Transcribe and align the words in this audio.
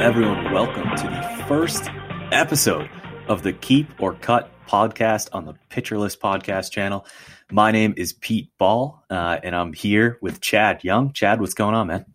Everyone. 0.00 0.50
Welcome 0.50 0.96
to 0.96 1.02
the 1.02 1.44
first 1.46 1.90
episode 2.32 2.88
of 3.28 3.42
the 3.42 3.52
Keep 3.52 4.00
or 4.00 4.14
Cut 4.14 4.50
podcast 4.66 5.28
on 5.34 5.44
the 5.44 5.52
Pitcher 5.68 5.98
List 5.98 6.22
podcast 6.22 6.70
channel. 6.70 7.04
My 7.52 7.70
name 7.70 7.92
is 7.98 8.14
Pete 8.14 8.48
Ball, 8.56 9.04
uh, 9.10 9.38
and 9.44 9.54
I'm 9.54 9.74
here 9.74 10.16
with 10.22 10.40
Chad 10.40 10.84
Young. 10.84 11.12
Chad, 11.12 11.38
what's 11.38 11.52
going 11.52 11.74
on, 11.74 11.88
man? 11.88 12.06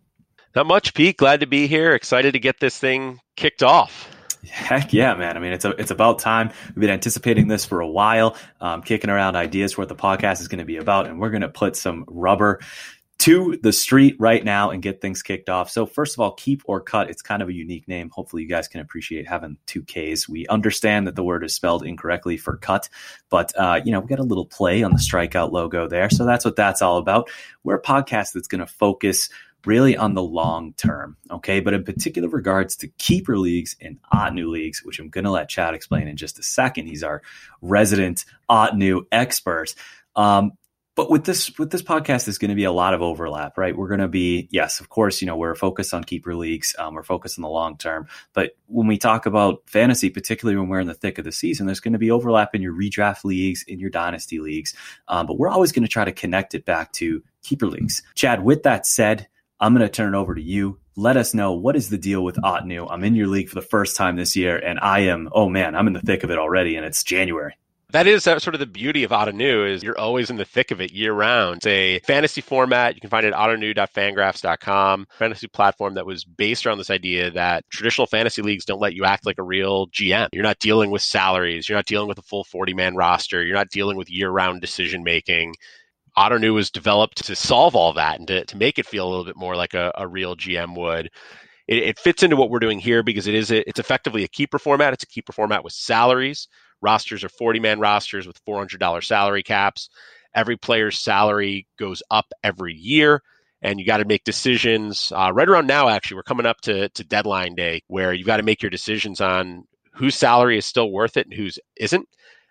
Not 0.56 0.66
much, 0.66 0.94
Pete. 0.94 1.16
Glad 1.16 1.40
to 1.40 1.46
be 1.46 1.68
here. 1.68 1.94
Excited 1.94 2.32
to 2.32 2.40
get 2.40 2.58
this 2.58 2.76
thing 2.76 3.20
kicked 3.36 3.62
off. 3.62 4.08
Heck 4.50 4.92
yeah, 4.92 5.14
man! 5.14 5.36
I 5.36 5.40
mean, 5.40 5.52
it's 5.52 5.64
a, 5.64 5.70
it's 5.70 5.90
about 5.90 6.18
time. 6.18 6.50
We've 6.68 6.80
been 6.80 6.90
anticipating 6.90 7.48
this 7.48 7.64
for 7.64 7.80
a 7.80 7.88
while, 7.88 8.36
um, 8.60 8.82
kicking 8.82 9.10
around 9.10 9.36
ideas 9.36 9.72
for 9.72 9.82
what 9.82 9.88
the 9.88 9.96
podcast 9.96 10.40
is 10.40 10.48
going 10.48 10.58
to 10.58 10.64
be 10.64 10.76
about, 10.76 11.06
and 11.06 11.20
we're 11.20 11.30
going 11.30 11.42
to 11.42 11.48
put 11.48 11.76
some 11.76 12.04
rubber 12.08 12.60
to 13.18 13.58
the 13.62 13.72
street 13.72 14.14
right 14.18 14.44
now 14.44 14.70
and 14.70 14.82
get 14.82 15.00
things 15.00 15.22
kicked 15.22 15.48
off. 15.48 15.70
So, 15.70 15.86
first 15.86 16.14
of 16.14 16.20
all, 16.20 16.32
keep 16.32 16.62
or 16.66 16.80
cut, 16.80 17.08
it's 17.10 17.22
kind 17.22 17.42
of 17.42 17.48
a 17.48 17.54
unique 17.54 17.88
name. 17.88 18.10
Hopefully, 18.10 18.42
you 18.42 18.48
guys 18.48 18.68
can 18.68 18.80
appreciate 18.80 19.26
having 19.26 19.56
two 19.66 19.82
Ks. 19.82 20.28
We 20.28 20.46
understand 20.48 21.06
that 21.06 21.16
the 21.16 21.24
word 21.24 21.44
is 21.44 21.54
spelled 21.54 21.84
incorrectly 21.84 22.36
for 22.36 22.56
cut, 22.58 22.88
but, 23.30 23.52
uh, 23.58 23.80
you 23.84 23.92
know, 23.92 24.00
we 24.00 24.08
got 24.08 24.18
a 24.18 24.24
little 24.24 24.46
play 24.46 24.82
on 24.82 24.92
the 24.92 24.98
strikeout 24.98 25.50
logo 25.50 25.88
there. 25.88 26.10
So, 26.10 26.26
that's 26.26 26.44
what 26.44 26.56
that's 26.56 26.82
all 26.82 26.98
about. 26.98 27.30
We're 27.64 27.76
a 27.76 27.82
podcast 27.82 28.32
that's 28.32 28.48
going 28.48 28.60
to 28.60 28.66
focus 28.66 29.28
really 29.64 29.96
on 29.96 30.14
the 30.14 30.22
long 30.22 30.72
term. 30.74 31.16
Okay. 31.30 31.60
But 31.60 31.74
in 31.74 31.82
particular 31.82 32.28
regards 32.28 32.76
to 32.76 32.88
keeper 32.98 33.36
leagues 33.36 33.76
and 33.80 33.98
Ottoneu 34.14 34.48
leagues, 34.48 34.84
which 34.84 35.00
I'm 35.00 35.08
going 35.08 35.24
to 35.24 35.30
let 35.30 35.48
Chad 35.48 35.74
explain 35.74 36.06
in 36.06 36.16
just 36.16 36.38
a 36.38 36.42
second. 36.42 36.86
He's 36.86 37.02
our 37.02 37.20
resident 37.60 38.24
Ottoneu 38.48 39.06
expert. 39.10 39.74
Um, 40.14 40.52
but 40.96 41.10
with 41.10 41.24
this 41.24 41.56
with 41.58 41.70
this 41.70 41.82
podcast 41.82 42.24
there's 42.24 42.38
going 42.38 42.48
to 42.48 42.56
be 42.56 42.64
a 42.64 42.72
lot 42.72 42.94
of 42.94 43.02
overlap 43.02 43.56
right? 43.56 43.76
We're 43.76 43.86
going 43.88 44.00
to 44.00 44.08
be 44.08 44.48
yes 44.50 44.80
of 44.80 44.88
course 44.88 45.20
you 45.20 45.26
know 45.26 45.36
we're 45.36 45.54
focused 45.54 45.94
on 45.94 46.02
keeper 46.02 46.34
leagues 46.34 46.74
um, 46.78 46.94
we're 46.94 47.04
focused 47.04 47.38
on 47.38 47.42
the 47.42 47.48
long 47.48 47.76
term. 47.76 48.08
But 48.32 48.56
when 48.66 48.88
we 48.88 48.98
talk 48.98 49.26
about 49.26 49.62
fantasy 49.66 50.10
particularly 50.10 50.58
when 50.58 50.68
we're 50.68 50.80
in 50.80 50.88
the 50.88 50.94
thick 50.94 51.18
of 51.18 51.24
the 51.24 51.32
season 51.32 51.66
there's 51.66 51.80
going 51.80 51.92
to 51.92 51.98
be 51.98 52.10
overlap 52.10 52.54
in 52.54 52.62
your 52.62 52.74
redraft 52.74 53.24
leagues 53.24 53.62
in 53.68 53.78
your 53.78 53.90
dynasty 53.90 54.40
leagues. 54.40 54.74
Um, 55.06 55.26
but 55.26 55.38
we're 55.38 55.48
always 55.48 55.70
going 55.70 55.84
to 55.84 55.88
try 55.88 56.04
to 56.04 56.12
connect 56.12 56.54
it 56.54 56.64
back 56.64 56.92
to 56.94 57.22
keeper 57.42 57.66
leagues. 57.66 58.02
Chad 58.14 58.42
with 58.42 58.64
that 58.64 58.86
said 58.86 59.28
i'm 59.60 59.74
going 59.74 59.86
to 59.86 59.92
turn 59.92 60.14
it 60.14 60.18
over 60.18 60.34
to 60.34 60.42
you. 60.42 60.78
Let 60.96 61.16
us 61.16 61.34
know 61.34 61.52
what 61.52 61.76
is 61.76 61.90
the 61.90 61.98
deal 61.98 62.24
with 62.24 62.36
Ottoneu. 62.36 62.86
I'm 62.90 63.04
in 63.04 63.14
your 63.14 63.26
league 63.26 63.48
for 63.48 63.54
the 63.54 63.62
first 63.62 63.96
time 63.96 64.16
this 64.16 64.34
year, 64.34 64.56
and 64.56 64.78
I 64.80 65.00
am, 65.00 65.28
oh 65.32 65.48
man, 65.48 65.74
I'm 65.74 65.86
in 65.86 65.92
the 65.92 66.00
thick 66.00 66.24
of 66.24 66.30
it 66.30 66.38
already, 66.38 66.76
and 66.76 66.86
it's 66.86 67.02
January. 67.02 67.54
That 67.96 68.06
is 68.06 68.26
uh, 68.26 68.38
sort 68.38 68.54
of 68.54 68.60
the 68.60 68.66
beauty 68.66 69.04
of 69.04 69.10
Ottoneu 69.10 69.72
is 69.72 69.82
you're 69.82 69.98
always 69.98 70.28
in 70.28 70.36
the 70.36 70.44
thick 70.44 70.70
of 70.70 70.82
it 70.82 70.92
year 70.92 71.14
round. 71.14 71.56
It's 71.56 71.66
a 71.66 71.98
fantasy 72.00 72.42
format. 72.42 72.94
You 72.94 73.00
can 73.00 73.08
find 73.08 73.24
it 73.24 73.32
at 73.32 73.38
ottoneu.fangraphs.com. 73.38 75.06
Fantasy 75.18 75.46
platform 75.48 75.94
that 75.94 76.04
was 76.04 76.22
based 76.22 76.66
around 76.66 76.76
this 76.76 76.90
idea 76.90 77.30
that 77.30 77.64
traditional 77.70 78.06
fantasy 78.06 78.42
leagues 78.42 78.66
don't 78.66 78.82
let 78.82 78.92
you 78.92 79.06
act 79.06 79.24
like 79.24 79.38
a 79.38 79.42
real 79.42 79.86
GM. 79.86 80.28
You're 80.34 80.42
not 80.42 80.58
dealing 80.58 80.90
with 80.90 81.00
salaries. 81.00 81.70
You're 81.70 81.78
not 81.78 81.86
dealing 81.86 82.06
with 82.06 82.18
a 82.18 82.22
full 82.22 82.44
40 82.44 82.74
man 82.74 82.96
roster. 82.96 83.42
You're 83.42 83.56
not 83.56 83.70
dealing 83.70 83.96
with 83.96 84.10
year 84.10 84.28
round 84.28 84.60
decision 84.60 85.02
making. 85.02 85.54
Ottoneu 86.18 86.52
was 86.52 86.70
developed 86.70 87.24
to 87.24 87.34
solve 87.34 87.74
all 87.74 87.94
that 87.94 88.18
and 88.18 88.28
to, 88.28 88.44
to 88.44 88.58
make 88.58 88.78
it 88.78 88.84
feel 88.84 89.06
a 89.06 89.08
little 89.08 89.24
bit 89.24 89.36
more 89.36 89.56
like 89.56 89.72
a, 89.72 89.90
a 89.94 90.06
real 90.06 90.36
GM 90.36 90.76
would. 90.76 91.08
It, 91.66 91.78
it, 91.78 91.98
fits 91.98 92.22
into 92.22 92.36
what 92.36 92.50
we're 92.50 92.58
doing 92.58 92.78
here 92.78 93.02
because 93.02 93.26
it 93.26 93.34
is 93.34 93.50
a, 93.50 93.66
it's 93.66 93.80
effectively 93.80 94.22
a 94.22 94.28
keeper 94.28 94.58
format. 94.58 94.92
It's 94.92 95.02
a 95.02 95.08
keeper 95.08 95.32
format 95.32 95.64
with 95.64 95.72
salaries. 95.72 96.46
Rosters 96.86 97.24
are 97.24 97.28
40 97.28 97.58
man 97.58 97.80
rosters 97.80 98.28
with 98.28 98.44
$400 98.44 99.04
salary 99.04 99.42
caps. 99.42 99.88
Every 100.32 100.56
player's 100.56 101.00
salary 101.00 101.66
goes 101.76 102.00
up 102.12 102.26
every 102.44 102.74
year 102.74 103.22
and 103.60 103.80
you 103.80 103.84
got 103.84 103.96
to 103.96 104.04
make 104.04 104.22
decisions 104.22 105.12
uh, 105.12 105.32
right 105.32 105.48
around 105.48 105.66
now 105.66 105.88
actually 105.88 106.14
we're 106.14 106.22
coming 106.22 106.46
up 106.46 106.60
to, 106.60 106.88
to 106.90 107.02
deadline 107.02 107.56
day 107.56 107.82
where 107.88 108.12
you've 108.12 108.26
got 108.26 108.36
to 108.36 108.44
make 108.44 108.62
your 108.62 108.70
decisions 108.70 109.20
on 109.20 109.64
whose 109.94 110.14
salary 110.14 110.58
is 110.58 110.64
still 110.64 110.92
worth 110.92 111.16
it 111.16 111.26
and 111.26 111.34
whose 111.34 111.58
isn't 111.76 112.08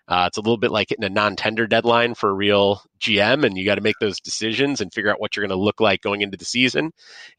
uh, 0.08 0.24
it's 0.28 0.36
a 0.36 0.40
little 0.40 0.56
bit 0.56 0.70
like 0.70 0.88
hitting 0.88 1.04
a 1.04 1.08
non-tender 1.08 1.66
deadline 1.66 2.14
for 2.14 2.30
a 2.30 2.34
real 2.34 2.80
GM, 3.00 3.44
and 3.44 3.58
you 3.58 3.64
got 3.64 3.74
to 3.74 3.80
make 3.80 3.96
those 4.00 4.20
decisions 4.20 4.80
and 4.80 4.92
figure 4.92 5.10
out 5.10 5.20
what 5.20 5.34
you're 5.34 5.46
going 5.46 5.56
to 5.56 5.62
look 5.62 5.80
like 5.80 6.00
going 6.00 6.20
into 6.20 6.36
the 6.36 6.44
season. 6.44 6.92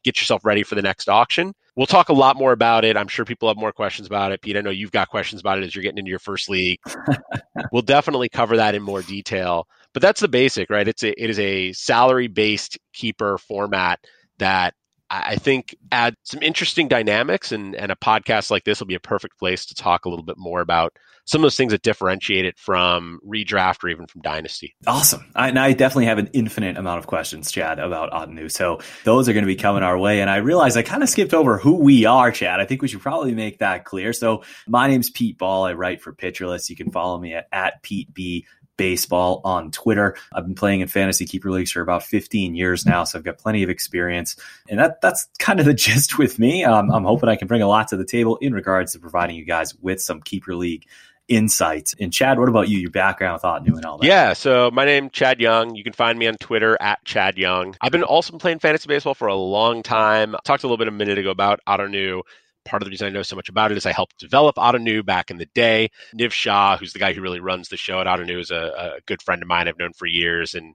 Get 0.04 0.20
yourself 0.20 0.44
ready 0.44 0.62
for 0.62 0.74
the 0.74 0.82
next 0.82 1.08
auction. 1.08 1.54
We'll 1.76 1.86
talk 1.86 2.08
a 2.08 2.14
lot 2.14 2.36
more 2.36 2.52
about 2.52 2.84
it. 2.84 2.96
I'm 2.96 3.08
sure 3.08 3.24
people 3.24 3.48
have 3.48 3.56
more 3.56 3.72
questions 3.72 4.06
about 4.06 4.32
it. 4.32 4.42
Pete, 4.42 4.56
I 4.56 4.60
know 4.60 4.70
you've 4.70 4.92
got 4.92 5.08
questions 5.08 5.40
about 5.40 5.58
it 5.58 5.64
as 5.64 5.74
you're 5.74 5.82
getting 5.82 5.98
into 5.98 6.10
your 6.10 6.18
first 6.18 6.50
league. 6.50 6.78
we'll 7.72 7.82
definitely 7.82 8.28
cover 8.28 8.56
that 8.56 8.74
in 8.74 8.82
more 8.82 9.02
detail. 9.02 9.66
But 9.94 10.02
that's 10.02 10.20
the 10.20 10.28
basic, 10.28 10.70
right? 10.70 10.86
It's 10.86 11.02
a, 11.02 11.22
it 11.22 11.30
is 11.30 11.38
a 11.38 11.72
salary-based 11.72 12.78
keeper 12.92 13.38
format 13.38 14.00
that 14.38 14.74
I 15.10 15.36
think 15.36 15.74
add 15.90 16.14
some 16.22 16.42
interesting 16.42 16.88
dynamics 16.88 17.52
and, 17.52 17.74
and 17.74 17.90
a 17.90 17.96
podcast 17.96 18.50
like 18.50 18.64
this 18.64 18.78
will 18.80 18.86
be 18.86 18.94
a 18.94 19.00
perfect 19.00 19.38
place 19.38 19.66
to 19.66 19.74
talk 19.74 20.04
a 20.04 20.08
little 20.08 20.24
bit 20.24 20.36
more 20.36 20.60
about 20.60 20.98
some 21.24 21.42
of 21.42 21.44
those 21.44 21.56
things 21.56 21.72
that 21.72 21.82
differentiate 21.82 22.46
it 22.46 22.58
from 22.58 23.20
redraft 23.26 23.84
or 23.84 23.88
even 23.88 24.06
from 24.06 24.22
dynasty. 24.22 24.74
Awesome. 24.86 25.30
I, 25.34 25.48
and 25.48 25.58
I 25.58 25.72
definitely 25.74 26.06
have 26.06 26.16
an 26.16 26.30
infinite 26.32 26.78
amount 26.78 27.00
of 27.00 27.06
questions, 27.06 27.50
Chad, 27.50 27.78
about 27.78 28.10
Ottoneu. 28.12 28.50
So 28.50 28.80
those 29.04 29.28
are 29.28 29.34
going 29.34 29.42
to 29.42 29.46
be 29.46 29.56
coming 29.56 29.82
our 29.82 29.98
way. 29.98 30.22
And 30.22 30.30
I 30.30 30.36
realize 30.36 30.76
I 30.76 30.82
kind 30.82 31.02
of 31.02 31.08
skipped 31.10 31.34
over 31.34 31.58
who 31.58 31.74
we 31.74 32.06
are, 32.06 32.32
Chad. 32.32 32.60
I 32.60 32.64
think 32.64 32.80
we 32.80 32.88
should 32.88 33.02
probably 33.02 33.34
make 33.34 33.58
that 33.58 33.84
clear. 33.84 34.14
So 34.14 34.42
my 34.66 34.88
name's 34.88 35.10
Pete 35.10 35.36
Ball. 35.36 35.64
I 35.64 35.74
write 35.74 36.00
for 36.00 36.14
Pitcher 36.14 36.46
List. 36.46 36.70
You 36.70 36.76
can 36.76 36.90
follow 36.90 37.18
me 37.18 37.34
at, 37.34 37.46
at 37.52 37.82
Pete 37.82 38.12
B 38.14 38.46
baseball 38.78 39.42
on 39.44 39.70
Twitter. 39.70 40.16
I've 40.32 40.46
been 40.46 40.54
playing 40.54 40.80
in 40.80 40.88
fantasy 40.88 41.26
keeper 41.26 41.50
leagues 41.50 41.70
for 41.70 41.82
about 41.82 42.02
15 42.02 42.54
years 42.54 42.86
now, 42.86 43.04
so 43.04 43.18
I've 43.18 43.24
got 43.24 43.36
plenty 43.36 43.62
of 43.62 43.68
experience. 43.68 44.36
And 44.70 44.80
that 44.80 45.02
that's 45.02 45.28
kind 45.38 45.60
of 45.60 45.66
the 45.66 45.74
gist 45.88 46.16
with 46.16 46.38
me. 46.38 46.64
Um, 46.64 46.90
I'm 46.90 47.04
hoping 47.04 47.28
I 47.28 47.36
can 47.36 47.46
bring 47.46 47.60
a 47.60 47.68
lot 47.68 47.88
to 47.88 47.96
the 47.98 48.06
table 48.06 48.36
in 48.38 48.54
regards 48.54 48.94
to 48.94 48.98
providing 48.98 49.36
you 49.36 49.44
guys 49.44 49.74
with 49.74 50.00
some 50.00 50.22
keeper 50.22 50.54
league 50.54 50.86
insights. 51.28 51.94
And 52.00 52.10
Chad, 52.10 52.38
what 52.38 52.48
about 52.48 52.68
you? 52.68 52.78
Your 52.78 52.90
background, 52.90 53.42
Ottoneu 53.42 53.76
and 53.76 53.84
all 53.84 53.98
that. 53.98 54.06
Yeah. 54.06 54.32
So 54.32 54.70
my 54.70 54.86
name 54.86 55.10
Chad 55.10 55.40
Young. 55.40 55.74
You 55.74 55.84
can 55.84 55.92
find 55.92 56.18
me 56.18 56.26
on 56.26 56.36
Twitter 56.36 56.78
at 56.80 57.04
Chad 57.04 57.36
Young. 57.36 57.76
I've 57.82 57.92
been 57.92 58.02
also 58.02 58.36
playing 58.38 58.60
fantasy 58.60 58.88
baseball 58.88 59.14
for 59.14 59.28
a 59.28 59.34
long 59.34 59.82
time. 59.82 60.34
Talked 60.44 60.64
a 60.64 60.66
little 60.66 60.78
bit 60.78 60.88
a 60.88 60.92
minute 60.92 61.18
ago 61.18 61.30
about 61.30 61.60
Ottoneu 61.68 62.22
part 62.64 62.82
of 62.82 62.86
the 62.86 62.90
reason 62.90 63.06
I 63.06 63.10
know 63.10 63.22
so 63.22 63.36
much 63.36 63.48
about 63.48 63.72
it 63.72 63.78
is 63.78 63.86
I 63.86 63.92
helped 63.92 64.18
develop 64.18 64.56
Ottoneu 64.56 65.04
back 65.04 65.30
in 65.30 65.38
the 65.38 65.46
day. 65.54 65.90
Niv 66.14 66.32
Shah, 66.32 66.76
who's 66.76 66.92
the 66.92 66.98
guy 66.98 67.12
who 67.12 67.22
really 67.22 67.40
runs 67.40 67.68
the 67.68 67.76
show 67.76 68.00
at 68.00 68.06
Ottoneu, 68.06 68.40
is 68.40 68.50
a, 68.50 68.96
a 68.96 69.00
good 69.06 69.22
friend 69.22 69.42
of 69.42 69.48
mine 69.48 69.68
I've 69.68 69.78
known 69.78 69.92
for 69.92 70.06
years. 70.06 70.54
And 70.54 70.74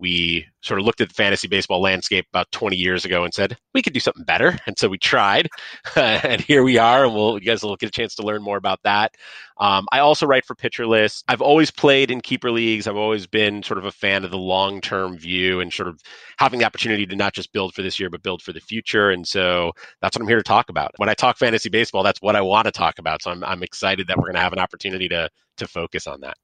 we 0.00 0.46
sort 0.62 0.80
of 0.80 0.86
looked 0.86 1.00
at 1.00 1.08
the 1.08 1.14
fantasy 1.14 1.46
baseball 1.46 1.80
landscape 1.80 2.26
about 2.32 2.50
20 2.52 2.76
years 2.76 3.04
ago 3.04 3.24
and 3.24 3.32
said 3.32 3.56
we 3.74 3.82
could 3.82 3.92
do 3.92 4.00
something 4.00 4.24
better. 4.24 4.56
And 4.70 4.78
so 4.78 4.88
we 4.88 4.98
tried 4.98 5.48
and 5.96 6.40
here 6.40 6.62
we 6.62 6.78
are 6.78 7.04
and 7.04 7.12
we'll 7.12 7.34
you 7.34 7.44
guys 7.44 7.62
will 7.62 7.74
get 7.76 7.88
a 7.88 7.92
chance 7.92 8.14
to 8.16 8.22
learn 8.22 8.42
more 8.42 8.56
about 8.56 8.78
that. 8.84 9.14
Um, 9.58 9.86
i 9.90 9.98
also 9.98 10.26
write 10.26 10.44
for 10.44 10.54
pitcher 10.54 10.86
list. 10.86 11.24
I've 11.28 11.40
always 11.40 11.70
played 11.70 12.10
in 12.10 12.20
keeper 12.20 12.50
leagues. 12.52 12.86
I've 12.86 12.96
always 12.96 13.26
been 13.26 13.62
sort 13.62 13.78
of 13.78 13.84
a 13.84 13.90
fan 13.90 14.24
of 14.24 14.30
the 14.30 14.38
long-term 14.38 15.18
view 15.18 15.60
and 15.60 15.72
sort 15.72 15.88
of 15.88 16.00
having 16.38 16.60
the 16.60 16.66
opportunity 16.66 17.04
to 17.06 17.16
not 17.16 17.34
just 17.34 17.52
build 17.52 17.74
for 17.74 17.82
this 17.82 17.98
year 17.98 18.10
but 18.10 18.22
build 18.22 18.42
for 18.42 18.52
the 18.52 18.60
future. 18.60 19.10
And 19.10 19.26
so 19.26 19.72
that's 20.00 20.16
what 20.16 20.22
i'm 20.22 20.28
here 20.28 20.38
to 20.38 20.42
talk 20.44 20.68
about. 20.68 20.92
When 20.98 21.08
i 21.08 21.14
talk 21.14 21.36
fantasy 21.36 21.68
baseball 21.68 22.02
that's 22.02 22.22
what 22.22 22.36
i 22.36 22.40
want 22.40 22.66
to 22.66 22.72
talk 22.72 22.98
about. 22.98 23.22
So 23.22 23.32
i'm, 23.32 23.42
I'm 23.42 23.62
excited 23.62 24.06
that 24.06 24.16
we're 24.16 24.26
going 24.26 24.34
to 24.34 24.40
have 24.40 24.52
an 24.52 24.60
opportunity 24.60 25.08
to 25.08 25.28
to 25.56 25.66
focus 25.66 26.06
on 26.06 26.20
that 26.20 26.36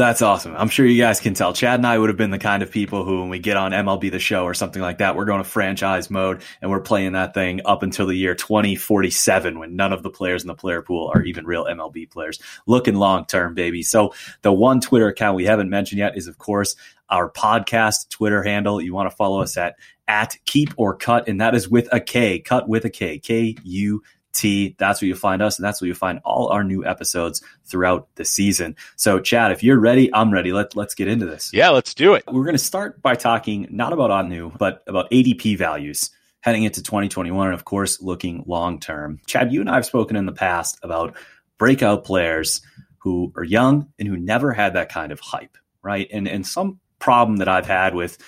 that's 0.00 0.22
awesome. 0.22 0.54
I'm 0.56 0.68
sure 0.68 0.86
you 0.86 1.00
guys 1.00 1.20
can 1.20 1.34
tell. 1.34 1.52
Chad 1.52 1.78
and 1.80 1.86
I 1.86 1.98
would 1.98 2.08
have 2.08 2.16
been 2.16 2.30
the 2.30 2.38
kind 2.38 2.62
of 2.62 2.70
people 2.70 3.04
who, 3.04 3.20
when 3.20 3.28
we 3.28 3.38
get 3.38 3.56
on 3.56 3.72
MLB 3.72 4.10
the 4.10 4.18
show 4.18 4.44
or 4.44 4.54
something 4.54 4.80
like 4.80 4.98
that, 4.98 5.14
we're 5.14 5.26
going 5.26 5.42
to 5.42 5.48
franchise 5.48 6.10
mode 6.10 6.42
and 6.62 6.70
we're 6.70 6.80
playing 6.80 7.12
that 7.12 7.34
thing 7.34 7.60
up 7.64 7.82
until 7.82 8.06
the 8.06 8.14
year 8.14 8.34
2047 8.34 9.58
when 9.58 9.76
none 9.76 9.92
of 9.92 10.02
the 10.02 10.10
players 10.10 10.42
in 10.42 10.48
the 10.48 10.54
player 10.54 10.80
pool 10.80 11.10
are 11.14 11.22
even 11.22 11.44
real 11.44 11.64
MLB 11.64 12.10
players. 12.10 12.38
Looking 12.66 12.94
long 12.94 13.26
term, 13.26 13.54
baby. 13.54 13.82
So 13.82 14.14
the 14.42 14.52
one 14.52 14.80
Twitter 14.80 15.08
account 15.08 15.36
we 15.36 15.44
haven't 15.44 15.70
mentioned 15.70 15.98
yet 15.98 16.16
is, 16.16 16.28
of 16.28 16.38
course, 16.38 16.76
our 17.10 17.30
podcast 17.30 18.08
Twitter 18.08 18.42
handle. 18.42 18.80
You 18.80 18.94
want 18.94 19.10
to 19.10 19.16
follow 19.16 19.42
us 19.42 19.56
at 19.56 19.76
at 20.08 20.36
keep 20.44 20.70
or 20.76 20.96
cut, 20.96 21.28
and 21.28 21.40
that 21.40 21.54
is 21.54 21.68
with 21.68 21.88
a 21.92 22.00
K, 22.00 22.38
cut 22.38 22.68
with 22.68 22.84
a 22.84 22.90
K, 22.90 23.18
K 23.18 23.56
U 23.62 24.02
T. 24.32 24.76
That's 24.78 25.00
where 25.00 25.08
you'll 25.08 25.16
find 25.16 25.42
us, 25.42 25.58
and 25.58 25.64
that's 25.64 25.80
where 25.80 25.86
you'll 25.86 25.96
find 25.96 26.20
all 26.24 26.48
our 26.48 26.64
new 26.64 26.84
episodes 26.84 27.42
throughout 27.64 28.08
the 28.14 28.24
season. 28.24 28.76
So, 28.96 29.20
Chad, 29.20 29.52
if 29.52 29.62
you're 29.62 29.78
ready, 29.78 30.12
I'm 30.12 30.32
ready. 30.32 30.52
Let, 30.52 30.76
let's 30.76 30.94
get 30.94 31.08
into 31.08 31.26
this. 31.26 31.50
Yeah, 31.52 31.70
let's 31.70 31.94
do 31.94 32.14
it. 32.14 32.24
We're 32.26 32.44
going 32.44 32.54
to 32.54 32.58
start 32.58 33.02
by 33.02 33.14
talking 33.14 33.66
not 33.70 33.92
about 33.92 34.10
Ottoneu, 34.10 34.56
but 34.56 34.82
about 34.86 35.10
ADP 35.10 35.58
values 35.58 36.10
heading 36.40 36.64
into 36.64 36.82
2021, 36.82 37.46
and 37.46 37.54
of 37.54 37.64
course, 37.64 38.00
looking 38.00 38.44
long 38.46 38.80
term. 38.80 39.20
Chad, 39.26 39.52
you 39.52 39.60
and 39.60 39.70
I 39.70 39.74
have 39.74 39.86
spoken 39.86 40.16
in 40.16 40.26
the 40.26 40.32
past 40.32 40.78
about 40.82 41.16
breakout 41.58 42.04
players 42.04 42.62
who 42.98 43.32
are 43.36 43.44
young 43.44 43.88
and 43.98 44.08
who 44.08 44.16
never 44.16 44.52
had 44.52 44.74
that 44.74 44.90
kind 44.90 45.12
of 45.12 45.20
hype, 45.20 45.56
right? 45.82 46.08
And 46.12 46.28
and 46.28 46.46
some 46.46 46.80
problem 46.98 47.38
that 47.38 47.48
I've 47.48 47.66
had 47.66 47.94
with 47.94 48.18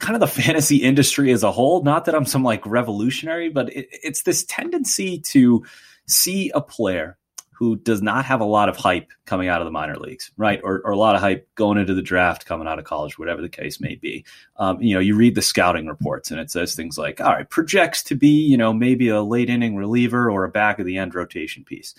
kind 0.00 0.16
of 0.16 0.20
the 0.20 0.26
fantasy 0.42 0.78
industry 0.78 1.30
as 1.30 1.42
a 1.42 1.52
whole. 1.52 1.82
Not 1.82 2.06
that 2.06 2.14
I'm 2.14 2.26
some 2.26 2.42
like 2.42 2.66
revolutionary, 2.66 3.48
but 3.48 3.70
it, 3.74 3.88
it's 3.90 4.22
this 4.22 4.44
tendency 4.44 5.20
to 5.30 5.64
see 6.06 6.50
a 6.54 6.60
player 6.60 7.16
who 7.60 7.76
does 7.76 8.00
not 8.00 8.24
have 8.24 8.40
a 8.40 8.44
lot 8.46 8.70
of 8.70 8.76
hype 8.76 9.12
coming 9.26 9.48
out 9.48 9.60
of 9.60 9.66
the 9.66 9.70
minor 9.70 9.96
leagues, 9.96 10.30
right? 10.38 10.62
Or, 10.64 10.80
or 10.82 10.92
a 10.92 10.96
lot 10.96 11.14
of 11.14 11.20
hype 11.20 11.46
going 11.56 11.76
into 11.76 11.92
the 11.92 12.00
draft, 12.00 12.46
coming 12.46 12.66
out 12.66 12.78
of 12.78 12.86
college, 12.86 13.18
whatever 13.18 13.42
the 13.42 13.50
case 13.50 13.78
may 13.80 13.96
be. 13.96 14.24
Um, 14.56 14.80
you 14.80 14.94
know, 14.94 15.00
you 15.00 15.14
read 15.14 15.34
the 15.34 15.42
scouting 15.42 15.86
reports 15.86 16.30
and 16.30 16.40
it 16.40 16.50
says 16.50 16.74
things 16.74 16.96
like, 16.96 17.20
all 17.20 17.34
right, 17.34 17.48
projects 17.48 18.02
to 18.04 18.14
be, 18.14 18.28
you 18.28 18.56
know, 18.56 18.72
maybe 18.72 19.10
a 19.10 19.22
late 19.22 19.50
inning 19.50 19.76
reliever 19.76 20.30
or 20.30 20.44
a 20.44 20.48
back 20.48 20.78
of 20.78 20.86
the 20.86 20.96
end 20.96 21.14
rotation 21.14 21.62
piece. 21.62 21.94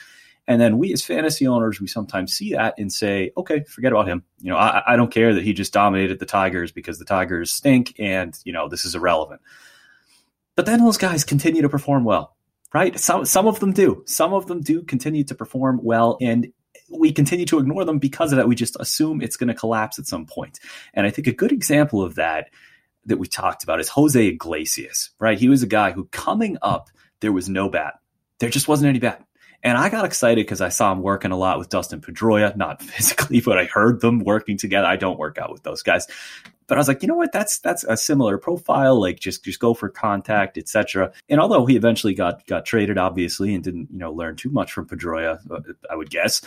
And 0.52 0.60
then 0.60 0.78
we 0.78 0.92
as 0.92 1.02
fantasy 1.02 1.48
owners, 1.48 1.80
we 1.80 1.88
sometimes 1.88 2.34
see 2.34 2.52
that 2.52 2.74
and 2.78 2.92
say, 2.92 3.32
okay, 3.38 3.64
forget 3.70 3.94
about 3.94 4.10
him. 4.10 4.26
You 4.42 4.50
know, 4.50 4.58
I, 4.58 4.84
I 4.86 4.96
don't 4.98 5.10
care 5.10 5.34
that 5.34 5.46
he 5.46 5.54
just 5.54 5.72
dominated 5.72 6.20
the 6.20 6.26
Tigers 6.26 6.74
because 6.74 7.00
the 7.00 7.06
Tigers 7.06 7.54
stink 7.54 7.96
and, 7.98 8.38
you 8.44 8.52
know, 8.52 8.68
this 8.68 8.84
is 8.84 8.94
irrelevant. 8.94 9.40
But 10.58 10.66
then 10.66 10.84
those 10.84 10.98
guys 10.98 11.24
continue 11.24 11.62
to 11.62 11.70
perform 11.70 12.04
well, 12.04 12.36
right? 12.74 13.00
Some, 13.00 13.24
some 13.24 13.48
of 13.48 13.62
them 13.62 13.72
do. 13.72 14.04
Some 14.08 14.34
of 14.34 14.48
them 14.48 14.60
do 14.60 14.84
continue 14.84 15.24
to 15.24 15.36
perform 15.36 15.80
well. 15.82 16.18
And 16.20 16.52
we 16.90 17.14
continue 17.14 17.46
to 17.46 17.58
ignore 17.58 17.86
them 17.86 17.98
because 17.98 18.34
of 18.34 18.36
that. 18.36 18.50
We 18.50 18.56
just 18.56 18.76
assume 18.78 19.22
it's 19.22 19.38
going 19.38 19.48
to 19.48 19.54
collapse 19.54 20.00
at 20.00 20.06
some 20.06 20.26
point. 20.26 20.60
And 20.94 21.08
I 21.08 21.12
think 21.12 21.28
a 21.28 21.32
good 21.32 21.54
example 21.54 22.04
of 22.04 22.16
that 22.16 22.50
that 23.06 23.20
we 23.20 23.28
talked 23.28 23.64
about 23.64 23.80
is 23.80 23.88
Jose 23.88 24.28
Iglesias, 24.28 25.12
right? 25.18 25.40
He 25.40 25.48
was 25.48 25.64
a 25.64 25.68
guy 25.68 25.92
who 25.92 26.10
coming 26.12 26.58
up, 26.62 26.90
there 27.22 27.32
was 27.32 27.48
no 27.48 27.70
bat. 27.70 28.00
There 28.40 28.50
just 28.50 28.68
wasn't 28.68 28.90
any 28.90 29.00
bat. 29.00 29.26
And 29.64 29.78
I 29.78 29.90
got 29.90 30.06
excited 30.06 30.46
because 30.46 30.62
I 30.62 30.70
saw 30.70 30.92
him 30.92 31.02
working 31.02 31.32
a 31.32 31.38
lot 31.38 31.60
with 31.60 31.70
Dustin 31.70 32.02
Pedroia, 32.02 32.56
not 32.56 32.82
physically, 32.82 33.42
but 33.42 33.58
I 33.58 33.66
heard 33.66 34.02
them 34.02 34.20
working 34.20 34.58
together. 34.58 34.88
I 34.88 34.96
don't 34.96 35.20
work 35.20 35.38
out 35.38 35.52
with 35.52 35.64
those 35.64 35.84
guys. 35.84 36.08
But 36.68 36.78
I 36.78 36.80
was 36.80 36.88
like, 36.88 37.02
you 37.02 37.10
know 37.10 37.16
what? 37.16 37.34
That's 37.34 37.60
that's 37.60 37.84
a 37.84 37.98
similar 37.98 38.38
profile. 38.38 39.00
Like 39.00 39.20
just 39.20 39.44
just 39.44 39.60
go 39.60 39.74
for 39.74 39.90
contact, 39.90 40.58
etc. 40.58 41.12
And 41.28 41.42
although 41.42 41.66
he 41.66 41.76
eventually 41.76 42.14
got 42.14 42.48
got 42.48 42.66
traded, 42.66 42.98
obviously, 42.98 43.54
and 43.54 43.62
didn't 43.62 43.90
you 43.92 43.98
know 43.98 44.14
learn 44.14 44.38
too 44.38 44.50
much 44.50 44.72
from 44.72 44.88
Pedroia, 44.88 45.40
uh, 45.52 45.60
I 45.90 45.96
would 45.96 46.10
guess. 46.10 46.42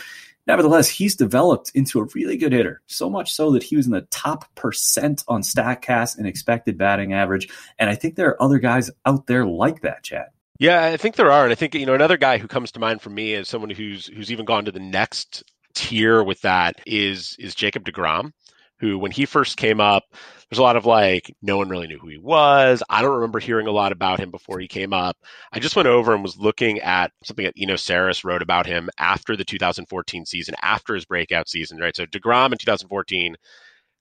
Nevertheless, 0.47 0.89
he's 0.89 1.15
developed 1.15 1.71
into 1.75 1.99
a 1.99 2.07
really 2.15 2.37
good 2.37 2.53
hitter. 2.53 2.81
So 2.87 3.09
much 3.09 3.33
so 3.33 3.51
that 3.51 3.63
he 3.63 3.75
was 3.75 3.85
in 3.85 3.91
the 3.91 4.01
top 4.01 4.45
percent 4.55 5.23
on 5.27 5.41
Statcast 5.41 6.17
and 6.17 6.27
expected 6.27 6.77
batting 6.77 7.13
average. 7.13 7.47
And 7.77 7.89
I 7.89 7.95
think 7.95 8.15
there 8.15 8.29
are 8.29 8.41
other 8.41 8.59
guys 8.59 8.91
out 9.05 9.27
there 9.27 9.45
like 9.45 9.81
that, 9.81 10.03
Chad. 10.03 10.27
Yeah, 10.59 10.85
I 10.85 10.97
think 10.97 11.15
there 11.15 11.31
are, 11.31 11.43
and 11.43 11.51
I 11.51 11.55
think 11.55 11.75
you 11.75 11.85
know 11.85 11.93
another 11.95 12.17
guy 12.17 12.37
who 12.37 12.47
comes 12.47 12.71
to 12.71 12.79
mind 12.79 13.01
for 13.01 13.09
me 13.09 13.33
as 13.33 13.49
someone 13.49 13.69
who's 13.69 14.07
who's 14.07 14.31
even 14.31 14.45
gone 14.45 14.65
to 14.65 14.71
the 14.71 14.79
next 14.79 15.43
tier 15.73 16.23
with 16.23 16.41
that 16.41 16.75
is 16.85 17.35
is 17.39 17.55
Jacob 17.55 17.83
Degrom, 17.83 18.31
who 18.79 18.97
when 18.97 19.11
he 19.11 19.25
first 19.25 19.57
came 19.57 19.81
up, 19.81 20.03
there's 20.49 20.59
a 20.59 20.63
lot 20.63 20.77
of 20.77 20.85
like 20.85 21.29
no 21.41 21.57
one 21.57 21.67
really 21.67 21.87
knew 21.87 21.99
who 21.99 22.07
he 22.07 22.17
was. 22.17 22.81
I 22.89 23.01
don't 23.01 23.15
remember 23.15 23.39
hearing 23.39 23.67
a 23.67 23.71
lot 23.71 23.91
about 23.91 24.19
him 24.21 24.31
before 24.31 24.59
he 24.59 24.67
came 24.69 24.93
up. 24.93 25.17
I 25.51 25.59
just 25.59 25.75
went 25.75 25.89
over 25.89 26.13
and 26.13 26.23
was 26.23 26.37
looking 26.37 26.79
at 26.79 27.11
something 27.25 27.43
that 27.43 27.55
Eno 27.61 27.73
Sarris 27.73 28.23
wrote 28.23 28.41
about 28.41 28.65
him 28.65 28.89
after 28.97 29.35
the 29.35 29.43
2014 29.43 30.25
season, 30.25 30.55
after 30.61 30.95
his 30.95 31.05
breakout 31.05 31.49
season, 31.49 31.79
right? 31.79 31.95
So 31.95 32.05
Degrom 32.05 32.53
in 32.53 32.57
2014 32.57 33.35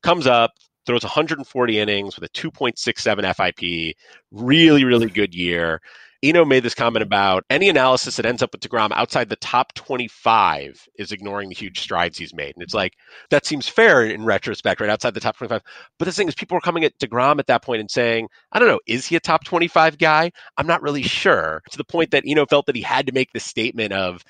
comes 0.02 0.26
up, 0.26 0.52
throws 0.86 1.02
140 1.02 1.78
innings 1.78 2.16
with 2.16 2.24
a 2.24 2.32
2.67 2.32 3.34
FIP, 3.34 3.96
really 4.30 4.84
really 4.84 5.08
good 5.08 5.34
year 5.34 5.80
Eno 6.24 6.44
made 6.46 6.62
this 6.62 6.74
comment 6.74 7.02
about 7.02 7.44
any 7.50 7.68
analysis 7.68 8.16
that 8.16 8.24
ends 8.24 8.42
up 8.42 8.52
with 8.52 8.62
DeGrom 8.62 8.92
outside 8.92 9.28
the 9.28 9.36
top 9.36 9.74
25 9.74 10.88
is 10.98 11.12
ignoring 11.12 11.50
the 11.50 11.54
huge 11.54 11.80
strides 11.80 12.16
he's 12.16 12.34
made. 12.34 12.54
And 12.56 12.62
it's 12.62 12.72
like, 12.72 12.94
that 13.28 13.44
seems 13.44 13.68
fair 13.68 14.06
in 14.06 14.24
retrospect, 14.24 14.80
right? 14.80 14.88
Outside 14.88 15.12
the 15.12 15.20
top 15.20 15.36
25. 15.36 15.60
But 15.98 16.04
the 16.06 16.12
thing 16.12 16.28
is, 16.28 16.34
people 16.34 16.56
were 16.56 16.62
coming 16.62 16.84
at 16.84 16.98
DeGrom 16.98 17.38
at 17.40 17.48
that 17.48 17.62
point 17.62 17.80
and 17.80 17.90
saying, 17.90 18.28
I 18.50 18.58
don't 18.58 18.68
know, 18.68 18.80
is 18.86 19.06
he 19.06 19.16
a 19.16 19.20
top 19.20 19.44
25 19.44 19.98
guy? 19.98 20.32
I'm 20.56 20.66
not 20.66 20.82
really 20.82 21.02
sure. 21.02 21.60
To 21.70 21.76
the 21.76 21.84
point 21.84 22.12
that 22.12 22.24
Eno 22.26 22.46
felt 22.46 22.66
that 22.66 22.76
he 22.76 22.82
had 22.82 23.06
to 23.06 23.12
make 23.12 23.30
this 23.32 23.44
statement 23.44 23.92
of, 23.92 24.24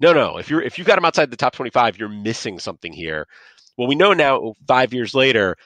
no, 0.00 0.12
no, 0.12 0.36
if 0.36 0.50
you're 0.50 0.60
if 0.60 0.78
you've 0.78 0.86
got 0.86 0.98
him 0.98 1.04
outside 1.04 1.30
the 1.30 1.36
top 1.36 1.54
25, 1.54 1.96
you're 1.96 2.08
missing 2.08 2.58
something 2.58 2.92
here. 2.92 3.26
Well, 3.78 3.88
we 3.88 3.94
know 3.94 4.12
now, 4.12 4.54
five 4.68 4.92
years 4.92 5.14
later, 5.14 5.56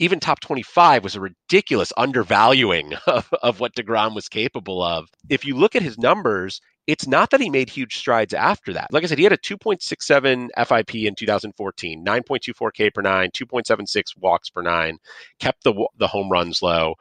even 0.00 0.18
top 0.18 0.40
25 0.40 1.04
was 1.04 1.14
a 1.14 1.20
ridiculous 1.20 1.92
undervaluing 1.96 2.94
of, 3.06 3.32
of 3.42 3.60
what 3.60 3.74
DeGrom 3.74 4.14
was 4.14 4.28
capable 4.28 4.82
of. 4.82 5.08
If 5.28 5.44
you 5.44 5.56
look 5.56 5.76
at 5.76 5.82
his 5.82 5.98
numbers, 5.98 6.60
it's 6.86 7.06
not 7.06 7.30
that 7.30 7.40
he 7.40 7.50
made 7.50 7.68
huge 7.68 7.98
strides 7.98 8.34
after 8.34 8.72
that. 8.72 8.88
Like 8.90 9.04
I 9.04 9.06
said, 9.06 9.18
he 9.18 9.24
had 9.24 9.32
a 9.32 9.38
2.67 9.38 10.48
FIP 10.66 10.94
in 10.94 11.14
2014, 11.14 12.04
9.24 12.04 12.72
K 12.72 12.90
per 12.90 13.02
nine, 13.02 13.30
2.76 13.30 14.02
walks 14.18 14.50
per 14.50 14.62
nine, 14.62 14.98
kept 15.38 15.62
the, 15.62 15.86
the 15.98 16.08
home 16.08 16.30
runs 16.30 16.62
low. 16.62 16.94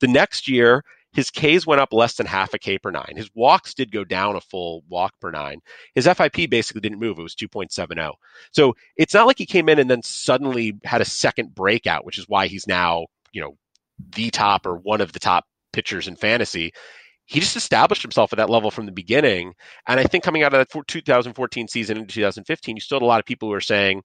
The 0.00 0.08
next 0.08 0.48
year, 0.48 0.82
his 1.12 1.30
Ks 1.30 1.66
went 1.66 1.80
up 1.80 1.92
less 1.92 2.14
than 2.14 2.26
half 2.26 2.54
a 2.54 2.58
K 2.58 2.78
per 2.78 2.90
nine. 2.90 3.14
His 3.16 3.30
walks 3.34 3.74
did 3.74 3.90
go 3.90 4.04
down 4.04 4.36
a 4.36 4.40
full 4.40 4.84
walk 4.88 5.12
per 5.20 5.30
nine. 5.30 5.60
His 5.94 6.06
FIP 6.06 6.48
basically 6.48 6.80
didn't 6.80 7.00
move. 7.00 7.18
It 7.18 7.22
was 7.22 7.34
2.70. 7.34 8.14
So 8.52 8.74
it's 8.96 9.14
not 9.14 9.26
like 9.26 9.38
he 9.38 9.46
came 9.46 9.68
in 9.68 9.78
and 9.78 9.90
then 9.90 10.02
suddenly 10.02 10.74
had 10.84 11.00
a 11.00 11.06
second 11.06 11.54
breakout, 11.54 12.04
which 12.04 12.18
is 12.18 12.28
why 12.28 12.46
he's 12.46 12.66
now, 12.66 13.06
you 13.32 13.42
know, 13.42 13.56
the 14.14 14.30
top 14.30 14.66
or 14.66 14.76
one 14.76 15.00
of 15.00 15.12
the 15.12 15.18
top 15.18 15.44
pitchers 15.72 16.06
in 16.06 16.16
fantasy. 16.16 16.72
He 17.26 17.40
just 17.40 17.56
established 17.56 18.02
himself 18.02 18.32
at 18.32 18.38
that 18.38 18.50
level 18.50 18.70
from 18.70 18.86
the 18.86 18.92
beginning. 18.92 19.54
And 19.86 20.00
I 20.00 20.04
think 20.04 20.24
coming 20.24 20.42
out 20.42 20.52
of 20.54 20.68
that 20.68 20.86
2014 20.86 21.68
season 21.68 21.96
into 21.96 22.14
2015, 22.14 22.76
you 22.76 22.80
still 22.80 22.96
had 22.98 23.04
a 23.04 23.06
lot 23.06 23.20
of 23.20 23.26
people 23.26 23.48
who 23.48 23.54
are 23.54 23.60
saying, 23.60 24.02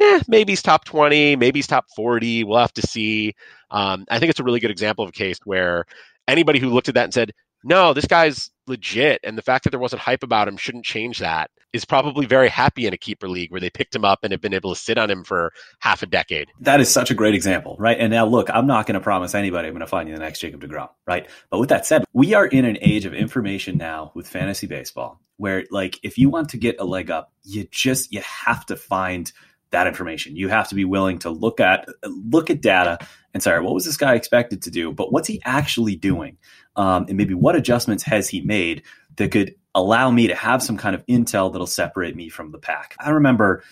eh, 0.00 0.20
maybe 0.28 0.52
he's 0.52 0.62
top 0.62 0.84
20, 0.84 1.36
maybe 1.36 1.58
he's 1.58 1.66
top 1.66 1.86
40. 1.94 2.44
We'll 2.44 2.58
have 2.58 2.72
to 2.74 2.82
see. 2.82 3.34
Um, 3.70 4.04
I 4.10 4.18
think 4.18 4.30
it's 4.30 4.40
a 4.40 4.44
really 4.44 4.60
good 4.60 4.70
example 4.70 5.04
of 5.04 5.10
a 5.10 5.12
case 5.12 5.38
where 5.44 5.86
anybody 6.28 6.58
who 6.58 6.70
looked 6.70 6.88
at 6.88 6.94
that 6.94 7.04
and 7.04 7.14
said, 7.14 7.32
no, 7.64 7.92
this 7.92 8.06
guy's 8.06 8.50
legit, 8.68 9.20
and 9.24 9.36
the 9.36 9.42
fact 9.42 9.64
that 9.64 9.70
there 9.70 9.80
wasn't 9.80 10.02
hype 10.02 10.22
about 10.22 10.46
him 10.46 10.56
shouldn't 10.56 10.84
change 10.84 11.18
that, 11.18 11.50
is 11.72 11.84
probably 11.84 12.24
very 12.24 12.48
happy 12.48 12.86
in 12.86 12.92
a 12.92 12.96
keeper 12.96 13.28
league 13.28 13.50
where 13.50 13.60
they 13.60 13.70
picked 13.70 13.94
him 13.94 14.04
up 14.04 14.20
and 14.22 14.32
have 14.32 14.40
been 14.40 14.54
able 14.54 14.72
to 14.72 14.80
sit 14.80 14.98
on 14.98 15.10
him 15.10 15.24
for 15.24 15.52
half 15.80 16.02
a 16.02 16.06
decade. 16.06 16.48
That 16.60 16.80
is 16.80 16.88
such 16.88 17.10
a 17.10 17.14
great 17.14 17.34
example, 17.34 17.76
right? 17.78 17.98
And 17.98 18.10
now, 18.10 18.24
look, 18.24 18.48
I'm 18.50 18.66
not 18.66 18.86
going 18.86 18.94
to 18.94 19.00
promise 19.00 19.34
anybody 19.34 19.68
I'm 19.68 19.74
going 19.74 19.80
to 19.80 19.86
find 19.86 20.08
you 20.08 20.14
the 20.14 20.20
next 20.20 20.40
Jacob 20.40 20.60
DeGrom, 20.60 20.88
right? 21.06 21.28
But 21.50 21.58
with 21.58 21.70
that 21.70 21.86
said, 21.86 22.04
we 22.12 22.34
are 22.34 22.46
in 22.46 22.64
an 22.64 22.78
age 22.80 23.04
of 23.04 23.14
information 23.14 23.76
now 23.78 24.12
with 24.14 24.28
fantasy 24.28 24.66
baseball 24.66 25.20
where, 25.38 25.64
like, 25.70 25.98
if 26.02 26.18
you 26.18 26.30
want 26.30 26.50
to 26.50 26.58
get 26.58 26.76
a 26.78 26.84
leg 26.84 27.10
up, 27.10 27.32
you 27.42 27.66
just 27.70 28.12
you 28.12 28.20
have 28.22 28.64
to 28.66 28.76
find 28.76 29.32
that 29.70 29.86
information. 29.86 30.36
You 30.36 30.48
have 30.48 30.68
to 30.68 30.74
be 30.74 30.84
willing 30.84 31.18
to 31.20 31.30
look 31.30 31.60
at 31.60 31.88
look 32.04 32.50
at 32.50 32.60
data 32.60 32.98
and 33.34 33.42
say, 33.42 33.58
what 33.58 33.74
was 33.74 33.84
this 33.84 33.96
guy 33.96 34.14
expected 34.14 34.62
to 34.62 34.70
do? 34.70 34.92
But 34.92 35.12
what's 35.12 35.28
he 35.28 35.40
actually 35.44 35.96
doing? 35.96 36.38
Um, 36.76 37.06
and 37.08 37.16
maybe 37.16 37.34
what 37.34 37.56
adjustments 37.56 38.02
has 38.04 38.28
he 38.28 38.40
made 38.40 38.82
that 39.16 39.30
could 39.30 39.54
allow 39.74 40.10
me 40.10 40.26
to 40.28 40.34
have 40.34 40.62
some 40.62 40.76
kind 40.76 40.94
of 40.94 41.04
intel 41.06 41.52
that'll 41.52 41.66
separate 41.66 42.16
me 42.16 42.28
from 42.28 42.52
the 42.52 42.58
pack? 42.58 42.96
I 42.98 43.10
remember, 43.10 43.62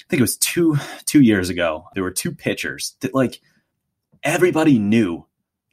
I 0.00 0.04
think 0.08 0.20
it 0.20 0.22
was 0.22 0.36
two 0.38 0.76
two 1.04 1.20
years 1.20 1.50
ago. 1.50 1.86
There 1.94 2.02
were 2.02 2.10
two 2.10 2.32
pitchers 2.32 2.96
that 3.00 3.14
like 3.14 3.40
everybody 4.22 4.78
knew 4.78 5.26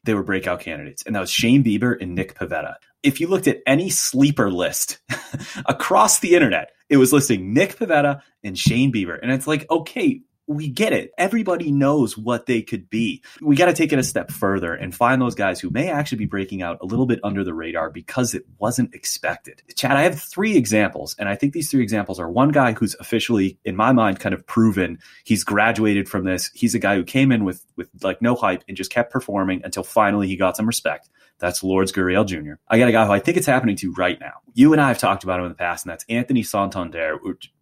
they 0.03 0.13
were 0.13 0.24
breakout 0.24 0.60
candidates, 0.60 1.03
and 1.05 1.15
that 1.15 1.22
was 1.22 1.32
Shane 1.32 1.63
Bieber 1.63 1.96
and 2.00 2.15
Nick 2.15 2.36
Pivetta. 2.36 2.75
If 3.04 3.20
you 3.20 3.28
looked 3.28 3.48
at 3.48 3.62
any 3.68 3.90
sleeper 3.90 4.50
list 4.50 5.00
across 5.66 6.20
the 6.20 6.36
internet, 6.36 6.72
it 6.90 6.98
was 6.98 7.14
listing 7.14 7.54
Nick 7.54 7.78
Pivetta 7.78 8.22
and 8.44 8.58
Shane 8.58 8.92
Bieber. 8.92 9.20
And 9.22 9.32
it's 9.32 9.48
like, 9.48 9.70
okay, 9.70 10.22
we 10.48 10.68
get 10.68 10.94
it. 10.94 11.12
Everybody 11.18 11.72
knows 11.72 12.18
what 12.18 12.46
they 12.46 12.62
could 12.62 12.90
be. 12.90 13.24
We 13.42 13.56
got 13.56 13.68
to 13.68 13.74
take 13.74 13.94
it 13.94 14.00
a 14.00 14.04
step 14.04 14.30
further 14.32 14.74
and 14.74 14.94
find 14.94 15.22
those 15.22 15.36
guys 15.36 15.60
who 15.60 15.70
may 15.70 15.90
actually 15.90 16.18
be 16.18 16.26
breaking 16.26 16.62
out 16.62 16.80
a 16.82 16.86
little 16.86 17.06
bit 17.06 17.20
under 17.24 17.44
the 17.44 17.54
radar 17.54 17.90
because 17.90 18.34
it 18.34 18.44
wasn't 18.60 18.94
expected. 18.94 19.62
Chad, 19.76 19.96
I 19.96 20.02
have 20.02 20.22
three 20.22 20.58
examples, 20.58 21.16
and 21.18 21.30
I 21.30 21.36
think 21.36 21.54
these 21.54 21.72
three 21.72 21.82
examples 21.82 22.20
are 22.20 22.30
one 22.30 22.50
guy 22.50 22.74
who's 22.74 22.96
officially, 23.00 23.58
in 23.64 23.76
my 23.76 23.94
mind, 23.94 24.20
kind 24.20 24.36
of 24.36 24.46
proven 24.46 25.00
he's 25.24 25.44
graduated 25.44 26.10
from 26.10 26.26
this. 26.26 26.52
He's 26.54 26.76
a 26.76 26.80
guy 26.80 26.96
who 26.96 27.04
came 27.04 27.32
in 27.32 27.46
with 27.46 27.66
with 27.78 27.90
like 28.04 28.22
no 28.22 28.36
hype 28.36 28.64
and 28.68 28.76
just 28.76 28.92
kept 28.92 29.12
performing 29.12 29.62
until 29.64 29.84
finally 29.84 30.28
he 30.28 30.36
got 30.36 30.58
some 30.58 30.68
respect. 30.68 31.10
That's 31.40 31.63
Lourdes 31.63 31.92
Gurriel 31.92 32.25
Jr. 32.25 32.54
I 32.68 32.78
got 32.80 32.88
a 32.88 32.92
guy 32.92 33.06
who 33.06 33.12
I 33.12 33.20
think 33.20 33.38
it's 33.38 33.48
happening 33.48 33.75
to 33.78 33.92
right 33.94 34.20
now. 34.20 34.34
You 34.54 34.72
and 34.72 34.82
I 34.82 34.88
have 34.88 34.98
talked 34.98 35.24
about 35.24 35.40
him 35.40 35.46
in 35.46 35.52
the 35.52 35.56
past, 35.56 35.86
and 35.86 35.92
that's 35.92 36.06
Anthony 36.08 36.44
Santander. 36.44 37.20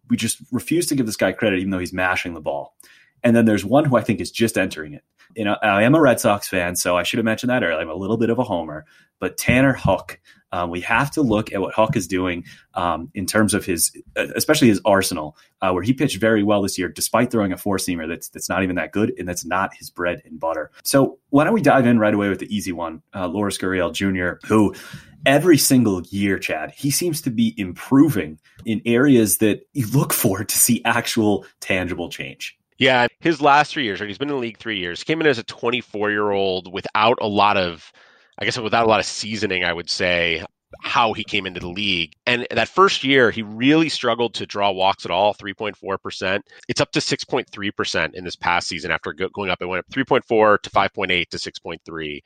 We 0.08 0.16
just 0.16 0.38
refuse 0.52 0.86
to 0.86 0.94
give 0.94 1.06
this 1.06 1.16
guy 1.16 1.32
credit, 1.32 1.58
even 1.58 1.70
though 1.70 1.78
he's 1.78 1.92
mashing 1.92 2.34
the 2.34 2.40
ball. 2.40 2.76
And 3.22 3.34
then 3.34 3.44
there's 3.44 3.64
one 3.64 3.84
who 3.84 3.96
I 3.96 4.02
think 4.02 4.20
is 4.20 4.30
just 4.30 4.58
entering 4.58 4.94
it. 4.94 5.04
You 5.34 5.44
know, 5.44 5.56
I 5.62 5.84
am 5.84 5.94
a 5.94 6.00
Red 6.00 6.20
Sox 6.20 6.48
fan, 6.48 6.76
so 6.76 6.96
I 6.96 7.02
should 7.02 7.18
have 7.18 7.24
mentioned 7.24 7.50
that 7.50 7.62
earlier. 7.62 7.80
I'm 7.80 7.88
a 7.88 7.94
little 7.94 8.18
bit 8.18 8.30
of 8.30 8.38
a 8.38 8.44
homer, 8.44 8.84
but 9.18 9.36
Tanner 9.36 9.72
Houck. 9.72 10.20
Um, 10.52 10.70
we 10.70 10.80
have 10.82 11.10
to 11.12 11.22
look 11.22 11.52
at 11.52 11.60
what 11.60 11.74
Houck 11.74 11.96
is 11.96 12.06
doing 12.06 12.44
um, 12.74 13.10
in 13.14 13.26
terms 13.26 13.54
of 13.54 13.64
his, 13.64 13.96
especially 14.16 14.68
his 14.68 14.80
arsenal, 14.84 15.36
uh, 15.60 15.72
where 15.72 15.82
he 15.82 15.92
pitched 15.92 16.18
very 16.18 16.42
well 16.42 16.62
this 16.62 16.78
year, 16.78 16.88
despite 16.88 17.30
throwing 17.30 17.52
a 17.52 17.56
four 17.56 17.78
seamer 17.78 18.06
that's 18.08 18.28
that's 18.28 18.48
not 18.48 18.62
even 18.62 18.76
that 18.76 18.92
good 18.92 19.12
and 19.18 19.28
that's 19.28 19.44
not 19.44 19.74
his 19.74 19.90
bread 19.90 20.22
and 20.24 20.38
butter. 20.38 20.70
So 20.84 21.18
why 21.30 21.44
don't 21.44 21.54
we 21.54 21.62
dive 21.62 21.86
in 21.86 21.98
right 21.98 22.14
away 22.14 22.28
with 22.28 22.38
the 22.38 22.54
easy 22.54 22.72
one, 22.72 23.02
uh, 23.12 23.28
Gurriel 23.28 23.92
Jr., 23.92 24.46
who 24.46 24.74
every 25.26 25.58
single 25.58 26.02
year, 26.10 26.38
Chad, 26.38 26.72
he 26.72 26.90
seems 26.90 27.20
to 27.22 27.30
be 27.30 27.54
improving 27.56 28.38
in 28.64 28.82
areas 28.84 29.38
that 29.38 29.66
you 29.72 29.86
look 29.88 30.12
for 30.12 30.44
to 30.44 30.58
see 30.58 30.82
actual 30.84 31.46
tangible 31.60 32.08
change. 32.08 32.58
Yeah, 32.78 33.06
his 33.20 33.40
last 33.40 33.72
three 33.72 33.84
years, 33.84 34.00
right? 34.00 34.08
He's 34.08 34.18
been 34.18 34.28
in 34.28 34.34
the 34.34 34.40
league 34.40 34.58
three 34.58 34.78
years. 34.78 35.04
Came 35.04 35.20
in 35.20 35.26
as 35.26 35.38
a 35.38 35.44
24 35.44 36.10
year 36.10 36.30
old 36.30 36.72
without 36.72 37.18
a 37.20 37.28
lot 37.28 37.56
of, 37.56 37.92
I 38.42 38.44
guess, 38.44 38.58
without 38.58 38.84
a 38.84 38.88
lot 38.88 38.98
of 38.98 39.06
seasoning, 39.06 39.62
I 39.62 39.72
would 39.72 39.88
say, 39.88 40.44
how 40.80 41.12
he 41.12 41.22
came 41.22 41.46
into 41.46 41.60
the 41.60 41.68
league. 41.68 42.14
And 42.26 42.44
that 42.50 42.66
first 42.66 43.04
year, 43.04 43.30
he 43.30 43.42
really 43.42 43.88
struggled 43.88 44.34
to 44.34 44.46
draw 44.46 44.72
walks 44.72 45.04
at 45.04 45.12
all, 45.12 45.32
3.4%. 45.32 46.40
It's 46.68 46.80
up 46.80 46.90
to 46.90 46.98
6.3% 46.98 48.14
in 48.14 48.24
this 48.24 48.34
past 48.34 48.66
season 48.66 48.90
after 48.90 49.12
going 49.12 49.48
up. 49.48 49.62
It 49.62 49.66
went 49.66 49.78
up 49.78 49.92
3.4 49.92 50.60
to 50.60 50.70
5.8 50.70 51.28
to 51.28 51.36
6.3. 51.36 52.20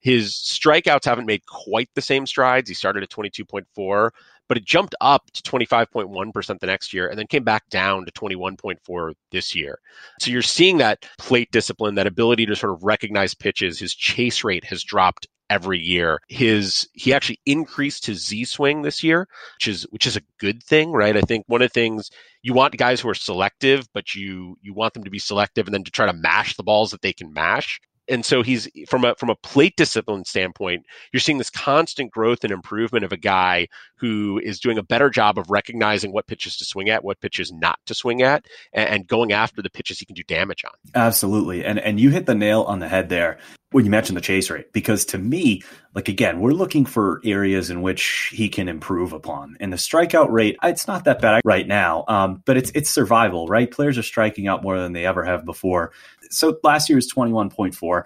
His 0.00 0.34
strikeouts 0.34 1.06
haven't 1.06 1.24
made 1.24 1.46
quite 1.46 1.88
the 1.94 2.02
same 2.02 2.26
strides. 2.26 2.68
He 2.68 2.74
started 2.74 3.02
at 3.02 3.08
22.4, 3.08 4.10
but 4.48 4.58
it 4.58 4.66
jumped 4.66 4.94
up 5.00 5.22
to 5.32 5.42
25.1% 5.42 6.58
the 6.60 6.66
next 6.66 6.92
year 6.92 7.08
and 7.08 7.18
then 7.18 7.26
came 7.28 7.44
back 7.44 7.66
down 7.70 8.04
to 8.04 8.12
21.4 8.12 9.14
this 9.30 9.54
year. 9.54 9.78
So 10.20 10.30
you're 10.30 10.42
seeing 10.42 10.76
that 10.78 11.06
plate 11.16 11.50
discipline, 11.50 11.94
that 11.94 12.06
ability 12.06 12.44
to 12.44 12.56
sort 12.56 12.74
of 12.74 12.84
recognize 12.84 13.32
pitches. 13.32 13.78
His 13.78 13.94
chase 13.94 14.44
rate 14.44 14.66
has 14.66 14.82
dropped 14.82 15.28
every 15.52 15.78
year. 15.78 16.18
His 16.28 16.88
he 16.94 17.12
actually 17.12 17.38
increased 17.44 18.06
his 18.06 18.26
Z 18.26 18.46
swing 18.46 18.80
this 18.80 19.02
year, 19.02 19.28
which 19.58 19.68
is 19.68 19.86
which 19.90 20.06
is 20.06 20.16
a 20.16 20.22
good 20.38 20.62
thing, 20.62 20.92
right? 20.92 21.14
I 21.16 21.20
think 21.20 21.44
one 21.46 21.60
of 21.60 21.66
the 21.66 21.80
things 21.80 22.10
you 22.42 22.54
want 22.54 22.76
guys 22.78 23.00
who 23.00 23.10
are 23.10 23.14
selective, 23.14 23.86
but 23.92 24.14
you 24.14 24.56
you 24.62 24.72
want 24.72 24.94
them 24.94 25.04
to 25.04 25.10
be 25.10 25.18
selective 25.18 25.66
and 25.66 25.74
then 25.74 25.84
to 25.84 25.90
try 25.90 26.06
to 26.06 26.14
mash 26.14 26.56
the 26.56 26.62
balls 26.62 26.90
that 26.92 27.02
they 27.02 27.12
can 27.12 27.32
mash 27.34 27.80
and 28.12 28.24
so 28.24 28.42
he's 28.42 28.68
from 28.88 29.04
a 29.04 29.14
from 29.16 29.30
a 29.30 29.36
plate 29.36 29.74
discipline 29.76 30.24
standpoint 30.24 30.84
you're 31.12 31.20
seeing 31.20 31.38
this 31.38 31.50
constant 31.50 32.10
growth 32.10 32.44
and 32.44 32.52
improvement 32.52 33.04
of 33.04 33.12
a 33.12 33.16
guy 33.16 33.66
who 34.02 34.40
is 34.42 34.58
doing 34.58 34.78
a 34.78 34.82
better 34.82 35.08
job 35.08 35.38
of 35.38 35.48
recognizing 35.48 36.12
what 36.12 36.26
pitches 36.26 36.56
to 36.56 36.64
swing 36.64 36.90
at 36.90 37.04
what 37.04 37.20
pitches 37.20 37.52
not 37.52 37.78
to 37.86 37.94
swing 37.94 38.20
at 38.20 38.44
and, 38.72 38.88
and 38.88 39.06
going 39.06 39.32
after 39.32 39.62
the 39.62 39.70
pitches 39.70 40.00
he 40.00 40.04
can 40.04 40.14
do 40.14 40.24
damage 40.24 40.64
on. 40.64 40.72
Absolutely. 40.94 41.64
And 41.64 41.78
and 41.78 42.00
you 42.00 42.10
hit 42.10 42.26
the 42.26 42.34
nail 42.34 42.62
on 42.62 42.80
the 42.80 42.88
head 42.88 43.08
there 43.08 43.38
when 43.70 43.84
you 43.84 43.90
mentioned 43.92 44.16
the 44.16 44.20
chase 44.20 44.50
rate 44.50 44.72
because 44.72 45.04
to 45.06 45.18
me 45.18 45.62
like 45.94 46.08
again 46.08 46.40
we're 46.40 46.50
looking 46.50 46.84
for 46.84 47.20
areas 47.24 47.70
in 47.70 47.80
which 47.80 48.30
he 48.32 48.48
can 48.48 48.68
improve 48.68 49.12
upon. 49.12 49.56
And 49.60 49.72
the 49.72 49.76
strikeout 49.76 50.30
rate 50.30 50.56
it's 50.64 50.88
not 50.88 51.04
that 51.04 51.20
bad 51.20 51.40
right 51.44 51.68
now 51.68 52.04
um, 52.08 52.42
but 52.44 52.56
it's 52.56 52.72
it's 52.74 52.90
survival 52.90 53.46
right? 53.46 53.70
Players 53.70 53.96
are 53.98 54.02
striking 54.02 54.48
out 54.48 54.64
more 54.64 54.80
than 54.80 54.94
they 54.94 55.06
ever 55.06 55.22
have 55.22 55.44
before 55.44 55.92
so 56.32 56.58
last 56.62 56.88
year 56.88 56.96
was 56.96 57.12
21.4 57.12 58.04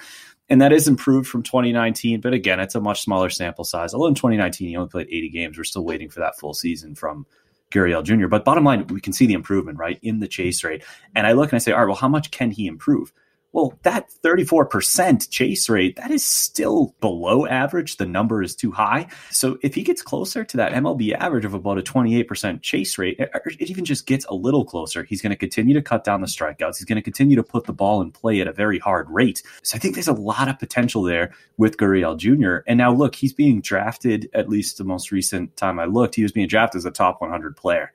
and 0.49 0.61
that 0.61 0.73
is 0.73 0.89
improved 0.89 1.29
from 1.29 1.43
2019 1.43 2.21
but 2.21 2.33
again 2.33 2.61
it's 2.61 2.75
a 2.75 2.81
much 2.81 3.03
smaller 3.03 3.31
sample 3.31 3.65
size 3.65 3.95
although 3.95 4.07
in 4.07 4.15
2019 4.15 4.69
he 4.69 4.77
only 4.77 4.89
played 4.89 5.09
80 5.09 5.29
games 5.31 5.59
we're 5.59 5.65
still 5.65 5.85
waiting 5.85 6.09
for 6.09 6.21
that 6.21 6.39
full 6.39 6.55
season 6.55 6.95
from 6.95 7.27
Gurriel 7.71 8.05
Jr. 8.05 8.29
But 8.29 8.45
bottom 8.45 8.65
line, 8.65 8.87
we 8.89 9.01
can 9.01 9.13
see 9.13 9.27
the 9.27 9.35
improvement, 9.35 9.79
right, 9.79 9.99
in 10.03 10.21
the 10.21 10.29
chase 10.29 10.63
rate. 10.63 10.85
And 11.15 11.27
I 11.27 11.33
look 11.33 11.51
and 11.51 11.57
I 11.57 11.59
say, 11.59 11.73
all 11.73 11.81
right, 11.81 11.87
well, 11.87 11.97
how 11.97 12.09
much 12.09 12.31
can 12.31 12.51
he 12.51 12.67
improve? 12.67 13.13
Well, 13.53 13.79
that 13.85 14.11
34% 14.23 15.31
chase 15.31 15.69
rate, 15.71 15.97
that 15.97 16.11
is 16.11 16.25
still 16.25 16.95
below 17.01 17.47
average. 17.47 17.97
The 17.97 18.05
number 18.05 18.43
is 18.43 18.55
too 18.55 18.71
high. 18.71 19.07
So 19.31 19.59
if 19.63 19.75
he 19.75 19.83
gets 19.83 20.03
closer 20.03 20.45
to 20.45 20.57
that 20.59 20.73
MLB 20.73 21.15
average 21.15 21.47
of 21.47 21.55
about 21.55 21.79
a 21.79 21.83
28% 21.83 22.61
chase 22.61 22.99
rate, 22.99 23.19
er, 23.19 23.43
it 23.47 23.71
even 23.71 23.87
just 23.87 24.07
gets 24.07 24.27
a 24.27 24.35
little 24.35 24.65
closer. 24.67 25.05
He's 25.05 25.23
going 25.23 25.31
to 25.31 25.37
continue 25.37 25.73
to 25.75 25.81
cut 25.81 26.05
down 26.05 26.21
the 26.21 26.27
strikeouts. 26.27 26.77
He's 26.77 26.85
going 26.85 26.97
to 26.97 27.03
continue 27.03 27.37
to 27.37 27.43
put 27.43 27.65
the 27.65 27.73
ball 27.73 28.03
in 28.03 28.13
play 28.13 28.41
at 28.41 28.49
a 28.49 28.53
very 28.53 28.79
hard 28.79 29.09
rate. 29.09 29.43
So 29.63 29.77
I 29.77 29.79
think 29.79 29.95
there's 29.95 30.07
a 30.07 30.13
lot 30.13 30.49
of 30.49 30.59
potential 30.59 31.03
there 31.03 31.33
with 31.57 31.79
Gurriel 31.79 32.19
Jr. 32.19 32.59
And 32.67 32.77
now 32.77 32.93
look, 32.93 33.15
he's 33.15 33.33
being 33.33 33.63
drafted, 33.63 34.29
at 34.35 34.51
least 34.51 34.77
the 34.77 34.85
most 34.85 35.11
recent 35.11 35.57
time 35.57 35.79
I 35.79 35.87
looked, 35.87 36.15
he 36.15 36.23
was 36.23 36.33
being 36.33 36.49
drafted 36.49 36.81
as 36.81 36.85
a 36.85 36.91
top 36.91 37.23
100 37.23 37.57
player. 37.57 37.93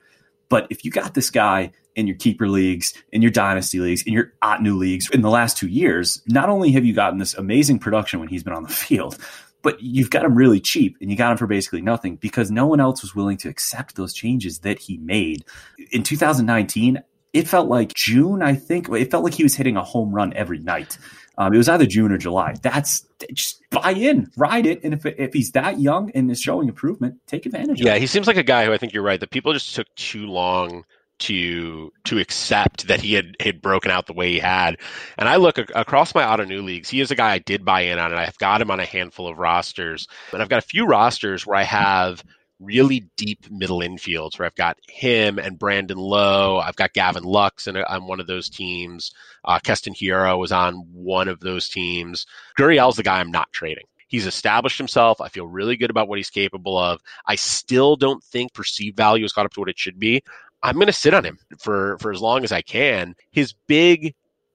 But 0.52 0.68
if 0.70 0.84
you 0.84 0.92
got 0.92 1.14
this 1.14 1.30
guy 1.30 1.72
in 1.96 2.08
your 2.08 2.18
keeper 2.18 2.50
leagues, 2.50 2.94
in 3.14 3.22
your 3.22 3.32
dynasty 3.32 3.80
leagues, 3.80 4.04
in 4.04 4.12
your 4.12 4.34
Ottoneu 4.44 4.78
leagues 4.78 5.10
in 5.10 5.22
the 5.22 5.30
last 5.30 5.56
two 5.56 5.70
years, 5.70 6.22
not 6.28 6.50
only 6.50 6.74
have 6.74 6.84
you 6.84 6.94
gotten 6.94 7.20
this 7.20 7.34
amazing 7.34 7.80
production 7.80 8.20
when 8.20 8.28
he's 8.28 8.44
been 8.44 8.54
on 8.54 8.64
the 8.64 8.70
field, 8.86 9.18
but 9.62 9.82
you've 9.82 10.10
got 10.10 10.26
him 10.26 10.36
really 10.36 10.60
cheap 10.60 10.98
and 11.00 11.10
you 11.10 11.16
got 11.16 11.32
him 11.32 11.38
for 11.38 11.48
basically 11.48 11.82
nothing 11.82 12.18
because 12.18 12.52
no 12.52 12.68
one 12.68 12.82
else 12.82 13.02
was 13.02 13.16
willing 13.16 13.38
to 13.38 13.48
accept 13.48 13.96
those 13.96 14.12
changes 14.12 14.60
that 14.60 14.78
he 14.78 14.98
made. 14.98 15.46
In 15.92 16.04
2019, 16.04 17.02
it 17.32 17.48
felt 17.48 17.70
like 17.70 17.94
June, 17.94 18.42
I 18.42 18.56
think. 18.56 18.90
It 18.90 19.10
felt 19.10 19.24
like 19.24 19.36
he 19.36 19.44
was 19.44 19.56
hitting 19.56 19.78
a 19.78 19.84
home 19.84 20.14
run 20.14 20.34
every 20.34 20.60
night. 20.60 20.98
Um, 21.38 21.54
it 21.54 21.58
was 21.58 21.70
either 21.70 21.86
June 21.86 22.12
or 22.12 22.18
July. 22.18 22.56
That's 22.62 23.06
just 23.34 23.62
buy 23.70 23.92
in, 23.92 24.30
ride 24.38 24.66
it, 24.66 24.84
and 24.84 24.94
if 24.94 25.06
if 25.06 25.34
he's 25.34 25.52
that 25.52 25.80
young 25.80 26.12
and 26.12 26.30
is 26.30 26.42
showing 26.42 26.68
improvement, 26.68 27.16
take 27.28 27.46
advantage. 27.46 27.80
Of 27.80 27.86
it. 27.86 27.90
Yeah, 27.90 27.98
he 27.98 28.08
seems 28.08 28.28
like 28.28 28.38
a 28.38 28.44
guy 28.44 28.66
who 28.66 28.74
I 28.74 28.78
think 28.78 28.94
you're 28.94 29.04
right. 29.04 29.20
That 29.20 29.32
people 29.32 29.54
just 29.54 29.74
took 29.74 29.88
too 29.96 30.26
long 30.28 30.84
to 31.22 31.94
to 32.04 32.18
accept 32.18 32.88
that 32.88 33.00
he 33.00 33.14
had 33.14 33.36
had 33.40 33.62
broken 33.62 33.92
out 33.92 34.08
the 34.08 34.14
way 34.14 34.32
he 34.32 34.40
had. 34.40 34.78
And 35.18 35.30
I 35.30 35.38
look 35.38 35.58
across 35.58 36.14
my 36.14 36.24
Ottoneu 36.24 36.64
leagues. 36.64 36.90
He 36.90 37.00
is 37.00 37.12
a 37.12 37.16
guy 37.16 37.32
I 37.32 37.40
did 37.40 37.64
buy 37.64 37.82
in 37.82 38.00
on, 38.00 38.12
and 38.12 38.20
I've 38.20 38.38
got 38.40 38.62
him 38.62 38.72
on 38.72 38.80
a 38.80 38.86
handful 38.86 39.28
of 39.28 39.38
rosters. 39.38 40.08
And 40.34 40.42
I've 40.42 40.50
got 40.50 40.60
a 40.60 40.68
few 40.68 40.86
rosters 40.86 41.46
where 41.46 41.58
I 41.58 41.64
have 41.64 42.24
really 42.62 43.10
deep 43.18 43.50
middle 43.50 43.80
infields 43.80 44.38
where 44.38 44.46
I've 44.46 44.56
got 44.56 44.78
him 44.88 45.40
and 45.40 45.60
Brandon 45.60 45.98
Lowe. 45.98 46.60
I've 46.60 46.76
got 46.76 46.94
Gavin 46.94 47.24
Lux 47.24 47.68
and 47.68 47.78
on 47.78 48.08
one 48.08 48.20
of 48.20 48.28
those 48.28 48.50
teams. 48.50 49.12
Uh, 49.44 49.60
Keston 49.60 49.94
Hiura 49.94 50.38
was 50.38 50.52
on 50.52 50.76
one 50.94 51.28
of 51.28 51.40
those 51.40 51.68
teams. 51.68 52.26
Gurriel's 52.58 52.96
the 52.96 53.04
guy 53.04 53.20
I'm 53.20 53.32
not 53.32 53.52
trading. 53.52 53.86
He's 54.08 54.28
established 54.28 54.78
himself. 54.78 55.22
I 55.22 55.30
feel 55.30 55.48
really 55.48 55.78
good 55.78 55.90
about 55.90 56.10
what 56.10 56.20
he's 56.20 56.30
capable 56.30 56.78
of. 56.78 57.02
I 57.26 57.36
still 57.36 57.96
don't 57.96 58.24
think 58.24 58.54
perceived 58.54 58.98
value 58.98 59.24
has 59.24 59.32
caught 59.32 59.46
up 59.46 59.54
to 59.54 59.62
what 59.62 59.70
it 59.70 59.80
should 59.80 60.00
be. 60.00 60.22
I'm 60.64 60.76
going 60.76 60.88
to 60.88 60.94
sit 60.94 61.14
on 61.14 61.24
him 61.24 61.40
for 61.60 61.98
for 62.00 62.12
as 62.12 62.22
long 62.22 62.44
as 62.44 62.52
I 62.52 62.62
can. 62.62 63.16
His 63.32 63.54
big 63.68 64.14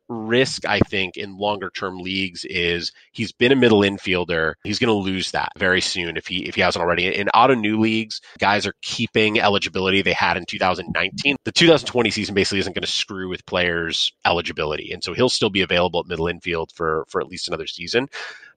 risk, 0.08 0.64
I 0.64 0.80
think, 0.80 1.16
in 1.16 1.36
longer 1.36 1.70
term 1.70 1.98
leagues 1.98 2.44
is 2.44 2.92
he's 3.12 3.32
been 3.32 3.52
a 3.52 3.56
middle 3.56 3.80
infielder. 3.80 4.54
He's 4.64 4.78
going 4.78 4.88
to 4.88 4.94
lose 4.94 5.30
that 5.32 5.52
very 5.58 5.80
soon 5.80 6.16
if 6.16 6.26
he 6.26 6.46
if 6.46 6.54
he 6.54 6.60
hasn't 6.60 6.82
already. 6.82 7.06
In 7.06 7.28
Ottoneu 7.34 7.78
leagues, 7.78 8.20
guys 8.38 8.66
are 8.66 8.74
keeping 8.82 9.40
eligibility 9.40 10.02
they 10.02 10.12
had 10.12 10.36
in 10.36 10.46
2019. 10.46 11.36
The 11.44 11.52
2020 11.52 12.10
season 12.10 12.34
basically 12.34 12.60
isn't 12.60 12.74
going 12.74 12.82
to 12.82 12.90
screw 12.90 13.28
with 13.28 13.44
players' 13.46 14.12
eligibility, 14.24 14.92
and 14.92 15.02
so 15.02 15.12
he'll 15.12 15.28
still 15.28 15.50
be 15.50 15.62
available 15.62 16.00
at 16.00 16.06
middle 16.06 16.28
infield 16.28 16.72
for 16.72 17.04
for 17.08 17.20
at 17.20 17.28
least 17.28 17.48
another 17.48 17.66
season. 17.66 18.08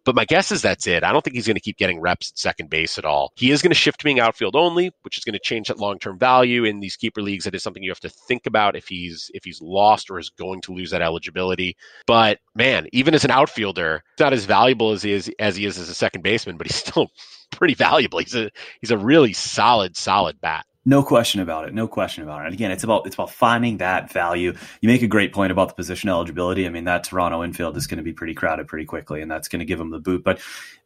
But 0.10 0.16
my 0.16 0.26
guess 0.26 0.52
is 0.52 0.64
that's 0.64 0.88
it. 0.88 1.04
I 1.04 1.12
don't 1.12 1.24
think 1.24 1.36
he's 1.36 1.46
going 1.46 1.54
to 1.54 1.62
keep 1.62 1.78
getting 1.78 2.02
reps 2.02 2.32
at 2.32 2.40
second 2.40 2.72
base 2.72 2.98
at 2.98 3.06
all. 3.06 3.32
He 3.36 3.52
is 3.52 3.62
going 3.62 3.70
to 3.70 3.76
shift 3.76 4.00
to 4.00 4.04
being 4.04 4.20
outfield 4.20 4.56
only, 4.56 4.90
which 5.04 5.20
is 5.20 5.24
going 5.24 5.34
to 5.34 5.40
change 5.40 5.68
that 5.68 5.78
long 5.78 6.00
term 6.00 6.18
value 6.18 6.64
in 6.64 6.80
these 6.80 6.96
keeper 6.96 7.22
leagues. 7.22 7.46
That 7.46 7.54
is 7.54 7.62
something 7.62 7.84
you 7.84 7.92
have 7.92 8.00
to 8.00 8.10
think 8.10 8.48
about 8.48 8.76
if 8.76 8.88
he's 8.88 9.30
if 9.36 9.44
he's 9.44 9.62
lost 9.62 10.10
or 10.10 10.18
is 10.18 10.32
going 10.32 10.62
to 10.62 10.74
lose 10.74 10.90
that 10.90 11.04
eligibility. 11.04 11.78
But 12.08 12.40
man, 12.56 12.88
even 12.92 13.14
as 13.14 13.24
an 13.24 13.30
outfielder, 13.30 14.04
it's 14.14 14.20
not 14.20 14.34
as 14.34 14.46
valuable 14.46 14.94
as 14.94 15.04
he 15.04 15.12
is 15.12 15.32
as 15.38 15.56
he 15.56 15.66
is 15.66 15.78
as 15.78 15.90
a 15.90 15.94
second 15.94 16.24
baseman, 16.24 16.58
but 16.58 16.66
he's 16.66 16.76
still 16.88 17.12
pretty 17.52 17.76
valuable. 17.76 18.18
He's 18.18 18.34
a 18.34 18.50
he's 18.82 18.90
a 18.90 18.98
really 18.98 19.34
solid, 19.34 19.96
solid 19.96 20.42
bat. 20.42 20.66
No 20.90 21.04
question 21.04 21.40
about 21.40 21.68
it. 21.68 21.74
No 21.76 21.88
question 21.88 22.24
about 22.24 22.42
it. 22.42 22.46
And 22.46 22.54
again, 22.56 22.72
it's 22.72 22.84
about 22.84 23.06
it's 23.06 23.14
about 23.14 23.30
finding 23.30 23.78
that 23.78 24.12
value. 24.12 24.56
You 24.82 24.90
make 24.90 25.04
a 25.04 25.08
great 25.08 25.34
point 25.34 25.52
about 25.52 25.68
the 25.68 25.76
position 25.76 26.10
eligibility. 26.10 26.66
I 26.66 26.70
mean, 26.70 26.86
that 26.86 27.04
Toronto 27.04 27.44
infield 27.44 27.78
is 27.78 27.86
going 27.86 28.00
to 28.00 28.04
be 28.04 28.12
pretty 28.12 28.34
crowded 28.34 28.68
pretty 28.68 28.86
quickly, 28.86 29.22
and 29.22 29.30
that's 29.30 29.48
going 29.50 29.60
to 29.60 29.66
give 29.66 29.80
him 29.80 29.92
the 29.92 30.00
boot. 30.00 30.24
But 30.24 30.42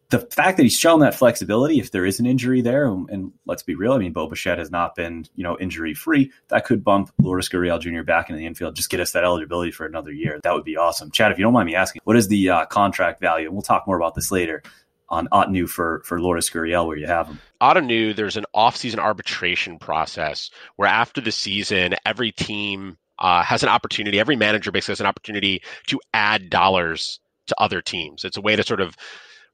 the 0.10 0.20
fact 0.20 0.58
that 0.58 0.64
he's 0.64 0.78
shown 0.78 1.00
that 1.00 1.16
flexibility, 1.16 1.80
if 1.80 1.92
there 1.92 2.06
is 2.06 2.20
an 2.20 2.26
injury 2.26 2.60
there, 2.60 2.86
and 2.86 3.32
let's 3.46 3.64
be 3.64 3.76
real, 3.76 3.94
I 3.94 3.98
mean, 3.98 4.12
Bo 4.12 4.28
Bichette 4.28 4.58
has 4.58 4.70
not 4.70 4.94
been, 4.94 5.26
you 5.38 5.44
know, 5.44 5.58
injury 5.58 5.94
free. 5.94 6.34
That 6.50 6.66
could 6.66 6.84
bump 6.84 7.10
Lourdes 7.22 7.48
Gurriel 7.48 7.80
Jr. 7.80 8.04
back 8.04 8.30
into 8.30 8.38
the 8.38 8.46
infield, 8.46 8.76
just 8.76 8.90
get 8.90 9.00
us 9.00 9.14
that 9.14 9.24
eligibility 9.24 9.72
for 9.72 9.86
another 9.86 10.12
year. 10.12 10.42
That 10.44 10.54
would 10.54 10.66
be 10.66 10.76
awesome. 10.76 11.12
Chad, 11.12 11.32
if 11.32 11.38
you 11.40 11.44
don't 11.44 11.54
mind 11.54 11.68
me 11.68 11.76
asking, 11.76 12.02
what 12.04 12.18
is 12.18 12.28
the 12.28 12.50
uh, 12.50 12.66
contract 12.66 13.22
value? 13.22 13.46
And 13.46 13.56
we'll 13.56 13.62
talk 13.62 13.88
more 13.88 13.96
about 13.96 14.16
this 14.16 14.32
later 14.32 14.62
on 15.10 15.28
Ottoneu 15.32 15.70
for 15.70 16.02
for 16.06 16.20
Lourdes 16.20 16.50
Gurriel 16.50 16.88
where 16.88 16.98
you 16.98 17.08
have 17.08 17.28
him? 17.28 17.40
Ottoneu, 17.62 18.16
there's 18.16 18.38
an 18.38 18.46
off-season 18.54 19.00
arbitration 19.00 19.80
process 19.80 20.50
where 20.76 20.90
after 20.90 21.22
the 21.22 21.32
season, 21.32 21.96
every 22.06 22.32
team 22.32 22.98
uh, 23.20 23.44
has 23.44 23.64
an 23.64 23.70
opportunity. 23.70 24.20
Every 24.20 24.36
manager 24.36 24.72
basically 24.72 24.94
has 24.94 25.00
an 25.02 25.06
opportunity 25.06 25.62
to 25.88 26.00
add 26.14 26.50
dollars 26.50 27.20
to 27.48 27.56
other 27.60 27.82
teams. 27.82 28.26
It's 28.26 28.38
a 28.38 28.42
way 28.42 28.56
to 28.56 28.64
sort 28.64 28.82
of 28.82 28.96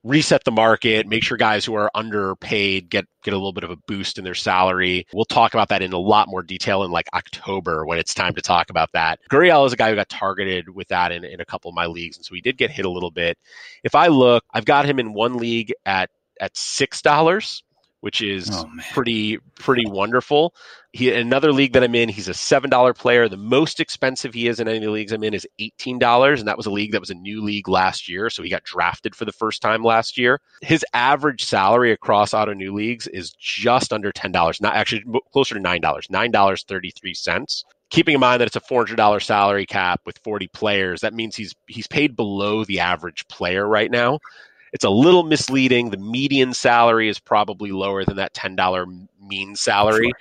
reset 0.04 0.44
the 0.44 0.52
market, 0.52 1.08
make 1.08 1.24
sure 1.24 1.38
guys 1.38 1.66
who 1.66 1.76
are 1.76 1.92
underpaid 1.94 2.90
get 2.90 3.06
get 3.24 3.34
a 3.34 3.38
little 3.38 3.54
bit 3.54 3.64
of 3.64 3.70
a 3.70 3.76
boost 3.88 4.18
in 4.18 4.24
their 4.24 4.36
salary. 4.36 5.06
We'll 5.14 5.26
talk 5.26 5.54
about 5.54 5.70
that 5.70 5.82
in 5.82 5.94
a 5.94 5.98
lot 5.98 6.28
more 6.30 6.42
detail 6.42 6.84
in 6.84 6.92
like 6.92 7.08
October 7.14 7.86
when 7.86 8.00
it's 8.00 8.14
time 8.14 8.34
to 8.36 8.42
talk 8.42 8.70
about 8.70 8.90
that. 8.94 9.20
Gurriel 9.32 9.66
is 9.66 9.74
a 9.74 9.78
guy 9.78 9.90
who 9.90 9.96
got 9.96 10.10
targeted 10.10 10.70
with 10.70 10.88
that 10.88 11.12
in, 11.12 11.24
in 11.24 11.42
a 11.42 11.46
couple 11.46 11.70
of 11.70 11.76
my 11.76 11.86
leagues, 11.86 12.18
and 12.18 12.26
so 12.26 12.34
he 12.34 12.42
did 12.42 12.58
get 12.58 12.72
hit 12.72 12.86
a 12.86 12.90
little 12.90 13.12
bit. 13.12 13.38
If 13.84 13.96
I 13.96 14.08
look, 14.08 14.44
I've 14.54 14.66
got 14.66 14.86
him 14.86 15.00
in 15.00 15.14
one 15.14 15.38
league 15.38 15.74
at 15.86 16.10
at 16.40 16.56
six 16.56 17.02
dollars 17.02 17.64
which 18.02 18.22
is 18.22 18.50
oh, 18.52 18.66
pretty 18.94 19.38
pretty 19.60 19.86
wonderful. 19.86 20.54
He 20.94 21.12
another 21.12 21.52
league 21.52 21.74
that 21.74 21.84
I'm 21.84 21.96
in, 21.96 22.10
he's 22.10 22.28
a 22.28 22.34
seven 22.34 22.70
dollar 22.70 22.94
player. 22.94 23.28
The 23.28 23.38
most 23.38 23.80
expensive 23.80 24.34
he 24.34 24.48
is 24.48 24.60
in 24.60 24.68
any 24.68 24.78
of 24.78 24.84
the 24.84 24.92
leagues 24.92 25.12
I'm 25.12 25.24
in 25.24 25.34
is 25.34 25.48
eighteen 25.60 26.00
dollars, 26.00 26.40
and 26.40 26.48
that 26.48 26.58
was 26.58 26.66
a 26.66 26.72
league 26.72 26.94
that 26.94 27.00
was 27.00 27.10
a 27.10 27.16
new 27.16 27.44
league 27.44 27.68
last 27.68 28.10
year, 28.10 28.30
so 28.30 28.42
he 28.42 28.50
got 28.50 28.64
drafted 28.64 29.16
for 29.16 29.26
the 29.26 29.32
first 29.32 29.62
time 29.62 29.84
last 29.84 30.18
year. 30.18 30.40
His 30.62 30.86
average 30.94 31.46
salary 31.46 31.92
across 31.92 32.32
Ottoneu 32.32 32.74
leagues 32.74 33.08
is 33.08 33.32
just 33.32 33.94
under 33.94 34.12
ten 34.12 34.32
dollars, 34.32 34.62
not 34.62 34.76
actually 34.76 35.04
closer 35.32 35.56
to 35.56 35.62
nine 35.62 35.82
dollars, 35.82 36.08
nine 36.10 36.32
dollars 36.32 36.64
thirty 36.64 36.92
three 36.92 37.14
cents. 37.14 37.64
Keeping 37.92 38.14
in 38.14 38.20
mind 38.20 38.40
that 38.40 38.48
it's 38.48 38.56
a 38.56 38.62
four 38.62 38.82
hundred 38.82 38.98
dollar 38.98 39.20
salary 39.20 39.66
cap 39.66 40.02
with 40.06 40.18
forty 40.20 40.48
players, 40.48 41.02
that 41.02 41.14
means 41.14 41.36
he's 41.36 41.54
he's 41.68 41.88
paid 41.88 42.16
below 42.16 42.64
the 42.64 42.80
average 42.80 43.28
player 43.28 43.68
right 43.68 43.92
now 43.92 44.20
it's 44.74 44.84
a 44.84 44.90
little 44.90 45.24
misleading. 45.24 45.90
The 45.90 45.98
median 45.98 46.54
salary 46.54 47.10
is 47.10 47.20
probably 47.20 47.72
lower 47.72 48.06
than 48.06 48.18
that 48.18 48.34
$10 48.34 49.08
mean 49.22 49.56
salary. 49.56 50.08
Sure. 50.08 50.14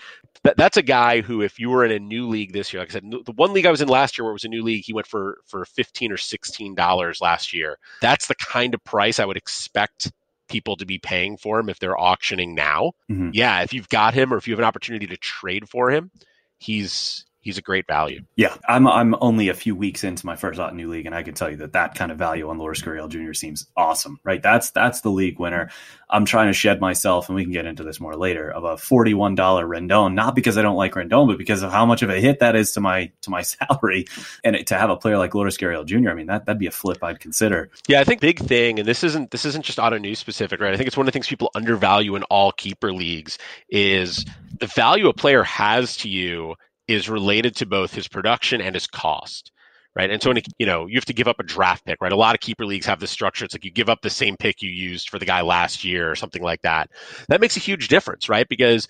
That, 0.45 0.57
that's 0.57 0.76
a 0.76 0.83
guy 0.83 1.21
who, 1.21 1.43
if 1.43 1.59
you 1.59 1.69
were 1.69 1.85
in 1.85 1.90
a 1.90 1.99
new 1.99 2.28
league 2.28 2.52
this 2.52 2.73
year, 2.73 2.81
like 2.81 2.90
I 2.90 2.93
said, 2.93 3.11
the 3.11 3.33
one 3.33 3.52
league 3.52 3.67
I 3.67 3.71
was 3.71 3.81
in 3.81 3.88
last 3.88 4.17
year 4.17 4.25
where 4.25 4.31
it 4.31 4.35
was 4.35 4.45
a 4.45 4.49
new 4.49 4.62
league, 4.62 4.85
he 4.85 4.93
went 4.93 5.07
for 5.07 5.38
for 5.47 5.64
fifteen 5.64 6.12
or 6.12 6.17
sixteen 6.17 6.76
dollars 6.76 7.21
last 7.21 7.52
year. 7.52 7.76
That's 8.00 8.28
the 8.28 8.37
kind 8.37 8.73
of 8.73 8.83
price 8.85 9.19
I 9.19 9.25
would 9.25 9.37
expect 9.37 10.12
people 10.49 10.76
to 10.76 10.87
be 10.87 10.99
paying 10.99 11.37
for 11.37 11.59
him 11.59 11.69
if 11.69 11.78
they're 11.78 12.00
auctioning 12.00 12.55
now. 12.55 12.93
Mm-hmm. 13.11 13.31
Yeah, 13.33 13.62
if 13.62 13.73
you've 13.73 13.88
got 13.88 14.14
him 14.14 14.33
or 14.33 14.37
if 14.37 14.47
you 14.47 14.52
have 14.52 14.61
an 14.61 14.64
opportunity 14.64 15.07
to 15.09 15.17
trade 15.17 15.69
for 15.69 15.90
him, 15.90 16.11
he's 16.59 17.25
he's 17.49 17.57
a 17.57 17.62
great 17.62 17.87
value. 17.87 18.21
Yeah, 18.37 18.55
I'm 18.69 18.87
I'm 18.87 19.14
only 19.23 19.49
a 19.49 19.55
few 19.55 19.75
weeks 19.75 20.05
into 20.05 20.26
my 20.26 20.37
first 20.37 20.61
Ottoneu 20.61 20.87
league, 20.87 21.07
and 21.07 21.14
I 21.14 21.23
can 21.23 21.33
tell 21.33 21.50
you 21.50 21.57
that 21.57 21.73
that 21.73 21.95
kind 21.95 22.12
of 22.12 22.19
value 22.19 22.50
on 22.50 22.59
Lourdes 22.59 22.83
Gurriel 22.83 23.09
Jr. 23.09 23.33
seems 23.33 23.67
awesome. 23.75 24.21
Right, 24.23 24.43
that's 24.43 24.71
that's 24.71 25.00
the 25.00 25.09
league 25.09 25.38
winner. 25.38 25.71
I'm 26.11 26.26
trying 26.26 26.49
to 26.49 26.52
shed 26.52 26.78
myself, 26.78 27.28
and 27.28 27.37
we 27.37 27.45
can 27.45 27.52
get 27.52 27.64
into 27.64 27.85
this 27.85 28.00
more 28.00 28.17
later, 28.17 28.50
of 28.50 28.64
a 28.64 28.76
$41 28.76 29.37
Rendon, 29.37 30.14
not 30.14 30.35
because 30.35 30.57
I 30.57 30.62
don't 30.62 30.76
like 30.76 30.93
Rendon, 30.93 31.26
but 31.26 31.37
because 31.37 31.62
of 31.62 31.71
how 31.71 31.85
much 31.85 32.02
of 32.02 32.09
a 32.09 32.19
hit 32.19 32.40
that 32.40 32.57
is 32.57 32.73
to 32.73 32.81
my 32.81 33.11
to 33.23 33.31
my 33.31 33.43
salary, 33.43 34.07
and 34.45 34.55
it, 34.55 34.67
to 34.67 34.76
have 34.76 34.90
a 34.90 34.97
player 34.97 35.17
like 35.17 35.35
Lourdes 35.35 35.57
Gurriel 35.57 35.87
Jr. 35.87 36.11
I 36.11 36.14
mean, 36.14 36.26
that 36.26 36.45
that'd 36.45 36.61
be 36.61 36.67
a 36.67 36.71
flip 36.71 37.02
I'd 37.02 37.21
consider. 37.21 37.71
Yeah, 37.88 38.00
I 38.00 38.05
think 38.05 38.21
big 38.21 38.40
thing, 38.40 38.78
and 38.78 38.87
this 38.87 39.02
isn't 39.05 39.31
this 39.31 39.47
isn't 39.47 39.64
just 39.64 39.78
Ottoneu 39.78 40.14
specific, 40.14 40.61
right? 40.61 40.75
I 40.75 40.76
think 40.76 40.87
it's 40.87 40.99
one 40.99 41.07
of 41.07 41.12
the 41.12 41.17
things 41.17 41.28
people 41.28 41.50
undervalue 41.55 42.14
in 42.14 42.25
all 42.25 42.52
keeper 42.52 42.93
leagues 42.93 43.38
is 43.71 44.26
the 44.61 44.67
value 44.67 45.09
a 45.09 45.14
player 45.14 45.43
has 45.45 45.97
to 45.99 46.09
you 46.09 46.57
is 46.88 47.09
related 47.09 47.54
to 47.57 47.66
both 47.66 47.95
his 47.95 48.09
production 48.09 48.61
and 48.61 48.75
his 48.75 48.87
cost 48.87 49.52
right? 49.99 50.11
And 50.12 50.23
so, 50.23 50.30
when, 50.30 50.40
you 50.59 50.66
know, 50.66 50.87
you 50.87 50.95
have 50.95 51.04
to 51.07 51.12
give 51.12 51.26
up 51.26 51.40
a 51.40 51.42
draft 51.42 51.85
pick, 51.85 52.00
right? 52.00 52.12
A 52.12 52.16
lot 52.16 52.35
of 52.35 52.40
keeper 52.40 52.64
leagues 52.64 52.87
have 52.87 53.00
this 53.00 53.11
structure. 53.11 53.45
It's 53.45 53.52
like 53.52 53.64
you 53.64 53.71
give 53.73 53.88
up 53.88 54.00
the 54.00 54.11
same 54.11 54.37
pick 54.37 54.62
you 54.62 54.71
used 54.71 55.11
for 55.11 55.18
the 55.18 55.25
guy 55.25 55.40
last 55.40 55.83
year 55.83 56.09
or 56.09 56.14
something 56.14 56.42
like 56.42 56.62
that. 56.62 56.88
That 57.28 57.41
makes 57.41 57.56
a 57.56 57.60
huge 57.60 57.89
difference, 57.89 58.28
right? 58.28 58.49
Because 58.49 58.86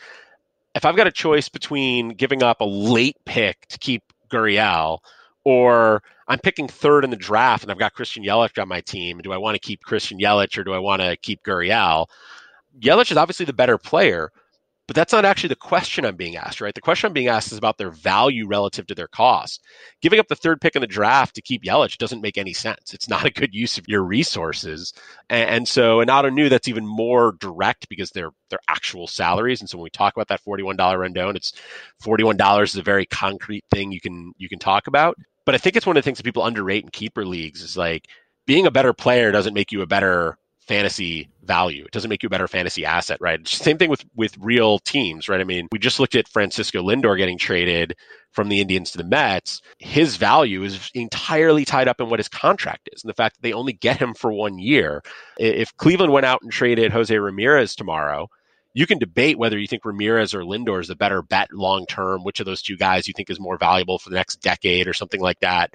if 0.74 0.84
I've 0.84 0.96
got 0.96 1.06
a 1.06 1.12
choice 1.12 1.48
between 1.48 2.10
giving 2.10 2.42
up 2.42 2.60
a 2.60 2.64
late 2.64 3.16
pick 3.24 3.66
to 3.68 3.78
keep 3.78 4.02
Gurriel 4.30 4.98
or 5.44 6.02
I'm 6.28 6.38
picking 6.38 6.68
third 6.68 7.04
in 7.04 7.10
the 7.10 7.16
draft 7.16 7.62
and 7.62 7.72
I've 7.72 7.78
got 7.78 7.94
Christian 7.94 8.22
Yelich 8.22 8.60
on 8.60 8.68
my 8.68 8.82
team, 8.82 9.18
do 9.18 9.32
I 9.32 9.38
want 9.38 9.54
to 9.54 9.60
keep 9.60 9.82
Christian 9.82 10.18
Yelich 10.18 10.58
or 10.58 10.64
do 10.64 10.74
I 10.74 10.78
want 10.78 11.00
to 11.00 11.16
keep 11.16 11.42
Gurriel? 11.42 12.06
Yelich 12.78 13.10
is 13.10 13.16
obviously 13.16 13.46
the 13.46 13.54
better 13.54 13.78
player, 13.78 14.30
but 14.88 14.96
that's 14.96 15.12
not 15.12 15.26
actually 15.26 15.50
the 15.50 15.56
question 15.56 16.06
I'm 16.06 16.16
being 16.16 16.36
asked, 16.36 16.62
right? 16.62 16.74
The 16.74 16.80
question 16.80 17.08
I'm 17.08 17.12
being 17.12 17.28
asked 17.28 17.52
is 17.52 17.58
about 17.58 17.76
their 17.76 17.90
value 17.90 18.46
relative 18.46 18.86
to 18.86 18.94
their 18.94 19.06
cost. 19.06 19.62
Giving 20.00 20.18
up 20.18 20.28
the 20.28 20.34
third 20.34 20.62
pick 20.62 20.76
in 20.76 20.80
the 20.80 20.86
draft 20.86 21.34
to 21.34 21.42
keep 21.42 21.62
Yelich 21.62 21.98
doesn't 21.98 22.22
make 22.22 22.38
any 22.38 22.54
sense. 22.54 22.94
It's 22.94 23.08
not 23.08 23.26
a 23.26 23.30
good 23.30 23.54
use 23.54 23.76
of 23.76 23.86
your 23.86 24.02
resources. 24.02 24.94
And, 25.28 25.50
and 25.50 25.68
so, 25.68 26.00
and 26.00 26.34
new 26.34 26.48
that's 26.48 26.68
even 26.68 26.86
more 26.86 27.36
direct 27.38 27.86
because 27.90 28.10
they're 28.10 28.30
they're 28.48 28.58
actual 28.66 29.06
salaries. 29.06 29.60
And 29.60 29.68
so 29.68 29.76
when 29.76 29.84
we 29.84 29.90
talk 29.90 30.16
about 30.16 30.28
that 30.28 30.42
$41 30.42 30.76
Rendon, 30.78 31.36
it's 31.36 31.52
$41 32.02 32.62
is 32.62 32.76
a 32.76 32.82
very 32.82 33.04
concrete 33.04 33.64
thing 33.70 33.92
you 33.92 34.00
can 34.00 34.32
you 34.38 34.48
can 34.48 34.58
talk 34.58 34.86
about. 34.86 35.18
But 35.44 35.54
I 35.54 35.58
think 35.58 35.76
it's 35.76 35.86
one 35.86 35.98
of 35.98 36.02
the 36.02 36.06
things 36.06 36.16
that 36.16 36.24
people 36.24 36.46
underrate 36.46 36.84
in 36.84 36.90
keeper 36.90 37.26
leagues 37.26 37.60
is 37.60 37.76
like 37.76 38.06
being 38.46 38.66
a 38.66 38.70
better 38.70 38.94
player 38.94 39.32
doesn't 39.32 39.52
make 39.52 39.70
you 39.70 39.82
a 39.82 39.86
better 39.86 40.38
fantasy 40.68 41.28
value. 41.42 41.84
It 41.84 41.90
doesn't 41.90 42.10
make 42.10 42.22
you 42.22 42.28
a 42.28 42.30
better 42.30 42.46
fantasy 42.46 42.84
asset, 42.84 43.18
right? 43.20 43.46
Same 43.48 43.78
thing 43.78 43.90
with 43.90 44.04
with 44.14 44.36
real 44.38 44.78
teams, 44.80 45.28
right? 45.28 45.40
I 45.40 45.44
mean, 45.44 45.66
we 45.72 45.78
just 45.78 45.98
looked 45.98 46.14
at 46.14 46.28
Francisco 46.28 46.82
Lindor 46.82 47.16
getting 47.16 47.38
traded 47.38 47.96
from 48.32 48.50
the 48.50 48.60
Indians 48.60 48.90
to 48.92 48.98
the 48.98 49.04
Mets. 49.04 49.62
His 49.78 50.16
value 50.16 50.62
is 50.62 50.90
entirely 50.94 51.64
tied 51.64 51.88
up 51.88 52.00
in 52.00 52.10
what 52.10 52.20
his 52.20 52.28
contract 52.28 52.88
is 52.92 53.02
and 53.02 53.08
the 53.08 53.14
fact 53.14 53.36
that 53.36 53.42
they 53.42 53.54
only 53.54 53.72
get 53.72 53.96
him 53.96 54.14
for 54.14 54.32
one 54.32 54.58
year. 54.58 55.02
If 55.38 55.74
Cleveland 55.78 56.12
went 56.12 56.26
out 56.26 56.42
and 56.42 56.52
traded 56.52 56.92
Jose 56.92 57.16
Ramirez 57.16 57.74
tomorrow, 57.74 58.28
you 58.74 58.86
can 58.86 58.98
debate 58.98 59.38
whether 59.38 59.58
you 59.58 59.66
think 59.66 59.84
Ramirez 59.84 60.34
or 60.34 60.42
Lindor 60.42 60.80
is 60.80 60.88
the 60.88 60.94
better 60.94 61.22
bet 61.22 61.52
long 61.52 61.86
term, 61.86 62.22
which 62.22 62.38
of 62.38 62.46
those 62.46 62.62
two 62.62 62.76
guys 62.76 63.08
you 63.08 63.14
think 63.14 63.30
is 63.30 63.40
more 63.40 63.56
valuable 63.56 63.98
for 63.98 64.10
the 64.10 64.16
next 64.16 64.36
decade 64.36 64.86
or 64.86 64.92
something 64.92 65.20
like 65.20 65.40
that. 65.40 65.74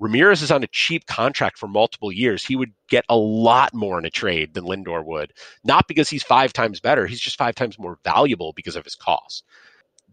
Ramirez 0.00 0.42
is 0.42 0.50
on 0.50 0.64
a 0.64 0.68
cheap 0.68 1.06
contract 1.06 1.58
for 1.58 1.68
multiple 1.68 2.10
years. 2.10 2.44
He 2.44 2.56
would 2.56 2.72
get 2.88 3.04
a 3.08 3.16
lot 3.16 3.72
more 3.74 3.98
in 3.98 4.04
a 4.04 4.10
trade 4.10 4.54
than 4.54 4.64
Lindor 4.64 5.04
would. 5.04 5.32
Not 5.64 5.86
because 5.86 6.08
he's 6.08 6.22
five 6.22 6.52
times 6.52 6.80
better, 6.80 7.06
he's 7.06 7.20
just 7.20 7.38
five 7.38 7.54
times 7.54 7.78
more 7.78 7.98
valuable 8.04 8.52
because 8.54 8.76
of 8.76 8.84
his 8.84 8.96
cost. 8.96 9.44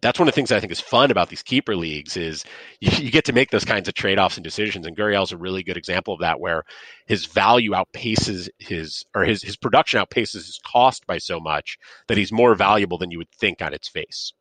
That's 0.01 0.17
one 0.17 0.27
of 0.27 0.33
the 0.33 0.35
things 0.35 0.51
I 0.51 0.59
think 0.59 0.71
is 0.71 0.79
fun 0.79 1.11
about 1.11 1.29
these 1.29 1.43
keeper 1.43 1.75
leagues 1.75 2.17
is 2.17 2.43
you, 2.79 2.91
you 2.97 3.11
get 3.11 3.25
to 3.25 3.33
make 3.33 3.51
those 3.51 3.65
kinds 3.65 3.87
of 3.87 3.93
trade-offs 3.93 4.37
and 4.37 4.43
decisions. 4.43 4.87
And 4.87 4.97
is 4.97 5.31
a 5.31 5.37
really 5.37 5.61
good 5.61 5.77
example 5.77 6.13
of 6.13 6.21
that, 6.21 6.39
where 6.39 6.63
his 7.05 7.25
value 7.25 7.71
outpaces 7.71 8.49
his 8.57 9.03
or 9.15 9.23
his 9.23 9.43
his 9.43 9.57
production 9.57 9.99
outpaces 9.99 10.33
his 10.33 10.59
cost 10.65 11.05
by 11.05 11.19
so 11.19 11.39
much 11.39 11.77
that 12.07 12.17
he's 12.17 12.31
more 12.31 12.55
valuable 12.55 12.97
than 12.97 13.11
you 13.11 13.19
would 13.19 13.31
think 13.31 13.61
on 13.61 13.73
its 13.73 13.89
face. 13.89 14.33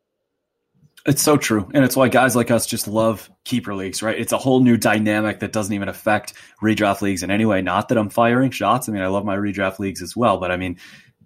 It's 1.05 1.21
so 1.21 1.35
true. 1.35 1.67
And 1.73 1.83
it's 1.83 1.95
why 1.95 2.09
guys 2.09 2.35
like 2.35 2.51
us 2.51 2.67
just 2.67 2.87
love 2.87 3.29
keeper 3.43 3.73
leagues, 3.73 4.03
right? 4.03 4.19
It's 4.19 4.33
a 4.33 4.37
whole 4.37 4.59
new 4.59 4.77
dynamic 4.77 5.39
that 5.39 5.51
doesn't 5.51 5.73
even 5.73 5.89
affect 5.89 6.33
redraft 6.61 7.01
leagues 7.01 7.23
in 7.23 7.31
any 7.31 7.45
way. 7.45 7.61
Not 7.61 7.89
that 7.89 7.97
I'm 7.97 8.09
firing 8.09 8.51
shots. 8.51 8.87
I 8.87 8.91
mean, 8.91 9.01
I 9.01 9.07
love 9.07 9.25
my 9.25 9.35
redraft 9.35 9.79
leagues 9.79 10.01
as 10.01 10.15
well, 10.15 10.37
but 10.37 10.51
I 10.51 10.57
mean, 10.57 10.77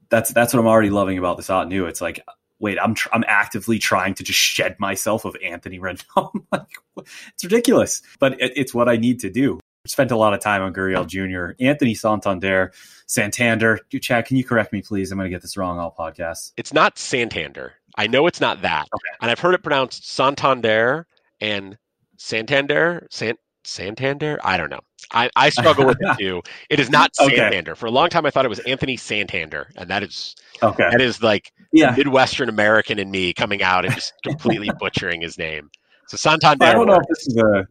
that's 0.09 0.31
that's 0.31 0.53
what 0.53 0.59
I'm 0.61 0.67
already 0.67 0.91
loving 0.91 1.17
about 1.17 1.35
this 1.38 1.47
Ottoneu. 1.47 1.89
It's 1.89 1.99
like, 1.99 2.23
wait, 2.59 2.77
I'm 2.81 2.93
tr- 2.93 3.09
I'm 3.11 3.25
actively 3.27 3.79
trying 3.79 4.13
to 4.15 4.23
just 4.23 4.39
shed 4.39 4.79
myself 4.79 5.25
of 5.25 5.35
Anthony 5.43 5.79
Rendon. 5.79 6.29
like, 6.51 6.67
it's 6.97 7.43
ridiculous, 7.43 8.01
but 8.19 8.39
it, 8.41 8.53
it's 8.55 8.73
what 8.73 8.88
I 8.88 8.95
need 8.95 9.19
to 9.21 9.29
do. 9.29 9.59
Spent 9.88 10.09
a 10.09 10.17
lot 10.17 10.33
of 10.33 10.39
time 10.39 10.63
on 10.63 10.73
Gurriel 10.73 11.05
Jr., 11.05 11.53
Anthony 11.63 11.93
Santander, 11.93 12.71
Santander. 13.05 13.79
Chad, 14.01 14.25
can 14.25 14.35
you 14.35 14.43
correct 14.43 14.73
me, 14.73 14.81
please? 14.81 15.11
I'm 15.11 15.17
going 15.19 15.29
to 15.29 15.35
get 15.35 15.43
this 15.43 15.57
wrong 15.57 15.77
all 15.77 15.93
podcasts. 15.95 16.53
It's 16.57 16.73
not 16.73 16.97
Santander. 16.97 17.73
I 17.97 18.08
know 18.08 18.27
it's 18.27 18.41
not 18.41 18.62
that. 18.62 18.88
Okay. 18.93 19.17
And 19.21 19.31
I've 19.31 19.39
heard 19.39 19.53
it 19.53 19.63
pronounced 19.63 20.10
Santander 20.10 21.08
and 21.39 21.77
Santander. 22.17 23.08
Sant- 23.10 23.39
Santander? 23.63 24.39
I 24.43 24.58
don't 24.58 24.69
know. 24.69 24.81
I, 25.12 25.29
I 25.36 25.49
struggle 25.49 25.86
with 25.86 25.97
it 25.99 26.17
too. 26.19 26.41
It 26.69 26.79
is 26.79 26.89
not 26.89 27.15
Santander. 27.15 27.71
Okay. 27.71 27.79
For 27.79 27.86
a 27.86 27.91
long 27.91 28.10
time, 28.10 28.25
I 28.25 28.31
thought 28.31 28.45
it 28.45 28.49
was 28.49 28.60
Anthony 28.60 28.97
Santander, 28.97 29.69
and 29.75 29.89
that 29.89 30.03
is 30.03 30.36
okay. 30.63 30.88
That 30.89 31.01
is 31.01 31.21
like 31.21 31.51
yeah. 31.71 31.93
Midwestern 31.95 32.49
American 32.49 32.99
in 32.99 33.12
me 33.12 33.34
coming 33.34 33.62
out 33.62 33.86
and 33.86 33.93
just 33.93 34.13
completely 34.23 34.69
butchering 34.79 35.21
his 35.21 35.38
name. 35.38 35.69
So 36.08 36.17
Santander. 36.17 36.65
I 36.65 36.73
don't 36.73 36.88
know 36.88 36.95
if 36.95 37.08
this 37.08 37.27
is 37.27 37.38
a. 37.38 37.67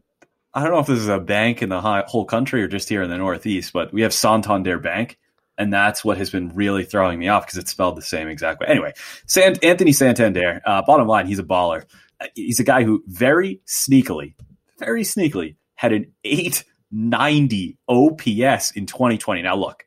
I 0.56 0.62
don't 0.62 0.70
know 0.70 0.78
if 0.78 0.86
this 0.86 1.00
is 1.00 1.08
a 1.08 1.18
bank 1.18 1.62
in 1.62 1.68
the 1.68 1.80
whole 1.80 2.24
country 2.24 2.62
or 2.62 2.68
just 2.68 2.88
here 2.88 3.02
in 3.02 3.10
the 3.10 3.18
Northeast, 3.18 3.72
but 3.72 3.92
we 3.92 4.02
have 4.02 4.14
Santander 4.14 4.78
Bank. 4.78 5.18
And 5.56 5.72
that's 5.72 6.04
what 6.04 6.18
has 6.18 6.30
been 6.30 6.48
really 6.50 6.84
throwing 6.84 7.18
me 7.18 7.28
off 7.28 7.46
because 7.46 7.58
it's 7.58 7.70
spelled 7.70 7.96
the 7.96 8.02
same 8.02 8.28
exact 8.28 8.60
way. 8.60 8.66
Anyway, 8.68 8.92
Sant- 9.26 9.62
Anthony 9.62 9.92
Santander, 9.92 10.60
uh, 10.64 10.82
bottom 10.82 11.06
line, 11.06 11.26
he's 11.26 11.38
a 11.38 11.44
baller. 11.44 11.84
Uh, 12.20 12.26
he's 12.34 12.60
a 12.60 12.64
guy 12.64 12.82
who 12.82 13.04
very 13.06 13.60
sneakily, 13.66 14.34
very 14.78 15.02
sneakily 15.02 15.56
had 15.76 15.92
an 15.92 16.12
890 16.24 17.78
OPS 17.88 18.70
in 18.72 18.86
2020. 18.86 19.42
Now, 19.42 19.56
look, 19.56 19.84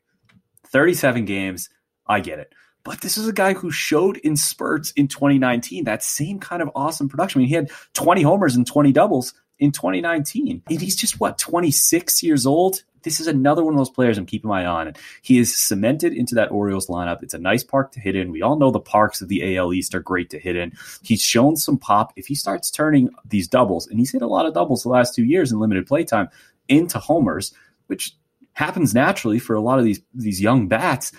37 0.67 1.25
games, 1.25 1.69
I 2.06 2.21
get 2.21 2.39
it. 2.39 2.53
But 2.84 3.01
this 3.01 3.17
is 3.17 3.27
a 3.27 3.34
guy 3.34 3.53
who 3.53 3.69
showed 3.69 4.15
in 4.17 4.38
spurts 4.38 4.91
in 4.91 5.10
2019 5.10 5.84
that 5.84 6.03
same 6.03 6.39
kind 6.39 6.62
of 6.62 6.69
awesome 6.73 7.10
production. 7.10 7.39
I 7.39 7.41
mean, 7.41 7.49
he 7.49 7.56
had 7.56 7.69
20 7.95 8.21
homers 8.21 8.56
and 8.56 8.65
20 8.65 8.93
doubles 8.93 9.34
in 9.60 9.72
2019. 9.72 10.63
And 10.70 10.82
he's 10.82 10.96
just 10.96 11.20
what 11.20 11.38
26 11.38 12.24
years 12.24 12.46
old. 12.46 12.84
This 13.04 13.20
is 13.20 13.28
another 13.28 13.63
one 13.63 13.74
of 13.74 13.78
those 13.78 13.89
players 13.89 14.17
I'm 14.17 14.26
keeping 14.26 14.50
my 14.50 14.63
eye 14.63 14.88
on. 14.88 14.93
He 15.22 15.39
is 15.39 15.56
cemented 15.56 16.13
into 16.13 16.36
that 16.36 16.52
Orioles 16.52 16.88
lineup. 16.88 17.24
It's 17.24 17.34
a 17.34 17.39
nice 17.39 17.63
park 17.63 17.91
to 17.93 18.00
hit 18.00 18.15
in. 18.15 18.32
We 18.32 18.41
all 18.41 18.58
know 18.58 18.72
the 18.72 18.80
parks 18.80 19.22
of 19.22 19.30
the 19.30 19.56
AL 19.56 19.74
East 19.74 19.96
are 19.96 20.00
great 20.00 20.30
to 20.32 20.39
hit 20.39 20.56
in. 20.56 20.74
He's 21.04 21.22
shown 21.22 21.56
some 21.56 21.78
pop. 21.78 22.12
If 22.15 22.28
he 22.28 22.36
starts 22.36 22.70
turning 22.70 23.10
these 23.24 23.48
doubles, 23.48 23.88
and 23.88 24.00
he's 24.00 24.12
hit 24.12 24.22
a 24.22 24.28
lot 24.28 24.46
of 24.46 24.54
doubles 24.54 24.84
the 24.84 24.89
last 24.89 25.15
two 25.15 25.24
years 25.24 25.52
in 25.52 25.60
limited 25.60 25.88
playtime, 25.88 26.28
into 26.67 27.00
homers, 27.00 27.54
which 27.86 28.15
happens 28.54 28.93
naturally 28.93 29.39
for 29.39 29.56
a 29.56 29.62
lot 29.62 29.80
of 29.80 29.86
these 29.86 30.02
these 30.13 30.41
young 30.41 30.67
bats 30.67 31.13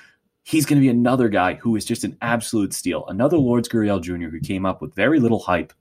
he's 0.48 0.64
going 0.64 0.80
to 0.80 0.84
be 0.84 0.88
another 0.88 1.28
guy 1.28 1.54
who 1.54 1.76
is 1.76 1.84
just 1.84 2.04
an 2.04 2.16
absolute 2.22 2.72
steal. 2.72 3.04
Another 3.06 3.36
Lourdes 3.36 3.68
Gurriel 3.68 4.00
Jr. 4.00 4.28
who 4.28 4.40
came 4.40 4.64
up 4.64 4.80
with 4.80 4.94
very 4.94 5.20
little 5.20 5.40
hype 5.40 5.74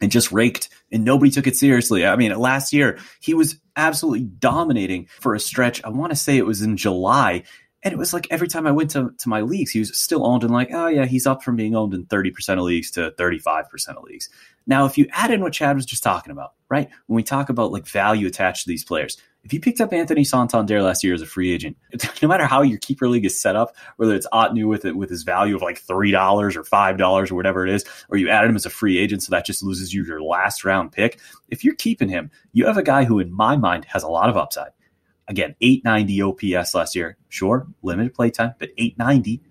and 0.00 0.10
just 0.10 0.32
raked 0.32 0.68
and 0.90 1.04
nobody 1.04 1.30
took 1.30 1.46
it 1.46 1.56
seriously. 1.56 2.06
I 2.06 2.16
mean, 2.16 2.36
last 2.38 2.72
year 2.72 2.98
he 3.20 3.34
was 3.34 3.60
absolutely 3.76 4.24
dominating 4.24 5.06
for 5.06 5.34
a 5.34 5.40
stretch. 5.40 5.82
I 5.84 5.90
want 5.90 6.10
to 6.10 6.16
say 6.16 6.36
it 6.36 6.46
was 6.46 6.62
in 6.62 6.76
July. 6.76 7.44
And 7.82 7.92
it 7.92 7.98
was 7.98 8.12
like 8.12 8.26
every 8.30 8.48
time 8.48 8.66
I 8.66 8.72
went 8.72 8.90
to, 8.90 9.10
to 9.18 9.28
my 9.28 9.40
leagues, 9.40 9.70
he 9.70 9.78
was 9.78 9.96
still 9.96 10.26
owned 10.26 10.42
and 10.42 10.52
like, 10.52 10.70
oh 10.72 10.88
yeah, 10.88 11.06
he's 11.06 11.26
up 11.26 11.42
from 11.42 11.56
being 11.56 11.74
owned 11.74 11.94
in 11.94 12.04
30% 12.06 12.58
of 12.58 12.64
leagues 12.64 12.90
to 12.92 13.12
35% 13.12 13.88
of 13.96 14.04
leagues. 14.04 14.28
Now, 14.66 14.84
if 14.84 14.98
you 14.98 15.06
add 15.12 15.30
in 15.30 15.40
what 15.40 15.54
Chad 15.54 15.76
was 15.76 15.86
just 15.86 16.02
talking 16.02 16.30
about, 16.30 16.52
right? 16.68 16.90
When 17.06 17.16
we 17.16 17.22
talk 17.22 17.48
about 17.48 17.72
like 17.72 17.86
value 17.86 18.26
attached 18.26 18.64
to 18.64 18.68
these 18.68 18.84
players, 18.84 19.16
if 19.42 19.52
you 19.52 19.60
picked 19.60 19.80
up 19.80 19.92
Anthony 19.92 20.24
Santander 20.24 20.82
last 20.82 21.02
year 21.02 21.14
as 21.14 21.22
a 21.22 21.26
free 21.26 21.52
agent, 21.52 21.76
no 22.22 22.28
matter 22.28 22.46
how 22.46 22.62
your 22.62 22.78
keeper 22.78 23.08
league 23.08 23.24
is 23.24 23.40
set 23.40 23.56
up, 23.56 23.74
whether 23.96 24.14
it's 24.14 24.26
Ottoneu 24.32 24.68
with 24.68 24.84
it 24.84 24.96
with 24.96 25.10
his 25.10 25.22
value 25.22 25.56
of 25.56 25.62
like 25.62 25.78
three 25.78 26.10
dollars 26.10 26.56
or 26.56 26.64
five 26.64 26.98
dollars 26.98 27.30
or 27.30 27.36
whatever 27.36 27.66
it 27.66 27.72
is, 27.72 27.84
or 28.10 28.18
you 28.18 28.28
added 28.28 28.50
him 28.50 28.56
as 28.56 28.66
a 28.66 28.70
free 28.70 28.98
agent, 28.98 29.22
so 29.22 29.30
that 29.30 29.46
just 29.46 29.62
loses 29.62 29.94
you 29.94 30.04
your 30.04 30.22
last 30.22 30.64
round 30.64 30.92
pick. 30.92 31.18
If 31.48 31.64
you're 31.64 31.74
keeping 31.74 32.08
him, 32.08 32.30
you 32.52 32.66
have 32.66 32.76
a 32.76 32.82
guy 32.82 33.04
who, 33.04 33.18
in 33.18 33.32
my 33.32 33.56
mind, 33.56 33.86
has 33.86 34.02
a 34.02 34.08
lot 34.08 34.28
of 34.28 34.36
upside. 34.36 34.72
Again, 35.26 35.54
890 35.60 36.22
OPS 36.56 36.74
last 36.74 36.96
year. 36.96 37.16
Sure, 37.28 37.66
limited 37.82 38.14
playtime, 38.14 38.54
but 38.58 38.70
890 38.76 39.42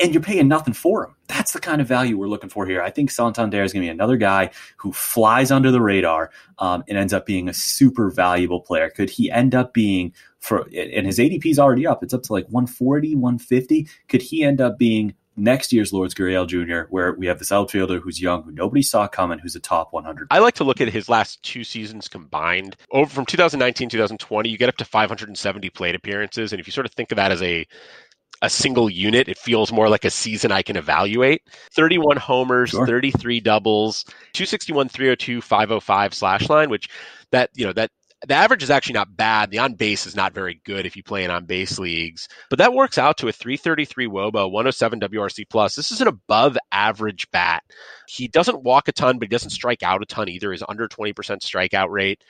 and 0.00 0.12
you're 0.12 0.22
paying 0.22 0.48
nothing 0.48 0.74
for 0.74 1.04
him. 1.04 1.14
That's 1.26 1.52
the 1.52 1.60
kind 1.60 1.80
of 1.80 1.88
value 1.88 2.16
we're 2.16 2.28
looking 2.28 2.50
for 2.50 2.66
here. 2.66 2.82
I 2.82 2.90
think 2.90 3.10
Santander 3.10 3.62
is 3.62 3.72
going 3.72 3.82
to 3.82 3.86
be 3.86 3.90
another 3.90 4.16
guy 4.16 4.50
who 4.76 4.92
flies 4.92 5.50
under 5.50 5.70
the 5.70 5.80
radar 5.80 6.30
um, 6.58 6.84
and 6.88 6.96
ends 6.96 7.12
up 7.12 7.26
being 7.26 7.48
a 7.48 7.54
super 7.54 8.10
valuable 8.10 8.60
player. 8.60 8.90
Could 8.90 9.10
he 9.10 9.30
end 9.30 9.54
up 9.54 9.74
being 9.74 10.14
for, 10.40 10.62
and 10.74 11.06
his 11.06 11.18
ADP 11.18 11.46
is 11.46 11.58
already 11.58 11.86
up, 11.86 12.02
it's 12.02 12.14
up 12.14 12.22
to 12.24 12.32
like 12.32 12.46
140, 12.46 13.14
150. 13.14 13.88
Could 14.08 14.22
he 14.22 14.44
end 14.44 14.60
up 14.60 14.78
being 14.78 15.14
next 15.38 15.72
year's 15.72 15.92
Lourdes 15.92 16.14
Gurriel 16.14 16.46
Jr., 16.46 16.90
where 16.90 17.12
we 17.12 17.26
have 17.26 17.38
this 17.38 17.52
outfielder 17.52 18.00
who's 18.00 18.20
young, 18.20 18.42
who 18.42 18.52
nobody 18.52 18.82
saw 18.82 19.06
coming, 19.06 19.38
who's 19.38 19.56
a 19.56 19.60
top 19.60 19.92
100. 19.92 20.28
I 20.30 20.40
like 20.40 20.54
to 20.54 20.64
look 20.64 20.80
at 20.80 20.88
his 20.88 21.08
last 21.08 21.42
two 21.42 21.64
seasons 21.64 22.08
combined. 22.08 22.76
Over 22.90 23.08
from 23.08 23.24
2019 23.24 23.88
2020, 23.88 24.48
you 24.48 24.58
get 24.58 24.68
up 24.68 24.76
to 24.76 24.84
570 24.84 25.70
plate 25.70 25.94
appearances, 25.94 26.52
and 26.52 26.60
if 26.60 26.66
you 26.66 26.72
sort 26.72 26.86
of 26.86 26.92
think 26.92 27.12
of 27.12 27.16
that 27.16 27.32
as 27.32 27.42
a 27.42 27.66
a 28.42 28.50
single 28.50 28.88
unit. 28.88 29.28
It 29.28 29.38
feels 29.38 29.72
more 29.72 29.88
like 29.88 30.04
a 30.04 30.10
season 30.10 30.52
I 30.52 30.62
can 30.62 30.76
evaluate. 30.76 31.42
31 31.72 32.16
homers, 32.16 32.70
sure. 32.70 32.86
33 32.86 33.40
doubles, 33.40 34.04
261, 34.32 34.88
302, 34.88 35.40
505 35.40 36.14
slash 36.14 36.48
line, 36.48 36.70
which 36.70 36.88
that, 37.30 37.50
you 37.54 37.66
know, 37.66 37.72
that 37.72 37.90
the 38.26 38.34
average 38.34 38.62
is 38.64 38.70
actually 38.70 38.94
not 38.94 39.16
bad. 39.16 39.50
The 39.50 39.58
on 39.58 39.74
base 39.74 40.06
is 40.06 40.16
not 40.16 40.34
very 40.34 40.60
good 40.64 40.86
if 40.86 40.96
you 40.96 41.02
play 41.02 41.24
in 41.24 41.30
on 41.30 41.44
base 41.44 41.78
leagues, 41.78 42.28
but 42.50 42.58
that 42.58 42.74
works 42.74 42.98
out 42.98 43.16
to 43.18 43.28
a 43.28 43.32
333 43.32 44.06
wOBA, 44.06 44.50
107 44.50 45.00
WRC 45.00 45.44
plus. 45.48 45.76
This 45.76 45.92
is 45.92 46.00
an 46.00 46.08
above 46.08 46.58
average 46.72 47.30
bat. 47.30 47.62
He 48.08 48.26
doesn't 48.26 48.64
walk 48.64 48.88
a 48.88 48.92
ton, 48.92 49.18
but 49.18 49.26
he 49.26 49.30
doesn't 49.30 49.50
strike 49.50 49.82
out 49.82 50.02
a 50.02 50.06
ton 50.06 50.28
either. 50.28 50.50
He's 50.50 50.64
under 50.68 50.88
20% 50.88 51.14
strikeout 51.14 51.90
rate. 51.90 52.24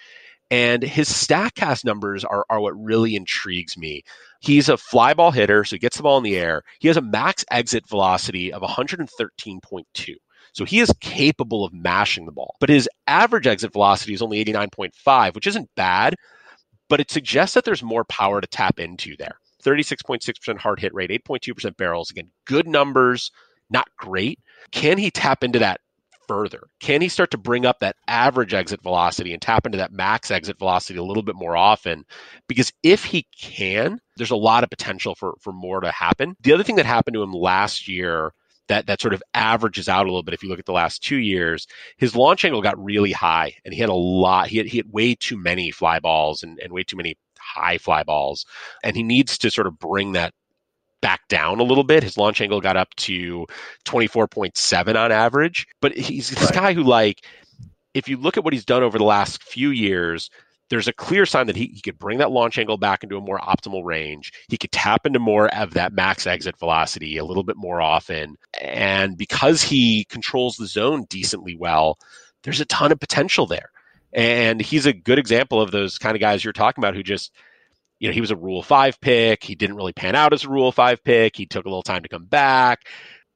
And 0.50 0.82
his 0.82 1.08
Statcast 1.08 1.84
numbers 1.84 2.24
are, 2.24 2.46
are 2.48 2.60
what 2.60 2.72
really 2.82 3.16
intrigues 3.16 3.76
me. 3.76 4.02
He's 4.40 4.68
a 4.68 4.76
fly 4.76 5.12
ball 5.14 5.30
hitter, 5.30 5.64
so 5.64 5.76
he 5.76 5.80
gets 5.80 5.96
the 5.96 6.02
ball 6.02 6.16
in 6.16 6.24
the 6.24 6.38
air. 6.38 6.62
He 6.80 6.88
has 6.88 6.96
a 6.96 7.02
max 7.02 7.44
exit 7.50 7.86
velocity 7.88 8.52
of 8.52 8.62
113.2. 8.62 10.14
So 10.52 10.64
he 10.64 10.80
is 10.80 10.92
capable 11.00 11.64
of 11.64 11.74
mashing 11.74 12.24
the 12.24 12.32
ball. 12.32 12.56
But 12.60 12.70
his 12.70 12.88
average 13.06 13.46
exit 13.46 13.72
velocity 13.72 14.14
is 14.14 14.22
only 14.22 14.42
89.5, 14.44 15.34
which 15.34 15.46
isn't 15.46 15.68
bad, 15.76 16.14
but 16.88 17.00
it 17.00 17.10
suggests 17.10 17.54
that 17.54 17.64
there's 17.64 17.82
more 17.82 18.04
power 18.04 18.40
to 18.40 18.46
tap 18.46 18.80
into 18.80 19.16
there. 19.18 19.38
36.6% 19.62 20.58
hard 20.58 20.80
hit 20.80 20.94
rate, 20.94 21.10
8.2% 21.10 21.76
barrels. 21.76 22.10
Again, 22.10 22.30
good 22.46 22.66
numbers, 22.66 23.30
not 23.70 23.88
great. 23.98 24.38
Can 24.72 24.98
he 24.98 25.10
tap 25.10 25.44
into 25.44 25.58
that 25.58 25.80
further? 26.28 26.68
Can 26.80 27.00
he 27.00 27.08
start 27.08 27.32
to 27.32 27.38
bring 27.38 27.66
up 27.66 27.80
that 27.80 27.96
average 28.06 28.54
exit 28.54 28.82
velocity 28.82 29.32
and 29.32 29.42
tap 29.42 29.66
into 29.66 29.78
that 29.78 29.92
max 29.92 30.30
exit 30.30 30.58
velocity 30.58 30.98
a 30.98 31.04
little 31.04 31.22
bit 31.22 31.34
more 31.34 31.56
often? 31.56 32.04
Because 32.46 32.72
if 32.82 33.04
he 33.04 33.26
can, 33.40 33.98
there's 34.16 34.30
a 34.30 34.36
lot 34.36 34.62
of 34.62 34.70
potential 34.70 35.14
for 35.14 35.34
for 35.40 35.52
more 35.52 35.80
to 35.80 35.90
happen. 35.90 36.36
The 36.42 36.52
other 36.52 36.62
thing 36.62 36.76
that 36.76 36.86
happened 36.86 37.14
to 37.14 37.22
him 37.22 37.32
last 37.32 37.88
year 37.88 38.32
that 38.68 38.86
that 38.86 39.00
sort 39.00 39.14
of 39.14 39.22
averages 39.34 39.88
out 39.88 40.06
a 40.06 40.08
little 40.10 40.22
bit 40.22 40.34
if 40.34 40.42
you 40.42 40.48
look 40.48 40.58
at 40.58 40.66
the 40.66 40.72
last 40.72 41.02
two 41.02 41.16
years 41.16 41.66
his 41.96 42.14
launch 42.14 42.44
angle 42.44 42.62
got 42.62 42.82
really 42.82 43.12
high 43.12 43.54
and 43.64 43.74
he 43.74 43.80
had 43.80 43.88
a 43.88 43.94
lot 43.94 44.48
he 44.48 44.58
had, 44.58 44.66
he 44.66 44.76
had 44.76 44.92
way 44.92 45.14
too 45.14 45.36
many 45.36 45.70
fly 45.70 45.98
balls 45.98 46.42
and, 46.42 46.58
and 46.60 46.72
way 46.72 46.84
too 46.84 46.96
many 46.96 47.16
high 47.38 47.78
fly 47.78 48.02
balls 48.02 48.44
and 48.84 48.94
he 48.94 49.02
needs 49.02 49.38
to 49.38 49.50
sort 49.50 49.66
of 49.66 49.78
bring 49.78 50.12
that 50.12 50.32
back 51.00 51.26
down 51.28 51.60
a 51.60 51.64
little 51.64 51.84
bit. 51.84 52.02
His 52.02 52.16
launch 52.16 52.40
angle 52.40 52.60
got 52.60 52.76
up 52.76 52.94
to 52.96 53.46
24.7 53.84 54.96
on 54.96 55.12
average. 55.12 55.66
But 55.80 55.96
he's 55.96 56.30
this 56.30 56.44
right. 56.44 56.54
guy 56.54 56.72
who, 56.72 56.82
like, 56.82 57.24
if 57.94 58.08
you 58.08 58.16
look 58.16 58.36
at 58.36 58.44
what 58.44 58.52
he's 58.52 58.64
done 58.64 58.82
over 58.82 58.98
the 58.98 59.04
last 59.04 59.42
few 59.42 59.70
years, 59.70 60.30
there's 60.70 60.88
a 60.88 60.92
clear 60.92 61.24
sign 61.24 61.46
that 61.46 61.56
he, 61.56 61.66
he 61.74 61.80
could 61.80 61.98
bring 61.98 62.18
that 62.18 62.30
launch 62.30 62.58
angle 62.58 62.76
back 62.76 63.02
into 63.02 63.16
a 63.16 63.22
more 63.22 63.38
optimal 63.38 63.84
range. 63.84 64.32
He 64.48 64.58
could 64.58 64.72
tap 64.72 65.06
into 65.06 65.18
more 65.18 65.48
of 65.54 65.74
that 65.74 65.92
max 65.92 66.26
exit 66.26 66.58
velocity 66.58 67.16
a 67.16 67.24
little 67.24 67.44
bit 67.44 67.56
more 67.56 67.80
often. 67.80 68.36
And 68.60 69.16
because 69.16 69.62
he 69.62 70.04
controls 70.04 70.56
the 70.56 70.66
zone 70.66 71.06
decently 71.08 71.56
well, 71.56 71.98
there's 72.42 72.60
a 72.60 72.66
ton 72.66 72.92
of 72.92 73.00
potential 73.00 73.46
there. 73.46 73.70
And 74.12 74.60
he's 74.60 74.86
a 74.86 74.92
good 74.92 75.18
example 75.18 75.60
of 75.60 75.70
those 75.70 75.98
kind 75.98 76.16
of 76.16 76.20
guys 76.20 76.42
you're 76.42 76.52
talking 76.52 76.82
about 76.82 76.94
who 76.94 77.02
just– 77.02 77.32
you 77.98 78.08
know, 78.08 78.14
he 78.14 78.20
was 78.20 78.30
a 78.30 78.36
Rule 78.36 78.62
Five 78.62 79.00
pick. 79.00 79.42
He 79.42 79.54
didn't 79.54 79.76
really 79.76 79.92
pan 79.92 80.14
out 80.14 80.32
as 80.32 80.44
a 80.44 80.48
Rule 80.48 80.72
Five 80.72 81.02
pick. 81.02 81.36
He 81.36 81.46
took 81.46 81.64
a 81.64 81.68
little 81.68 81.82
time 81.82 82.02
to 82.02 82.08
come 82.08 82.26
back. 82.26 82.86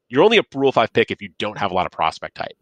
You're 0.08 0.22
only 0.22 0.38
a 0.38 0.44
Rule 0.54 0.72
Five 0.72 0.92
pick 0.92 1.10
if 1.10 1.22
you 1.22 1.30
don't 1.38 1.58
have 1.58 1.70
a 1.70 1.74
lot 1.74 1.86
of 1.86 1.92
prospect 1.92 2.36
type. 2.36 2.56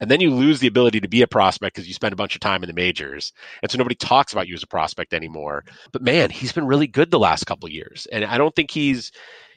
And 0.00 0.10
then 0.10 0.20
you 0.20 0.30
lose 0.30 0.60
the 0.60 0.66
ability 0.66 1.00
to 1.00 1.08
be 1.08 1.22
a 1.22 1.26
prospect 1.26 1.74
because 1.74 1.86
you 1.86 1.94
spend 1.94 2.12
a 2.12 2.16
bunch 2.16 2.34
of 2.34 2.40
time 2.40 2.62
in 2.62 2.68
the 2.68 2.74
majors. 2.74 3.32
And 3.62 3.70
so 3.70 3.78
nobody 3.78 3.94
talks 3.94 4.32
about 4.32 4.48
you 4.48 4.54
as 4.54 4.62
a 4.62 4.66
prospect 4.66 5.14
anymore. 5.14 5.64
But 5.92 6.02
man, 6.02 6.30
he's 6.30 6.52
been 6.52 6.66
really 6.66 6.86
good 6.86 7.10
the 7.10 7.18
last 7.18 7.44
couple 7.44 7.68
years. 7.68 8.06
And 8.10 8.24
I 8.24 8.36
don't 8.36 8.54
think 8.54 8.70
he's, 8.70 9.12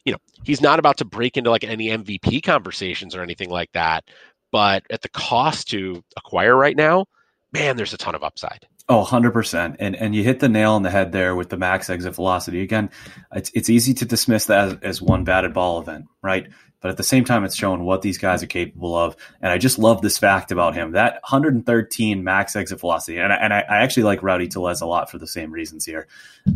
you 0.06 0.12
know, 0.12 0.20
he's 0.44 0.62
not 0.62 0.80
about 0.80 0.98
to 0.98 1.06
break 1.06 1.38
into 1.38 1.50
like 1.50 1.64
any 1.64 1.88
MVP 1.88 2.44
conversations 2.44 3.16
or 3.16 3.24
anything 3.24 3.50
like 3.50 3.72
that. 3.74 4.06
But 4.52 4.84
at 4.90 5.02
the 5.02 5.10
cost 5.10 5.70
to 5.72 6.04
acquire 6.16 6.56
right 6.56 6.78
now, 6.78 7.08
man, 7.52 7.76
there's 7.76 7.94
a 7.94 7.98
ton 7.98 8.16
of 8.16 8.24
upside. 8.24 8.68
Oh, 8.90 9.04
100%. 9.04 9.76
And 9.80 9.96
and 9.98 10.16
you 10.16 10.24
hit 10.24 10.40
the 10.40 10.48
nail 10.48 10.74
on 10.74 10.84
the 10.84 10.90
head 10.90 11.12
there 11.12 11.36
with 11.36 11.50
the 11.50 11.58
max 11.58 11.90
exit 11.90 12.16
velocity. 12.16 12.62
Again, 12.62 12.90
it's 13.34 13.52
it's 13.54 13.70
easy 13.70 13.94
to 13.96 14.06
dismiss 14.06 14.46
that 14.46 14.68
as, 14.68 14.78
as 14.82 15.02
one 15.02 15.26
batted 15.26 15.54
ball 15.54 15.82
event, 15.82 16.06
right? 16.22 16.48
But 16.80 16.92
at 16.92 16.98
the 16.98 17.04
same 17.04 17.26
time, 17.26 17.44
it's 17.44 17.56
showing 17.56 17.84
what 17.84 18.04
these 18.04 18.20
guys 18.20 18.44
are 18.44 18.48
capable 18.48 18.96
of. 18.96 19.18
And 19.42 19.52
I 19.52 19.58
just 19.58 19.80
love 19.80 20.02
this 20.02 20.20
fact 20.20 20.52
about 20.52 20.76
him 20.76 20.92
that 20.92 21.14
113 21.14 22.24
max 22.24 22.56
exit 22.56 22.80
velocity. 22.80 23.18
And 23.18 23.34
I, 23.34 23.36
and 23.38 23.54
I, 23.54 23.62
I 23.62 23.78
actually 23.78 24.04
like 24.04 24.22
Rowdy 24.22 24.48
Tellez 24.48 24.82
a 24.82 24.86
lot 24.86 25.10
for 25.10 25.18
the 25.18 25.28
same 25.28 25.52
reasons 25.52 25.86
here, 25.86 26.08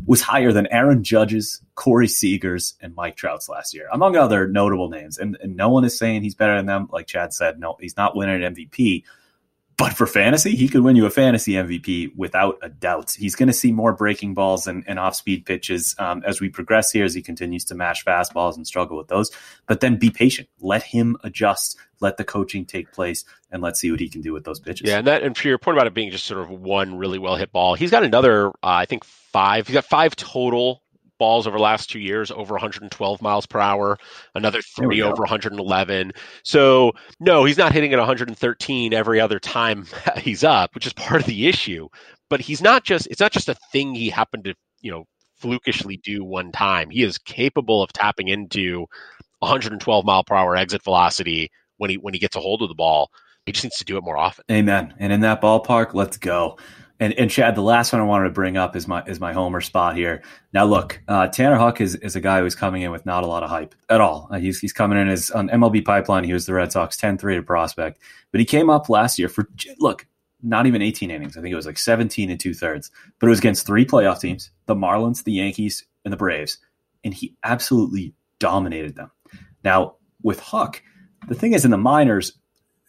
was 0.05 0.21
higher 0.21 0.51
than 0.51 0.67
Aaron 0.67 1.03
Judge's, 1.03 1.61
Corey 1.73 2.07
Seager's, 2.07 2.75
and 2.81 2.95
Mike 2.95 3.15
Trout's 3.15 3.49
last 3.49 3.73
year, 3.73 3.87
among 3.91 4.15
other 4.15 4.47
notable 4.47 4.89
names. 4.89 5.17
And, 5.17 5.37
and 5.41 5.55
no 5.55 5.69
one 5.69 5.85
is 5.85 5.97
saying 5.97 6.21
he's 6.21 6.35
better 6.35 6.55
than 6.55 6.67
them. 6.67 6.87
Like 6.91 7.07
Chad 7.07 7.33
said, 7.33 7.59
no, 7.59 7.75
he's 7.79 7.97
not 7.97 8.15
winning 8.15 8.43
an 8.43 8.55
MVP 8.55 9.03
but 9.81 9.93
for 9.93 10.05
fantasy, 10.05 10.55
he 10.55 10.67
could 10.67 10.83
win 10.83 10.95
you 10.95 11.07
a 11.07 11.09
fantasy 11.09 11.53
MVP 11.53 12.15
without 12.15 12.59
a 12.61 12.69
doubt. 12.69 13.15
He's 13.17 13.33
going 13.33 13.47
to 13.47 13.53
see 13.53 13.71
more 13.71 13.93
breaking 13.93 14.35
balls 14.35 14.67
and, 14.67 14.83
and 14.85 14.99
off 14.99 15.15
speed 15.15 15.43
pitches 15.43 15.95
um, 15.97 16.21
as 16.23 16.39
we 16.39 16.49
progress 16.49 16.91
here, 16.91 17.03
as 17.03 17.15
he 17.15 17.23
continues 17.23 17.65
to 17.65 17.73
mash 17.73 18.05
fastballs 18.05 18.55
and 18.55 18.67
struggle 18.67 18.95
with 18.95 19.07
those. 19.07 19.31
But 19.65 19.79
then 19.79 19.95
be 19.95 20.11
patient. 20.11 20.49
Let 20.59 20.83
him 20.83 21.17
adjust. 21.23 21.77
Let 21.99 22.17
the 22.17 22.23
coaching 22.23 22.63
take 22.63 22.91
place, 22.91 23.25
and 23.49 23.63
let's 23.63 23.79
see 23.79 23.89
what 23.89 23.99
he 23.99 24.07
can 24.07 24.21
do 24.21 24.33
with 24.33 24.43
those 24.43 24.59
pitches. 24.59 24.87
Yeah, 24.87 24.99
and 24.99 25.07
that 25.07 25.23
and 25.23 25.35
for 25.35 25.47
your 25.47 25.57
point 25.57 25.77
about 25.77 25.87
it 25.87 25.95
being 25.95 26.11
just 26.11 26.25
sort 26.25 26.41
of 26.41 26.49
one 26.51 26.95
really 26.99 27.17
well 27.17 27.35
hit 27.35 27.51
ball, 27.51 27.73
he's 27.73 27.89
got 27.89 28.03
another, 28.03 28.49
uh, 28.49 28.51
I 28.63 28.85
think 28.85 29.03
five. 29.03 29.65
He's 29.65 29.73
got 29.73 29.85
five 29.85 30.15
total 30.15 30.80
balls 31.21 31.45
over 31.45 31.57
the 31.57 31.63
last 31.63 31.91
two 31.91 31.99
years 31.99 32.31
over 32.31 32.55
112 32.55 33.21
miles 33.21 33.45
per 33.45 33.59
hour, 33.59 33.99
another 34.33 34.59
three 34.75 35.03
over 35.03 35.21
111. 35.21 36.11
So, 36.43 36.93
no, 37.19 37.45
he's 37.45 37.59
not 37.59 37.73
hitting 37.73 37.93
at 37.93 37.99
113 37.99 38.91
every 38.91 39.21
other 39.21 39.39
time 39.39 39.85
he's 40.17 40.43
up, 40.43 40.73
which 40.73 40.87
is 40.87 40.93
part 40.93 41.21
of 41.21 41.27
the 41.27 41.47
issue. 41.47 41.87
But 42.27 42.41
he's 42.41 42.59
not 42.59 42.83
just, 42.83 43.05
it's 43.05 43.19
not 43.19 43.31
just 43.31 43.49
a 43.49 43.55
thing 43.71 43.93
he 43.93 44.09
happened 44.09 44.45
to, 44.45 44.55
you 44.81 44.89
know, 44.89 45.05
flukishly 45.37 45.97
do 45.97 46.23
one 46.23 46.51
time. 46.51 46.89
He 46.89 47.03
is 47.03 47.19
capable 47.19 47.83
of 47.83 47.93
tapping 47.93 48.27
into 48.27 48.87
112 49.41 50.03
mile 50.03 50.23
per 50.23 50.33
hour 50.33 50.55
exit 50.55 50.83
velocity 50.83 51.51
when 51.77 51.91
he 51.91 51.97
when 51.97 52.15
he 52.15 52.19
gets 52.19 52.35
a 52.35 52.39
hold 52.39 52.63
of 52.63 52.69
the 52.69 52.75
ball. 52.75 53.11
He 53.45 53.51
just 53.51 53.63
needs 53.63 53.77
to 53.77 53.85
do 53.85 53.97
it 53.97 54.03
more 54.03 54.17
often. 54.17 54.45
Amen. 54.51 54.93
And 54.97 55.13
in 55.13 55.21
that 55.21 55.41
ballpark, 55.41 55.93
let's 55.93 56.17
go. 56.17 56.57
And, 57.01 57.13
and 57.13 57.31
Chad, 57.31 57.55
the 57.55 57.63
last 57.63 57.91
one 57.91 57.99
I 57.99 58.05
wanted 58.05 58.25
to 58.25 58.29
bring 58.29 58.57
up 58.57 58.75
is 58.75 58.87
my 58.87 59.03
is 59.05 59.19
my 59.19 59.33
homer 59.33 59.59
spot 59.59 59.95
here. 59.95 60.21
Now, 60.53 60.65
look, 60.65 61.01
uh, 61.07 61.29
Tanner 61.29 61.55
Houck 61.55 61.81
is, 61.81 61.95
is 61.95 62.15
a 62.15 62.21
guy 62.21 62.41
who's 62.41 62.53
coming 62.53 62.83
in 62.83 62.91
with 62.91 63.07
not 63.07 63.23
a 63.23 63.27
lot 63.27 63.41
of 63.41 63.49
hype 63.49 63.73
at 63.89 63.99
all. 63.99 64.27
Uh, 64.29 64.37
he's 64.37 64.59
he's 64.59 64.71
coming 64.71 64.99
in 64.99 65.09
as 65.09 65.31
on 65.31 65.49
MLB 65.49 65.83
pipeline. 65.83 66.23
He 66.25 66.31
was 66.31 66.45
the 66.45 66.53
Red 66.53 66.71
Sox 66.71 66.95
10-3 66.97 67.37
to 67.37 67.41
prospect, 67.41 67.99
but 68.31 68.39
he 68.39 68.45
came 68.45 68.69
up 68.69 68.87
last 68.87 69.17
year 69.17 69.29
for 69.29 69.49
look, 69.79 70.05
not 70.43 70.67
even 70.67 70.83
18 70.83 71.09
innings. 71.09 71.35
I 71.35 71.41
think 71.41 71.51
it 71.51 71.55
was 71.55 71.65
like 71.65 71.79
17 71.79 72.29
and 72.29 72.39
two 72.39 72.53
thirds, 72.53 72.91
but 73.19 73.25
it 73.25 73.31
was 73.31 73.39
against 73.39 73.65
three 73.65 73.83
playoff 73.83 74.21
teams: 74.21 74.51
the 74.67 74.75
Marlins, 74.75 75.23
the 75.23 75.33
Yankees, 75.33 75.83
and 76.05 76.13
the 76.13 76.17
Braves, 76.17 76.59
and 77.03 77.15
he 77.15 77.35
absolutely 77.43 78.13
dominated 78.37 78.95
them. 78.95 79.09
Now 79.63 79.95
with 80.21 80.39
Houck, 80.39 80.83
the 81.27 81.33
thing 81.35 81.53
is 81.53 81.65
in 81.65 81.71
the 81.71 81.77
minors, 81.77 82.33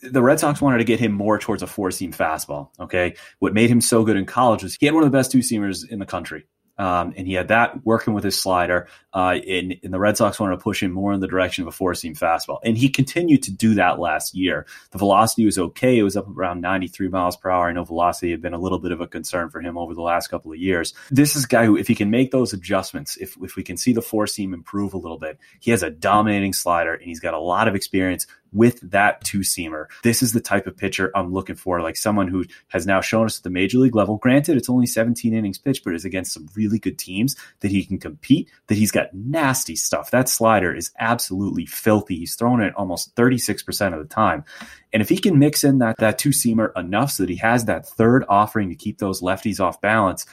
the 0.02 0.22
Red 0.22 0.40
Sox 0.40 0.60
wanted 0.60 0.78
to 0.78 0.84
get 0.84 1.00
him 1.00 1.12
more 1.12 1.38
towards 1.38 1.62
a 1.62 1.66
four 1.66 1.90
seam 1.90 2.12
fastball. 2.12 2.70
Okay. 2.80 3.14
What 3.38 3.54
made 3.54 3.70
him 3.70 3.80
so 3.80 4.04
good 4.04 4.16
in 4.16 4.26
college 4.26 4.62
was 4.62 4.74
he 4.74 4.86
had 4.86 4.94
one 4.94 5.04
of 5.04 5.10
the 5.10 5.16
best 5.16 5.30
two 5.30 5.38
seamers 5.38 5.88
in 5.88 5.98
the 5.98 6.06
country. 6.06 6.44
Um, 6.78 7.12
and 7.16 7.26
he 7.26 7.34
had 7.34 7.48
that 7.48 7.84
working 7.84 8.14
with 8.14 8.24
his 8.24 8.40
slider. 8.40 8.88
Uh, 9.12 9.38
and, 9.46 9.76
and, 9.82 9.92
the 9.92 9.98
Red 9.98 10.16
Sox 10.16 10.40
wanted 10.40 10.56
to 10.56 10.62
push 10.62 10.82
him 10.82 10.90
more 10.90 11.12
in 11.12 11.20
the 11.20 11.28
direction 11.28 11.62
of 11.62 11.68
a 11.68 11.72
four 11.72 11.94
seam 11.94 12.14
fastball. 12.14 12.60
And 12.64 12.78
he 12.78 12.88
continued 12.88 13.42
to 13.44 13.52
do 13.52 13.74
that 13.74 14.00
last 14.00 14.34
year. 14.34 14.66
The 14.90 14.98
velocity 14.98 15.44
was 15.44 15.58
okay. 15.58 15.98
It 15.98 16.02
was 16.02 16.16
up 16.16 16.26
around 16.28 16.62
93 16.62 17.08
miles 17.08 17.36
per 17.36 17.50
hour. 17.50 17.68
I 17.68 17.72
know 17.72 17.84
velocity 17.84 18.30
had 18.30 18.40
been 18.40 18.54
a 18.54 18.58
little 18.58 18.78
bit 18.78 18.90
of 18.90 19.02
a 19.02 19.06
concern 19.06 19.50
for 19.50 19.60
him 19.60 19.76
over 19.76 19.94
the 19.94 20.00
last 20.00 20.28
couple 20.28 20.50
of 20.50 20.58
years. 20.58 20.94
This 21.10 21.36
is 21.36 21.44
a 21.44 21.48
guy 21.48 21.66
who, 21.66 21.76
if 21.76 21.88
he 21.88 21.94
can 21.94 22.10
make 22.10 22.30
those 22.30 22.54
adjustments, 22.54 23.16
if, 23.18 23.36
if 23.42 23.54
we 23.54 23.62
can 23.62 23.76
see 23.76 23.92
the 23.92 24.02
four 24.02 24.26
seam 24.26 24.54
improve 24.54 24.94
a 24.94 24.98
little 24.98 25.18
bit, 25.18 25.38
he 25.60 25.70
has 25.72 25.82
a 25.82 25.90
dominating 25.90 26.54
slider 26.54 26.94
and 26.94 27.04
he's 27.04 27.20
got 27.20 27.34
a 27.34 27.38
lot 27.38 27.68
of 27.68 27.74
experience 27.74 28.26
with 28.52 28.80
that 28.90 29.22
two 29.24 29.40
seamer. 29.40 29.86
This 30.02 30.22
is 30.22 30.32
the 30.32 30.40
type 30.40 30.66
of 30.66 30.76
pitcher 30.76 31.10
I'm 31.14 31.32
looking 31.32 31.56
for, 31.56 31.80
like 31.80 31.96
someone 31.96 32.28
who 32.28 32.44
has 32.68 32.86
now 32.86 33.00
shown 33.00 33.26
us 33.26 33.38
at 33.38 33.44
the 33.44 33.50
major 33.50 33.78
league 33.78 33.94
level. 33.94 34.18
Granted, 34.18 34.56
it's 34.56 34.68
only 34.68 34.86
17 34.86 35.32
innings 35.32 35.58
pitched, 35.58 35.84
but 35.84 35.94
is 35.94 36.04
against 36.04 36.32
some 36.32 36.48
really 36.54 36.78
good 36.78 36.98
teams 36.98 37.36
that 37.60 37.70
he 37.70 37.84
can 37.84 37.98
compete, 37.98 38.50
that 38.66 38.76
he's 38.76 38.90
got 38.90 39.14
nasty 39.14 39.76
stuff. 39.76 40.10
That 40.10 40.28
slider 40.28 40.74
is 40.74 40.90
absolutely 40.98 41.66
filthy. 41.66 42.16
He's 42.16 42.34
throwing 42.34 42.60
it 42.60 42.74
almost 42.76 43.14
36% 43.16 43.92
of 43.92 43.98
the 43.98 44.14
time. 44.14 44.44
And 44.92 45.00
if 45.00 45.08
he 45.08 45.18
can 45.18 45.38
mix 45.38 45.64
in 45.64 45.78
that, 45.78 45.96
that 45.98 46.18
two 46.18 46.30
seamer 46.30 46.70
enough 46.76 47.12
so 47.12 47.22
that 47.22 47.30
he 47.30 47.36
has 47.36 47.64
that 47.64 47.88
third 47.88 48.24
offering 48.28 48.68
to 48.68 48.74
keep 48.74 48.98
those 48.98 49.22
lefties 49.22 49.60
off 49.60 49.80
balance, 49.80 50.26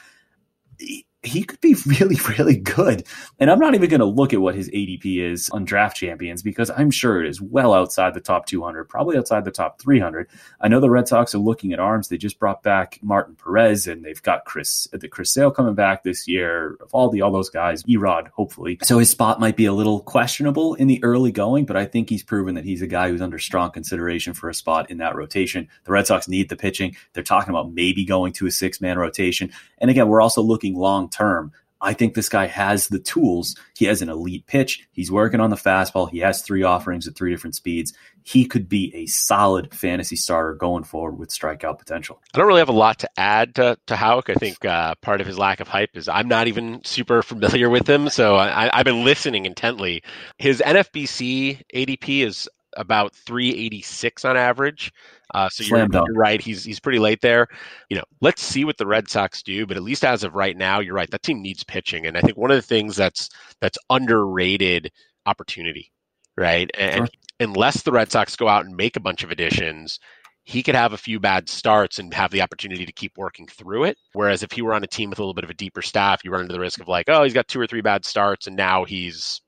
he 1.22 1.42
could 1.42 1.60
be 1.60 1.74
really, 1.86 2.16
really 2.38 2.56
good. 2.56 3.06
And 3.38 3.50
I'm 3.50 3.58
not 3.58 3.74
even 3.74 3.90
going 3.90 4.00
to 4.00 4.06
look 4.06 4.32
at 4.32 4.40
what 4.40 4.54
his 4.54 4.70
ADP 4.70 5.20
is 5.20 5.50
on 5.50 5.64
draft 5.64 5.96
champions 5.96 6.42
because 6.42 6.70
I'm 6.70 6.90
sure 6.90 7.22
it 7.22 7.28
is 7.28 7.40
well 7.40 7.74
outside 7.74 8.14
the 8.14 8.20
top 8.20 8.46
200, 8.46 8.84
probably 8.84 9.16
outside 9.16 9.44
the 9.44 9.50
top 9.50 9.80
300. 9.80 10.28
I 10.60 10.68
know 10.68 10.80
the 10.80 10.90
Red 10.90 11.08
Sox 11.08 11.34
are 11.34 11.38
looking 11.38 11.72
at 11.72 11.80
arms. 11.80 12.08
They 12.08 12.16
just 12.16 12.38
brought 12.38 12.62
back 12.62 12.98
Martin 13.02 13.36
Perez 13.36 13.86
and 13.86 14.04
they've 14.04 14.22
got 14.22 14.44
Chris, 14.44 14.88
uh, 14.92 14.98
the 14.98 15.08
Chris 15.08 15.32
Sale 15.32 15.50
coming 15.50 15.74
back 15.74 16.02
this 16.02 16.26
year, 16.26 16.76
all 16.92 17.10
the, 17.10 17.22
all 17.22 17.32
those 17.32 17.50
guys, 17.50 17.82
Erod, 17.84 18.28
hopefully. 18.28 18.78
So 18.82 18.98
his 18.98 19.10
spot 19.10 19.40
might 19.40 19.56
be 19.56 19.66
a 19.66 19.72
little 19.72 20.00
questionable 20.00 20.74
in 20.74 20.86
the 20.86 21.02
early 21.02 21.32
going, 21.32 21.66
but 21.66 21.76
I 21.76 21.84
think 21.84 22.08
he's 22.08 22.22
proven 22.22 22.54
that 22.54 22.64
he's 22.64 22.82
a 22.82 22.86
guy 22.86 23.08
who's 23.08 23.20
under 23.20 23.38
strong 23.38 23.70
consideration 23.70 24.32
for 24.34 24.48
a 24.48 24.54
spot 24.54 24.90
in 24.90 24.98
that 24.98 25.14
rotation. 25.14 25.68
The 25.84 25.92
Red 25.92 26.06
Sox 26.06 26.28
need 26.28 26.48
the 26.48 26.56
pitching. 26.56 26.96
They're 27.12 27.22
talking 27.22 27.50
about 27.50 27.72
maybe 27.72 28.04
going 28.04 28.32
to 28.34 28.46
a 28.46 28.50
six 28.50 28.80
man 28.80 28.98
rotation. 28.98 29.50
And 29.78 29.90
again, 29.90 30.08
we're 30.08 30.22
also 30.22 30.42
looking 30.42 30.74
long 30.76 31.09
term. 31.10 31.52
I 31.82 31.94
think 31.94 32.14
this 32.14 32.28
guy 32.28 32.46
has 32.46 32.88
the 32.88 32.98
tools. 32.98 33.56
He 33.74 33.86
has 33.86 34.02
an 34.02 34.10
elite 34.10 34.46
pitch. 34.46 34.86
He's 34.92 35.10
working 35.10 35.40
on 35.40 35.50
the 35.50 35.56
fastball. 35.56 36.10
He 36.10 36.18
has 36.18 36.42
three 36.42 36.62
offerings 36.62 37.08
at 37.08 37.16
three 37.16 37.30
different 37.30 37.54
speeds. 37.54 37.94
He 38.22 38.44
could 38.44 38.68
be 38.68 38.94
a 38.94 39.06
solid 39.06 39.74
fantasy 39.74 40.16
starter 40.16 40.54
going 40.54 40.84
forward 40.84 41.18
with 41.18 41.30
strikeout 41.30 41.78
potential. 41.78 42.20
I 42.34 42.38
don't 42.38 42.46
really 42.46 42.60
have 42.60 42.68
a 42.68 42.72
lot 42.72 42.98
to 42.98 43.10
add 43.16 43.54
to, 43.54 43.78
to 43.86 43.96
Houck. 43.96 44.28
I 44.28 44.34
think 44.34 44.62
uh, 44.64 44.94
part 44.96 45.22
of 45.22 45.26
his 45.26 45.38
lack 45.38 45.60
of 45.60 45.68
hype 45.68 45.96
is 45.96 46.06
I'm 46.06 46.28
not 46.28 46.48
even 46.48 46.84
super 46.84 47.22
familiar 47.22 47.70
with 47.70 47.88
him. 47.88 48.10
So 48.10 48.36
I, 48.36 48.68
I've 48.78 48.84
been 48.84 49.04
listening 49.04 49.46
intently. 49.46 50.02
His 50.36 50.62
NFBC 50.64 51.62
ADP 51.74 52.26
is 52.26 52.48
about 52.76 53.14
386 53.14 54.24
on 54.24 54.36
average. 54.36 54.92
Uh, 55.34 55.48
so 55.48 55.62
you're, 55.64 55.86
you're, 55.92 56.14
right. 56.14 56.40
He's 56.40 56.64
he's 56.64 56.80
pretty 56.80 56.98
late 56.98 57.20
there. 57.20 57.46
You 57.88 57.96
know, 57.96 58.04
let's 58.20 58.42
see 58.42 58.64
what 58.64 58.78
the 58.78 58.86
Red 58.86 59.08
Sox 59.08 59.42
do. 59.42 59.66
But 59.66 59.76
at 59.76 59.82
least 59.82 60.04
as 60.04 60.24
of 60.24 60.34
right 60.34 60.56
now, 60.56 60.80
you're 60.80 60.94
right. 60.94 61.10
That 61.10 61.22
team 61.22 61.40
needs 61.40 61.62
pitching, 61.62 62.06
and 62.06 62.16
I 62.16 62.20
think 62.20 62.36
one 62.36 62.50
of 62.50 62.56
the 62.56 62.62
things 62.62 62.96
that's 62.96 63.28
that's 63.60 63.78
underrated 63.90 64.90
opportunity, 65.26 65.92
right? 66.36 66.70
And, 66.78 66.96
sure. 66.96 67.08
unless 67.38 67.82
the 67.82 67.92
Red 67.92 68.10
Sox 68.10 68.34
go 68.34 68.48
out 68.48 68.64
and 68.64 68.76
make 68.76 68.96
a 68.96 69.00
bunch 69.00 69.22
of 69.22 69.30
additions, 69.30 70.00
he 70.44 70.62
could 70.62 70.74
have 70.74 70.92
a 70.92 70.98
few 70.98 71.20
bad 71.20 71.48
starts 71.48 71.98
and 71.98 72.12
have 72.14 72.30
the 72.30 72.42
opportunity 72.42 72.86
to 72.86 72.92
keep 72.92 73.16
working 73.16 73.46
through 73.46 73.84
it. 73.84 73.96
Whereas 74.14 74.42
if 74.42 74.50
he 74.52 74.62
were 74.62 74.74
on 74.74 74.82
a 74.82 74.88
team 74.88 75.10
with 75.10 75.18
a 75.18 75.22
little 75.22 75.34
bit 75.34 75.44
of 75.44 75.50
a 75.50 75.54
deeper 75.54 75.82
staff, 75.82 76.24
you 76.24 76.30
run 76.30 76.42
into 76.42 76.52
the 76.52 76.60
risk 76.60 76.80
of 76.80 76.88
like, 76.88 77.08
oh, 77.08 77.22
he's 77.22 77.34
got 77.34 77.46
two 77.46 77.60
or 77.60 77.66
three 77.66 77.82
bad 77.82 78.04
starts, 78.04 78.46
and 78.46 78.56
now 78.56 78.84
he's, 78.84 79.40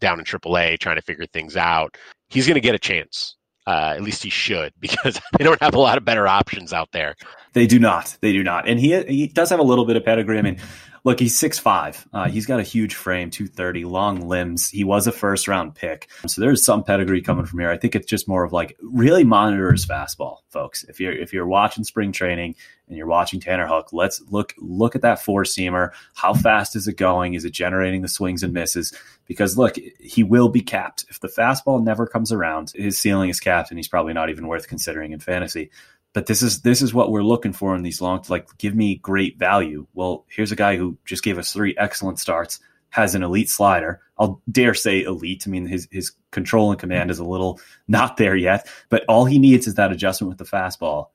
down 0.00 0.18
in 0.18 0.24
AAA 0.24 0.78
trying 0.78 0.96
to 0.96 1.02
figure 1.02 1.26
things 1.26 1.56
out. 1.56 1.96
He's 2.28 2.46
going 2.46 2.54
to 2.54 2.60
get 2.60 2.74
a 2.74 2.78
chance 2.78 3.36
uh, 3.66 3.94
at 3.94 4.02
least 4.02 4.22
he 4.22 4.30
should, 4.30 4.72
because 4.80 5.20
they 5.38 5.44
don't 5.44 5.60
have 5.62 5.74
a 5.74 5.80
lot 5.80 5.98
of 5.98 6.04
better 6.04 6.26
options 6.26 6.72
out 6.72 6.88
there. 6.92 7.14
They 7.52 7.66
do 7.66 7.78
not. 7.78 8.16
They 8.20 8.32
do 8.32 8.42
not. 8.42 8.68
And 8.68 8.78
he 8.78 9.00
he 9.04 9.26
does 9.26 9.50
have 9.50 9.58
a 9.58 9.64
little 9.64 9.84
bit 9.84 9.96
of 9.96 10.04
pedigree. 10.04 10.38
I 10.38 10.42
mean, 10.42 10.58
look, 11.04 11.20
he's 11.20 11.38
six 11.38 11.58
five. 11.58 12.06
Uh, 12.12 12.28
he's 12.28 12.46
got 12.46 12.60
a 12.60 12.64
huge 12.64 12.94
frame, 12.94 13.30
two 13.30 13.46
thirty, 13.46 13.84
long 13.84 14.28
limbs. 14.28 14.70
He 14.70 14.84
was 14.84 15.06
a 15.06 15.12
first 15.12 15.48
round 15.48 15.74
pick, 15.74 16.08
so 16.26 16.40
there's 16.40 16.64
some 16.64 16.84
pedigree 16.84 17.22
coming 17.22 17.46
from 17.46 17.60
here. 17.60 17.70
I 17.70 17.76
think 17.76 17.94
it's 17.94 18.06
just 18.06 18.28
more 18.28 18.44
of 18.44 18.52
like 18.52 18.76
really 18.80 19.24
monitor 19.24 19.72
his 19.72 19.86
fastball, 19.86 20.38
folks. 20.48 20.84
If 20.84 21.00
you're 21.00 21.12
if 21.12 21.32
you're 21.32 21.46
watching 21.46 21.84
spring 21.84 22.12
training 22.12 22.54
and 22.88 22.96
you're 22.96 23.06
watching 23.06 23.40
Tanner 23.40 23.66
Houck, 23.66 23.92
let's 23.92 24.20
look 24.30 24.54
look 24.58 24.94
at 24.94 25.02
that 25.02 25.22
four 25.22 25.44
seamer. 25.44 25.90
How 26.14 26.34
fast 26.34 26.76
is 26.76 26.88
it 26.88 26.96
going? 26.96 27.34
Is 27.34 27.44
it 27.44 27.52
generating 27.52 28.02
the 28.02 28.08
swings 28.08 28.42
and 28.42 28.52
misses? 28.52 28.92
Because 29.26 29.56
look, 29.56 29.76
he 29.98 30.22
will 30.22 30.48
be 30.48 30.60
capped 30.60 31.04
if 31.08 31.20
the 31.20 31.28
fastball 31.28 31.82
never 31.82 32.06
comes 32.06 32.32
around. 32.32 32.72
His 32.74 32.98
ceiling 32.98 33.30
is 33.30 33.40
capped, 33.40 33.70
and 33.70 33.78
he's 33.78 33.88
probably 33.88 34.12
not 34.12 34.30
even 34.30 34.46
worth 34.46 34.68
considering 34.68 35.12
in 35.12 35.20
fantasy 35.20 35.70
but 36.12 36.26
this 36.26 36.42
is 36.42 36.62
this 36.62 36.82
is 36.82 36.92
what 36.92 37.10
we're 37.10 37.22
looking 37.22 37.52
for 37.52 37.74
in 37.74 37.82
these 37.82 38.00
long 38.00 38.22
like 38.28 38.48
give 38.58 38.74
me 38.74 38.96
great 38.96 39.38
value. 39.38 39.86
Well 39.94 40.24
here's 40.28 40.52
a 40.52 40.56
guy 40.56 40.76
who 40.76 40.98
just 41.04 41.22
gave 41.22 41.38
us 41.38 41.52
three 41.52 41.74
excellent 41.78 42.18
starts 42.18 42.60
has 42.90 43.14
an 43.14 43.22
elite 43.22 43.48
slider. 43.48 44.00
I'll 44.18 44.42
dare 44.50 44.74
say 44.74 45.02
elite. 45.02 45.44
I 45.46 45.50
mean 45.50 45.66
his 45.66 45.88
his 45.90 46.12
control 46.30 46.70
and 46.70 46.80
command 46.80 47.10
is 47.10 47.18
a 47.18 47.24
little 47.24 47.60
not 47.88 48.16
there 48.16 48.36
yet 48.36 48.68
but 48.88 49.04
all 49.08 49.24
he 49.24 49.38
needs 49.38 49.66
is 49.66 49.74
that 49.74 49.92
adjustment 49.92 50.28
with 50.28 50.38
the 50.38 50.56
fastball 50.56 51.08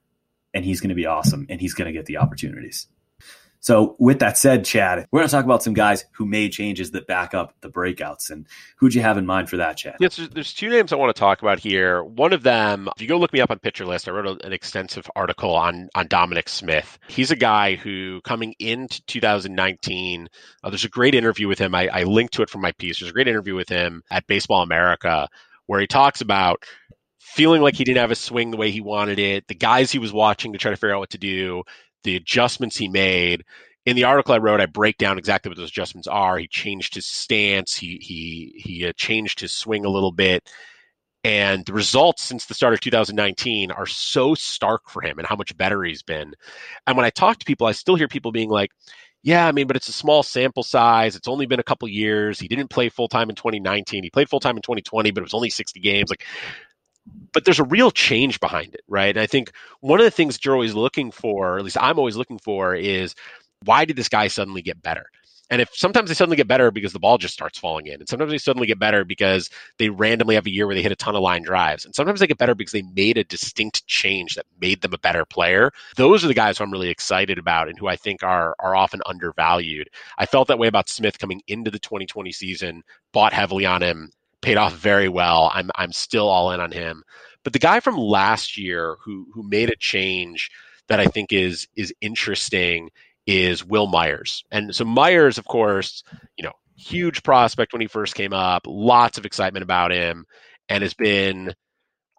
and 0.54 0.64
he's 0.64 0.80
going 0.80 0.90
to 0.90 0.96
be 0.96 1.06
awesome 1.06 1.46
and 1.50 1.60
he's 1.60 1.74
going 1.74 1.88
to 1.88 1.98
get 1.98 2.06
the 2.06 2.18
opportunities 2.18 2.88
so, 3.66 3.96
with 3.98 4.20
that 4.20 4.38
said, 4.38 4.64
Chad, 4.64 5.08
we're 5.10 5.22
going 5.22 5.28
to 5.28 5.32
talk 5.32 5.44
about 5.44 5.64
some 5.64 5.74
guys 5.74 6.06
who 6.12 6.28
made 6.28 6.52
changes 6.52 6.92
that 6.92 7.08
back 7.08 7.34
up 7.34 7.56
the 7.62 7.68
breakouts. 7.68 8.30
And 8.30 8.46
who'd 8.78 8.94
you 8.94 9.02
have 9.02 9.18
in 9.18 9.26
mind 9.26 9.50
for 9.50 9.58
that, 9.58 9.76
Chad? 9.76 9.96
Yes, 10.00 10.18
there's 10.34 10.54
two 10.54 10.70
names 10.70 10.94
I 10.94 10.98
want 10.98 11.16
to 11.16 11.20
talk 11.20 11.42
about 11.42 11.58
here. 11.58 12.04
One 12.04 12.32
of 12.32 12.44
them, 12.44 12.88
if 12.96 13.02
you 13.02 13.08
go 13.08 13.18
look 13.18 13.34
me 13.34 13.42
up 13.42 13.50
on 13.50 13.58
Pitcher 13.58 13.84
List, 13.84 14.08
I 14.08 14.12
wrote 14.12 14.44
an 14.44 14.54
extensive 14.54 15.10
article 15.16 15.56
on 15.56 15.90
on 15.96 16.06
Dominic 16.06 16.48
Smith. 16.48 17.00
He's 17.08 17.32
a 17.32 17.36
guy 17.36 17.74
who, 17.74 18.22
coming 18.22 18.54
into 18.60 19.02
2019, 19.08 20.28
uh, 20.64 20.70
there's 20.70 20.86
a 20.86 20.90
great 20.90 21.16
interview 21.16 21.48
with 21.48 21.58
him. 21.58 21.74
I, 21.74 21.88
I 21.88 22.04
linked 22.04 22.36
to 22.36 22.44
it 22.44 22.52
from 22.52 22.62
my 22.62 22.72
piece. 22.74 23.00
There's 23.00 23.10
a 23.10 23.16
great 23.16 23.28
interview 23.28 23.56
with 23.56 23.70
him 23.70 24.04
at 24.12 24.28
Baseball 24.28 24.62
America 24.62 25.28
where 25.66 25.82
he 25.82 25.88
talks 25.88 26.22
about 26.22 26.64
feeling 27.18 27.64
like 27.64 27.74
he 27.74 27.84
didn't 27.84 27.98
have 27.98 28.12
a 28.12 28.16
swing 28.16 28.52
the 28.52 28.58
way 28.58 28.70
he 28.70 28.82
wanted 28.82 29.18
it, 29.18 29.48
the 29.48 29.56
guys 29.56 29.92
he 29.92 29.98
was 29.98 30.14
watching 30.14 30.54
to 30.54 30.60
try 30.60 30.70
to 30.70 30.78
figure 30.78 30.94
out 30.94 31.00
what 31.00 31.10
to 31.10 31.18
do, 31.18 31.64
the 32.06 32.16
adjustments 32.16 32.78
he 32.78 32.88
made. 32.88 33.44
In 33.86 33.96
the 33.96 34.06
article 34.06 34.34
I 34.34 34.40
wrote, 34.40 34.62
I 34.62 34.66
break 34.66 34.98
down 34.98 35.18
exactly 35.18 35.50
what 35.50 35.58
those 35.58 35.70
adjustments 35.70 36.08
are. 36.08 36.38
He 36.38 36.48
changed 36.48 36.96
his 36.96 37.06
stance. 37.06 37.76
He 37.76 38.00
he 38.02 38.54
he 38.58 38.88
uh, 38.88 38.94
changed 38.96 39.40
his 39.42 39.54
swing 39.54 39.86
a 39.86 39.90
little 39.90 40.12
bit, 40.12 40.50
and 41.24 41.66
the 41.66 41.74
results 41.74 42.24
since 42.24 42.46
the 42.46 42.54
start 42.54 42.74
of 42.74 42.80
2019 42.82 43.72
are 43.72 43.86
so 43.86 44.34
stark 44.36 44.90
for 44.90 45.02
him 45.02 45.20
and 45.20 45.28
how 45.28 45.36
much 45.36 45.56
better 45.58 45.84
he's 45.84 46.04
been. 46.04 46.34
And 46.88 46.98
when 46.98 47.06
I 47.06 47.10
talk 47.10 47.40
to 47.40 47.46
people, 47.46 47.68
I 47.68 47.74
still 47.74 47.96
hear 47.96 48.08
people 48.08 48.32
being 48.32 48.50
like, 48.50 48.72
"Yeah, 49.24 49.48
I 49.48 49.52
mean, 49.52 49.68
but 49.68 49.76
it's 49.76 49.90
a 49.90 49.94
small 49.94 50.24
sample 50.24 50.64
size. 50.64 51.16
It's 51.16 51.28
only 51.28 51.46
been 51.46 51.60
a 51.60 51.64
couple 51.64 51.88
years. 51.88 52.40
He 52.40 52.48
didn't 52.48 52.70
play 52.70 52.90
full 52.90 53.08
time 53.08 53.30
in 53.30 53.36
2019. 53.36 54.04
He 54.04 54.10
played 54.10 54.30
full 54.30 54.40
time 54.40 54.56
in 54.56 54.64
2020, 54.64 55.12
but 55.12 55.22
it 55.22 55.24
was 55.24 55.34
only 55.34 55.50
60 55.50 55.80
games." 55.80 56.10
Like 56.10 56.24
but 57.34 57.46
there's 57.46 57.60
a 57.60 57.66
real 57.66 57.92
change 57.92 58.40
behind 58.40 58.74
it, 58.74 58.82
right? 58.88 59.16
And 59.16 59.20
I 59.20 59.28
think 59.28 59.52
one 59.82 60.00
of 60.00 60.06
the 60.06 60.12
things 60.12 60.36
that 60.36 60.46
you're 60.46 60.56
always 60.56 60.74
looking 60.74 61.12
for, 61.12 61.56
or 61.56 61.58
at 61.58 61.64
least 61.64 61.78
I'm 61.80 62.00
always 62.00 62.16
looking 62.16 62.40
for, 62.40 62.76
is 62.76 63.16
why 63.64 63.86
did 63.86 63.96
this 63.96 64.10
guy 64.10 64.28
suddenly 64.28 64.62
get 64.62 64.82
better? 64.82 65.08
And 65.50 65.62
if 65.62 65.70
sometimes 65.76 66.10
they 66.10 66.16
suddenly 66.16 66.38
get 66.38 66.48
better 66.48 66.72
because 66.72 66.92
the 66.92 67.00
ball 67.00 67.20
just 67.20 67.36
starts 67.36 67.60
falling 67.60 67.86
in, 67.86 68.00
and 68.00 68.10
sometimes 68.10 68.32
they 68.32 68.40
suddenly 68.40 68.66
get 68.66 68.80
better 68.80 69.06
because 69.06 69.50
they 69.78 69.90
randomly 69.90 70.34
have 70.36 70.48
a 70.48 70.52
year 70.52 70.66
where 70.66 70.76
they 70.76 70.82
hit 70.82 70.92
a 70.92 70.96
ton 70.96 71.16
of 71.16 71.22
line 71.22 71.44
drives, 71.44 71.86
and 71.86 71.94
sometimes 71.94 72.20
they 72.20 72.26
get 72.26 72.40
better 72.40 72.56
because 72.56 72.72
they 72.72 72.82
made 72.96 73.18
a 73.18 73.24
distinct 73.24 73.86
change 73.86 74.34
that 74.36 74.48
made 74.60 74.82
them 74.82 74.94
a 74.94 74.98
better 74.98 75.24
player. 75.24 75.72
Those 75.98 76.26
are 76.26 76.28
the 76.28 76.34
guys 76.34 76.58
who 76.58 76.64
I'm 76.64 76.72
really 76.72 76.90
excited 76.90 77.38
about 77.38 77.70
and 77.70 77.78
who 77.78 77.88
I 77.88 77.96
think 77.96 78.24
are 78.24 78.56
are 78.58 78.76
often 78.76 79.02
undervalued. 79.06 79.90
I 80.18 80.26
felt 80.26 80.48
that 80.48 80.58
way 80.58 80.68
about 80.68 80.90
Smith 80.90 81.20
coming 81.20 81.42
into 81.48 81.70
the 81.70 81.80
2020 81.80 82.32
season, 82.32 82.82
bought 83.14 83.34
heavily 83.34 83.68
on 83.68 83.84
him, 83.84 84.12
paid 84.46 84.58
off 84.58 84.74
very 84.74 85.10
well. 85.10 85.52
I'm 85.54 85.72
I'm 85.76 85.92
still 85.92 86.30
all 86.30 86.52
in 86.52 86.60
on 86.60 86.72
him. 86.72 87.04
But 87.44 87.54
the 87.54 87.60
guy 87.60 87.80
from 87.80 87.98
last 87.98 88.58
year 88.58 88.98
who 89.04 89.26
who 89.34 89.42
made 89.42 89.72
a 89.72 89.76
change 89.76 90.52
that 90.88 91.00
I 91.00 91.08
think 91.08 91.34
is 91.34 91.68
is 91.76 91.92
interesting 92.00 92.90
is 93.26 93.66
Wil 93.66 93.88
Myers. 93.88 94.44
And 94.52 94.74
so 94.74 94.86
Myers, 94.86 95.40
of 95.40 95.46
course, 95.46 96.04
you 96.38 96.44
know, 96.44 96.52
huge 96.78 97.24
prospect 97.24 97.74
when 97.74 97.82
he 97.82 97.88
first 97.88 98.14
came 98.14 98.34
up, 98.34 98.62
lots 98.68 99.18
of 99.18 99.26
excitement 99.26 99.64
about 99.64 99.92
him, 99.92 100.26
and 100.70 100.84
has 100.84 100.94
been, 100.94 101.56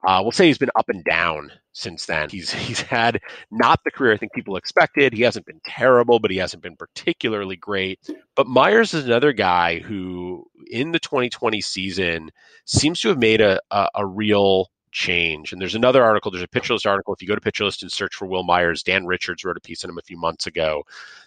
uh, 0.07 0.21
we'll 0.23 0.33
say 0.33 0.47
he's 0.47 0.57
been 0.57 0.71
up 0.77 0.89
and 0.89 1.03
down 1.05 1.51
since 1.73 2.07
then. 2.07 2.31
He's 2.31 2.53
he's 2.53 2.81
had 2.81 3.21
not 3.51 3.81
the 3.85 3.91
career 3.91 4.13
I 4.13 4.17
think 4.17 4.33
people 4.33 4.57
expected. 4.57 5.13
He 5.13 5.23
hasn't 5.23 5.47
been 5.47 5.61
terrible, 5.67 6.21
but 6.21 6.31
he 6.31 6.37
hasn't 6.37 6.63
been 6.63 6.77
particularly 6.77 7.57
great. 7.57 7.99
But 8.37 8.47
Myers 8.47 8.95
is 8.95 9.05
another 9.05 9.33
guy 9.33 9.81
who, 9.81 10.47
in 10.71 10.93
the 10.93 11.01
2020 11.01 11.61
season, 11.61 12.31
seems 12.65 13.01
to 13.01 13.09
have 13.09 13.19
made 13.19 13.41
a, 13.41 13.61
a, 13.73 13.89
a 13.97 14.07
real 14.07 14.71
change. 14.93 15.53
And 15.53 15.61
there's 15.61 15.75
another 15.75 16.03
article, 16.03 16.31
there's 16.31 16.45
a 16.45 16.49
Pitcher 16.49 16.73
List 16.73 16.87
article. 16.87 17.13
If 17.13 17.21
you 17.21 17.29
go 17.29 17.35
to 17.35 17.41
Pitcher 17.41 17.65
List 17.65 17.83
and 17.83 17.93
search 17.93 18.15
for 18.15 18.27
Wil 18.27 18.45
Myers, 18.45 18.83
Dan 18.83 19.07
Richards 19.07 19.45
wrote 19.45 19.59
a 19.59 19.61
piece 19.61 19.85
on 19.85 19.91
him 19.91 19.99
a 19.99 20.03
few 20.03 20.17
months 20.17 20.47
ago 20.47 20.85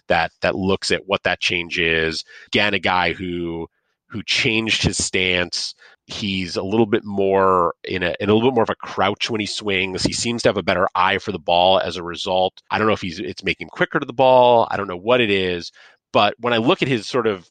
that 0.08 0.32
that 0.40 0.56
looks 0.56 0.90
at 0.90 1.06
what 1.06 1.22
that 1.24 1.40
change 1.40 1.78
is. 1.78 2.24
Again, 2.48 2.74
a 2.74 2.80
guy 2.80 3.12
who 3.12 3.68
who 4.10 4.22
changed 4.24 4.82
his 4.82 5.02
stance. 5.02 5.74
He's 6.12 6.56
a 6.56 6.62
little 6.62 6.86
bit 6.86 7.04
more 7.04 7.74
in 7.84 8.02
a, 8.02 8.14
in 8.20 8.28
a 8.28 8.34
little 8.34 8.50
bit 8.50 8.54
more 8.54 8.64
of 8.64 8.70
a 8.70 8.74
crouch 8.74 9.30
when 9.30 9.40
he 9.40 9.46
swings. 9.46 10.02
He 10.02 10.12
seems 10.12 10.42
to 10.42 10.48
have 10.48 10.56
a 10.56 10.62
better 10.62 10.88
eye 10.94 11.18
for 11.18 11.32
the 11.32 11.38
ball 11.38 11.78
as 11.78 11.96
a 11.96 12.02
result. 12.02 12.60
I 12.70 12.78
don't 12.78 12.86
know 12.86 12.92
if 12.92 13.00
he's 13.00 13.18
it's 13.20 13.44
making 13.44 13.66
him 13.66 13.70
quicker 13.70 14.00
to 14.00 14.06
the 14.06 14.12
ball. 14.12 14.66
I 14.70 14.76
don't 14.76 14.88
know 14.88 14.96
what 14.96 15.20
it 15.20 15.30
is, 15.30 15.72
but 16.12 16.34
when 16.38 16.52
I 16.52 16.58
look 16.58 16.82
at 16.82 16.88
his 16.88 17.06
sort 17.06 17.26
of 17.26 17.48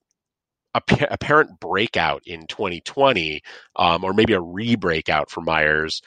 apparent 0.75 1.59
breakout 1.59 2.21
in 2.25 2.45
2020, 2.47 3.41
um, 3.77 4.03
or 4.03 4.13
maybe 4.13 4.33
a 4.33 4.41
re-breakout 4.41 5.29
for 5.29 5.41
Myers, 5.41 6.01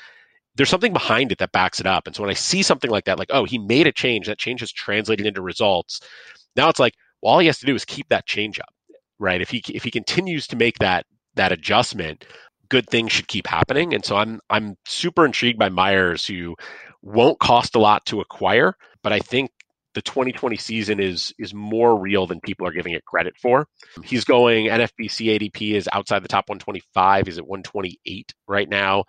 there's 0.55 0.69
something 0.69 0.93
behind 0.93 1.33
it 1.33 1.39
that 1.39 1.53
backs 1.53 1.81
it 1.81 1.87
up. 1.87 2.07
And 2.07 2.15
so 2.15 2.23
when 2.23 2.31
I 2.31 2.35
see 2.35 2.63
something 2.63 2.91
like 2.91 3.05
that, 3.07 3.19
like, 3.19 3.31
oh, 3.31 3.45
he 3.45 3.59
made 3.59 3.87
a 3.87 3.93
change, 3.93 4.27
that 4.27 4.39
change 4.39 4.61
has 4.61 4.71
translated 4.71 5.27
into 5.27 5.43
results. 5.43 6.01
Now 6.57 6.69
it's 6.69 6.79
like, 6.79 6.95
well, 7.23 7.35
all 7.35 7.39
he 7.39 7.47
has 7.47 7.59
to 7.61 7.67
do 7.67 7.75
is 7.75 7.85
keep 7.85 8.09
that 8.11 8.27
change 8.27 8.59
up, 8.61 8.75
right? 9.19 9.41
If 9.41 9.51
he 9.51 9.63
if 9.73 9.85
he 9.85 9.91
continues 9.91 10.47
to 10.49 10.57
make 10.57 10.79
that 10.79 11.07
that 11.35 11.53
adjustment, 11.53 12.25
good 12.69 12.89
things 12.89 13.13
should 13.13 13.29
keep 13.29 13.47
happening. 13.47 13.95
And 13.95 14.05
so 14.05 14.17
I'm 14.17 14.41
I'm 14.51 14.77
super 14.87 15.25
intrigued 15.25 15.59
by 15.59 15.69
Myers, 15.69 16.27
who 16.27 16.57
won't 17.03 17.39
cost 17.39 17.75
a 17.75 17.81
lot 17.81 18.05
to 18.07 18.21
acquire, 18.21 18.75
but 19.03 19.13
I 19.13 19.19
think 19.19 19.51
the 19.95 20.03
2020 20.03 20.57
season 20.57 21.01
is 21.01 21.35
is 21.39 21.53
more 21.53 21.99
real 21.99 22.27
than 22.27 22.41
people 22.41 22.67
are 22.67 22.73
giving 22.73 22.95
it 22.95 23.05
credit 23.05 23.35
for. 23.41 23.67
He's 24.03 24.25
going 24.25 24.67
NFBC 24.67 25.39
ADP 25.39 25.75
is 25.75 25.89
outside 25.93 26.25
the 26.25 26.29
top 26.29 26.49
125. 26.49 27.27
He's 27.27 27.39
at 27.39 27.47
128 27.47 28.35
right 28.49 28.69
now. 28.69 29.05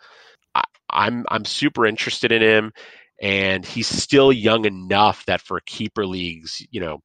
I, 0.53 0.63
I'm 0.89 1.25
I'm 1.29 1.45
super 1.45 1.85
interested 1.85 2.31
in 2.31 2.41
him, 2.41 2.73
and 3.21 3.65
he's 3.65 3.87
still 3.87 4.33
young 4.33 4.65
enough 4.65 5.25
that 5.25 5.41
for 5.41 5.61
keeper 5.65 6.05
leagues, 6.05 6.65
you 6.71 6.81
know, 6.81 6.99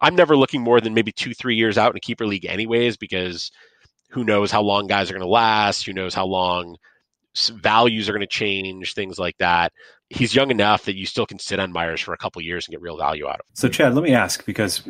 I'm 0.00 0.14
never 0.14 0.36
looking 0.36 0.62
more 0.62 0.80
than 0.80 0.94
maybe 0.94 1.12
two 1.12 1.34
three 1.34 1.56
years 1.56 1.76
out 1.76 1.90
in 1.90 1.96
a 1.96 2.00
keeper 2.00 2.26
league, 2.26 2.46
anyways, 2.46 2.96
because 2.96 3.50
who 4.14 4.24
knows 4.24 4.52
how 4.52 4.62
long 4.62 4.86
guys 4.86 5.10
are 5.10 5.14
going 5.14 5.22
to 5.22 5.28
last? 5.28 5.84
Who 5.84 5.92
knows 5.92 6.14
how 6.14 6.26
long 6.26 6.76
values 7.36 8.08
are 8.08 8.12
going 8.12 8.20
to 8.20 8.26
change, 8.28 8.94
things 8.94 9.18
like 9.18 9.36
that. 9.38 9.72
He's 10.08 10.34
young 10.34 10.52
enough 10.52 10.84
that 10.84 10.94
you 10.94 11.04
still 11.04 11.26
can 11.26 11.40
sit 11.40 11.58
on 11.58 11.72
Myers 11.72 12.00
for 12.00 12.14
a 12.14 12.16
couple 12.16 12.40
years 12.40 12.66
and 12.66 12.72
get 12.72 12.80
real 12.80 12.96
value 12.96 13.26
out 13.26 13.40
of 13.40 13.46
him. 13.46 13.54
So, 13.54 13.68
Chad, 13.68 13.92
let 13.94 14.04
me 14.04 14.14
ask 14.14 14.46
because 14.46 14.82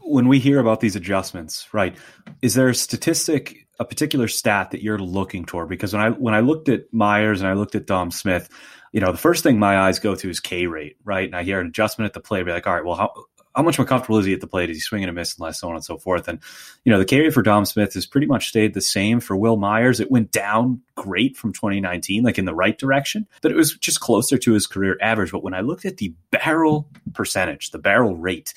when 0.00 0.26
we 0.26 0.40
hear 0.40 0.58
about 0.58 0.80
these 0.80 0.96
adjustments, 0.96 1.72
right? 1.72 1.96
Is 2.42 2.54
there 2.54 2.68
a 2.68 2.74
statistic, 2.74 3.68
a 3.78 3.84
particular 3.84 4.26
stat 4.26 4.72
that 4.72 4.82
you're 4.82 4.98
looking 4.98 5.44
toward? 5.44 5.68
Because 5.68 5.92
when 5.92 6.02
I 6.02 6.10
when 6.10 6.34
I 6.34 6.40
looked 6.40 6.68
at 6.68 6.92
Myers 6.92 7.40
and 7.40 7.48
I 7.48 7.52
looked 7.52 7.76
at 7.76 7.86
Dom 7.86 8.10
Smith, 8.10 8.48
you 8.92 9.00
know, 9.00 9.12
the 9.12 9.18
first 9.18 9.44
thing 9.44 9.60
my 9.60 9.78
eyes 9.78 10.00
go 10.00 10.16
to 10.16 10.28
is 10.28 10.40
K 10.40 10.66
rate, 10.66 10.96
right? 11.04 11.26
And 11.26 11.36
I 11.36 11.44
hear 11.44 11.60
an 11.60 11.68
adjustment 11.68 12.06
at 12.06 12.12
the 12.12 12.20
plate, 12.20 12.44
be 12.44 12.50
like, 12.50 12.66
all 12.66 12.74
right, 12.74 12.84
well, 12.84 12.96
how 12.96 13.24
how 13.54 13.62
much 13.62 13.78
more 13.78 13.86
comfortable 13.86 14.18
is 14.18 14.26
he 14.26 14.32
at 14.32 14.40
the 14.40 14.46
plate? 14.46 14.70
Is 14.70 14.76
he 14.76 14.80
swinging 14.80 15.08
a 15.08 15.12
miss 15.12 15.34
and 15.34 15.42
less, 15.42 15.60
so 15.60 15.68
on 15.68 15.74
and 15.74 15.84
so 15.84 15.96
forth? 15.96 16.28
And, 16.28 16.40
you 16.84 16.92
know, 16.92 16.98
the 16.98 17.04
carry 17.04 17.30
for 17.30 17.42
Dom 17.42 17.64
Smith 17.64 17.94
has 17.94 18.06
pretty 18.06 18.26
much 18.26 18.48
stayed 18.48 18.74
the 18.74 18.80
same 18.80 19.20
for 19.20 19.36
Wil 19.36 19.56
Myers. 19.56 20.00
It 20.00 20.10
went 20.10 20.32
down 20.32 20.80
great 20.96 21.36
from 21.36 21.52
2019, 21.52 22.22
like 22.22 22.38
in 22.38 22.44
the 22.44 22.54
right 22.54 22.76
direction, 22.76 23.26
but 23.42 23.52
it 23.52 23.56
was 23.56 23.76
just 23.76 24.00
closer 24.00 24.38
to 24.38 24.52
his 24.52 24.66
career 24.66 24.98
average. 25.00 25.32
But 25.32 25.44
when 25.44 25.54
I 25.54 25.60
looked 25.60 25.84
at 25.84 25.98
the 25.98 26.14
barrel 26.30 26.88
percentage, 27.12 27.70
the 27.70 27.78
barrel 27.78 28.16
rate, 28.16 28.54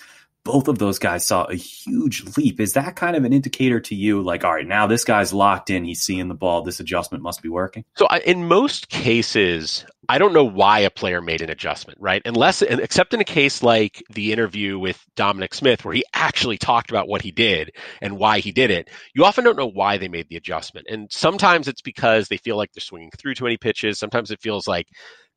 both 0.47 0.69
of 0.69 0.79
those 0.79 0.97
guys 0.97 1.27
saw 1.27 1.43
a 1.43 1.55
huge 1.55 2.23
leap. 2.37 2.61
Is 2.61 2.73
that 2.73 2.95
kind 2.95 3.17
of 3.17 3.25
an 3.25 3.33
indicator 3.33 3.81
to 3.81 3.95
you, 3.95 4.21
like, 4.21 4.45
all 4.45 4.53
right, 4.53 4.65
now 4.65 4.87
this 4.87 5.03
guy's 5.03 5.33
locked 5.33 5.69
in, 5.69 5.83
he's 5.83 6.01
seeing 6.01 6.29
the 6.29 6.35
ball, 6.35 6.61
this 6.61 6.79
adjustment 6.79 7.21
must 7.21 7.41
be 7.41 7.49
working? 7.49 7.83
So, 7.97 8.07
I, 8.09 8.19
in 8.19 8.47
most 8.47 8.87
cases, 8.87 9.85
I 10.09 10.19
don't 10.19 10.33
know 10.33 10.45
why 10.45 10.79
a 10.79 10.89
player 10.89 11.21
made 11.21 11.41
an 11.41 11.49
adjustment, 11.49 11.99
right? 11.99 12.21
Unless, 12.23 12.61
except 12.61 13.13
in 13.13 13.19
a 13.19 13.25
case 13.25 13.61
like 13.61 14.01
the 14.09 14.31
interview 14.31 14.79
with 14.79 15.03
Dominic 15.15 15.53
Smith, 15.53 15.83
where 15.83 15.93
he 15.93 16.05
actually 16.13 16.57
talked 16.57 16.89
about 16.89 17.09
what 17.09 17.21
he 17.21 17.31
did 17.31 17.73
and 18.01 18.17
why 18.17 18.39
he 18.39 18.53
did 18.53 18.71
it. 18.71 18.89
You 19.13 19.25
often 19.25 19.43
don't 19.43 19.57
know 19.57 19.67
why 19.67 19.97
they 19.97 20.07
made 20.07 20.29
the 20.29 20.37
adjustment. 20.37 20.87
And 20.89 21.11
sometimes 21.11 21.67
it's 21.67 21.81
because 21.81 22.29
they 22.29 22.37
feel 22.37 22.55
like 22.55 22.71
they're 22.71 22.81
swinging 22.81 23.11
through 23.17 23.35
too 23.35 23.43
many 23.43 23.57
pitches. 23.57 23.99
Sometimes 23.99 24.31
it 24.31 24.41
feels 24.41 24.65
like 24.65 24.87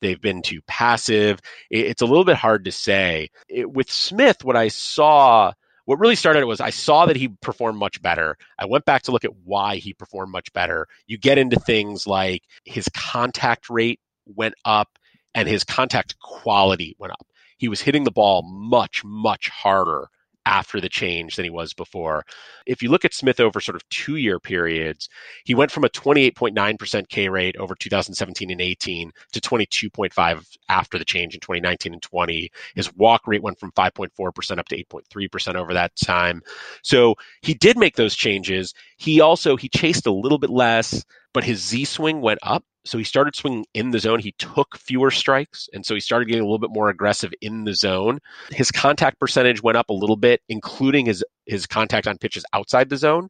they've 0.00 0.20
been 0.20 0.42
too 0.42 0.60
passive. 0.68 1.40
It's 1.70 2.02
a 2.02 2.06
little 2.06 2.24
bit 2.24 2.36
hard 2.36 2.64
to 2.66 2.72
say. 2.72 3.30
It, 3.48 3.70
with 3.70 3.90
Smith, 3.90 4.44
what 4.44 4.56
I 4.56 4.68
saw 4.68 5.52
what 5.86 5.98
really 5.98 6.14
started 6.14 6.40
it 6.40 6.46
was 6.46 6.60
I 6.60 6.70
saw 6.70 7.06
that 7.06 7.16
he 7.16 7.26
performed 7.26 7.76
much 7.76 8.00
better. 8.00 8.36
I 8.56 8.66
went 8.66 8.84
back 8.84 9.02
to 9.02 9.10
look 9.10 9.24
at 9.24 9.34
why 9.42 9.76
he 9.76 9.92
performed 9.92 10.30
much 10.30 10.52
better. 10.52 10.86
You 11.08 11.18
get 11.18 11.38
into 11.38 11.58
things 11.58 12.06
like 12.06 12.42
his 12.64 12.88
contact 12.94 13.68
rate 13.68 13.98
went 14.36 14.54
up 14.64 14.98
and 15.34 15.48
his 15.48 15.64
contact 15.64 16.18
quality 16.20 16.96
went 16.98 17.12
up. 17.12 17.26
He 17.58 17.68
was 17.68 17.80
hitting 17.80 18.04
the 18.04 18.10
ball 18.10 18.42
much, 18.42 19.04
much 19.04 19.48
harder 19.48 20.08
after 20.46 20.80
the 20.80 20.88
change 20.88 21.36
than 21.36 21.44
he 21.44 21.50
was 21.50 21.74
before. 21.74 22.24
If 22.66 22.82
you 22.82 22.90
look 22.90 23.04
at 23.04 23.14
Smith 23.14 23.40
over 23.40 23.60
sort 23.60 23.76
of 23.76 23.88
two 23.90 24.16
year 24.16 24.40
periods, 24.40 25.08
he 25.44 25.54
went 25.54 25.70
from 25.70 25.84
a 25.84 25.88
28.9% 25.88 27.08
K 27.08 27.28
rate 27.28 27.56
over 27.56 27.74
2017 27.74 28.50
and 28.50 28.60
18 28.60 29.12
to 29.32 29.40
22.5 29.40 30.56
after 30.68 30.98
the 30.98 31.04
change 31.04 31.34
in 31.34 31.40
2019 31.40 31.92
and 31.92 32.02
20. 32.02 32.50
His 32.74 32.92
walk 32.94 33.26
rate 33.26 33.42
went 33.42 33.60
from 33.60 33.72
5.4% 33.72 34.58
up 34.58 34.68
to 34.68 34.84
8.3% 34.84 35.54
over 35.54 35.74
that 35.74 35.94
time. 35.96 36.42
So 36.82 37.14
he 37.42 37.54
did 37.54 37.76
make 37.76 37.96
those 37.96 38.16
changes. 38.16 38.74
He 38.96 39.20
also 39.20 39.56
he 39.56 39.68
chased 39.68 40.06
a 40.06 40.12
little 40.12 40.38
bit 40.38 40.50
less, 40.50 41.04
but 41.32 41.44
his 41.44 41.62
Z 41.62 41.84
swing 41.84 42.20
went 42.20 42.40
up 42.42 42.64
so 42.84 42.96
he 42.96 43.04
started 43.04 43.36
swinging 43.36 43.66
in 43.74 43.90
the 43.90 43.98
zone. 43.98 44.20
He 44.20 44.32
took 44.38 44.76
fewer 44.78 45.10
strikes, 45.10 45.68
and 45.72 45.84
so 45.84 45.94
he 45.94 46.00
started 46.00 46.26
getting 46.26 46.42
a 46.42 46.46
little 46.46 46.58
bit 46.58 46.70
more 46.70 46.88
aggressive 46.88 47.32
in 47.40 47.64
the 47.64 47.74
zone. 47.74 48.20
His 48.50 48.70
contact 48.70 49.20
percentage 49.20 49.62
went 49.62 49.76
up 49.76 49.90
a 49.90 49.94
little 49.94 50.16
bit, 50.16 50.40
including 50.48 51.06
his 51.06 51.24
his 51.46 51.66
contact 51.66 52.06
on 52.06 52.18
pitches 52.18 52.44
outside 52.52 52.88
the 52.88 52.96
zone. 52.96 53.28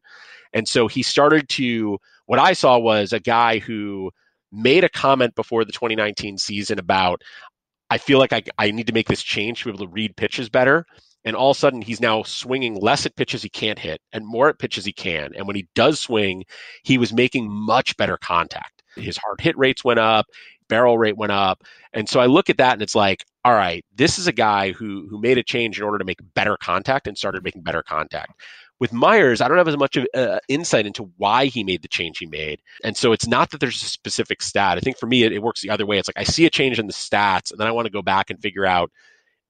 And 0.53 0.67
so 0.67 0.87
he 0.87 1.03
started 1.03 1.49
to. 1.49 1.97
What 2.27 2.39
I 2.39 2.53
saw 2.53 2.77
was 2.77 3.11
a 3.11 3.19
guy 3.19 3.59
who 3.59 4.11
made 4.53 4.83
a 4.83 4.89
comment 4.89 5.35
before 5.35 5.65
the 5.65 5.71
2019 5.73 6.37
season 6.37 6.79
about, 6.79 7.21
I 7.89 7.97
feel 7.97 8.19
like 8.19 8.31
I, 8.31 8.43
I 8.57 8.71
need 8.71 8.87
to 8.87 8.93
make 8.93 9.07
this 9.07 9.23
change 9.23 9.59
to 9.59 9.65
be 9.65 9.71
able 9.71 9.85
to 9.85 9.91
read 9.91 10.15
pitches 10.15 10.49
better. 10.49 10.85
And 11.25 11.35
all 11.35 11.51
of 11.51 11.57
a 11.57 11.59
sudden, 11.59 11.81
he's 11.81 12.01
now 12.01 12.23
swinging 12.23 12.75
less 12.75 13.05
at 13.05 13.15
pitches 13.15 13.43
he 13.43 13.49
can't 13.49 13.77
hit 13.77 14.01
and 14.13 14.25
more 14.25 14.49
at 14.49 14.59
pitches 14.59 14.85
he 14.85 14.93
can. 14.93 15.31
And 15.35 15.45
when 15.45 15.55
he 15.55 15.67
does 15.75 15.99
swing, 15.99 16.45
he 16.83 16.97
was 16.97 17.13
making 17.13 17.51
much 17.51 17.95
better 17.97 18.17
contact 18.17 18.80
his 18.95 19.17
hard 19.17 19.41
hit 19.41 19.57
rates 19.57 19.83
went 19.83 19.99
up, 19.99 20.27
barrel 20.71 20.97
rate 20.97 21.17
went 21.17 21.33
up. 21.33 21.63
And 21.93 22.07
so 22.07 22.19
I 22.19 22.25
look 22.27 22.49
at 22.49 22.57
that 22.57 22.73
and 22.73 22.81
it's 22.81 22.95
like, 22.95 23.25
all 23.43 23.53
right, 23.53 23.83
this 23.95 24.17
is 24.17 24.27
a 24.27 24.31
guy 24.31 24.71
who 24.71 25.07
who 25.09 25.19
made 25.19 25.37
a 25.37 25.43
change 25.43 25.77
in 25.77 25.83
order 25.83 25.97
to 25.97 26.05
make 26.05 26.19
better 26.33 26.57
contact 26.57 27.07
and 27.07 27.17
started 27.17 27.43
making 27.43 27.61
better 27.63 27.83
contact. 27.83 28.39
With 28.79 28.93
Myers, 28.93 29.41
I 29.41 29.47
don't 29.47 29.57
have 29.57 29.67
as 29.67 29.77
much 29.77 29.95
of 29.95 30.07
uh, 30.15 30.39
insight 30.47 30.87
into 30.87 31.11
why 31.17 31.45
he 31.45 31.63
made 31.63 31.83
the 31.83 31.87
change 31.87 32.17
he 32.17 32.25
made. 32.25 32.61
And 32.83 32.97
so 32.97 33.11
it's 33.11 33.27
not 33.27 33.51
that 33.51 33.59
there's 33.59 33.83
a 33.83 33.85
specific 33.85 34.41
stat. 34.41 34.77
I 34.77 34.81
think 34.81 34.97
for 34.97 35.05
me, 35.05 35.21
it, 35.21 35.31
it 35.31 35.43
works 35.43 35.61
the 35.61 35.69
other 35.69 35.85
way. 35.85 35.99
It's 35.99 36.09
like 36.09 36.17
I 36.17 36.23
see 36.23 36.47
a 36.47 36.49
change 36.49 36.79
in 36.79 36.87
the 36.87 36.93
stats 36.93 37.51
and 37.51 37.59
then 37.59 37.67
I 37.67 37.71
want 37.71 37.85
to 37.85 37.91
go 37.91 38.01
back 38.01 38.31
and 38.31 38.41
figure 38.41 38.65
out 38.65 38.91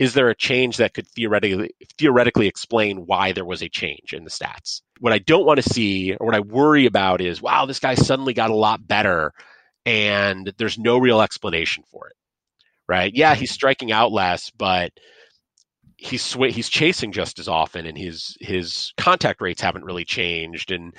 is 0.02 0.16
there 0.16 0.30
a 0.30 0.36
change 0.36 0.78
that 0.78 0.96
could 0.96 1.08
theoretically 1.08 1.76
theoretically 2.00 2.48
explain 2.48 3.06
why 3.06 3.34
there 3.34 3.46
was 3.46 3.62
a 3.62 3.70
change 3.70 4.14
in 4.14 4.24
the 4.24 4.32
stats? 4.32 4.82
What 5.00 5.14
I 5.14 5.20
don't 5.20 5.46
want 5.46 5.62
to 5.62 5.70
see 5.70 6.16
or 6.16 6.26
what 6.26 6.36
I 6.36 6.40
worry 6.40 6.88
about 6.88 7.22
is, 7.22 7.40
wow, 7.40 7.68
this 7.68 7.78
guy 7.78 7.94
suddenly 7.94 8.34
got 8.34 8.50
a 8.50 8.56
lot 8.56 8.88
better 8.88 9.32
and 9.86 10.52
there's 10.58 10.80
no 10.80 10.98
real 10.98 11.22
explanation 11.22 11.84
for 11.92 12.08
it. 12.08 12.16
Right? 12.88 13.14
Yeah, 13.14 13.36
he's 13.36 13.52
striking 13.52 13.92
out 13.92 14.12
less, 14.12 14.50
but 14.50 14.92
he's 15.98 16.24
sw- 16.24 16.50
he's 16.50 16.68
chasing 16.68 17.12
just 17.12 17.38
as 17.38 17.48
often, 17.48 17.86
and 17.86 17.96
his 17.96 18.36
his 18.42 18.94
contact 18.98 19.40
rates 19.40 19.62
haven't 19.62 19.86
really 19.86 20.04
changed, 20.04 20.72
and 20.72 20.96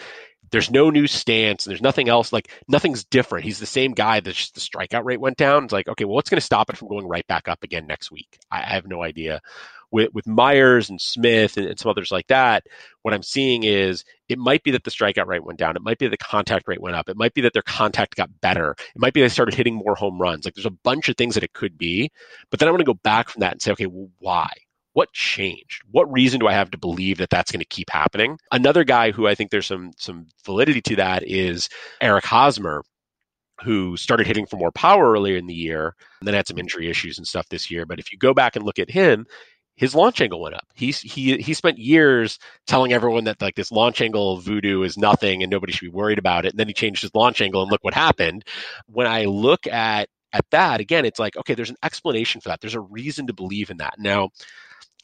there's 0.53 0.71
no 0.71 0.91
new 0.91 1.07
stance, 1.07 1.67
and 1.67 1.71
there's 1.71 1.83
nothing 1.83 2.09
else. 2.09 2.33
Like 2.33 2.53
nothing's 2.69 3.05
different. 3.05 3.45
He's 3.45 3.59
the 3.59 3.67
same 3.67 3.93
guy. 3.93 4.21
That 4.21 4.35
just 4.35 4.55
the 4.55 4.61
strikeout 4.61 5.05
rate 5.05 5.21
went 5.21 5.39
down. 5.39 5.65
It's 5.65 5.73
like 5.73 5.89
okay, 5.89 6.05
well, 6.05 6.15
what's 6.15 6.31
going 6.31 6.41
to 6.41 6.45
stop 6.47 6.71
it 6.71 6.77
from 6.77 6.89
going 6.89 7.09
right 7.09 7.27
back 7.27 7.49
up 7.49 7.65
again 7.65 7.87
next 7.87 8.13
week? 8.13 8.39
I, 8.51 8.59
I 8.59 8.75
have 8.75 8.87
no 8.87 9.03
idea. 9.03 9.41
With 9.91 10.11
with 10.15 10.27
Myers 10.27 10.89
and 10.89 11.01
Smith 11.01 11.57
and, 11.57 11.67
and 11.67 11.79
some 11.79 11.91
others 11.91 12.11
like 12.11 12.27
that, 12.29 12.65
what 13.03 13.15
I'm 13.15 13.23
seeing 13.23 13.65
is 13.65 14.05
it 14.29 14.39
might 14.39 14.63
be 14.63 14.71
that 14.71 14.85
the 14.85 14.91
strikeout 14.91 15.27
rate 15.27 15.45
went 15.45 15.59
down. 15.59 15.77
It 15.77 15.83
might 15.83 15.99
be 15.99 16.09
the 16.09 16.17
contact 16.17 16.69
rate 16.69 16.81
went 16.81 16.97
up. 16.97 17.09
It 17.09 17.17
might 17.17 17.35
be 17.35 17.43
that 17.43 17.53
their 17.53 17.63
contact 17.63 18.17
got 18.17 18.41
better. 18.41 18.73
It 18.73 19.01
might 19.01 19.13
be 19.15 19.21
they 19.21 19.29
started 19.29 19.55
hitting 19.55 19.75
more 19.75 19.95
home 19.95 20.21
runs. 20.21 20.45
Like 20.45 20.55
there's 20.55 20.67
a 20.67 20.71
bunch 20.71 21.09
of 21.09 21.17
things 21.17 21.35
that 21.35 21.45
it 21.45 21.53
could 21.53 21.77
be. 21.77 22.11
But 22.51 22.61
then 22.61 22.69
I 22.69 22.73
want 22.73 22.81
to 22.81 22.87
go 22.87 22.95
back 22.95 23.29
from 23.29 23.41
that 23.41 23.53
and 23.53 23.63
say, 23.63 23.73
okay, 23.73 23.87
well, 23.87 24.09
why? 24.19 24.51
What 24.95 25.13
changed? 25.13 25.83
What 25.91 26.11
reason 26.13 26.41
do 26.41 26.49
I 26.49 26.53
have 26.53 26.71
to 26.73 26.79
believe 26.79 27.19
that 27.19 27.31
that's 27.31 27.51
going 27.51 27.61
to 27.61 27.67
keep 27.67 27.91
happening? 27.91 28.39
Another 28.51 28.85
guy 28.85 29.11
who 29.11 29.27
I 29.27 29.35
think 29.35 29.51
there's 29.51 29.67
some 29.67 29.93
some 29.97 30.27
validity 30.45 30.81
to 30.83 30.97
that 30.97 31.23
is 31.27 31.69
Eric 32.01 32.25
Hosmer, 32.25 32.83
who 33.63 33.97
started 33.97 34.27
hitting 34.27 34.47
for 34.47 34.57
more 34.57 34.73
power 34.73 35.13
earlier 35.13 35.37
in 35.37 35.47
the 35.47 35.55
year 35.55 35.95
and 36.21 36.27
then 36.27 36.35
had 36.35 36.47
some 36.47 36.59
injury 36.59 36.91
issues 36.91 37.19
and 37.19 37.27
stuff 37.27 37.49
this 37.49 37.71
year. 37.71 37.87
But 37.87 37.99
if 37.99 38.13
you 38.13 38.19
go 38.19 38.35
back 38.35 38.57
and 38.57 38.65
look 38.65 38.79
at 38.79 38.91
him, 38.91 39.27
his 39.77 39.95
launch 39.95 40.21
angle 40.21 40.41
went 40.41 40.55
up. 40.55 40.67
He's 40.75 41.01
he 41.01 41.39
he 41.39 41.55
spent 41.55 41.79
years 41.79 42.39
telling 42.67 42.93
everyone 42.93 43.25
that 43.25 43.41
like 43.41 43.55
this 43.55 43.73
launch 43.73 44.01
angle 44.01 44.39
voodoo 44.39 44.83
is 44.83 44.99
nothing 44.99 45.43
and 45.43 45.51
nobody 45.51 45.73
should 45.73 45.87
be 45.87 45.97
worried 45.97 46.19
about 46.19 46.45
it. 46.45 46.53
And 46.53 46.61
then 46.61 46.69
he 46.69 46.75
changed 46.75 47.03
his 47.03 47.15
launch 47.15 47.41
angle 47.41 47.63
and 47.63 47.71
look 47.71 47.83
what 47.83 47.95
happened. 47.95 48.45
When 48.87 49.07
I 49.07 49.25
look 49.25 49.67
at 49.67 50.09
at 50.33 50.49
that 50.51 50.81
again, 50.81 51.05
it's 51.05 51.19
like 51.19 51.37
okay, 51.37 51.55
there's 51.55 51.71
an 51.71 51.77
explanation 51.83 52.41
for 52.41 52.49
that. 52.49 52.61
There's 52.61 52.75
a 52.75 52.81
reason 52.81 53.27
to 53.27 53.33
believe 53.33 53.71
in 53.71 53.79
that. 53.79 53.95
Now, 53.99 54.31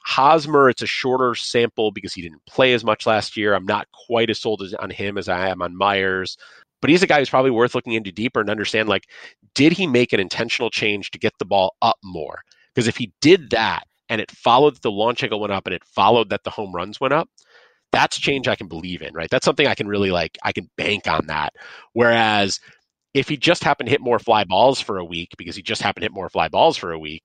Hosmer, 0.05 0.70
it's 0.70 0.83
a 0.83 0.87
shorter 0.87 1.35
sample 1.35 1.91
because 1.91 2.14
he 2.14 2.22
didn't 2.22 2.45
play 2.47 2.72
as 2.72 2.85
much 2.85 3.07
last 3.07 3.37
year. 3.37 3.55
I'm 3.55 3.66
not 3.66 3.89
quite 4.07 4.31
as 4.31 4.39
sold 4.39 4.62
on 4.79 4.91
him 4.91 5.18
as 5.18 5.29
I 5.29 5.49
am 5.49 5.61
on 5.61 5.76
Myers, 5.76 6.37
but 6.81 6.91
he's 6.91 7.03
a 7.03 7.07
guy 7.07 7.18
who's 7.18 7.31
probably 7.31 7.51
worth 7.51 7.74
looking 7.74 7.93
into 7.93 8.12
deeper 8.12 8.41
and 8.41 8.51
understand 8.51 8.89
like, 8.89 9.09
did 9.55 9.72
he 9.72 9.87
make 9.87 10.12
an 10.12 10.20
intentional 10.20 10.70
change 10.70 11.11
to 11.11 11.18
get 11.18 11.35
the 11.39 11.45
ball 11.45 11.76
up 11.83 11.99
more? 12.03 12.41
Because 12.74 12.89
if 12.89 12.97
he 12.97 13.12
did 13.20 13.51
that 13.51 13.85
and 14.09 14.20
it 14.20 14.31
followed 14.31 14.76
that 14.76 14.83
the 14.83 14.91
launch 14.91 15.22
angle 15.22 15.41
went 15.41 15.53
up 15.53 15.66
and 15.66 15.74
it 15.74 15.85
followed 15.85 16.31
that 16.31 16.45
the 16.45 16.51
home 16.51 16.74
runs 16.74 17.01
went 17.01 17.14
up, 17.14 17.29
that's 17.91 18.18
change 18.18 18.49
I 18.49 18.57
can 18.57 18.68
believe 18.68 19.03
in, 19.03 19.14
right? 19.14 19.31
That's 19.31 19.45
something 19.45 19.66
I 19.66 19.74
can 19.74 19.89
really 19.89 20.11
like, 20.11 20.39
I 20.43 20.53
can 20.53 20.70
bank 20.76 21.09
on 21.09 21.26
that. 21.26 21.55
Whereas 21.95 22.61
if 23.19 23.29
he 23.29 23.37
just 23.37 23.64
happened 23.64 23.89
to 23.89 23.91
hit 23.91 24.01
more 24.01 24.21
fly 24.21 24.45
balls 24.45 24.81
for 24.81 24.99
a 24.99 25.05
week 25.05 25.35
because 25.37 25.57
he 25.57 25.62
just 25.62 25.83
happened 25.83 26.03
to 26.03 26.05
hit 26.05 26.12
more 26.12 26.31
fly 26.31 26.49
balls 26.49 26.77
for 26.77 26.93
a 26.93 26.99
week, 26.99 27.25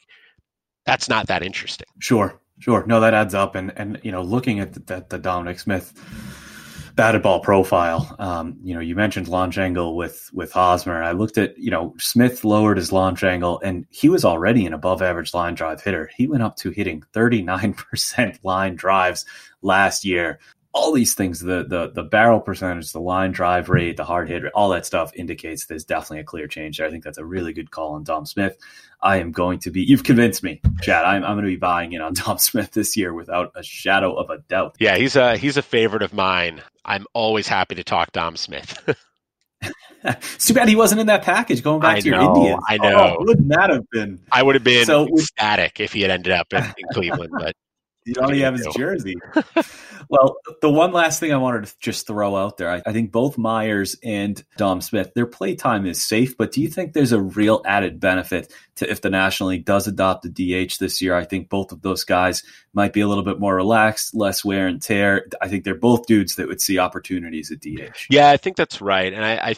that's 0.88 1.08
not 1.08 1.28
that 1.28 1.44
interesting. 1.44 1.88
Sure. 2.00 2.40
Sure. 2.60 2.84
No, 2.88 3.00
that 3.00 3.14
adds 3.14 3.36
up. 3.36 3.54
And, 3.56 3.72
and 3.76 4.00
you 4.04 4.12
know, 4.12 4.24
looking 4.24 4.60
at 4.60 4.74
the, 4.88 5.06
the 5.08 5.20
Dominic 5.20 5.60
Smith 5.60 5.94
batted 6.96 7.22
ball 7.22 7.42
profile, 7.42 8.16
um, 8.18 8.58
you 8.64 8.74
know, 8.74 8.80
you 8.80 8.96
mentioned 8.96 9.28
launch 9.28 9.60
angle 9.60 9.96
with, 9.96 10.30
with 10.34 10.52
Hosmer. 10.52 11.04
I 11.04 11.12
looked 11.12 11.38
at, 11.38 11.58
you 11.58 11.70
know, 11.70 11.94
Smith 12.00 12.44
lowered 12.44 12.78
his 12.78 12.92
launch 12.92 13.24
angle 13.24 13.60
and 13.64 13.86
he 13.92 14.10
was 14.10 14.26
already 14.26 14.66
an 14.66 14.74
above 14.74 15.04
average 15.04 15.34
line 15.34 15.54
drive 15.54 15.82
hitter. 15.84 16.10
He 16.16 16.26
went 16.26 16.44
up 16.44 16.56
to 16.58 16.72
hitting 16.72 17.04
39% 17.14 18.40
line 18.44 18.76
drives 18.76 19.26
last 19.62 20.06
year 20.06 20.40
all 20.74 20.92
these 20.92 21.14
things 21.14 21.40
the 21.40 21.64
the 21.64 21.92
the 21.94 22.04
barrel 22.04 22.40
percentage 22.40 22.92
the 22.92 23.00
line 23.00 23.32
drive 23.32 23.70
rate 23.70 23.96
the 23.96 24.04
hard 24.04 24.28
hit 24.28 24.44
all 24.54 24.70
that 24.70 24.86
stuff 24.86 25.12
indicates 25.16 25.66
there's 25.66 25.86
definitely 25.86 26.20
a 26.20 26.24
clear 26.24 26.48
change 26.48 26.78
there 26.78 26.88
i 26.88 26.92
think 26.92 27.04
that's 27.04 27.18
a 27.18 27.26
really 27.26 27.54
good 27.54 27.72
call 27.72 27.94
on 27.94 28.04
dom 28.04 28.26
smith 28.26 28.58
i 29.02 29.18
am 29.18 29.32
going 29.32 29.60
to 29.60 29.70
be 29.70 29.82
you've 29.82 30.04
convinced 30.04 30.44
me 30.44 30.60
chad 30.82 31.06
i'm, 31.06 31.24
I'm 31.24 31.36
going 31.36 31.46
to 31.46 31.52
be 31.52 31.56
buying 31.56 31.94
in 31.94 32.02
on 32.02 32.14
dom 32.26 32.40
smith 32.40 32.72
this 32.72 32.98
year 32.98 33.14
without 33.14 33.52
a 33.56 33.64
shadow 33.64 34.16
of 34.16 34.30
a 34.30 34.40
doubt 34.50 34.76
yeah 34.80 34.98
he's 34.98 35.16
a 35.16 35.38
he's 35.38 35.58
a 35.58 35.62
favorite 35.62 36.02
of 36.02 36.14
mine 36.14 36.62
i'm 36.86 37.06
always 37.14 37.48
happy 37.48 37.76
to 37.76 37.84
talk 37.84 38.12
dom 38.12 38.36
smith 38.36 38.78
it's 40.04 40.38
too 40.48 40.54
bad 40.56 40.68
he 40.68 40.76
wasn't 40.76 41.00
in 41.00 41.08
that 41.08 41.22
package 41.24 41.64
going 41.64 41.82
back 41.82 41.98
I 41.98 42.00
to 42.02 42.10
know, 42.10 42.22
your 42.22 42.36
Indians. 42.36 42.64
I 42.68 42.78
know. 42.78 43.16
Oh, 43.18 43.24
wouldn't 43.24 43.48
that 43.48 43.70
have 43.70 43.90
been? 43.92 44.20
I 44.30 44.44
would 44.44 44.56
have 44.56 44.64
been 44.64 44.86
So 44.86 45.08
ecstatic 45.08 45.80
if 45.80 45.94
he 45.94 46.02
had 46.02 46.12
ended 46.12 46.34
up 46.34 46.52
in, 46.52 46.62
in 46.62 46.86
Cleveland, 46.92 47.32
but 47.38 47.56
You 48.06 48.16
already 48.18 48.42
have 48.42 48.56
his 48.56 48.68
jersey. 48.76 49.16
well, 50.10 50.38
the 50.62 50.70
one 50.70 50.92
last 50.92 51.20
thing 51.20 51.34
I 51.34 51.38
wanted 51.38 51.66
to 51.66 51.74
just 51.80 52.08
throw 52.08 52.36
out 52.36 52.58
there, 52.58 52.70
I, 52.70 52.82
I, 52.86 52.94
think 52.94 53.12
both 53.12 53.38
Myers 53.38 53.96
and 54.04 54.44
Dom 54.58 54.82
Smith, 54.82 55.14
their 55.14 55.26
play 55.26 55.56
time 55.56 55.86
is 55.86 56.04
safe, 56.04 56.38
but 56.38 56.52
do 56.52 56.62
you 56.62 56.68
think 56.68 56.94
there's 56.94 57.12
a 57.12 57.22
real 57.22 57.62
added 57.66 58.00
benefit 58.00 58.52
to 58.76 58.90
if 58.90 59.02
the 59.02 59.10
National 59.10 59.50
League 59.50 59.66
does 59.66 59.88
adopt 59.88 60.24
the 60.24 60.30
DH 60.66 60.80
this 60.80 61.02
year? 61.02 61.16
I 61.16 61.26
think 61.26 61.50
both 61.50 61.72
of 61.72 61.82
those 61.82 62.04
guys 62.04 62.44
might 62.74 62.94
be 62.94 63.02
a 63.02 63.08
little 63.08 63.24
bit 63.24 63.40
more 63.40 63.56
relaxed, 63.56 64.16
less 64.16 64.44
wear 64.44 64.68
and 64.68 64.82
tear. 64.82 65.28
I 65.42 65.48
think 65.48 65.64
they're 65.64 65.76
both 65.76 66.06
dudes 66.06 66.36
that 66.36 66.48
would 66.48 66.62
see 66.62 66.80
opportunities 66.80 67.52
at 67.52 67.62
DH. 67.62 68.08
Yeah, 68.10 68.30
I 68.30 68.38
think 68.38 68.58
that's 68.58 68.82
right. 68.82 69.14
And 69.14 69.24
I, 69.24 69.36
I 69.36 69.56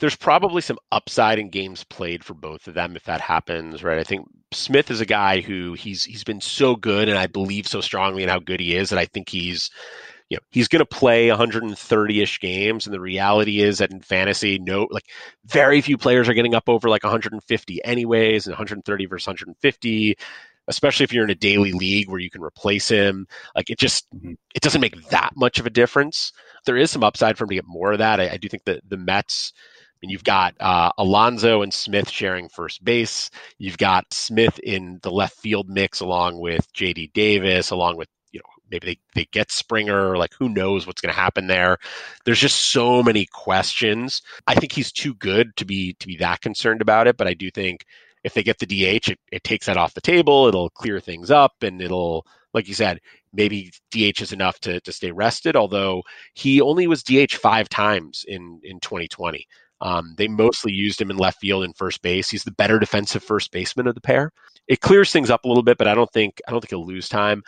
there's 0.00 0.16
probably 0.16 0.62
some 0.62 0.78
upside 0.92 1.38
in 1.38 1.48
games 1.48 1.84
played 1.84 2.24
for 2.24 2.34
both 2.34 2.66
of 2.68 2.74
them 2.74 2.96
if 2.96 3.04
that 3.04 3.20
happens, 3.20 3.82
right? 3.82 3.98
I 3.98 4.04
think 4.04 4.26
Smith 4.52 4.90
is 4.90 5.00
a 5.00 5.06
guy 5.06 5.40
who 5.40 5.74
he's 5.74 6.04
he's 6.04 6.24
been 6.24 6.40
so 6.40 6.76
good, 6.76 7.08
and 7.08 7.18
I 7.18 7.26
believe 7.26 7.66
so 7.66 7.80
strongly 7.80 8.22
in 8.22 8.28
how 8.28 8.38
good 8.40 8.60
he 8.60 8.74
is 8.76 8.90
that 8.90 8.98
I 8.98 9.06
think 9.06 9.28
he's 9.28 9.70
you 10.30 10.36
know 10.36 10.40
he's 10.50 10.68
going 10.68 10.80
to 10.80 10.86
play 10.86 11.28
130ish 11.28 12.40
games 12.40 12.86
and 12.86 12.94
the 12.94 13.00
reality 13.00 13.60
is 13.60 13.78
that 13.78 13.90
in 13.90 14.00
fantasy 14.00 14.58
no 14.58 14.86
like 14.90 15.06
very 15.44 15.80
few 15.80 15.98
players 15.98 16.28
are 16.28 16.34
getting 16.34 16.54
up 16.54 16.68
over 16.68 16.88
like 16.88 17.02
150 17.02 17.84
anyways 17.84 18.46
and 18.46 18.52
130 18.52 19.06
versus 19.06 19.26
150 19.26 20.16
especially 20.70 21.04
if 21.04 21.12
you're 21.12 21.24
in 21.24 21.30
a 21.30 21.34
daily 21.34 21.72
league 21.72 22.08
where 22.08 22.20
you 22.20 22.30
can 22.30 22.42
replace 22.42 22.88
him 22.88 23.26
like 23.54 23.68
it 23.68 23.78
just 23.78 24.08
mm-hmm. 24.14 24.32
it 24.54 24.62
doesn't 24.62 24.80
make 24.80 25.08
that 25.10 25.32
much 25.36 25.58
of 25.58 25.66
a 25.66 25.70
difference 25.70 26.32
there 26.64 26.76
is 26.76 26.90
some 26.90 27.04
upside 27.04 27.36
for 27.36 27.44
him 27.44 27.48
to 27.50 27.54
get 27.56 27.66
more 27.66 27.92
of 27.92 27.98
that. 27.98 28.20
I, 28.20 28.30
I 28.30 28.36
do 28.36 28.48
think 28.48 28.64
that 28.64 28.82
the 28.88 28.96
Mets. 28.96 29.52
I 29.56 30.06
mean, 30.06 30.10
you've 30.10 30.24
got 30.24 30.54
uh, 30.60 30.92
Alonso 30.96 31.60
and 31.60 31.74
Smith 31.74 32.08
sharing 32.08 32.48
first 32.48 32.82
base. 32.82 33.30
You've 33.58 33.76
got 33.76 34.12
Smith 34.14 34.58
in 34.60 34.98
the 35.02 35.10
left 35.10 35.36
field 35.36 35.68
mix 35.68 36.00
along 36.00 36.40
with 36.40 36.72
J.D. 36.72 37.10
Davis, 37.12 37.70
along 37.70 37.98
with 37.98 38.08
you 38.32 38.40
know 38.40 38.48
maybe 38.70 38.86
they, 38.86 38.98
they 39.14 39.24
get 39.30 39.50
Springer. 39.50 40.16
Like 40.16 40.32
who 40.38 40.48
knows 40.48 40.86
what's 40.86 41.02
going 41.02 41.12
to 41.12 41.20
happen 41.20 41.48
there? 41.48 41.76
There's 42.24 42.40
just 42.40 42.72
so 42.72 43.02
many 43.02 43.26
questions. 43.26 44.22
I 44.46 44.54
think 44.54 44.72
he's 44.72 44.90
too 44.92 45.14
good 45.14 45.54
to 45.56 45.66
be 45.66 45.94
to 46.00 46.06
be 46.06 46.16
that 46.16 46.40
concerned 46.40 46.80
about 46.80 47.06
it. 47.06 47.18
But 47.18 47.26
I 47.26 47.34
do 47.34 47.50
think 47.50 47.84
if 48.24 48.34
they 48.34 48.42
get 48.42 48.58
the 48.58 48.66
DH, 48.66 49.10
it, 49.10 49.18
it 49.32 49.44
takes 49.44 49.66
that 49.66 49.76
off 49.76 49.94
the 49.94 50.00
table. 50.00 50.46
It'll 50.46 50.70
clear 50.70 51.00
things 51.00 51.30
up 51.30 51.52
and 51.62 51.80
it'll 51.80 52.26
like 52.52 52.68
you 52.68 52.74
said, 52.74 53.00
maybe 53.32 53.70
DH 53.90 54.20
is 54.20 54.32
enough 54.32 54.58
to, 54.60 54.80
to 54.80 54.92
stay 54.92 55.12
rested, 55.12 55.56
although 55.56 56.02
he 56.34 56.60
only 56.60 56.86
was 56.86 57.02
DH 57.02 57.34
five 57.34 57.68
times 57.68 58.24
in, 58.26 58.60
in 58.64 58.80
2020. 58.80 59.46
Um, 59.82 60.14
they 60.18 60.28
mostly 60.28 60.72
used 60.72 61.00
him 61.00 61.10
in 61.10 61.16
left 61.16 61.40
field 61.40 61.64
and 61.64 61.76
first 61.76 62.02
base. 62.02 62.28
He's 62.28 62.44
the 62.44 62.50
better 62.52 62.78
defensive 62.78 63.24
first 63.24 63.50
baseman 63.50 63.86
of 63.86 63.94
the 63.94 64.00
pair. 64.00 64.32
It 64.68 64.80
clears 64.80 65.10
things 65.10 65.30
up 65.30 65.44
a 65.44 65.48
little 65.48 65.62
bit, 65.62 65.78
but 65.78 65.88
I 65.88 65.94
don't 65.94 66.12
think 66.12 66.40
I 66.46 66.50
don't 66.50 66.60
think 66.60 66.70
he'll 66.70 66.86
lose 66.86 67.08
time. 67.08 67.42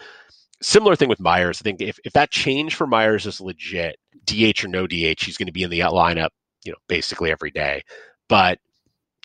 Similar 0.62 0.96
thing 0.96 1.08
with 1.08 1.20
Myers. 1.20 1.60
I 1.60 1.64
think 1.64 1.82
if, 1.82 1.98
if 2.04 2.12
that 2.14 2.30
change 2.30 2.74
for 2.74 2.86
Myers 2.86 3.26
is 3.26 3.40
legit, 3.40 3.96
DH 4.24 4.64
or 4.64 4.68
no 4.68 4.86
DH, 4.86 5.22
he's 5.22 5.36
going 5.36 5.46
to 5.46 5.52
be 5.52 5.64
in 5.64 5.70
the 5.70 5.80
lineup, 5.80 6.30
you 6.64 6.72
know, 6.72 6.78
basically 6.88 7.30
every 7.30 7.50
day. 7.50 7.82
But 8.28 8.60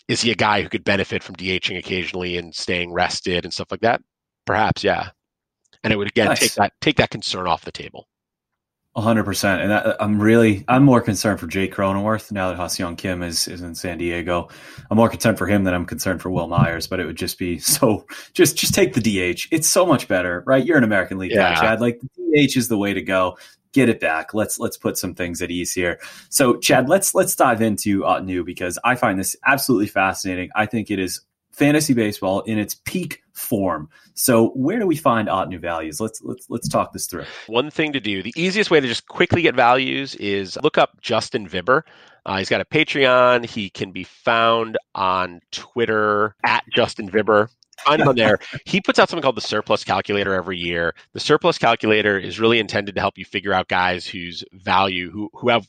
is 0.08 0.22
he 0.22 0.32
a 0.32 0.36
guy 0.36 0.62
who 0.62 0.70
could 0.70 0.84
benefit 0.84 1.24
from 1.24 1.36
DHing 1.36 1.78
occasionally 1.78 2.38
and 2.38 2.54
staying 2.56 2.92
rested 2.92 3.46
and 3.46 3.54
stuff 3.54 3.72
like 3.72 3.82
that? 3.82 4.02
Perhaps, 4.46 4.84
yeah 4.84 5.10
and 5.84 5.94
it 5.94 5.96
would 5.98 6.08
again 6.08 6.28
nice. 6.28 6.40
take 6.40 6.54
that 6.56 6.74
take 6.82 6.98
that 6.98 7.10
concern 7.10 7.48
off 7.48 7.64
the 7.64 7.72
table. 7.72 8.08
hundred 8.96 9.24
percent, 9.24 9.62
and 9.62 9.74
I, 9.74 9.96
am 10.00 10.20
really 10.20 10.66
I'm 10.68 10.84
more 10.84 11.02
concerned 11.02 11.40
for 11.40 11.48
Jake 11.48 11.74
Cronenworth 11.74 12.32
now 12.32 12.50
that 12.50 12.58
Ha-Seong 12.58 12.98
Kim 12.98 13.24
is 13.24 13.48
is 13.48 13.62
in 13.62 13.76
San 13.76 13.98
Diego. 13.98 14.50
I'm 14.90 14.98
more 14.98 15.10
concerned 15.10 15.38
for 15.38 15.48
him 15.48 15.64
than 15.64 15.74
I'm 15.74 15.86
concerned 15.86 16.22
for 16.22 16.30
Wil 16.30 16.48
Myers. 16.48 16.88
But 16.88 17.00
it 17.00 17.06
would 17.06 17.16
just 17.16 17.38
be 17.38 17.58
so 17.60 18.06
just 18.34 18.58
just 18.58 18.74
take 18.74 18.94
the 18.94 19.02
DH. 19.02 19.48
It's 19.52 19.68
so 19.68 19.86
much 19.86 20.08
better, 20.08 20.44
right? 20.46 20.66
You're 20.66 20.78
an 20.78 20.84
American 20.84 21.18
League 21.18 21.32
yeah. 21.32 21.56
guy, 21.56 21.62
Chad. 21.62 21.82
Like 21.82 22.00
the 22.02 22.48
DH 22.48 22.58
is 22.58 22.68
the 22.68 22.78
way 22.78 22.94
to 22.94 23.02
go. 23.02 23.38
Get 23.74 23.90
it 23.90 24.00
back. 24.00 24.34
Let's 24.34 24.60
let's 24.60 24.78
put 24.78 24.98
some 24.98 25.14
things 25.14 25.42
at 25.42 25.52
ease 25.52 25.74
here. 25.74 26.00
So, 26.30 26.58
Chad, 26.58 26.90
let's 26.90 27.14
let's 27.14 27.36
dive 27.36 27.62
into 27.62 28.02
Ottoneu 28.02 28.46
because 28.46 28.80
I 28.84 28.96
find 28.96 29.20
this 29.20 29.36
absolutely 29.46 29.88
fascinating. 29.88 30.50
I 30.56 30.66
think 30.66 30.90
it 30.90 31.00
is 31.00 31.22
fantasy 31.58 31.94
baseball 31.94 32.42
in 32.42 32.60
its 32.60 32.76
peak 32.76 33.24
form. 33.34 33.90
So 34.14 34.50
where 34.50 34.80
do 34.80 34.88
we 34.88 34.96
find 34.96 35.28
Ottoneu 35.28 35.60
values? 35.60 36.00
Let's 36.00 36.22
let's 36.22 36.46
let's 36.50 36.68
talk 36.68 36.94
this 36.94 37.08
through. 37.08 37.26
One 37.48 37.72
thing 37.72 37.94
to 37.94 38.00
do, 38.00 38.24
the 38.24 38.34
easiest 38.36 38.72
way 38.72 38.80
to 38.80 38.88
just 38.88 39.08
quickly 39.08 39.42
get 39.42 39.56
values 39.56 40.16
is 40.16 40.58
look 40.64 40.78
up 40.78 41.02
Justin 41.02 41.50
Vibber. 41.50 41.82
Uh, 42.26 42.38
he's 42.38 42.50
got 42.50 42.62
a 42.62 42.66
Patreon. 42.66 43.46
He 43.46 43.70
can 43.70 43.92
be 43.92 44.04
found 44.04 44.78
on 44.94 45.40
Twitter 45.52 46.36
at 46.46 46.64
Justin 46.76 47.10
Vibber. 47.10 47.50
Find 47.86 48.02
him 48.02 48.08
on 48.08 48.16
there. 48.16 48.40
He 48.66 48.82
puts 48.82 49.00
out 49.00 49.10
something 49.10 49.22
called 49.22 49.38
the 49.38 49.42
surplus 49.42 49.84
calculator 49.84 50.34
every 50.34 50.58
year. 50.58 50.94
The 51.14 51.20
surplus 51.20 51.58
calculator 51.58 52.18
is 52.18 52.40
really 52.40 52.60
intended 52.60 52.96
to 52.96 53.02
help 53.02 53.18
you 53.18 53.26
figure 53.26 53.54
out 53.54 53.68
guys 53.68 54.06
whose 54.06 54.44
value 54.52 55.12
who 55.12 55.30
who 55.34 55.50
have 55.50 55.68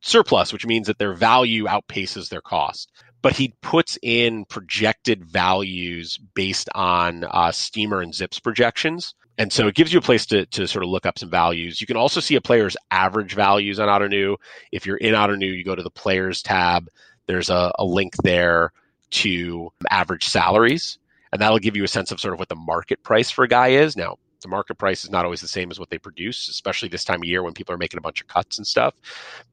surplus, 0.00 0.52
which 0.52 0.66
means 0.66 0.86
that 0.86 0.98
their 0.98 1.12
value 1.12 1.66
outpaces 1.66 2.28
their 2.28 2.40
cost 2.40 2.90
but 3.22 3.36
he 3.36 3.54
puts 3.60 3.98
in 4.02 4.44
projected 4.46 5.24
values 5.24 6.18
based 6.34 6.68
on 6.74 7.24
uh, 7.24 7.52
Steamer 7.52 8.00
and 8.00 8.12
ZiPS 8.12 8.42
projections. 8.42 9.14
And 9.38 9.52
so 9.52 9.66
it 9.68 9.74
gives 9.74 9.92
you 9.92 9.98
a 9.98 10.02
place 10.02 10.26
to, 10.26 10.46
to 10.46 10.66
sort 10.66 10.84
of 10.84 10.90
look 10.90 11.06
up 11.06 11.18
some 11.18 11.30
values. 11.30 11.80
You 11.80 11.86
can 11.86 11.96
also 11.96 12.20
see 12.20 12.36
a 12.36 12.40
player's 12.40 12.76
average 12.90 13.34
values 13.34 13.80
on 13.80 13.88
Ottoneu. 13.88 14.36
If 14.70 14.86
you're 14.86 14.96
in 14.96 15.14
Ottoneu, 15.14 15.56
you 15.56 15.64
go 15.64 15.74
to 15.74 15.82
the 15.82 15.90
players 15.90 16.42
tab. 16.42 16.88
There's 17.26 17.50
a, 17.50 17.72
a 17.78 17.84
link 17.84 18.14
there 18.22 18.72
to 19.10 19.70
average 19.90 20.28
salaries, 20.28 20.98
and 21.32 21.40
that'll 21.40 21.58
give 21.58 21.76
you 21.76 21.84
a 21.84 21.88
sense 21.88 22.10
of 22.10 22.20
sort 22.20 22.34
of 22.34 22.40
what 22.40 22.48
the 22.48 22.56
market 22.56 23.02
price 23.02 23.30
for 23.30 23.44
a 23.44 23.48
guy 23.48 23.68
is. 23.68 23.96
Now, 23.96 24.16
the 24.42 24.48
market 24.48 24.76
price 24.76 25.04
is 25.04 25.10
not 25.10 25.24
always 25.24 25.40
the 25.40 25.48
same 25.48 25.70
as 25.70 25.78
what 25.78 25.90
they 25.90 25.98
produce, 25.98 26.48
especially 26.48 26.88
this 26.88 27.04
time 27.04 27.20
of 27.20 27.24
year 27.24 27.42
when 27.42 27.52
people 27.52 27.74
are 27.74 27.78
making 27.78 27.98
a 27.98 28.02
bunch 28.02 28.20
of 28.20 28.26
cuts 28.26 28.58
and 28.58 28.66
stuff. 28.66 28.94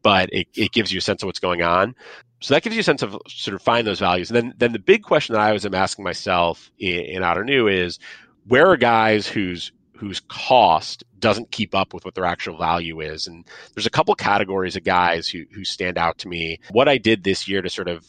But 0.01 0.29
it, 0.31 0.47
it 0.55 0.71
gives 0.71 0.91
you 0.91 0.99
a 0.99 1.01
sense 1.01 1.21
of 1.23 1.27
what's 1.27 1.39
going 1.39 1.61
on. 1.61 1.95
So 2.41 2.53
that 2.53 2.63
gives 2.63 2.75
you 2.75 2.81
a 2.81 2.83
sense 2.83 3.01
of 3.01 3.17
sort 3.27 3.55
of 3.55 3.61
find 3.61 3.85
those 3.85 3.99
values. 3.99 4.29
And 4.29 4.37
then 4.37 4.53
then 4.57 4.73
the 4.73 4.79
big 4.79 5.03
question 5.03 5.33
that 5.33 5.41
I 5.41 5.51
was 5.51 5.65
am 5.65 5.73
asking 5.73 6.03
myself 6.03 6.71
in, 6.79 6.99
in 6.99 7.21
Ottoneu 7.23 7.71
is 7.71 7.99
where 8.45 8.67
are 8.67 8.77
guys 8.77 9.27
whose 9.27 9.71
whose 9.95 10.19
cost 10.19 11.03
doesn't 11.17 11.49
keep 11.49 11.73
up 11.73 11.93
with 11.93 12.05
what 12.05 12.13
their 12.13 12.25
actual 12.25 12.57
value 12.57 13.01
is. 13.01 13.25
And 13.25 13.45
there's 13.73 13.87
a 13.87 13.91
couple 13.91 14.13
categories 14.13 14.75
of 14.75 14.83
guys 14.83 15.27
who 15.27 15.45
who 15.51 15.65
stand 15.65 15.97
out 15.97 16.19
to 16.19 16.27
me. 16.27 16.59
What 16.71 16.87
I 16.87 16.97
did 16.97 17.23
this 17.23 17.47
year 17.47 17.61
to 17.61 17.69
sort 17.69 17.87
of 17.87 18.05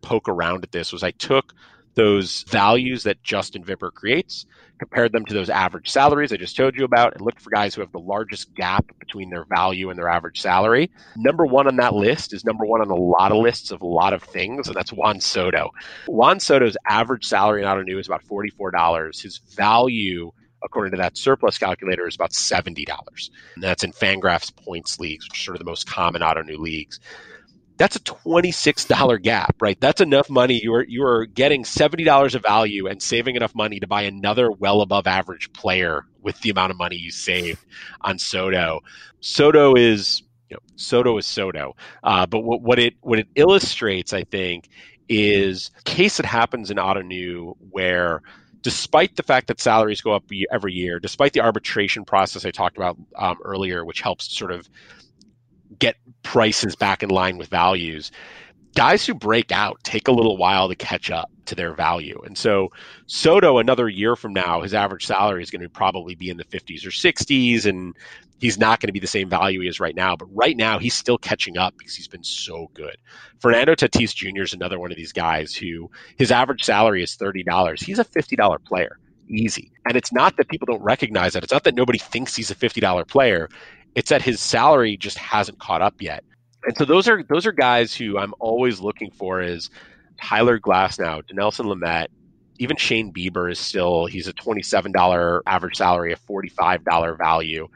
poke 0.00 0.28
around 0.28 0.64
at 0.64 0.72
this 0.72 0.92
was 0.92 1.02
I 1.02 1.10
took 1.10 1.52
those 1.96 2.42
values 2.44 3.02
that 3.02 3.22
Justin 3.22 3.64
Vibber 3.64 3.92
creates, 3.92 4.46
compared 4.78 5.12
them 5.12 5.24
to 5.24 5.34
those 5.34 5.48
average 5.48 5.88
salaries 5.88 6.32
I 6.32 6.36
just 6.36 6.56
told 6.56 6.76
you 6.76 6.84
about, 6.84 7.14
and 7.14 7.22
looked 7.22 7.40
for 7.40 7.50
guys 7.50 7.74
who 7.74 7.80
have 7.80 7.92
the 7.92 7.98
largest 7.98 8.54
gap 8.54 8.84
between 8.98 9.30
their 9.30 9.46
value 9.46 9.88
and 9.88 9.98
their 9.98 10.08
average 10.08 10.40
salary. 10.40 10.90
Number 11.16 11.46
one 11.46 11.66
on 11.66 11.76
that 11.76 11.94
list 11.94 12.34
is 12.34 12.44
number 12.44 12.66
one 12.66 12.82
on 12.82 12.90
a 12.90 12.94
lot 12.94 13.32
of 13.32 13.38
lists 13.38 13.70
of 13.70 13.80
a 13.80 13.86
lot 13.86 14.12
of 14.12 14.22
things, 14.22 14.68
and 14.68 14.76
that's 14.76 14.92
Juan 14.92 15.20
Soto. 15.20 15.70
Juan 16.06 16.38
Soto's 16.38 16.76
average 16.86 17.24
salary 17.24 17.62
in 17.62 17.68
Ottoneu 17.68 17.98
is 17.98 18.06
about 18.06 18.24
$44. 18.24 19.20
His 19.20 19.38
value 19.38 20.30
according 20.64 20.90
to 20.90 20.96
that 20.96 21.16
surplus 21.16 21.58
calculator, 21.58 22.08
is 22.08 22.16
about 22.16 22.32
$70. 22.32 22.86
And 23.54 23.62
that's 23.62 23.84
in 23.84 23.92
Fangraphs 23.92 24.54
points 24.56 24.98
leagues, 24.98 25.26
which 25.26 25.38
are 25.38 25.44
sort 25.44 25.56
of 25.56 25.60
the 25.60 25.70
most 25.70 25.86
common 25.86 26.22
Ottoneu 26.22 26.58
leagues 26.58 26.98
that's 27.76 27.96
a 27.96 28.00
$26 28.00 29.22
gap, 29.22 29.56
right? 29.60 29.78
That's 29.80 30.00
enough 30.00 30.30
money. 30.30 30.60
You 30.62 30.74
are 30.74 30.84
you 30.84 31.04
are 31.04 31.26
getting 31.26 31.64
$70 31.64 32.34
of 32.34 32.42
value 32.42 32.86
and 32.86 33.02
saving 33.02 33.36
enough 33.36 33.54
money 33.54 33.80
to 33.80 33.86
buy 33.86 34.02
another 34.02 34.50
well 34.50 34.80
above 34.80 35.06
average 35.06 35.52
player 35.52 36.06
with 36.22 36.40
the 36.40 36.50
amount 36.50 36.70
of 36.70 36.78
money 36.78 36.96
you 36.96 37.10
saved 37.10 37.64
on 38.00 38.18
Soto. 38.18 38.80
Soto 39.20 39.74
is 39.74 40.22
you 40.48 40.56
know, 40.56 40.60
Soto 40.76 41.18
is 41.18 41.26
Soto. 41.26 41.76
Uh, 42.02 42.26
but 42.26 42.40
what, 42.40 42.62
what 42.62 42.78
it 42.78 42.94
what 43.00 43.18
it 43.18 43.28
illustrates, 43.34 44.12
I 44.12 44.24
think, 44.24 44.68
is 45.08 45.70
case 45.84 46.16
that 46.16 46.26
happens 46.26 46.70
in 46.70 46.78
Ottoneu 46.78 47.56
where 47.70 48.22
despite 48.62 49.14
the 49.14 49.22
fact 49.22 49.46
that 49.46 49.60
salaries 49.60 50.00
go 50.00 50.12
up 50.12 50.24
every 50.50 50.72
year, 50.72 50.98
despite 50.98 51.32
the 51.32 51.40
arbitration 51.40 52.04
process 52.04 52.44
I 52.44 52.50
talked 52.50 52.76
about 52.76 52.96
um, 53.16 53.36
earlier, 53.44 53.84
which 53.84 54.00
helps 54.00 54.36
sort 54.36 54.50
of 54.50 54.68
get 55.78 55.96
prices 56.22 56.76
back 56.76 57.02
in 57.02 57.10
line 57.10 57.38
with 57.38 57.48
values. 57.48 58.10
Guys 58.74 59.06
who 59.06 59.14
break 59.14 59.52
out 59.52 59.78
take 59.84 60.08
a 60.08 60.12
little 60.12 60.36
while 60.36 60.68
to 60.68 60.74
catch 60.74 61.10
up 61.10 61.30
to 61.46 61.54
their 61.54 61.74
value. 61.74 62.20
And 62.26 62.36
so 62.36 62.70
Soto, 63.06 63.58
another 63.58 63.88
year 63.88 64.16
from 64.16 64.32
now, 64.32 64.60
his 64.60 64.74
average 64.74 65.06
salary 65.06 65.42
is 65.42 65.50
going 65.50 65.62
to 65.62 65.68
probably 65.68 66.14
be 66.14 66.28
in 66.28 66.36
the 66.36 66.44
50s 66.44 66.84
or 66.84 66.90
60s, 66.90 67.64
and 67.64 67.96
he's 68.38 68.58
not 68.58 68.80
going 68.80 68.88
to 68.88 68.92
be 68.92 69.00
the 69.00 69.06
same 69.06 69.30
value 69.30 69.60
he 69.60 69.68
is 69.68 69.80
right 69.80 69.94
now. 69.94 70.16
But 70.16 70.26
right 70.34 70.56
now, 70.56 70.78
he's 70.78 70.94
still 70.94 71.16
catching 71.16 71.56
up 71.56 71.74
because 71.78 71.94
he's 71.94 72.08
been 72.08 72.24
so 72.24 72.70
good. 72.74 72.96
Fernando 73.40 73.74
Tatis 73.74 74.14
Jr. 74.14 74.42
is 74.42 74.52
another 74.52 74.78
one 74.78 74.90
of 74.90 74.96
these 74.96 75.12
guys 75.12 75.54
who 75.54 75.90
his 76.18 76.30
average 76.30 76.64
salary 76.64 77.02
is 77.02 77.16
$30. 77.16 77.82
He's 77.82 77.98
a 77.98 78.04
$50 78.04 78.64
player 78.64 78.98
easy. 79.28 79.72
And 79.86 79.96
it's 79.96 80.12
not 80.12 80.36
that 80.36 80.48
people 80.48 80.66
don't 80.66 80.82
recognize 80.82 81.32
that. 81.32 81.42
It's 81.42 81.52
not 81.52 81.64
that 81.64 81.74
nobody 81.74 81.98
thinks 81.98 82.36
he's 82.36 82.50
a 82.50 82.54
$50 82.54 83.08
player. 83.08 83.48
It's 83.96 84.10
that 84.10 84.22
his 84.22 84.40
salary 84.40 84.96
just 84.96 85.18
hasn't 85.18 85.58
caught 85.58 85.82
up 85.82 86.00
yet. 86.00 86.22
And 86.64 86.76
so 86.76 86.84
those 86.84 87.08
are 87.08 87.22
those 87.24 87.46
are 87.46 87.52
guys 87.52 87.94
who 87.94 88.18
I'm 88.18 88.34
always 88.38 88.80
looking 88.80 89.10
for 89.10 89.40
is 89.40 89.70
Tyler 90.20 90.60
Glasnow, 90.60 91.22
Dinelson 91.22 91.66
Lamet, 91.66 92.06
even 92.58 92.76
Shane 92.76 93.12
Bieber 93.12 93.50
is 93.50 93.58
still 93.58 94.06
he's 94.06 94.28
a 94.28 94.32
$27 94.32 95.40
average 95.46 95.76
salary, 95.76 96.12
a 96.12 96.16
$45 96.16 97.18
value. 97.18 97.68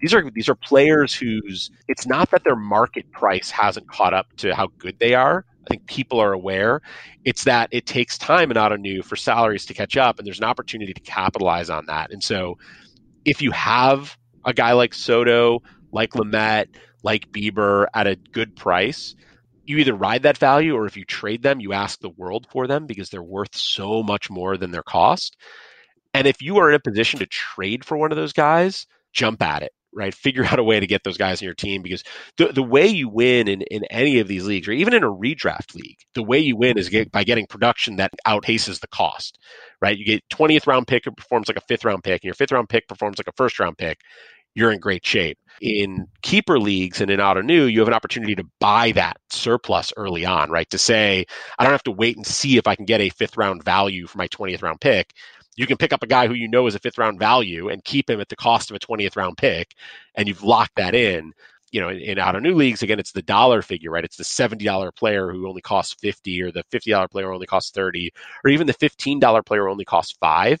These 0.00 0.14
are 0.14 0.30
these 0.30 0.48
are 0.48 0.54
players 0.54 1.14
whose 1.14 1.70
it's 1.88 2.06
not 2.06 2.30
that 2.30 2.44
their 2.44 2.56
market 2.56 3.10
price 3.12 3.50
hasn't 3.50 3.88
caught 3.88 4.12
up 4.14 4.26
to 4.38 4.54
how 4.54 4.68
good 4.78 4.98
they 4.98 5.14
are. 5.14 5.44
I 5.64 5.70
think 5.70 5.86
people 5.86 6.18
are 6.18 6.32
aware. 6.32 6.82
It's 7.24 7.44
that 7.44 7.68
it 7.70 7.86
takes 7.86 8.18
time 8.18 8.50
in 8.50 8.56
Ottoneu 8.56 9.04
for 9.04 9.14
salaries 9.14 9.64
to 9.66 9.74
catch 9.74 9.96
up, 9.96 10.18
and 10.18 10.26
there's 10.26 10.38
an 10.38 10.44
opportunity 10.44 10.92
to 10.92 11.00
capitalize 11.00 11.70
on 11.70 11.86
that. 11.86 12.10
And 12.10 12.22
so, 12.22 12.58
if 13.24 13.40
you 13.40 13.52
have 13.52 14.18
a 14.44 14.52
guy 14.52 14.72
like 14.72 14.94
Soto, 14.94 15.62
like 15.92 16.12
Lamet, 16.12 16.66
like 17.02 17.30
Bieber 17.30 17.86
at 17.94 18.06
a 18.06 18.16
good 18.16 18.56
price, 18.56 19.14
you 19.64 19.78
either 19.78 19.94
ride 19.94 20.24
that 20.24 20.38
value 20.38 20.74
or 20.74 20.86
if 20.86 20.96
you 20.96 21.04
trade 21.04 21.42
them, 21.42 21.60
you 21.60 21.72
ask 21.72 22.00
the 22.00 22.10
world 22.10 22.46
for 22.50 22.66
them 22.66 22.86
because 22.86 23.10
they're 23.10 23.22
worth 23.22 23.54
so 23.54 24.02
much 24.02 24.30
more 24.30 24.56
than 24.56 24.70
their 24.70 24.82
cost. 24.82 25.36
And 26.14 26.26
if 26.26 26.42
you 26.42 26.58
are 26.58 26.68
in 26.68 26.74
a 26.74 26.80
position 26.80 27.20
to 27.20 27.26
trade 27.26 27.84
for 27.84 27.96
one 27.96 28.12
of 28.12 28.16
those 28.16 28.32
guys, 28.32 28.86
jump 29.12 29.40
at 29.42 29.62
it, 29.62 29.72
right? 29.92 30.14
Figure 30.14 30.44
out 30.50 30.58
a 30.58 30.64
way 30.64 30.80
to 30.80 30.86
get 30.86 31.04
those 31.04 31.16
guys 31.16 31.40
in 31.40 31.46
your 31.46 31.54
team 31.54 31.82
because 31.82 32.02
the, 32.36 32.48
the 32.48 32.62
way 32.62 32.86
you 32.86 33.08
win 33.08 33.48
in, 33.48 33.62
in 33.62 33.84
any 33.84 34.18
of 34.18 34.28
these 34.28 34.46
leagues, 34.46 34.68
or 34.68 34.72
even 34.72 34.94
in 34.94 35.04
a 35.04 35.10
redraft 35.10 35.74
league, 35.74 35.98
the 36.14 36.22
way 36.22 36.38
you 36.38 36.56
win 36.56 36.76
is 36.76 36.88
get, 36.88 37.12
by 37.12 37.24
getting 37.24 37.46
production 37.46 37.96
that 37.96 38.10
outpaces 38.26 38.80
the 38.80 38.88
cost, 38.88 39.38
right? 39.82 39.98
You 39.98 40.06
get 40.06 40.26
20th 40.30 40.66
round 40.66 40.86
pick, 40.86 41.06
it 41.06 41.16
performs 41.16 41.48
like 41.48 41.58
a 41.58 41.62
fifth 41.68 41.84
round 41.84 42.04
pick, 42.04 42.22
and 42.22 42.28
your 42.28 42.34
fifth 42.34 42.52
round 42.52 42.70
pick 42.70 42.88
performs 42.88 43.18
like 43.18 43.28
a 43.28 43.32
first 43.36 43.58
round 43.60 43.76
pick 43.76 43.98
you're 44.54 44.72
in 44.72 44.80
great 44.80 45.04
shape. 45.04 45.38
In 45.60 46.06
keeper 46.22 46.58
leagues 46.58 47.00
and 47.00 47.10
in 47.10 47.20
Ottoneu, 47.20 47.70
you 47.70 47.78
have 47.78 47.88
an 47.88 47.94
opportunity 47.94 48.34
to 48.34 48.44
buy 48.58 48.92
that 48.92 49.16
surplus 49.30 49.92
early 49.96 50.24
on, 50.24 50.50
right? 50.50 50.68
To 50.70 50.78
say, 50.78 51.24
I 51.58 51.64
don't 51.64 51.72
have 51.72 51.82
to 51.84 51.92
wait 51.92 52.16
and 52.16 52.26
see 52.26 52.56
if 52.56 52.66
I 52.66 52.74
can 52.74 52.84
get 52.84 53.00
a 53.00 53.10
fifth 53.10 53.36
round 53.36 53.64
value 53.64 54.06
for 54.06 54.18
my 54.18 54.28
20th 54.28 54.62
round 54.62 54.80
pick. 54.80 55.12
You 55.56 55.66
can 55.66 55.76
pick 55.76 55.92
up 55.92 56.02
a 56.02 56.06
guy 56.06 56.26
who 56.26 56.34
you 56.34 56.48
know 56.48 56.66
is 56.66 56.74
a 56.74 56.80
fifth 56.80 56.98
round 56.98 57.18
value 57.18 57.68
and 57.68 57.84
keep 57.84 58.08
him 58.08 58.20
at 58.20 58.28
the 58.28 58.36
cost 58.36 58.70
of 58.70 58.76
a 58.76 58.80
20th 58.80 59.16
round 59.16 59.36
pick, 59.36 59.74
and 60.14 60.26
you've 60.26 60.42
locked 60.42 60.76
that 60.76 60.94
in. 60.94 61.32
You 61.72 61.80
know, 61.80 61.88
in, 61.88 62.18
in 62.18 62.42
new 62.42 62.54
leagues, 62.54 62.82
again, 62.82 63.00
it's 63.00 63.12
the 63.12 63.22
dollar 63.22 63.62
figure, 63.62 63.90
right? 63.90 64.04
It's 64.04 64.16
the 64.16 64.24
$70 64.24 64.94
player 64.94 65.32
who 65.32 65.48
only 65.48 65.62
costs 65.62 65.94
50 65.94 66.42
or 66.42 66.52
the 66.52 66.64
$50 66.64 67.10
player 67.10 67.32
only 67.32 67.46
costs 67.46 67.70
30 67.70 68.12
or 68.44 68.50
even 68.50 68.66
the 68.66 68.74
$15 68.74 69.44
player 69.44 69.68
only 69.68 69.84
costs 69.84 70.14
five. 70.20 70.60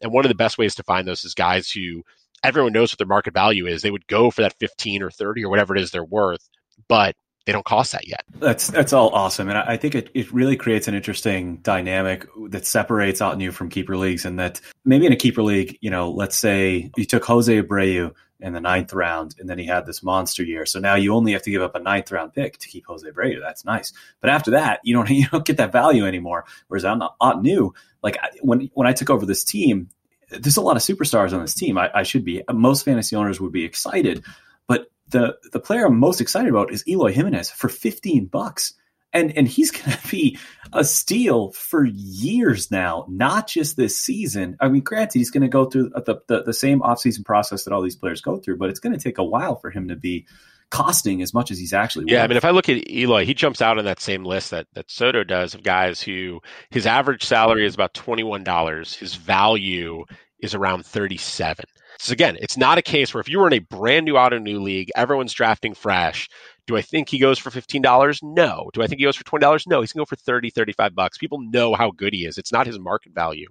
And 0.00 0.12
one 0.12 0.24
of 0.24 0.28
the 0.28 0.34
best 0.34 0.56
ways 0.56 0.76
to 0.76 0.82
find 0.84 1.06
those 1.06 1.24
is 1.24 1.34
guys 1.34 1.70
who 1.70 2.02
everyone 2.42 2.72
knows 2.72 2.92
what 2.92 2.98
their 2.98 3.06
market 3.06 3.34
value 3.34 3.66
is. 3.66 3.82
They 3.82 3.90
would 3.90 4.06
go 4.06 4.30
for 4.30 4.42
that 4.42 4.58
15 4.58 5.02
or 5.02 5.10
30 5.10 5.44
or 5.44 5.50
whatever 5.50 5.74
it 5.74 5.82
is 5.82 5.90
they're 5.90 6.04
worth, 6.04 6.48
but 6.88 7.16
they 7.44 7.52
don't 7.52 7.64
cost 7.64 7.92
that 7.92 8.06
yet. 8.06 8.24
That's 8.38 8.68
that's 8.68 8.92
all 8.92 9.10
awesome, 9.10 9.48
and 9.48 9.58
I 9.58 9.76
think 9.76 9.94
it, 9.94 10.10
it 10.14 10.32
really 10.32 10.56
creates 10.56 10.88
an 10.88 10.94
interesting 10.94 11.58
dynamic 11.58 12.26
that 12.48 12.66
separates 12.66 13.20
Ottoneu 13.20 13.52
from 13.52 13.68
keeper 13.68 13.96
leagues, 13.96 14.24
and 14.24 14.38
that 14.38 14.60
maybe 14.84 15.06
in 15.06 15.12
a 15.12 15.16
keeper 15.16 15.42
league, 15.42 15.78
you 15.80 15.90
know, 15.90 16.10
let's 16.10 16.38
say 16.38 16.90
you 16.96 17.04
took 17.04 17.24
Jose 17.24 17.62
Abreu 17.62 18.14
in 18.40 18.52
the 18.52 18.60
ninth 18.60 18.92
round, 18.92 19.34
and 19.38 19.48
then 19.48 19.58
he 19.58 19.66
had 19.66 19.86
this 19.86 20.02
monster 20.02 20.42
year, 20.42 20.64
so 20.64 20.80
now 20.80 20.94
you 20.94 21.14
only 21.14 21.32
have 21.32 21.42
to 21.42 21.50
give 21.50 21.62
up 21.62 21.74
a 21.74 21.80
ninth 21.80 22.10
round 22.10 22.32
pick 22.32 22.58
to 22.58 22.68
keep 22.68 22.86
Jose 22.86 23.06
Abreu. 23.06 23.40
That's 23.40 23.64
nice, 23.64 23.92
but 24.20 24.30
after 24.30 24.52
that, 24.52 24.80
you 24.82 24.94
don't 24.94 25.10
you 25.10 25.26
don't 25.28 25.44
get 25.44 25.58
that 25.58 25.72
value 25.72 26.06
anymore. 26.06 26.46
Whereas 26.68 26.84
on 26.84 27.02
Ottoneu, 27.20 27.72
like 28.02 28.16
when 28.40 28.70
when 28.72 28.86
I 28.86 28.94
took 28.94 29.10
over 29.10 29.26
this 29.26 29.44
team, 29.44 29.90
there's 30.30 30.56
a 30.56 30.62
lot 30.62 30.76
of 30.76 30.82
superstars 30.82 31.34
on 31.34 31.42
this 31.42 31.54
team. 31.54 31.76
I, 31.76 31.90
I, 31.94 32.02
should 32.04 32.24
be 32.24 32.42
most 32.50 32.84
fantasy 32.84 33.16
owners 33.16 33.40
would 33.40 33.52
be 33.52 33.64
excited, 33.64 34.24
but 34.66 34.88
the 35.14 35.36
the 35.52 35.60
player 35.60 35.86
I'm 35.86 35.98
most 35.98 36.20
excited 36.20 36.50
about 36.50 36.72
is 36.72 36.86
Eloy 36.86 37.12
Jimenez 37.12 37.50
for 37.50 37.68
15 37.68 38.26
bucks. 38.26 38.74
And, 39.12 39.30
and 39.38 39.46
he's 39.46 39.70
going 39.70 39.96
to 39.96 40.08
be 40.08 40.38
a 40.72 40.82
steal 40.82 41.52
for 41.52 41.84
years 41.84 42.72
now, 42.72 43.06
not 43.08 43.46
just 43.46 43.76
this 43.76 43.96
season. 43.96 44.56
I 44.60 44.68
mean, 44.68 44.82
granted, 44.82 45.18
he's 45.18 45.30
going 45.30 45.42
to 45.42 45.48
go 45.48 45.66
through 45.66 45.90
the, 45.90 46.20
the, 46.26 46.42
the 46.42 46.52
same 46.52 46.80
offseason 46.80 47.24
process 47.24 47.62
that 47.62 47.72
all 47.72 47.80
these 47.80 47.94
players 47.94 48.20
go 48.20 48.38
through, 48.38 48.58
but 48.58 48.70
it's 48.70 48.80
going 48.80 48.92
to 48.92 49.00
take 49.00 49.18
a 49.18 49.24
while 49.24 49.54
for 49.54 49.70
him 49.70 49.86
to 49.88 49.94
be 49.96 50.26
costing 50.70 51.22
as 51.22 51.32
much 51.32 51.52
as 51.52 51.58
he's 51.58 51.74
actually 51.74 52.06
yeah 52.08 52.16
worth. 52.16 52.24
i 52.24 52.26
mean 52.28 52.36
if 52.38 52.44
i 52.44 52.50
look 52.50 52.68
at 52.70 52.90
eloy 52.90 53.24
he 53.24 53.34
jumps 53.34 53.60
out 53.60 53.78
on 53.78 53.84
that 53.84 54.00
same 54.00 54.24
list 54.24 54.50
that, 54.50 54.66
that 54.72 54.90
soto 54.90 55.22
does 55.22 55.54
of 55.54 55.62
guys 55.62 56.00
who 56.00 56.40
his 56.70 56.86
average 56.86 57.22
salary 57.22 57.66
is 57.66 57.74
about 57.74 57.92
$21 57.92 58.96
his 58.96 59.14
value 59.14 60.04
is 60.44 60.54
around 60.54 60.84
37. 60.84 61.64
So 61.98 62.12
again, 62.12 62.36
it's 62.40 62.56
not 62.56 62.78
a 62.78 62.82
case 62.82 63.14
where 63.14 63.20
if 63.20 63.28
you 63.28 63.38
were 63.38 63.46
in 63.46 63.52
a 63.52 63.58
brand 63.60 64.04
new 64.04 64.14
Ottoneu 64.14 64.60
league, 64.60 64.90
everyone's 64.96 65.32
drafting 65.32 65.74
fresh. 65.74 66.28
Do 66.66 66.78
I 66.78 66.82
think 66.82 67.10
he 67.10 67.18
goes 67.18 67.38
for 67.38 67.50
$15? 67.50 68.22
No. 68.22 68.70
Do 68.72 68.82
I 68.82 68.86
think 68.86 68.98
he 68.98 69.04
goes 69.04 69.16
for 69.16 69.24
$20? 69.24 69.66
No. 69.66 69.82
He's 69.82 69.92
going 69.92 70.04
to 70.04 70.08
go 70.08 70.16
for 70.16 70.16
30, 70.16 70.48
35 70.48 70.94
bucks. 70.94 71.18
People 71.18 71.40
know 71.42 71.74
how 71.74 71.90
good 71.90 72.14
he 72.14 72.24
is. 72.24 72.38
It's 72.38 72.52
not 72.52 72.66
his 72.66 72.78
market 72.78 73.12
value. 73.12 73.48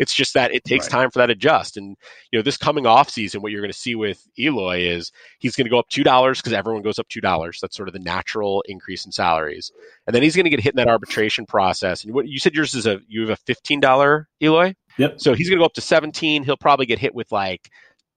It's 0.00 0.12
just 0.12 0.34
that 0.34 0.52
it 0.52 0.64
takes 0.64 0.86
right. 0.86 1.02
time 1.02 1.10
for 1.10 1.20
that 1.20 1.26
to 1.26 1.34
adjust. 1.34 1.76
And, 1.76 1.96
you 2.32 2.38
know, 2.38 2.42
this 2.42 2.56
coming 2.56 2.84
off 2.84 3.10
season, 3.10 3.42
what 3.42 3.52
you're 3.52 3.60
going 3.60 3.72
to 3.72 3.78
see 3.78 3.94
with 3.94 4.26
Eloy 4.36 4.80
is 4.80 5.12
he's 5.38 5.54
going 5.54 5.66
to 5.66 5.70
go 5.70 5.78
up 5.78 5.88
$2 5.88 6.36
because 6.36 6.52
everyone 6.52 6.82
goes 6.82 6.98
up 6.98 7.08
$2. 7.08 7.60
That's 7.60 7.76
sort 7.76 7.88
of 7.88 7.92
the 7.92 8.00
natural 8.00 8.64
increase 8.66 9.06
in 9.06 9.12
salaries. 9.12 9.70
And 10.08 10.14
then 10.14 10.24
he's 10.24 10.34
going 10.34 10.44
to 10.44 10.50
get 10.50 10.60
hit 10.60 10.74
in 10.74 10.78
that 10.78 10.88
arbitration 10.88 11.46
process. 11.46 12.02
And 12.02 12.12
what 12.12 12.26
you 12.26 12.40
said 12.40 12.54
yours 12.54 12.74
is 12.74 12.86
a, 12.86 13.00
you 13.06 13.28
have 13.28 13.38
a 13.38 13.52
$15 13.52 14.24
Eloy? 14.42 14.74
Yep. 14.98 15.20
So 15.20 15.34
he's 15.34 15.48
going 15.48 15.58
to 15.58 15.62
go 15.62 15.66
up 15.66 15.74
to 15.74 15.80
17. 15.80 16.42
He'll 16.44 16.56
probably 16.56 16.86
get 16.86 16.98
hit 16.98 17.14
with 17.14 17.30
like 17.32 17.70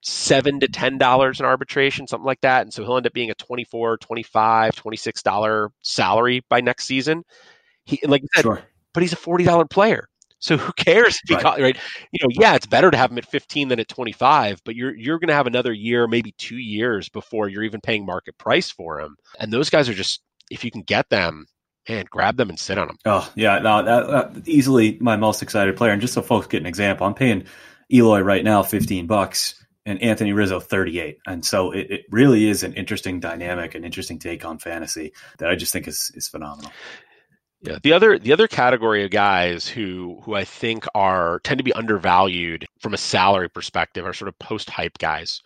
seven 0.03 0.59
to 0.59 0.67
ten 0.67 0.97
dollars 0.97 1.39
in 1.39 1.45
arbitration 1.45 2.07
something 2.07 2.25
like 2.25 2.41
that 2.41 2.63
and 2.63 2.73
so 2.73 2.83
he'll 2.83 2.97
end 2.97 3.05
up 3.05 3.13
being 3.13 3.29
a 3.29 3.35
24 3.35 3.97
25 3.97 4.75
26 4.75 5.21
dollar 5.21 5.69
salary 5.83 6.43
by 6.49 6.59
next 6.59 6.85
season 6.85 7.23
he 7.85 7.99
like 8.07 8.23
you 8.23 8.27
said 8.33 8.41
Sure. 8.41 8.63
but 8.95 9.03
he's 9.03 9.13
a 9.13 9.15
$40 9.15 9.69
player 9.69 10.07
so 10.39 10.57
who 10.57 10.73
cares 10.73 11.19
if 11.23 11.29
he 11.29 11.35
Right. 11.35 11.43
got 11.43 11.59
right 11.59 11.77
you 12.11 12.19
know 12.23 12.29
yeah 12.31 12.55
it's 12.55 12.65
better 12.65 12.89
to 12.89 12.97
have 12.97 13.11
him 13.11 13.19
at 13.19 13.27
15 13.29 13.67
than 13.67 13.79
at 13.79 13.87
25 13.89 14.59
but 14.65 14.75
you're 14.75 14.95
you're 14.95 15.19
going 15.19 15.27
to 15.27 15.35
have 15.35 15.45
another 15.45 15.71
year 15.71 16.07
maybe 16.07 16.33
two 16.39 16.57
years 16.57 17.07
before 17.07 17.47
you're 17.47 17.61
even 17.61 17.79
paying 17.79 18.03
market 18.03 18.35
price 18.39 18.71
for 18.71 18.99
him 18.99 19.15
and 19.39 19.53
those 19.53 19.69
guys 19.69 19.87
are 19.87 19.93
just 19.93 20.23
if 20.49 20.65
you 20.65 20.71
can 20.71 20.81
get 20.81 21.07
them 21.09 21.45
man 21.89 22.05
grab 22.09 22.37
them 22.37 22.49
and 22.49 22.59
sit 22.59 22.77
on 22.77 22.87
them 22.87 22.97
Oh 23.05 23.31
yeah, 23.35 23.59
no, 23.59 23.83
that, 23.83 24.33
that 24.33 24.47
easily 24.47 24.97
my 25.01 25.15
most 25.15 25.41
excited 25.41 25.75
player. 25.75 25.91
And 25.91 26.01
just 26.01 26.13
so 26.13 26.21
folks 26.21 26.47
get 26.47 26.61
an 26.61 26.67
example, 26.67 27.07
I'm 27.07 27.13
paying 27.13 27.45
Eloy 27.91 28.21
right 28.21 28.43
now 28.43 28.63
15 28.63 29.07
bucks 29.07 29.55
and 29.85 30.01
Anthony 30.01 30.33
Rizzo 30.33 30.59
38. 30.59 31.17
And 31.25 31.45
so 31.45 31.71
it, 31.71 31.89
it 31.89 32.01
really 32.11 32.47
is 32.47 32.63
an 32.63 32.73
interesting 32.73 33.19
dynamic, 33.19 33.75
an 33.75 33.83
interesting 33.83 34.19
take 34.19 34.45
on 34.45 34.59
fantasy 34.59 35.13
that 35.39 35.49
I 35.49 35.55
just 35.55 35.73
think 35.73 35.87
is 35.87 36.11
is 36.15 36.27
phenomenal. 36.27 36.71
Yeah. 37.63 37.77
The 37.83 37.93
other 37.93 38.17
the 38.17 38.33
other 38.33 38.47
category 38.47 39.03
of 39.03 39.11
guys 39.11 39.67
who 39.67 40.19
who 40.23 40.35
I 40.35 40.45
think 40.45 40.85
are 40.95 41.39
tend 41.43 41.59
to 41.59 41.63
be 41.63 41.73
undervalued 41.73 42.65
from 42.79 42.93
a 42.93 42.97
salary 42.97 43.49
perspective 43.49 44.05
are 44.05 44.13
sort 44.13 44.29
of 44.29 44.39
post 44.39 44.69
hype 44.69 44.97
guys. 44.97 45.41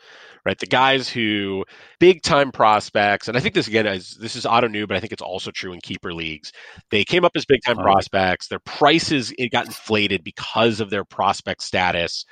Right? 0.45 0.59
The 0.59 0.67
guys 0.67 1.09
who 1.09 1.65
big 1.99 2.21
time 2.21 2.51
prospects, 2.51 3.27
and 3.27 3.35
I 3.35 3.39
think 3.39 3.55
this 3.55 3.67
again 3.67 3.87
is 3.87 4.15
this 4.19 4.35
is 4.35 4.45
Ottoneu, 4.45 4.87
but 4.87 4.95
I 4.95 4.99
think 4.99 5.11
it's 5.11 5.21
also 5.21 5.49
true 5.49 5.73
in 5.73 5.81
keeper 5.81 6.13
leagues. 6.13 6.51
They 6.91 7.03
came 7.03 7.25
up 7.25 7.31
as 7.35 7.45
big 7.45 7.61
time 7.65 7.77
prospects. 7.77 8.47
Their 8.47 8.59
prices 8.59 9.33
it 9.39 9.51
got 9.51 9.65
inflated 9.65 10.23
because 10.23 10.79
of 10.79 10.91
their 10.91 11.03
prospect 11.03 11.63
status. 11.63 12.25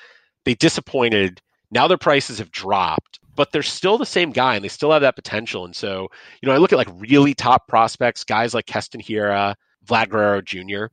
They 0.46 0.54
disappointed. 0.54 1.42
Now 1.72 1.88
their 1.88 1.98
prices 1.98 2.38
have 2.38 2.52
dropped, 2.52 3.20
but 3.36 3.52
they're 3.52 3.64
still 3.64 3.98
the 3.98 4.06
same 4.06 4.32
guy 4.32 4.56
and 4.56 4.64
they 4.64 4.70
still 4.70 4.92
have 4.92 5.02
that 5.02 5.16
potential. 5.16 5.66
And 5.66 5.76
so, 5.76 6.08
you 6.42 6.48
know, 6.48 6.54
I 6.54 6.58
look 6.58 6.72
at 6.72 6.78
like 6.78 6.90
really 7.00 7.34
top 7.34 7.68
prospects, 7.68 8.24
guys 8.24 8.54
like 8.54 8.68
Keston 8.68 9.02
Hiura, 9.02 9.56
Vlad 9.86 10.10
Guerrero 10.10 10.42
Jr. 10.42 10.86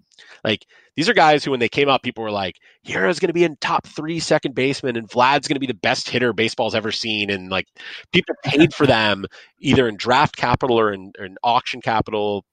Like 0.45 0.66
these 0.97 1.09
are 1.09 1.14
guys 1.14 1.45
who, 1.45 1.51
when 1.51 1.61
they 1.61 1.68
came 1.68 1.88
out, 1.88 2.03
people 2.03 2.22
were 2.22 2.30
like, 2.30 2.57
"Hiura's 2.84 3.20
going 3.20 3.28
to 3.28 3.34
be 3.34 3.45
in 3.45 3.57
top 3.57 3.86
three 3.86 4.20
second 4.20 4.55
baseman, 4.55 4.97
and 4.97 5.09
Vlad's 5.09 5.49
going 5.49 5.57
to 5.57 5.61
be 5.61 5.66
the 5.66 5.74
best 5.74 6.09
hitter 6.09 6.32
baseball's 6.32 6.74
ever 6.74 6.93
seen." 6.93 7.30
And 7.30 7.51
like 7.51 7.66
people 8.12 8.34
paid 8.45 8.74
for 8.74 8.86
them 8.88 9.24
either 9.61 9.88
in 9.88 9.97
draft 9.97 10.36
capital 10.36 10.78
or 10.78 10.93
in, 10.93 11.12
or 11.18 11.24
in 11.24 11.36
auction 11.43 11.80
capital, 11.80 12.45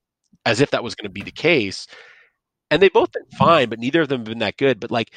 as 0.45 0.61
if 0.61 0.71
that 0.71 0.83
was 0.83 0.95
going 0.95 1.09
to 1.09 1.13
be 1.13 1.23
the 1.23 1.31
case. 1.31 1.87
And 2.69 2.81
they 2.81 2.89
both 2.89 3.11
been 3.11 3.25
fine, 3.37 3.69
but 3.69 3.79
neither 3.79 4.01
of 4.01 4.09
them 4.09 4.19
have 4.19 4.27
been 4.27 4.39
that 4.39 4.57
good. 4.57 4.79
But 4.79 4.91
like 4.91 5.13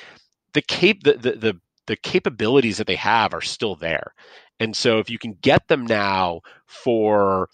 the 0.54 0.62
cape, 0.62 1.04
the 1.04 1.14
the 1.14 1.32
the, 1.32 1.60
the 1.86 1.96
capabilities 1.96 2.78
that 2.78 2.86
they 2.86 2.96
have 2.96 3.34
are 3.34 3.40
still 3.40 3.74
there. 3.74 4.14
And 4.60 4.76
so 4.76 4.98
if 4.98 5.08
you 5.08 5.18
can 5.18 5.34
get 5.40 5.68
them 5.68 5.86
now 5.86 6.40
for 6.66 7.48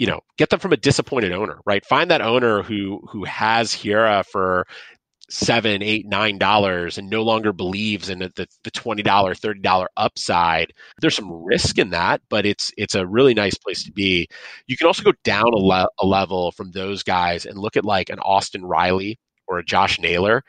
you 0.00 0.06
know, 0.06 0.20
get 0.38 0.48
them 0.48 0.58
from 0.58 0.72
a 0.72 0.78
disappointed 0.78 1.30
owner, 1.30 1.58
right? 1.66 1.84
Find 1.84 2.10
that 2.10 2.22
owner 2.22 2.62
who 2.62 3.02
who 3.06 3.24
has 3.24 3.74
Hiura 3.74 4.24
for 4.24 4.66
seven, 5.28 5.82
eight, 5.82 6.06
nine 6.08 6.38
dollars 6.38 6.96
and 6.96 7.10
no 7.10 7.22
longer 7.22 7.52
believes 7.52 8.08
in 8.08 8.20
the, 8.20 8.48
the, 8.64 8.70
twenty 8.70 9.02
dollar, 9.02 9.34
thirty 9.34 9.60
dollar 9.60 9.88
upside. 9.98 10.72
There's 11.02 11.14
some 11.14 11.30
risk 11.30 11.78
in 11.78 11.90
that, 11.90 12.22
but 12.30 12.46
it's 12.46 12.72
it's 12.78 12.94
a 12.94 13.06
really 13.06 13.34
nice 13.34 13.58
place 13.58 13.84
to 13.84 13.92
be. 13.92 14.26
You 14.66 14.78
can 14.78 14.86
also 14.86 15.02
go 15.02 15.12
down 15.22 15.52
a, 15.52 15.58
le- 15.58 15.90
a 16.00 16.06
level 16.06 16.50
from 16.52 16.70
those 16.70 17.02
guys 17.02 17.44
and 17.44 17.58
look 17.58 17.76
at 17.76 17.84
like 17.84 18.08
an 18.08 18.20
Austin 18.20 18.64
Riley 18.64 19.18
or 19.48 19.58
a 19.58 19.64
Josh 19.64 20.00
Naylor, 20.00 20.42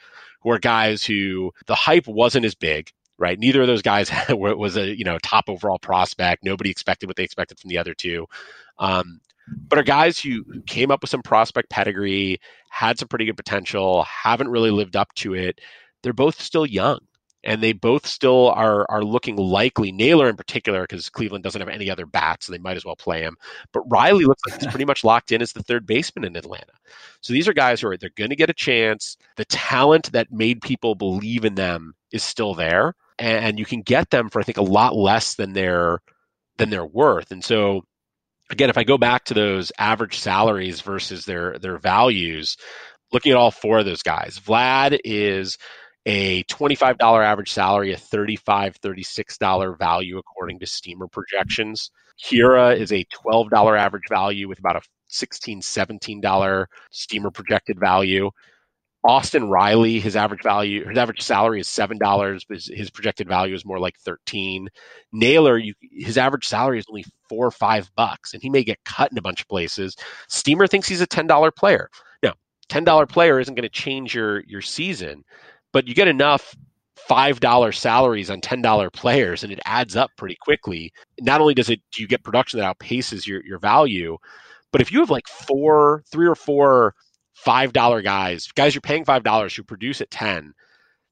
who 0.43 0.52
are 0.52 0.60
guys 0.60 1.04
who 1.04 1.52
the 1.68 1.76
hype 1.76 2.08
wasn't 2.08 2.45
as 2.45 2.56
big. 2.56 2.89
Right, 3.18 3.38
neither 3.38 3.62
of 3.62 3.68
those 3.68 3.84
guys 3.84 4.10
was 4.30 4.78
a 4.78 4.97
you 4.97 5.04
know 5.04 5.18
top 5.22 5.49
overall 5.49 5.78
prospect. 5.78 6.45
Nobody 6.45 6.70
expected 6.70 7.08
what 7.08 7.18
they 7.18 7.26
expected 7.26 7.60
from 7.60 7.68
the 7.68 7.78
other 7.78 7.93
two. 7.93 8.28
Um, 8.80 9.20
but 9.48 9.80
are 9.80 9.84
guys 9.84 10.20
who 10.20 10.44
came 10.68 10.92
up 10.92 11.02
with 11.02 11.10
some 11.10 11.22
prospect 11.22 11.70
pedigree, 11.70 12.39
had 12.70 13.00
some 13.00 13.08
pretty 13.08 13.26
good 13.26 13.38
potential, 13.38 14.04
haven't 14.04 14.50
really 14.50 14.72
lived 14.72 14.96
up 14.96 15.14
to 15.16 15.34
it. 15.34 15.60
They're 16.04 16.14
both 16.14 16.42
still 16.42 16.66
young, 16.66 17.00
and 17.44 17.62
they 17.62 17.74
both 17.74 18.06
still 18.06 18.50
are 18.52 18.89
are 18.89 19.04
looking 19.04 19.36
likely. 19.36 19.92
Naylor 19.92 20.30
in 20.30 20.36
particular, 20.36 20.82
because 20.82 21.10
Cleveland 21.10 21.44
doesn't 21.44 21.62
have 21.62 21.70
any 21.70 21.89
other 21.89 22.06
bats, 22.06 22.46
so 22.46 22.52
they 22.52 22.60
might 22.60 22.78
as 22.78 22.86
well 22.86 22.96
play 22.96 23.22
him. 23.22 23.36
But 23.72 23.84
Riley 23.89 24.26
looks 24.26 24.42
like 24.48 24.60
he's 24.60 24.68
pretty 24.72 24.86
much 24.86 25.04
locked 25.04 25.32
in 25.32 25.42
as 25.42 25.54
the 25.54 25.64
third 25.64 25.86
baseman 25.86 26.26
in 26.26 26.36
Atlanta. 26.36 26.74
So 27.22 27.34
these 27.34 27.48
are 27.48 27.54
guys 27.54 27.82
who 27.82 27.88
are 27.89 27.98
they're 27.98 28.10
going 28.16 28.30
to 28.30 28.36
get 28.36 28.50
a 28.50 28.54
chance. 28.54 29.18
The 29.38 29.46
talent 29.46 30.12
that 30.12 30.32
made 30.32 30.62
people 30.62 30.96
believe 30.96 31.46
in 31.46 31.56
them 31.56 31.94
is 32.12 32.24
still 32.24 32.54
there, 32.54 32.96
and 33.20 33.60
you 33.60 33.66
can 33.66 33.82
get 33.82 34.10
them 34.10 34.30
for 34.30 34.39
I 34.39 34.44
think 34.44 34.58
a 34.58 34.64
lot 34.64 34.96
less 34.96 35.36
than 35.36 35.54
their 35.54 36.00
than 36.58 36.70
their 36.70 36.86
worth. 36.86 37.32
And 37.32 37.44
so 37.44 37.84
again, 38.52 38.70
if 38.70 38.78
I 38.78 38.84
go 38.84 38.97
back 38.97 39.26
to 39.26 39.34
those 39.34 39.72
average 39.78 40.20
salaries 40.20 40.82
versus 40.82 41.26
their 41.26 41.58
their 41.60 41.78
values, 41.78 42.58
looking 43.12 43.32
at 43.32 43.38
all 43.38 43.52
four 43.52 43.80
of 43.80 43.86
those 43.86 44.04
guys, 44.04 44.39
Vlad 44.39 44.99
is 45.04 45.58
a 46.06 46.43
$25 46.45 46.99
average 46.99 47.52
salary, 47.52 47.93
a 47.93 47.97
$35, 47.97 48.39
$36 48.80 49.78
value 49.78 50.18
according 50.18 50.60
to 50.60 50.66
steamer 50.66 51.08
projections. 51.08 51.91
Hiura 52.24 52.76
is 52.78 52.91
a 52.91 53.06
$12 53.26 53.78
average 53.78 54.10
value 54.10 54.47
with 54.47 54.60
about 54.60 54.78
a 54.78 54.82
$16, 55.12 55.60
$17 55.60 56.66
steamer 56.91 57.32
projected 57.32 57.80
value. 57.80 58.32
Austin 59.04 59.49
Riley, 59.49 59.99
his 59.99 60.16
average 60.16 60.43
value, 60.43 60.88
his 60.88 60.97
average 60.97 61.22
salary 61.22 61.60
is 61.60 61.68
seven 61.68 61.97
dollars, 61.97 62.45
but 62.47 62.58
his, 62.58 62.68
his 62.68 62.89
projected 62.91 63.28
value 63.28 63.56
is 63.56 63.66
more 63.66 63.80
like 63.80 63.97
thirteen. 63.99 64.70
Naylor, 65.12 65.58
you, 65.58 65.74
his 65.82 66.18
average 66.18 66.47
salary 66.47 66.78
is 66.78 66.86
only 66.88 67.06
four 67.28 67.47
or 67.47 67.52
five 67.52 67.89
bucks, 67.95 68.34
and 68.34 68.43
he 68.43 68.49
may 68.49 68.64
get 68.64 68.84
cut 68.86 69.12
in 69.12 69.18
a 69.18 69.22
bunch 69.22 69.41
of 69.41 69.47
places. 69.47 69.95
Steamer 70.30 70.68
thinks 70.68 70.88
he's 70.88 71.02
a 71.02 71.08
ten 71.08 71.26
dollar 71.26 71.49
player. 71.52 71.89
Now, 72.22 72.34
ten 72.70 72.84
dollar 72.84 73.08
player 73.08 73.39
isn't 73.39 73.56
going 73.56 73.64
to 73.64 73.70
change 73.70 74.14
your 74.14 74.41
your 74.41 74.62
season, 74.62 75.24
but 75.74 75.88
you 75.88 75.95
get 75.95 76.08
enough 76.08 76.56
five 76.95 77.39
dollar 77.39 77.72
salaries 77.72 78.30
on 78.30 78.39
ten 78.39 78.62
dollar 78.62 78.91
players, 78.91 79.43
and 79.43 79.52
it 79.52 79.60
adds 79.66 79.95
up 79.95 80.12
pretty 80.16 80.38
quickly. 80.41 80.93
Not 81.20 81.41
only 81.41 81.56
does 81.56 81.72
it 81.72 81.82
do 81.91 82.04
you 82.04 82.08
get 82.08 82.24
production 82.24 82.60
that 82.60 82.78
outpaces 82.78 83.26
your 83.26 83.43
your 83.45 83.58
value, 83.58 84.18
but 84.72 84.82
if 84.82 84.91
you 84.91 84.99
have 84.99 85.10
like 85.10 85.28
four, 85.28 86.04
three 86.12 86.28
or 86.28 86.36
four 86.36 86.93
five 87.44 87.74
dollar 87.74 88.02
guys, 88.02 88.48
guys 88.56 88.76
you're 88.76 88.82
paying 88.82 89.06
five 89.06 89.24
dollars 89.24 89.56
who 89.56 89.64
produce 89.64 90.02
at 90.02 90.12
ten, 90.12 90.54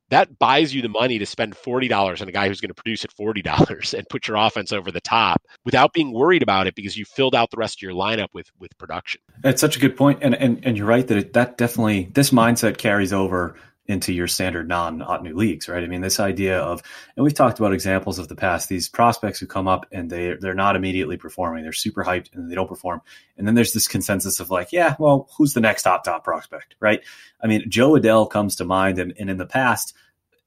that 0.09 0.39
buys 0.39 0.73
you 0.73 0.81
the 0.81 0.89
money 0.89 1.19
to 1.19 1.25
spend 1.25 1.55
forty 1.57 1.87
dollars 1.87 2.21
on 2.21 2.27
a 2.27 2.31
guy 2.31 2.47
who's 2.47 2.61
going 2.61 2.69
to 2.69 2.75
produce 2.75 3.03
at 3.03 3.11
forty 3.11 3.41
dollars 3.41 3.93
and 3.97 4.07
put 4.09 4.27
your 4.27 4.37
offense 4.37 4.71
over 4.71 4.91
the 4.91 5.01
top 5.01 5.41
without 5.65 5.93
being 5.93 6.13
worried 6.13 6.43
about 6.43 6.67
it 6.67 6.75
because 6.75 6.97
you 6.97 7.05
filled 7.05 7.35
out 7.35 7.51
the 7.51 7.57
rest 7.57 7.79
of 7.79 7.81
your 7.81 7.93
lineup 7.93 8.29
with 8.33 8.49
with 8.59 8.77
production. 8.77 9.21
It's 9.43 9.61
such 9.61 9.77
a 9.77 9.79
good 9.79 9.97
point, 9.97 10.19
and 10.21 10.35
and, 10.35 10.63
and 10.65 10.77
you're 10.77 10.87
right 10.87 11.07
that 11.07 11.17
it, 11.17 11.33
that 11.33 11.57
definitely 11.57 12.09
this 12.13 12.29
mindset 12.29 12.77
carries 12.77 13.13
over 13.13 13.55
into 13.89 14.13
your 14.13 14.27
standard 14.27 14.67
non 14.67 14.99
new 15.23 15.35
leagues, 15.35 15.67
right? 15.67 15.83
I 15.83 15.87
mean, 15.87 16.01
this 16.01 16.19
idea 16.19 16.59
of, 16.59 16.83
and 17.17 17.23
we've 17.23 17.33
talked 17.33 17.57
about 17.57 17.73
examples 17.73 18.19
of 18.19 18.27
the 18.27 18.35
past, 18.35 18.69
these 18.69 18.87
prospects 18.87 19.39
who 19.39 19.47
come 19.47 19.67
up 19.67 19.87
and 19.91 20.09
they 20.11 20.35
they're 20.39 20.53
not 20.53 20.75
immediately 20.75 21.17
performing, 21.17 21.63
they're 21.63 21.73
super 21.73 22.03
hyped 22.03 22.33
and 22.33 22.49
they 22.49 22.55
don't 22.55 22.67
perform, 22.69 23.01
and 23.35 23.47
then 23.47 23.55
there's 23.55 23.73
this 23.73 23.87
consensus 23.87 24.39
of 24.39 24.51
like, 24.51 24.71
yeah, 24.71 24.95
well, 24.99 25.27
who's 25.37 25.55
the 25.55 25.59
next 25.59 25.83
top 25.83 26.03
top 26.03 26.23
prospect, 26.23 26.75
right? 26.79 27.01
I 27.41 27.47
mean, 27.47 27.67
Jo 27.67 27.93
Adell 27.93 28.29
comes 28.29 28.57
to 28.57 28.65
mind, 28.65 28.99
and, 28.99 29.13
and 29.19 29.29
in 29.29 29.37
the 29.37 29.47
past. 29.47 29.93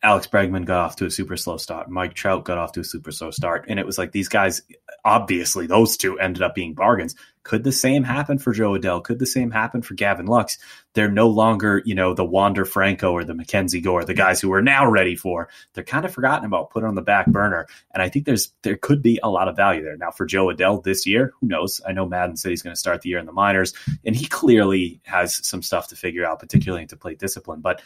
Alex 0.04 0.26
Bregman 0.26 0.64
got 0.64 0.80
off 0.84 0.96
to 0.96 1.06
a 1.06 1.10
super 1.12 1.36
slow 1.36 1.58
start. 1.58 1.88
Mike 1.88 2.14
Trout 2.14 2.44
got 2.44 2.58
off 2.58 2.72
to 2.72 2.80
a 2.80 2.84
super 2.84 3.12
slow 3.12 3.30
start. 3.30 3.66
And 3.68 3.78
it 3.78 3.86
was 3.86 3.98
like 3.98 4.10
these 4.10 4.28
guys, 4.28 4.60
obviously, 5.04 5.68
those 5.68 5.96
two 5.96 6.18
ended 6.18 6.42
up 6.42 6.56
being 6.56 6.74
bargains. 6.74 7.14
Could 7.44 7.64
the 7.64 7.72
same 7.72 8.04
happen 8.04 8.38
for 8.38 8.52
Jo 8.52 8.72
Adell? 8.72 9.02
Could 9.02 9.18
the 9.18 9.26
same 9.26 9.50
happen 9.50 9.82
for 9.82 9.94
Gavin 9.94 10.26
Lux? 10.26 10.58
They're 10.94 11.10
no 11.10 11.28
longer, 11.28 11.82
you 11.84 11.94
know, 11.94 12.14
the 12.14 12.24
Wander 12.24 12.64
Franco 12.64 13.12
or 13.12 13.24
the 13.24 13.34
Mackenzie 13.34 13.80
Gore, 13.80 14.04
the 14.04 14.14
guys 14.14 14.40
who 14.40 14.52
are 14.52 14.62
now 14.62 14.88
ready 14.88 15.16
for. 15.16 15.48
They're 15.74 15.84
kind 15.84 16.04
of 16.04 16.12
forgotten 16.12 16.44
about, 16.44 16.70
put 16.70 16.84
on 16.84 16.94
the 16.94 17.02
back 17.02 17.26
burner. 17.26 17.66
And 17.92 18.02
I 18.02 18.08
think 18.08 18.26
there's 18.26 18.52
there 18.62 18.76
could 18.76 19.02
be 19.02 19.18
a 19.22 19.30
lot 19.30 19.48
of 19.48 19.56
value 19.56 19.82
there. 19.82 19.96
Now 19.96 20.10
for 20.10 20.26
Jo 20.26 20.46
Adell 20.46 20.82
this 20.82 21.06
year, 21.06 21.32
who 21.40 21.48
knows? 21.48 21.80
I 21.86 21.92
know 21.92 22.06
Maddon 22.06 22.36
said 22.36 22.50
he's 22.50 22.62
going 22.62 22.74
to 22.74 22.80
start 22.80 23.02
the 23.02 23.08
year 23.08 23.18
in 23.18 23.26
the 23.26 23.32
minors, 23.32 23.74
and 24.04 24.14
he 24.14 24.26
clearly 24.26 25.00
has 25.04 25.44
some 25.46 25.62
stuff 25.62 25.88
to 25.88 25.96
figure 25.96 26.24
out, 26.24 26.40
particularly 26.40 26.82
into 26.82 26.96
plate 26.96 27.18
discipline. 27.18 27.60
But 27.60 27.82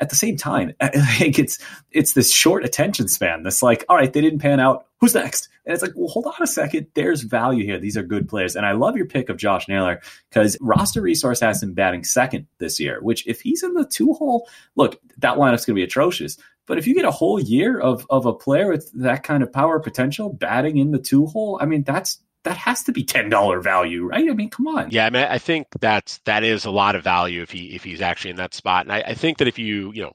at 0.00 0.08
the 0.08 0.16
same 0.16 0.36
time, 0.36 0.72
think 1.18 1.38
it's 1.38 1.58
it's 1.90 2.14
this 2.14 2.32
short 2.32 2.64
attention 2.64 3.08
span. 3.08 3.42
That's 3.42 3.62
like, 3.62 3.84
all 3.88 3.96
right, 3.96 4.12
they 4.12 4.20
didn't 4.20 4.40
pan 4.40 4.60
out. 4.60 4.86
Who's 5.00 5.14
next? 5.14 5.48
And 5.64 5.74
it's 5.74 5.82
like, 5.82 5.92
well, 5.94 6.08
hold 6.08 6.26
on 6.26 6.34
a 6.40 6.46
second. 6.46 6.88
There's 6.94 7.22
value 7.22 7.64
here. 7.64 7.78
These 7.78 7.96
are 7.96 8.02
good 8.02 8.28
players, 8.28 8.56
and 8.56 8.66
I 8.66 8.72
love 8.72 8.96
your 8.96 9.06
pick 9.06 9.28
of 9.28 9.36
Josh 9.36 9.68
Naylor 9.68 10.00
because 10.30 10.56
roster 10.60 11.00
resource 11.02 11.40
has 11.40 11.62
him 11.62 11.74
batting 11.74 12.04
second 12.04 12.46
this 12.58 12.80
year. 12.80 13.00
Which, 13.02 13.26
if 13.26 13.40
he's 13.40 13.62
in 13.62 13.74
the 13.74 13.84
two 13.84 14.12
hole, 14.14 14.48
look, 14.76 15.00
that 15.18 15.36
lineup's 15.36 15.66
going 15.66 15.74
to 15.74 15.80
be 15.80 15.84
atrocious. 15.84 16.38
But 16.66 16.78
if 16.78 16.86
you 16.86 16.94
get 16.94 17.04
a 17.04 17.10
whole 17.10 17.40
year 17.40 17.78
of 17.78 18.06
of 18.10 18.26
a 18.26 18.32
player 18.32 18.70
with 18.70 18.90
that 18.94 19.22
kind 19.22 19.42
of 19.42 19.52
power 19.52 19.80
potential 19.80 20.32
batting 20.32 20.78
in 20.78 20.92
the 20.92 20.98
two 20.98 21.26
hole, 21.26 21.58
I 21.60 21.66
mean, 21.66 21.82
that's 21.82 22.20
that 22.44 22.56
has 22.56 22.82
to 22.84 22.92
be 22.92 23.04
ten 23.04 23.28
dollar 23.28 23.60
value, 23.60 24.06
right? 24.06 24.28
I 24.28 24.34
mean, 24.34 24.50
come 24.50 24.66
on. 24.68 24.90
Yeah, 24.90 25.06
I 25.06 25.10
mean, 25.10 25.24
I 25.24 25.38
think 25.38 25.66
that's 25.80 26.18
that 26.24 26.42
is 26.44 26.64
a 26.64 26.70
lot 26.70 26.96
of 26.96 27.04
value 27.04 27.42
if 27.42 27.50
he 27.50 27.74
if 27.74 27.84
he's 27.84 28.00
actually 28.00 28.30
in 28.30 28.36
that 28.36 28.54
spot. 28.54 28.86
And 28.86 28.92
I, 28.92 29.00
I 29.00 29.14
think 29.14 29.38
that 29.38 29.48
if 29.48 29.58
you 29.58 29.92
you 29.92 30.02
know 30.02 30.12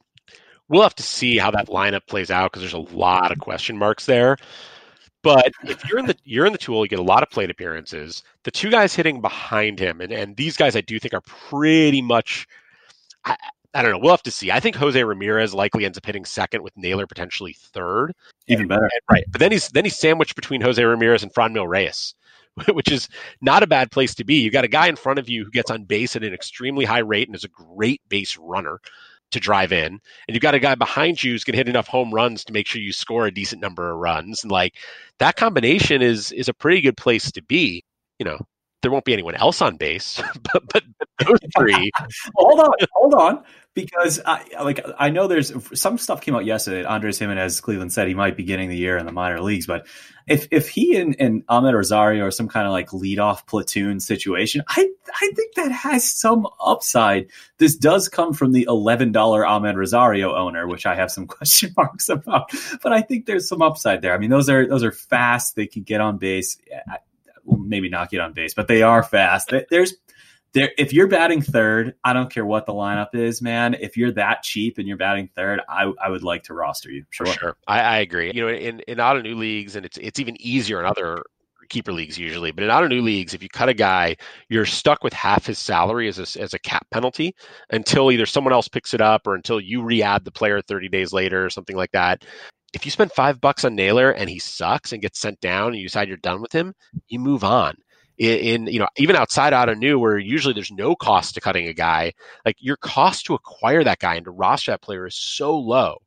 we'll 0.67 0.81
have 0.81 0.95
to 0.95 1.03
see 1.03 1.37
how 1.37 1.51
that 1.51 1.67
lineup 1.67 2.07
plays 2.07 2.31
out 2.31 2.51
because 2.51 2.61
there's 2.61 2.73
a 2.73 2.95
lot 2.95 3.31
of 3.31 3.39
question 3.39 3.77
marks 3.77 4.05
there. 4.05 4.37
But 5.21 5.51
if 5.63 5.87
you're 5.89 5.99
in 5.99 6.05
the 6.05 6.15
you're 6.23 6.45
in 6.45 6.51
the 6.51 6.57
tool, 6.57 6.85
you 6.85 6.89
get 6.89 6.99
a 6.99 7.03
lot 7.03 7.23
of 7.23 7.29
plate 7.29 7.49
appearances. 7.49 8.23
The 8.43 8.51
two 8.51 8.69
guys 8.71 8.93
hitting 8.95 9.21
behind 9.21 9.79
him, 9.79 10.01
and, 10.01 10.11
and 10.11 10.35
these 10.35 10.57
guys 10.57 10.75
I 10.75 10.81
do 10.81 10.99
think 10.99 11.13
are 11.13 11.21
pretty 11.21 12.01
much 12.01 12.47
I, 13.25 13.35
I 13.73 13.81
don't 13.81 13.91
know. 13.91 13.99
We'll 13.99 14.11
have 14.11 14.23
to 14.23 14.31
see. 14.31 14.51
I 14.51 14.59
think 14.59 14.75
Jose 14.75 15.03
Ramirez 15.03 15.53
likely 15.53 15.85
ends 15.85 15.97
up 15.97 16.05
hitting 16.05 16.25
second 16.25 16.63
with 16.63 16.77
Naylor 16.77 17.07
potentially 17.07 17.53
third. 17.53 18.13
Even 18.47 18.67
better. 18.67 18.83
And, 18.83 18.91
right. 19.09 19.23
But 19.31 19.39
then 19.39 19.51
he's 19.51 19.69
then 19.69 19.85
he's 19.85 19.97
sandwiched 19.97 20.35
between 20.35 20.61
Jose 20.61 20.83
Ramirez 20.83 21.23
and 21.23 21.33
Franmil 21.33 21.67
Reyes, 21.67 22.13
which 22.73 22.91
is 22.91 23.09
not 23.41 23.63
a 23.63 23.67
bad 23.67 23.91
place 23.91 24.15
to 24.15 24.23
be. 24.23 24.35
You 24.35 24.51
got 24.51 24.65
a 24.65 24.69
guy 24.69 24.87
in 24.87 24.95
front 24.95 25.19
of 25.19 25.29
you 25.29 25.43
who 25.43 25.51
gets 25.51 25.71
on 25.71 25.83
base 25.83 26.15
at 26.15 26.23
an 26.23 26.33
extremely 26.33 26.85
high 26.85 26.99
rate 26.99 27.27
and 27.27 27.35
is 27.35 27.43
a 27.43 27.49
great 27.49 28.01
base 28.09 28.37
runner 28.37 28.79
to 29.31 29.39
drive 29.39 29.71
in. 29.71 29.85
And 29.93 30.01
you've 30.29 30.41
got 30.41 30.55
a 30.55 30.59
guy 30.59 30.75
behind 30.75 31.23
you 31.23 31.31
who's 31.31 31.43
going 31.43 31.53
to 31.53 31.57
hit 31.57 31.67
enough 31.67 31.87
home 31.87 32.13
runs 32.13 32.43
to 32.45 32.53
make 32.53 32.67
sure 32.67 32.81
you 32.81 32.93
score 32.93 33.25
a 33.25 33.33
decent 33.33 33.61
number 33.61 33.91
of 33.91 33.97
runs. 33.97 34.43
And 34.43 34.51
like 34.51 34.75
that 35.19 35.35
combination 35.35 36.01
is 36.01 36.31
is 36.31 36.47
a 36.47 36.53
pretty 36.53 36.81
good 36.81 36.97
place 36.97 37.31
to 37.31 37.41
be. 37.41 37.83
You 38.19 38.25
know, 38.25 38.39
there 38.81 38.91
won't 38.91 39.05
be 39.05 39.13
anyone 39.13 39.35
else 39.35 39.61
on 39.61 39.77
base, 39.77 40.21
but 40.53 40.63
but, 40.71 40.83
those 41.25 41.39
three. 41.57 41.91
hold 42.35 42.59
on, 42.59 42.73
hold 42.93 43.13
on, 43.13 43.43
because 43.73 44.19
I 44.25 44.43
like 44.63 44.79
I 44.99 45.09
know 45.09 45.27
there's 45.27 45.53
some 45.79 45.97
stuff 45.97 46.21
came 46.21 46.35
out 46.35 46.45
yesterday. 46.45 46.85
Andres 46.85 47.19
Gimenez, 47.19 47.61
Cleveland 47.61 47.93
said 47.93 48.07
he 48.07 48.13
might 48.13 48.37
be 48.37 48.43
getting 48.43 48.69
the 48.69 48.77
year 48.77 48.97
in 48.97 49.05
the 49.05 49.11
minor 49.11 49.41
leagues, 49.41 49.65
but 49.65 49.87
if 50.27 50.47
if 50.51 50.69
he 50.69 50.97
and, 50.97 51.15
and 51.19 51.45
Amed 51.47 51.73
Rosario 51.73 52.25
are 52.25 52.31
some 52.31 52.47
kind 52.47 52.65
of 52.65 52.73
like 52.73 52.89
leadoff 52.89 53.45
platoon 53.47 53.99
situation, 53.99 54.63
I 54.67 54.89
I 55.21 55.31
think 55.35 55.55
that 55.55 55.71
has 55.71 56.09
some 56.09 56.47
upside. 56.59 57.29
This 57.57 57.75
does 57.75 58.09
come 58.09 58.33
from 58.33 58.51
the 58.51 58.65
eleven 58.67 59.11
dollar 59.11 59.43
Amed 59.43 59.75
Rosario 59.75 60.35
owner, 60.35 60.67
which 60.67 60.85
I 60.85 60.95
have 60.95 61.11
some 61.11 61.27
question 61.27 61.73
marks 61.77 62.09
about, 62.09 62.51
but 62.81 62.93
I 62.93 63.01
think 63.01 63.25
there's 63.25 63.47
some 63.47 63.61
upside 63.61 64.01
there. 64.01 64.13
I 64.13 64.17
mean, 64.17 64.29
those 64.29 64.49
are 64.49 64.67
those 64.67 64.83
are 64.83 64.91
fast. 64.91 65.55
They 65.55 65.67
can 65.67 65.83
get 65.83 66.01
on 66.01 66.17
base. 66.17 66.57
Maybe 67.45 67.89
not 67.89 68.09
get 68.09 68.21
on 68.21 68.33
base, 68.33 68.53
but 68.53 68.67
they 68.67 68.81
are 68.81 69.03
fast. 69.03 69.53
There's 69.69 69.93
there, 70.55 70.71
if 70.77 70.93
you're 70.93 71.07
batting 71.07 71.41
third, 71.41 71.95
I 72.05 72.13
don't 72.13 72.31
care 72.31 72.45
what 72.45 72.65
the 72.65 72.71
lineup 72.71 73.13
is, 73.13 73.41
man. 73.41 73.73
If 73.73 73.97
you're 73.97 74.13
that 74.13 74.41
cheap 74.41 74.77
and 74.77 74.87
you're 74.87 74.95
batting 74.95 75.29
third, 75.35 75.59
I, 75.67 75.91
I 76.01 76.09
would 76.09 76.23
like 76.23 76.43
to 76.43 76.53
roster 76.53 76.89
you. 76.89 77.03
Sure, 77.09 77.27
sure. 77.27 77.57
I, 77.67 77.81
I, 77.81 77.97
agree. 77.97 78.31
You 78.33 78.41
know, 78.41 78.47
in 78.47 78.79
in 78.87 78.99
Ottoneu 78.99 79.35
leagues, 79.35 79.75
and 79.75 79.85
it's 79.85 79.97
it's 79.97 80.17
even 80.17 80.41
easier 80.41 80.79
in 80.79 80.85
other 80.85 81.23
keeper 81.67 81.91
leagues 81.91 82.17
usually, 82.17 82.51
but 82.51 82.63
in 82.63 82.69
Ottoneu 82.69 83.03
leagues, 83.03 83.33
if 83.33 83.43
you 83.43 83.49
cut 83.49 83.67
a 83.67 83.73
guy, 83.73 84.15
you're 84.47 84.65
stuck 84.65 85.03
with 85.03 85.11
half 85.11 85.45
his 85.45 85.59
salary 85.59 86.07
as 86.07 86.19
a, 86.19 86.41
as 86.41 86.53
a 86.53 86.59
cap 86.59 86.87
penalty 86.89 87.35
until 87.71 88.09
either 88.09 88.25
someone 88.25 88.53
else 88.53 88.69
picks 88.69 88.93
it 88.93 89.01
up 89.01 89.27
or 89.27 89.35
until 89.35 89.59
you 89.59 89.83
re-add 89.83 90.23
the 90.23 90.31
player 90.31 90.61
30 90.61 90.87
days 90.87 91.11
later 91.11 91.45
or 91.45 91.49
something 91.49 91.75
like 91.75 91.91
that. 91.91 92.23
If 92.75 92.83
you 92.83 92.91
spend 92.91 93.13
five 93.13 93.39
bucks 93.39 93.63
on 93.63 93.73
Naylor 93.73 94.11
and 94.11 94.29
he 94.29 94.37
sucks 94.37 94.91
and 94.91 95.01
gets 95.01 95.17
sent 95.17 95.39
down 95.39 95.69
and 95.69 95.77
you 95.77 95.87
decide 95.87 96.09
you're 96.09 96.17
done 96.17 96.41
with 96.41 96.51
him, 96.51 96.75
you 97.07 97.19
move 97.19 97.45
on. 97.45 97.77
In, 98.17 98.39
in, 98.39 98.67
you 98.67 98.79
know 98.79 98.87
even 98.97 99.15
outside 99.15 99.53
Ottoneu, 99.53 99.99
where 99.99 100.17
usually 100.17 100.53
there's 100.53 100.71
no 100.71 100.95
cost 100.95 101.33
to 101.35 101.41
cutting 101.41 101.67
a 101.67 101.73
guy 101.73 102.13
like 102.45 102.57
your 102.59 102.77
cost 102.77 103.25
to 103.25 103.33
acquire 103.33 103.83
that 103.83 103.99
guy 103.99 104.15
and 104.15 104.25
to 104.25 104.31
roster 104.31 104.71
that 104.71 104.81
player 104.81 105.07
is 105.07 105.15
so 105.15 105.57
low. 105.57 105.97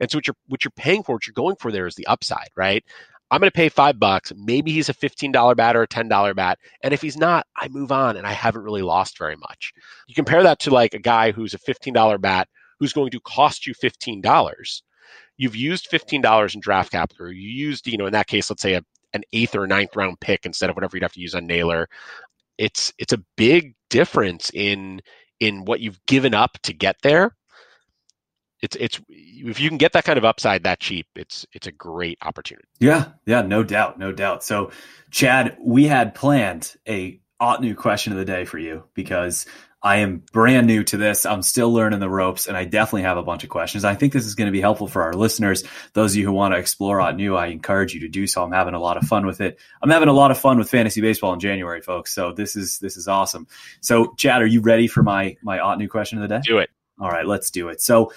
And 0.00 0.10
so 0.10 0.18
what 0.18 0.26
you're 0.26 0.36
what 0.48 0.64
you're 0.64 0.72
paying 0.72 1.02
for 1.02 1.14
what 1.14 1.26
you're 1.26 1.34
going 1.34 1.56
for 1.56 1.70
there 1.70 1.86
is 1.86 1.94
the 1.94 2.06
upside 2.06 2.48
right? 2.56 2.82
I'm 3.30 3.40
going 3.40 3.50
to 3.50 3.56
pay 3.56 3.68
five 3.68 3.98
bucks. 3.98 4.32
Maybe 4.36 4.70
he's 4.72 4.90
a 4.90 4.94
$15 4.94 5.56
bat 5.56 5.76
or 5.76 5.82
a 5.82 5.88
$10 5.88 6.36
bat. 6.36 6.58
And 6.82 6.94
if 6.94 7.02
he's 7.02 7.16
not 7.16 7.46
i 7.56 7.68
move 7.68 7.92
on 7.92 8.16
and 8.16 8.26
i 8.26 8.32
haven't 8.32 8.62
really 8.62 8.82
lost 8.82 9.18
very 9.18 9.36
much. 9.36 9.72
You 10.06 10.14
compare 10.14 10.42
that 10.42 10.60
to 10.60 10.70
like 10.70 10.94
a 10.94 10.98
guy 10.98 11.32
who's 11.32 11.54
a 11.54 11.58
$15 11.58 12.20
bat 12.20 12.48
who's 12.78 12.92
going 12.92 13.10
to 13.10 13.20
cost 13.20 13.66
you 13.66 13.74
$15 13.74 14.22
you've 15.36 15.56
used 15.56 15.90
$15 15.90 16.54
in 16.54 16.60
draft 16.60 16.92
capital 16.92 17.32
you 17.32 17.48
used 17.48 17.86
you 17.86 17.98
know 17.98 18.06
in 18.06 18.12
that 18.12 18.26
case 18.26 18.50
let's 18.50 18.62
say 18.62 18.74
a 18.74 18.82
an 19.14 19.22
eighth 19.32 19.54
or 19.54 19.66
ninth 19.66 19.96
round 19.96 20.20
pick 20.20 20.44
instead 20.44 20.68
of 20.68 20.76
whatever 20.76 20.96
you'd 20.96 21.04
have 21.04 21.12
to 21.12 21.20
use 21.20 21.34
on 21.34 21.46
Naylor. 21.46 21.88
It's 22.58 22.92
it's 22.98 23.12
a 23.12 23.22
big 23.36 23.74
difference 23.88 24.50
in 24.52 25.00
in 25.40 25.64
what 25.64 25.80
you've 25.80 26.04
given 26.06 26.34
up 26.34 26.58
to 26.64 26.74
get 26.74 26.96
there. 27.02 27.34
It's 28.60 28.76
it's 28.76 29.00
if 29.08 29.60
you 29.60 29.68
can 29.68 29.78
get 29.78 29.92
that 29.92 30.04
kind 30.04 30.18
of 30.18 30.24
upside 30.24 30.64
that 30.64 30.80
cheap, 30.80 31.06
it's 31.16 31.46
it's 31.52 31.66
a 31.66 31.72
great 31.72 32.18
opportunity. 32.22 32.68
Yeah, 32.80 33.06
yeah, 33.26 33.42
no 33.42 33.62
doubt, 33.62 33.98
no 33.98 34.12
doubt. 34.12 34.44
So, 34.44 34.70
Chad, 35.10 35.56
we 35.60 35.84
had 35.84 36.14
planned 36.14 36.74
a 36.88 37.20
new 37.60 37.74
question 37.74 38.12
of 38.12 38.18
the 38.18 38.24
day 38.24 38.44
for 38.44 38.58
you 38.58 38.84
because 38.94 39.46
I 39.84 39.96
am 39.96 40.22
brand 40.32 40.66
new 40.66 40.82
to 40.84 40.96
this. 40.96 41.26
I'm 41.26 41.42
still 41.42 41.70
learning 41.70 42.00
the 42.00 42.08
ropes, 42.08 42.46
and 42.46 42.56
I 42.56 42.64
definitely 42.64 43.02
have 43.02 43.18
a 43.18 43.22
bunch 43.22 43.44
of 43.44 43.50
questions. 43.50 43.84
I 43.84 43.94
think 43.94 44.14
this 44.14 44.24
is 44.24 44.34
going 44.34 44.46
to 44.46 44.52
be 44.52 44.62
helpful 44.62 44.88
for 44.88 45.02
our 45.02 45.12
listeners. 45.12 45.62
Those 45.92 46.12
of 46.12 46.16
you 46.16 46.24
who 46.24 46.32
want 46.32 46.54
to 46.54 46.58
explore 46.58 47.00
Ottoneu, 47.00 47.36
I 47.36 47.48
encourage 47.48 47.92
you 47.92 48.00
to 48.00 48.08
do 48.08 48.26
so. 48.26 48.42
I'm 48.42 48.50
having 48.50 48.72
a 48.72 48.80
lot 48.80 48.96
of 48.96 49.04
fun 49.06 49.26
with 49.26 49.42
it. 49.42 49.58
I'm 49.82 49.90
having 49.90 50.08
a 50.08 50.14
lot 50.14 50.30
of 50.30 50.38
fun 50.38 50.56
with 50.56 50.70
fantasy 50.70 51.02
baseball 51.02 51.34
in 51.34 51.38
January, 51.38 51.82
folks. 51.82 52.14
So 52.14 52.32
this 52.32 52.56
is 52.56 52.78
this 52.78 52.96
is 52.96 53.08
awesome. 53.08 53.46
So, 53.82 54.14
Chad, 54.16 54.40
are 54.40 54.46
you 54.46 54.62
ready 54.62 54.86
for 54.86 55.02
my 55.02 55.36
my 55.42 55.58
Ottoneu 55.58 55.90
question 55.90 56.16
of 56.16 56.26
the 56.26 56.34
day? 56.34 56.40
Do 56.42 56.58
it. 56.58 56.70
All 56.98 57.10
right, 57.10 57.26
let's 57.26 57.50
do 57.50 57.68
it. 57.68 57.82
So, 57.82 58.10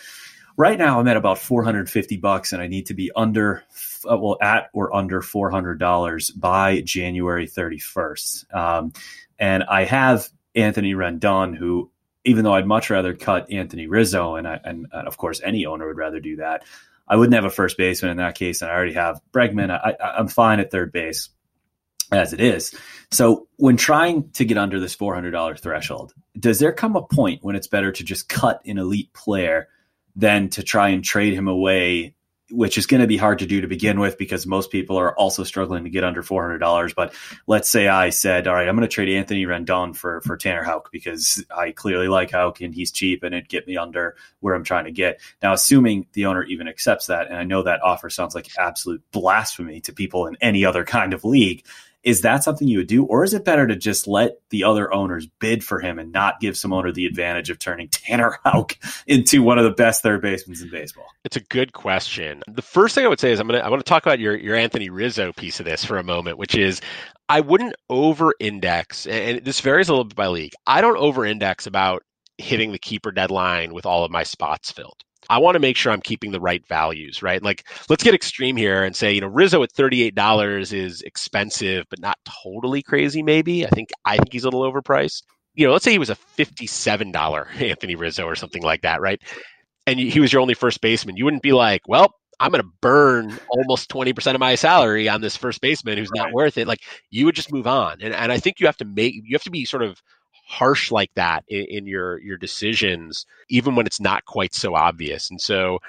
right 0.55 0.77
now 0.77 1.01
I'm 1.01 1.07
at 1.09 1.17
about 1.17 1.37
450 1.37 2.15
bucks, 2.15 2.53
and 2.53 2.61
I 2.61 2.67
need 2.67 2.85
to 2.85 2.93
be 2.93 3.11
under 3.13 3.65
uh, 4.09 4.17
well 4.17 4.37
at 4.41 4.69
or 4.71 4.95
under 4.95 5.21
$400 5.21 6.39
by 6.39 6.79
January 6.79 7.45
31st. 7.45 8.55
Um, 8.55 8.93
and 9.37 9.63
I 9.63 9.83
have 9.83 10.29
Anthony 10.57 10.93
Rendon, 10.93 11.55
who 11.55 11.91
even 12.25 12.43
though 12.43 12.53
I'd 12.53 12.67
much 12.67 12.89
rather 12.89 13.15
cut 13.15 13.49
Anthony 13.51 13.87
Rizzo, 13.87 14.35
and, 14.35 14.47
I, 14.47 14.59
and, 14.63 14.87
and 14.91 15.07
of 15.07 15.17
course 15.17 15.39
any 15.43 15.65
owner 15.65 15.87
would 15.87 15.97
rather 15.97 16.19
do 16.19 16.35
that, 16.37 16.65
I 17.07 17.15
wouldn't 17.15 17.35
have 17.35 17.45
a 17.45 17.49
first 17.49 17.77
baseman 17.77 18.11
in 18.11 18.17
that 18.17 18.35
case, 18.35 18.61
and 18.61 18.69
I 18.69 18.73
already 18.73 18.93
have 18.93 19.21
Bregman. 19.31 19.71
I, 19.71 19.95
I'm 20.01 20.27
fine 20.27 20.59
at 20.59 20.71
third 20.71 20.91
base 20.91 21.29
as 22.11 22.33
it 22.33 22.41
is. 22.41 22.75
So 23.11 23.47
when 23.55 23.77
trying 23.77 24.29
to 24.31 24.45
get 24.45 24.57
under 24.57 24.79
this 24.79 24.95
$400 24.95 25.59
threshold, 25.59 26.13
does 26.37 26.59
there 26.59 26.73
come 26.73 26.95
a 26.95 27.01
point 27.01 27.43
when 27.43 27.55
it's 27.55 27.67
better 27.67 27.91
to 27.91 28.03
just 28.03 28.27
cut 28.27 28.61
an 28.65 28.77
elite 28.77 29.13
player 29.13 29.69
than 30.15 30.49
to 30.49 30.63
try 30.63 30.89
and 30.89 31.03
trade 31.03 31.33
him 31.33 31.47
away 31.47 32.15
which 32.51 32.77
is 32.77 32.85
going 32.85 33.01
to 33.01 33.07
be 33.07 33.17
hard 33.17 33.39
to 33.39 33.45
do 33.45 33.61
to 33.61 33.67
begin 33.67 33.99
with 33.99 34.17
because 34.17 34.45
most 34.45 34.71
people 34.71 34.97
are 34.97 35.13
also 35.17 35.43
struggling 35.43 35.83
to 35.83 35.89
get 35.89 36.03
under 36.03 36.23
$400. 36.23 36.95
But 36.95 37.13
let's 37.45 37.69
say 37.69 37.87
I 37.87 38.09
said, 38.09 38.47
all 38.47 38.55
right, 38.55 38.67
I'm 38.67 38.75
going 38.75 38.87
to 38.87 38.93
trade 38.93 39.09
Anthony 39.09 39.45
Rendon 39.45 39.95
for, 39.95 40.21
for 40.21 40.37
Tanner 40.37 40.63
Houck 40.63 40.91
because 40.91 41.43
I 41.55 41.71
clearly 41.71 42.07
like 42.07 42.31
Houck 42.31 42.61
and 42.61 42.73
he's 42.73 42.91
cheap 42.91 43.23
and 43.23 43.35
it 43.35 43.49
get 43.49 43.67
me 43.67 43.75
under 43.75 44.15
where 44.39 44.55
I'm 44.55 44.63
trying 44.63 44.85
to 44.85 44.91
get. 44.91 45.19
Now, 45.43 45.53
assuming 45.53 46.07
the 46.13 46.25
owner 46.25 46.43
even 46.43 46.67
accepts 46.67 47.07
that, 47.07 47.27
and 47.27 47.35
I 47.35 47.43
know 47.43 47.63
that 47.63 47.83
offer 47.83 48.09
sounds 48.09 48.33
like 48.33 48.47
absolute 48.57 49.03
blasphemy 49.11 49.81
to 49.81 49.93
people 49.93 50.27
in 50.27 50.37
any 50.39 50.63
other 50.63 50.85
kind 50.85 51.13
of 51.13 51.25
league, 51.25 51.65
is 52.07 52.21
that 52.21 52.41
something 52.41 52.69
you 52.69 52.77
would 52.77 52.87
do, 52.87 53.03
or 53.03 53.25
is 53.25 53.33
it 53.33 53.43
better 53.43 53.67
to 53.67 53.75
just 53.75 54.07
let 54.07 54.37
the 54.49 54.63
other 54.63 54.93
owners 54.93 55.27
bid 55.39 55.61
for 55.61 55.81
him 55.81 55.99
and 55.99 56.13
not 56.13 56.39
give 56.39 56.55
some 56.55 56.71
owner 56.71 56.89
the 56.89 57.05
advantage 57.05 57.49
of 57.49 57.59
turning 57.59 57.89
Tanner 57.91 58.39
Houck 58.45 58.77
into 59.07 59.43
one 59.43 59.57
of 59.57 59.65
the 59.65 59.71
best 59.71 60.03
third 60.03 60.21
basemen 60.21 60.57
in 60.61 60.69
baseball? 60.69 61.07
It's 61.25 61.35
a 61.35 61.41
good 61.41 61.73
question. 61.73 62.43
The 62.47 62.61
first 62.61 62.95
thing 62.95 63.03
I 63.03 63.09
would 63.09 63.19
say 63.19 63.33
is 63.33 63.41
I'm 63.41 63.47
gonna 63.47 63.59
I 63.59 63.67
want 63.67 63.85
to 63.85 63.89
talk 63.89 64.05
about 64.05 64.19
your 64.19 64.37
your 64.37 64.55
Anthony 64.55 64.89
Rizzo 64.89 65.33
piece 65.33 65.59
of 65.59 65.65
this 65.65 65.83
for 65.83 65.97
a 65.97 66.03
moment, 66.03 66.37
which 66.37 66.55
is 66.55 66.79
I 67.27 67.41
wouldn't 67.41 67.75
over 67.89 68.33
index, 68.39 69.05
and 69.05 69.43
this 69.43 69.59
varies 69.59 69.89
a 69.89 69.91
little 69.91 70.05
bit 70.05 70.15
by 70.15 70.27
league. 70.27 70.53
I 70.65 70.79
don't 70.79 70.97
over 70.97 71.25
index 71.25 71.67
about 71.67 72.03
hitting 72.37 72.71
the 72.71 72.79
keeper 72.79 73.11
deadline 73.11 73.73
with 73.73 73.85
all 73.85 74.05
of 74.05 74.11
my 74.11 74.23
spots 74.23 74.71
filled. 74.71 75.03
I 75.29 75.39
want 75.39 75.55
to 75.55 75.59
make 75.59 75.77
sure 75.77 75.91
I'm 75.91 76.01
keeping 76.01 76.31
the 76.31 76.39
right 76.39 76.65
values, 76.67 77.21
right? 77.21 77.41
Like, 77.41 77.65
let's 77.89 78.03
get 78.03 78.13
extreme 78.13 78.55
here 78.55 78.83
and 78.83 78.95
say, 78.95 79.13
you 79.13 79.21
know, 79.21 79.27
Rizzo 79.27 79.63
at 79.63 79.73
$38 79.73 80.73
is 80.73 81.01
expensive, 81.01 81.85
but 81.89 81.99
not 81.99 82.17
totally 82.43 82.81
crazy, 82.81 83.23
maybe. 83.23 83.65
I 83.65 83.69
think 83.69 83.89
I 84.05 84.17
think 84.17 84.31
he's 84.31 84.43
a 84.43 84.49
little 84.49 84.71
overpriced. 84.71 85.23
You 85.53 85.67
know, 85.67 85.73
let's 85.73 85.85
say 85.85 85.91
he 85.91 85.99
was 85.99 86.09
a 86.09 86.17
$57 86.37 87.61
Anthony 87.61 87.95
Rizzo 87.95 88.25
or 88.25 88.35
something 88.35 88.63
like 88.63 88.81
that, 88.83 89.01
right? 89.01 89.21
And 89.85 89.99
he 89.99 90.19
was 90.19 90.31
your 90.31 90.41
only 90.41 90.53
first 90.53 90.81
baseman. 90.81 91.17
You 91.17 91.25
wouldn't 91.25 91.43
be 91.43 91.53
like, 91.53 91.81
well, 91.87 92.13
I'm 92.39 92.51
going 92.51 92.63
to 92.63 92.69
burn 92.81 93.37
almost 93.49 93.89
20% 93.89 94.33
of 94.33 94.39
my 94.39 94.55
salary 94.55 95.09
on 95.09 95.21
this 95.21 95.35
first 95.35 95.61
baseman 95.61 95.97
who's 95.97 96.11
not 96.13 96.33
worth 96.33 96.57
it. 96.57 96.67
Like, 96.67 96.81
you 97.09 97.25
would 97.25 97.35
just 97.35 97.51
move 97.51 97.65
on. 97.65 97.97
And, 98.01 98.13
and 98.13 98.31
I 98.31 98.37
think 98.37 98.59
you 98.59 98.67
have 98.67 98.77
to 98.77 98.85
make, 98.85 99.15
you 99.15 99.33
have 99.33 99.43
to 99.43 99.49
be 99.49 99.65
sort 99.65 99.81
of 99.81 100.01
harsh 100.47 100.91
like 100.91 101.11
that 101.15 101.43
in, 101.47 101.65
in, 101.65 101.87
your 101.87 102.19
your 102.21 102.37
decisions, 102.37 103.25
even 103.49 103.75
when 103.75 103.85
it's 103.85 103.99
not 103.99 104.25
quite 104.25 104.53
so 104.53 104.75
obvious. 104.75 105.29
And 105.29 105.41
so, 105.41 105.79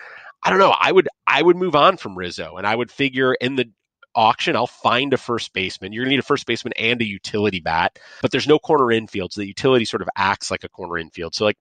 I 0.42 0.50
don't 0.50 0.58
know. 0.58 0.74
I 0.78 0.92
would 0.92 1.08
I 1.26 1.42
would 1.42 1.56
move 1.56 1.74
on 1.76 1.96
from 1.96 2.18
Rizzo, 2.18 2.56
and 2.56 2.66
I 2.66 2.74
would 2.74 2.90
figure 2.90 3.34
in 3.34 3.56
the 3.56 3.70
auction 4.14 4.56
I'll 4.56 4.66
find 4.66 5.12
a 5.12 5.16
first 5.16 5.52
baseman. 5.52 5.92
You're 5.92 6.04
gonna 6.04 6.10
need 6.10 6.20
a 6.20 6.24
first 6.24 6.46
baseman 6.46 6.72
and 6.76 7.00
a 7.00 7.04
utility 7.04 7.60
bat, 7.60 7.98
but 8.20 8.32
there's 8.32 8.48
no 8.48 8.58
corner 8.58 8.90
infield, 8.90 9.32
so 9.32 9.40
the 9.40 9.46
utility 9.46 9.84
sort 9.84 10.02
of 10.02 10.08
acts 10.16 10.50
like 10.50 10.64
a 10.64 10.68
corner 10.68 10.98
infield. 10.98 11.34
So 11.34 11.44
like, 11.44 11.58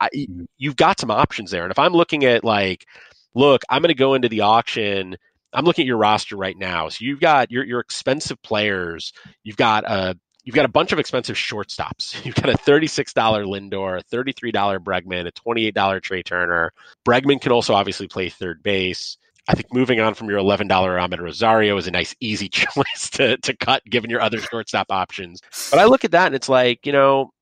I, 0.00 0.08
mm-hmm. 0.08 0.44
you've 0.56 0.76
got 0.76 0.98
some 0.98 1.10
options 1.10 1.50
there. 1.50 1.64
And 1.64 1.70
if 1.70 1.78
I'm 1.78 1.92
looking 1.92 2.24
at 2.24 2.44
like, 2.44 2.86
look, 3.34 3.62
I'm 3.68 3.82
gonna 3.82 3.94
go 3.94 4.14
into 4.14 4.28
the 4.30 4.40
auction. 4.40 5.16
I'm 5.52 5.66
looking 5.66 5.82
at 5.82 5.86
your 5.86 5.98
roster 5.98 6.36
right 6.36 6.56
now. 6.56 6.88
So 6.88 7.04
you've 7.04 7.20
got 7.20 7.50
your 7.50 7.64
your 7.64 7.80
expensive 7.80 8.40
players. 8.42 9.12
You've 9.44 9.58
got 9.58 9.84
a 9.84 10.16
you've 10.44 10.54
got 10.54 10.64
a 10.64 10.68
bunch 10.68 10.92
of 10.92 10.98
expensive 10.98 11.36
shortstops. 11.36 12.24
You've 12.24 12.34
got 12.34 12.48
a 12.48 12.58
$36 12.58 13.14
Lindor, 13.14 14.00
a 14.00 14.04
$33 14.04 14.78
Bregman, 14.78 15.26
a 15.26 15.32
$28 15.32 16.02
Trea 16.02 16.22
Turner. 16.22 16.72
Bregman 17.06 17.40
can 17.40 17.52
also 17.52 17.74
obviously 17.74 18.08
play 18.08 18.28
third 18.28 18.62
base. 18.62 19.18
I 19.48 19.54
think 19.54 19.72
moving 19.72 20.00
on 20.00 20.14
from 20.14 20.30
your 20.30 20.38
$11 20.38 20.68
Amed 20.68 21.18
Rosario 21.20 21.76
is 21.76 21.88
a 21.88 21.90
nice, 21.90 22.14
easy 22.20 22.48
choice 22.50 23.10
to, 23.12 23.36
to 23.38 23.56
cut 23.56 23.84
given 23.84 24.10
your 24.10 24.20
other 24.20 24.38
shortstop 24.38 24.90
options. 24.90 25.40
But 25.70 25.80
I 25.80 25.84
look 25.84 26.04
at 26.04 26.12
that 26.12 26.26
and 26.26 26.34
it's 26.34 26.48
like, 26.48 26.86
you 26.86 26.92
know, 26.92 27.32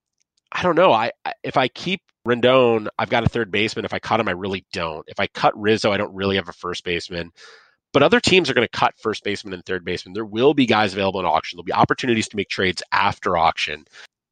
I 0.53 0.62
don't 0.62 0.76
know. 0.76 0.92
I 0.92 1.12
if 1.44 1.57
I 1.57 1.68
keep 1.68 2.01
Rendon, 2.26 2.88
I've 2.98 3.09
got 3.09 3.24
a 3.24 3.28
third 3.28 3.51
baseman. 3.53 3.84
If 3.84 3.94
I 3.94 4.01
cut 4.01 4.18
him, 4.18 4.28
I 4.28 4.32
really 4.32 4.64
don't. 4.72 5.05
If 5.07 5.20
I 5.20 5.26
cut 5.28 5.57
Rizzo, 5.59 5.92
I 5.92 5.96
don't 5.96 6.14
really 6.14 6.36
have 6.36 6.48
a 6.48 6.53
first 6.53 6.84
baseman. 6.84 7.30
But 7.93 8.03
other 8.03 8.20
teams 8.20 8.49
are 8.49 8.55
going 8.55 8.66
to 8.66 8.78
cut 8.78 8.95
first 8.99 9.24
baseman 9.24 9.55
and 9.55 9.64
third 9.64 9.84
baseman. 9.84 10.12
There 10.12 10.24
will 10.24 10.55
be 10.55 10.66
guys 10.66 10.93
available 10.93 11.20
in 11.20 11.26
auction. 11.26 11.57
There'll 11.57 11.64
be 11.64 11.72
opportunities 11.72 12.28
to 12.28 12.36
make 12.36 12.49
trades 12.49 12.82
after 12.93 13.36
auction. 13.36 13.84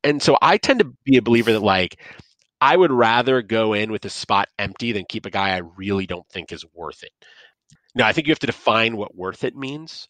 And 0.04 0.22
so 0.22 0.38
I 0.40 0.58
tend 0.58 0.78
to 0.80 0.92
be 1.04 1.16
a 1.16 1.22
believer 1.22 1.52
that 1.52 1.60
like 1.60 2.00
I 2.60 2.76
would 2.76 2.92
rather 2.92 3.42
go 3.42 3.72
in 3.72 3.90
with 3.90 4.04
a 4.04 4.10
spot 4.10 4.48
empty 4.58 4.92
than 4.92 5.04
keep 5.08 5.26
a 5.26 5.30
guy 5.30 5.50
I 5.50 5.62
really 5.76 6.06
don't 6.06 6.28
think 6.28 6.52
is 6.52 6.64
worth 6.74 7.02
it. 7.02 7.12
Now, 7.94 8.06
I 8.06 8.12
think 8.12 8.26
you 8.26 8.32
have 8.32 8.38
to 8.40 8.46
define 8.46 8.96
what 8.96 9.16
worth 9.16 9.44
it 9.44 9.56
means. 9.56 10.08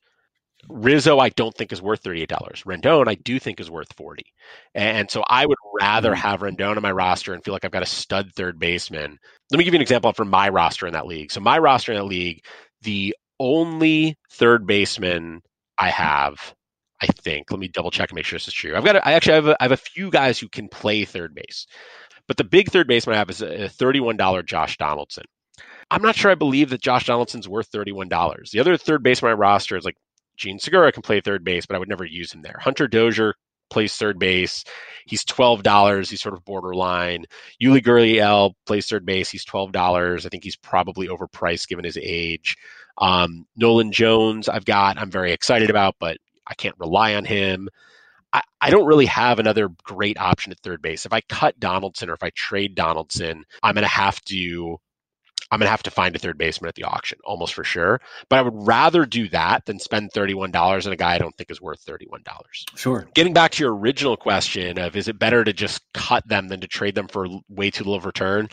Rizzo, 0.68 1.18
I 1.18 1.28
don't 1.30 1.54
think 1.54 1.72
is 1.72 1.80
worth 1.80 2.02
$38. 2.02 2.28
Rendon, 2.64 3.08
I 3.08 3.14
do 3.14 3.38
think 3.38 3.60
is 3.60 3.70
worth 3.70 3.92
40. 3.94 4.24
And 4.74 5.10
so 5.10 5.22
I 5.28 5.46
would 5.46 5.58
rather 5.80 6.10
mm-hmm. 6.10 6.20
have 6.20 6.40
Rendon 6.40 6.76
on 6.76 6.82
my 6.82 6.90
roster 6.90 7.32
and 7.32 7.44
feel 7.44 7.54
like 7.54 7.64
I've 7.64 7.70
got 7.70 7.82
a 7.82 7.86
stud 7.86 8.32
third 8.34 8.58
baseman. 8.58 9.18
Let 9.50 9.58
me 9.58 9.64
give 9.64 9.72
you 9.72 9.78
an 9.78 9.82
example 9.82 10.12
from 10.12 10.28
my 10.28 10.48
roster 10.48 10.86
in 10.86 10.94
that 10.94 11.06
league. 11.06 11.30
So 11.30 11.40
my 11.40 11.58
roster 11.58 11.92
in 11.92 11.98
that 11.98 12.04
league, 12.04 12.44
the 12.82 13.14
only 13.40 14.16
third 14.30 14.66
baseman 14.66 15.42
I 15.78 15.90
have, 15.90 16.54
I 17.00 17.06
think, 17.06 17.50
let 17.50 17.60
me 17.60 17.68
double 17.68 17.90
check 17.90 18.10
and 18.10 18.16
make 18.16 18.24
sure 18.24 18.36
this 18.38 18.48
is 18.48 18.54
true. 18.54 18.76
I've 18.76 18.84
got, 18.84 18.96
a, 18.96 19.06
I 19.06 19.12
actually 19.12 19.34
have 19.34 19.48
a, 19.48 19.56
I 19.60 19.64
have 19.64 19.72
a 19.72 19.76
few 19.76 20.10
guys 20.10 20.38
who 20.38 20.48
can 20.48 20.68
play 20.68 21.04
third 21.04 21.34
base, 21.34 21.66
but 22.26 22.36
the 22.36 22.44
big 22.44 22.70
third 22.70 22.88
baseman 22.88 23.14
I 23.14 23.18
have 23.18 23.30
is 23.30 23.42
a 23.42 23.68
$31 23.68 24.46
Josh 24.46 24.76
Donaldson. 24.76 25.24
I'm 25.90 26.02
not 26.02 26.16
sure 26.16 26.30
I 26.30 26.36
believe 26.36 26.70
that 26.70 26.82
Josh 26.82 27.06
Donaldson's 27.06 27.48
worth 27.48 27.70
$31. 27.72 28.50
The 28.50 28.60
other 28.60 28.76
third 28.76 29.02
baseman 29.02 29.32
on 29.32 29.38
my 29.38 29.40
roster 29.40 29.76
is 29.76 29.84
like 29.84 29.96
Jean 30.36 30.58
Segura 30.58 30.92
can 30.92 31.02
play 31.02 31.20
third 31.20 31.44
base, 31.44 31.66
but 31.66 31.76
I 31.76 31.78
would 31.78 31.88
never 31.88 32.04
use 32.04 32.32
him 32.32 32.42
there. 32.42 32.58
Hunter 32.60 32.86
Dozier 32.86 33.34
plays 33.70 33.94
third 33.96 34.18
base. 34.18 34.64
He's 35.06 35.24
twelve 35.24 35.62
dollars. 35.62 36.08
He's 36.10 36.20
sort 36.20 36.34
of 36.34 36.44
borderline. 36.44 37.24
Yuli 37.62 37.82
Gurriel 37.82 38.52
plays 38.66 38.86
third 38.86 39.04
base. 39.04 39.30
He's 39.30 39.44
twelve 39.44 39.72
dollars. 39.72 40.26
I 40.26 40.28
think 40.28 40.44
he's 40.44 40.56
probably 40.56 41.08
overpriced 41.08 41.68
given 41.68 41.84
his 41.84 41.98
age. 42.00 42.56
Um, 42.98 43.46
Nolan 43.56 43.92
Jones, 43.92 44.48
I've 44.48 44.64
got. 44.64 44.98
I'm 44.98 45.10
very 45.10 45.32
excited 45.32 45.70
about, 45.70 45.96
but 45.98 46.18
I 46.46 46.54
can't 46.54 46.74
rely 46.78 47.14
on 47.14 47.24
him. 47.24 47.68
I, 48.32 48.42
I 48.60 48.70
don't 48.70 48.86
really 48.86 49.06
have 49.06 49.38
another 49.38 49.68
great 49.84 50.18
option 50.18 50.52
at 50.52 50.60
third 50.60 50.82
base. 50.82 51.06
If 51.06 51.12
I 51.12 51.20
cut 51.22 51.58
Donaldson 51.58 52.10
or 52.10 52.14
if 52.14 52.22
I 52.22 52.30
trade 52.30 52.74
Donaldson, 52.74 53.44
I'm 53.62 53.74
going 53.74 53.82
to 53.82 53.88
have 53.88 54.20
to 54.26 54.78
I'm 55.50 55.60
going 55.60 55.66
to 55.66 55.70
have 55.70 55.82
to 55.84 55.90
find 55.90 56.14
a 56.14 56.18
third 56.18 56.36
baseman 56.36 56.68
at 56.68 56.74
the 56.74 56.84
auction, 56.84 57.18
almost 57.24 57.54
for 57.54 57.64
sure. 57.64 58.00
But 58.28 58.38
I 58.38 58.42
would 58.42 58.66
rather 58.66 59.06
do 59.06 59.28
that 59.30 59.64
than 59.64 59.78
spend 59.78 60.12
$31 60.12 60.86
on 60.86 60.92
a 60.92 60.96
guy 60.96 61.14
I 61.14 61.18
don't 61.18 61.34
think 61.36 61.50
is 61.50 61.60
worth 61.60 61.84
$31. 61.86 62.22
Sure. 62.76 63.08
Getting 63.14 63.32
back 63.32 63.52
to 63.52 63.64
your 63.64 63.74
original 63.74 64.16
question 64.16 64.78
of 64.78 64.94
is 64.94 65.08
it 65.08 65.18
better 65.18 65.42
to 65.42 65.52
just 65.52 65.82
cut 65.94 66.26
them 66.28 66.48
than 66.48 66.60
to 66.60 66.68
trade 66.68 66.94
them 66.94 67.08
for 67.08 67.26
way 67.48 67.70
too 67.70 67.84
little 67.84 68.00
return? 68.00 68.50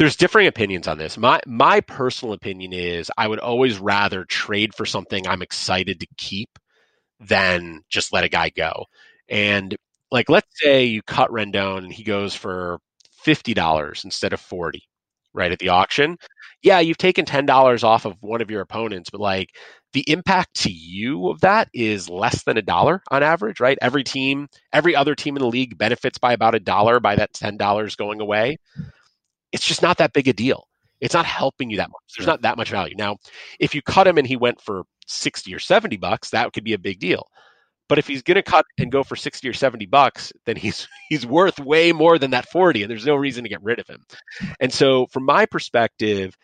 There's 0.00 0.16
differing 0.16 0.46
opinions 0.46 0.88
on 0.88 0.96
this. 0.96 1.18
My 1.18 1.40
my 1.46 1.82
personal 1.82 2.32
opinion 2.32 2.72
is 2.72 3.10
I 3.18 3.28
would 3.28 3.38
always 3.38 3.78
rather 3.78 4.24
trade 4.24 4.74
for 4.74 4.86
something 4.86 5.26
I'm 5.26 5.42
excited 5.42 6.00
to 6.00 6.06
keep 6.16 6.58
than 7.20 7.82
just 7.90 8.10
let 8.10 8.24
a 8.24 8.30
guy 8.30 8.48
go. 8.48 8.86
And 9.28 9.76
like 10.10 10.30
let's 10.30 10.48
say 10.54 10.86
you 10.86 11.02
cut 11.02 11.30
Rendon 11.30 11.84
and 11.84 11.92
he 11.92 12.02
goes 12.02 12.34
for 12.34 12.78
$50 13.26 14.04
instead 14.06 14.32
of 14.32 14.40
40 14.40 14.82
right 15.34 15.52
at 15.52 15.58
the 15.58 15.68
auction 15.68 16.16
yeah 16.62 16.80
you've 16.80 16.96
taken 16.96 17.26
$10 17.26 17.84
off 17.84 18.06
of 18.06 18.16
one 18.20 18.40
of 18.40 18.50
your 18.50 18.62
opponents 18.62 19.10
but 19.10 19.20
like 19.20 19.50
the 19.92 20.04
impact 20.10 20.54
to 20.62 20.72
you 20.72 21.28
of 21.28 21.42
that 21.42 21.68
is 21.74 22.08
less 22.08 22.42
than 22.44 22.56
a 22.56 22.62
dollar 22.62 23.02
on 23.10 23.22
average 23.22 23.60
right 23.60 23.78
every 23.82 24.02
team 24.02 24.48
every 24.72 24.96
other 24.96 25.14
team 25.14 25.36
in 25.36 25.42
the 25.42 25.48
league 25.48 25.76
benefits 25.76 26.18
by 26.18 26.32
about 26.32 26.54
a 26.54 26.60
dollar 26.60 26.98
by 26.98 27.14
that 27.16 27.32
$10 27.34 27.96
going 27.98 28.20
away 28.20 28.56
it's 29.52 29.66
just 29.66 29.82
not 29.82 29.98
that 29.98 30.12
big 30.12 30.28
a 30.28 30.32
deal. 30.32 30.66
It's 31.00 31.14
not 31.14 31.26
helping 31.26 31.70
you 31.70 31.78
that 31.78 31.90
much. 31.90 32.02
There's 32.16 32.26
not 32.26 32.42
that 32.42 32.56
much 32.56 32.70
value. 32.70 32.94
Now 32.96 33.16
if 33.58 33.74
you 33.74 33.82
cut 33.82 34.06
him 34.06 34.18
and 34.18 34.26
he 34.26 34.36
went 34.36 34.60
for 34.60 34.84
60 35.06 35.54
or 35.54 35.58
70 35.58 35.96
bucks 35.96 36.30
that 36.30 36.52
could 36.52 36.64
be 36.64 36.74
a 36.74 36.78
big 36.78 36.98
deal. 36.98 37.26
But 37.88 37.98
if 37.98 38.06
he's 38.06 38.22
going 38.22 38.36
to 38.36 38.42
cut 38.42 38.64
and 38.78 38.92
go 38.92 39.02
for 39.02 39.16
60 39.16 39.48
or 39.48 39.52
70 39.52 39.86
bucks, 39.86 40.32
then 40.46 40.54
he's 40.56 40.86
he's 41.08 41.26
worth 41.26 41.58
way 41.58 41.92
more 41.92 42.18
than 42.18 42.32
that 42.32 42.48
40 42.50 42.82
and 42.82 42.90
there's 42.90 43.06
no 43.06 43.16
reason 43.16 43.44
to 43.44 43.50
get 43.50 43.62
rid 43.62 43.80
of 43.80 43.88
him. 43.88 44.04
And 44.60 44.72
so 44.72 45.06
from 45.06 45.24
my 45.24 45.46
perspective, 45.46 46.36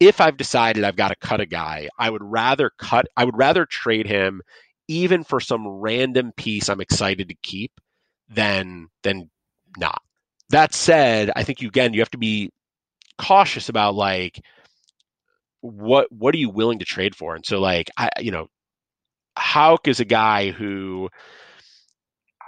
if 0.00 0.20
I've 0.20 0.38
decided 0.38 0.82
I've 0.82 0.96
got 0.96 1.08
to 1.08 1.16
cut 1.16 1.40
a 1.40 1.46
guy, 1.46 1.88
I 1.98 2.08
would 2.08 2.24
rather 2.24 2.70
cut 2.78 3.06
I 3.16 3.24
would 3.24 3.36
rather 3.36 3.66
trade 3.66 4.06
him 4.06 4.40
even 4.88 5.22
for 5.22 5.38
some 5.38 5.68
random 5.68 6.32
piece 6.32 6.68
I'm 6.68 6.80
excited 6.80 7.28
to 7.28 7.36
keep 7.42 7.72
than 8.28 8.88
than 9.02 9.30
not. 9.78 10.02
That 10.50 10.74
said, 10.74 11.30
I 11.36 11.44
think 11.44 11.60
you 11.60 11.68
again 11.68 11.94
you 11.94 12.00
have 12.00 12.10
to 12.10 12.18
be 12.18 12.50
cautious 13.18 13.68
about 13.68 13.94
like 13.94 14.40
what 15.60 16.10
what 16.10 16.34
are 16.34 16.38
you 16.38 16.50
willing 16.50 16.78
to 16.80 16.84
trade 16.84 17.14
for? 17.14 17.34
And 17.34 17.44
so 17.44 17.60
like 17.60 17.90
I 17.96 18.10
you 18.20 18.30
know 18.30 18.48
Houck 19.38 19.88
is 19.88 20.00
a 20.00 20.04
guy 20.04 20.50
who 20.50 21.08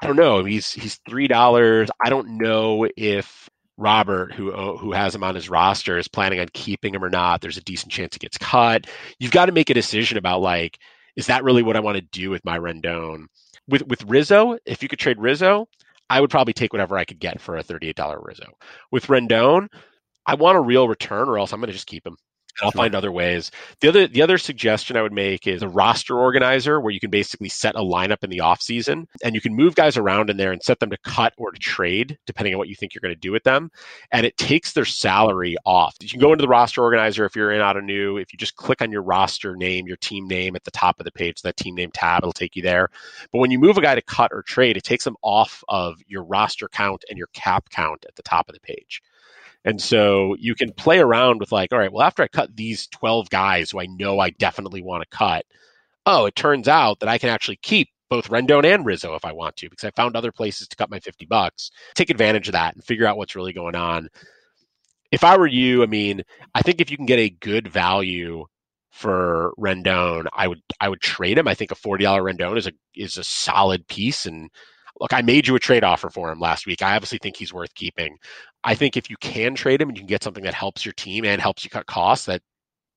I 0.03 0.07
don't 0.07 0.16
know. 0.16 0.44
He's 0.44 0.72
he's 0.72 0.98
three 1.09 1.28
dollars. 1.28 1.88
I 2.05 2.11
don't 2.11 2.38
know 2.38 2.88
if 2.96 3.48
Robert, 3.76 4.32
who 4.34 4.53
uh, 4.53 4.76
who 4.76 4.92
has 4.92 5.14
him 5.14 5.24
on 5.24 5.34
his 5.34 5.48
roster, 5.48 5.96
is 5.98 6.09
planning 6.09 6.40
on 6.40 6.48
keeping 6.53 6.94
him 6.94 7.05
or 7.05 7.11
not. 7.11 7.40
There's 7.40 7.57
a 7.57 7.62
decent 7.62 7.92
chance 7.92 8.14
he 8.14 8.18
gets 8.18 8.38
cut. 8.38 8.86
You've 9.18 9.30
got 9.32 9.46
to 9.46 9.53
make 9.53 9.70
a 9.70 9.74
decision 9.74 10.18
about 10.18 10.40
like, 10.40 10.78
is 11.16 11.26
that 11.26 11.44
really 11.44 11.62
what 11.62 11.76
I 11.76 11.80
want 11.80 11.96
to 11.96 12.03
do 12.03 12.30
with 12.30 12.44
my 12.44 12.59
Rendon? 12.59 13.26
With 13.68 13.86
with 13.86 14.05
Rizzo, 14.05 14.59
if 14.66 14.82
you 14.82 14.88
could 14.88 14.98
trade 14.98 15.18
Rizzo, 15.20 15.68
I 16.12 16.20
would 16.20 16.28
probably 16.28 16.52
take 16.52 16.74
whatever 16.74 16.98
I 16.98 17.06
could 17.06 17.20
get 17.20 17.40
for 17.40 17.56
a 17.56 17.62
thirty-eight 17.62 17.96
dollar 17.96 18.20
Rizzo. 18.20 18.52
With 18.90 19.06
Rendon, 19.06 19.68
I 20.26 20.34
want 20.34 20.58
a 20.58 20.60
real 20.60 20.86
return, 20.86 21.26
or 21.26 21.38
else 21.38 21.52
I'm 21.52 21.60
going 21.60 21.68
to 21.68 21.72
just 21.72 21.86
keep 21.86 22.06
him. 22.06 22.18
I'll 22.61 22.70
sure. 22.70 22.82
find 22.82 22.94
other 22.94 23.11
ways. 23.11 23.50
The 23.80 23.88
other 23.88 24.07
the 24.07 24.22
other 24.22 24.36
suggestion 24.36 24.96
I 24.96 25.03
would 25.03 25.12
make 25.12 25.46
is 25.46 25.62
a 25.62 25.68
roster 25.68 26.18
organizer 26.18 26.80
where 26.80 26.92
you 26.92 27.00
can 27.00 27.11
basically 27.11 27.48
set 27.48 27.74
a 27.76 27.80
lineup 27.80 28.22
in 28.22 28.30
the 28.30 28.40
off 28.40 28.61
season 28.61 29.09
and 29.24 29.34
you 29.34 29.40
can 29.40 29.55
move 29.55 29.74
guys 29.74 29.96
around 29.96 30.28
in 30.28 30.36
there 30.36 30.53
and 30.53 30.62
set 30.62 30.78
them 30.78 30.90
to 30.90 30.98
cut 30.98 31.32
or 31.38 31.50
to 31.50 31.59
trade 31.59 32.18
depending 32.26 32.55
on 32.55 32.59
what 32.59 32.68
you 32.68 32.74
think 32.74 32.94
you're 32.94 33.00
going 33.00 33.14
to 33.14 33.20
do 33.20 33.32
with 33.32 33.44
them. 33.44 33.70
And 34.11 34.26
it 34.26 34.36
takes 34.36 34.72
their 34.72 34.84
salary 34.84 35.57
off. 35.64 35.96
You 36.00 36.09
can 36.09 36.20
go 36.20 36.32
into 36.32 36.42
the 36.42 36.48
roster 36.48 36.82
organizer 36.82 37.24
if 37.24 37.34
you're 37.34 37.53
in 37.53 37.61
Ottoneu. 37.61 38.20
If 38.20 38.32
you 38.32 38.38
just 38.38 38.57
click 38.57 38.82
on 38.82 38.92
your 38.92 39.03
roster 39.03 39.57
name, 39.57 39.86
your 39.86 39.96
team 39.96 40.28
name 40.28 40.55
at 40.55 40.64
the 40.64 40.70
top 40.70 41.00
of 41.00 41.05
the 41.05 41.12
page, 41.12 41.40
that 41.42 41.57
team 41.57 41.74
name 41.74 41.90
tab, 41.92 42.22
it'll 42.22 42.32
take 42.32 42.55
you 42.55 42.62
there. 42.62 42.88
But 43.32 43.38
when 43.38 43.50
you 43.50 43.59
move 43.59 43.78
a 43.78 43.82
guy 43.82 43.94
to 43.94 44.03
cut 44.03 44.32
or 44.32 44.42
trade, 44.42 44.76
it 44.76 44.84
takes 44.84 45.05
them 45.05 45.16
off 45.22 45.64
of 45.68 46.00
your 46.07 46.24
roster 46.24 46.68
count 46.68 47.05
and 47.09 47.16
your 47.16 47.28
cap 47.32 47.70
count 47.70 48.05
at 48.07 48.14
the 48.16 48.22
top 48.22 48.48
of 48.48 48.55
the 48.55 48.61
page. 48.61 49.03
And 49.64 49.80
so 49.80 50.34
you 50.38 50.54
can 50.54 50.72
play 50.72 50.98
around 50.98 51.40
with 51.40 51.52
like, 51.52 51.72
all 51.72 51.78
right, 51.78 51.92
well, 51.92 52.06
after 52.06 52.22
I 52.22 52.28
cut 52.28 52.54
these 52.56 52.88
12 52.88 53.30
guys 53.30 53.70
who 53.70 53.80
I 53.80 53.86
know 53.86 54.18
I 54.18 54.30
definitely 54.30 54.82
want 54.82 55.02
to 55.02 55.16
cut, 55.16 55.44
oh, 56.06 56.26
it 56.26 56.34
turns 56.34 56.68
out 56.68 57.00
that 57.00 57.08
I 57.08 57.18
can 57.18 57.28
actually 57.28 57.56
keep 57.62 57.88
both 58.08 58.28
Rendon 58.28 58.64
and 58.64 58.84
Rizzo 58.84 59.14
if 59.14 59.24
I 59.24 59.32
want 59.32 59.56
to, 59.56 59.70
because 59.70 59.84
I 59.84 59.90
found 59.92 60.16
other 60.16 60.32
places 60.32 60.68
to 60.68 60.76
cut 60.76 60.90
my 60.90 60.98
50 61.00 61.26
bucks. 61.26 61.70
Take 61.94 62.10
advantage 62.10 62.48
of 62.48 62.52
that 62.52 62.74
and 62.74 62.84
figure 62.84 63.06
out 63.06 63.16
what's 63.16 63.36
really 63.36 63.52
going 63.52 63.74
on. 63.74 64.08
If 65.10 65.24
I 65.24 65.36
were 65.36 65.46
you, 65.46 65.82
I 65.82 65.86
mean, 65.86 66.22
I 66.54 66.62
think 66.62 66.80
if 66.80 66.90
you 66.90 66.96
can 66.96 67.06
get 67.06 67.18
a 67.18 67.30
good 67.30 67.68
value 67.68 68.44
for 68.90 69.54
Rendon, 69.58 70.26
I 70.32 70.48
would 70.48 70.60
I 70.80 70.88
would 70.88 71.00
trade 71.00 71.38
him. 71.38 71.48
I 71.48 71.54
think 71.54 71.70
a 71.70 71.74
forty 71.74 72.04
dollar 72.04 72.22
Rendon 72.22 72.58
is 72.58 72.66
a 72.66 72.72
is 72.94 73.16
a 73.16 73.24
solid 73.24 73.86
piece, 73.88 74.26
and 74.26 74.50
look, 75.00 75.12
I 75.12 75.22
made 75.22 75.48
you 75.48 75.54
a 75.54 75.60
trade 75.60 75.84
offer 75.84 76.10
for 76.10 76.30
him 76.30 76.38
last 76.38 76.66
week. 76.66 76.82
I 76.82 76.94
obviously 76.94 77.18
think 77.18 77.36
he's 77.36 77.52
worth 77.52 77.74
keeping. 77.74 78.18
I 78.64 78.74
think 78.74 78.96
if 78.96 79.10
you 79.10 79.16
can 79.16 79.54
trade 79.54 79.80
him 79.80 79.88
and 79.88 79.96
you 79.96 80.02
can 80.02 80.08
get 80.08 80.22
something 80.22 80.44
that 80.44 80.54
helps 80.54 80.84
your 80.84 80.92
team 80.92 81.24
and 81.24 81.40
helps 81.40 81.64
you 81.64 81.70
cut 81.70 81.86
costs, 81.86 82.26
that 82.26 82.42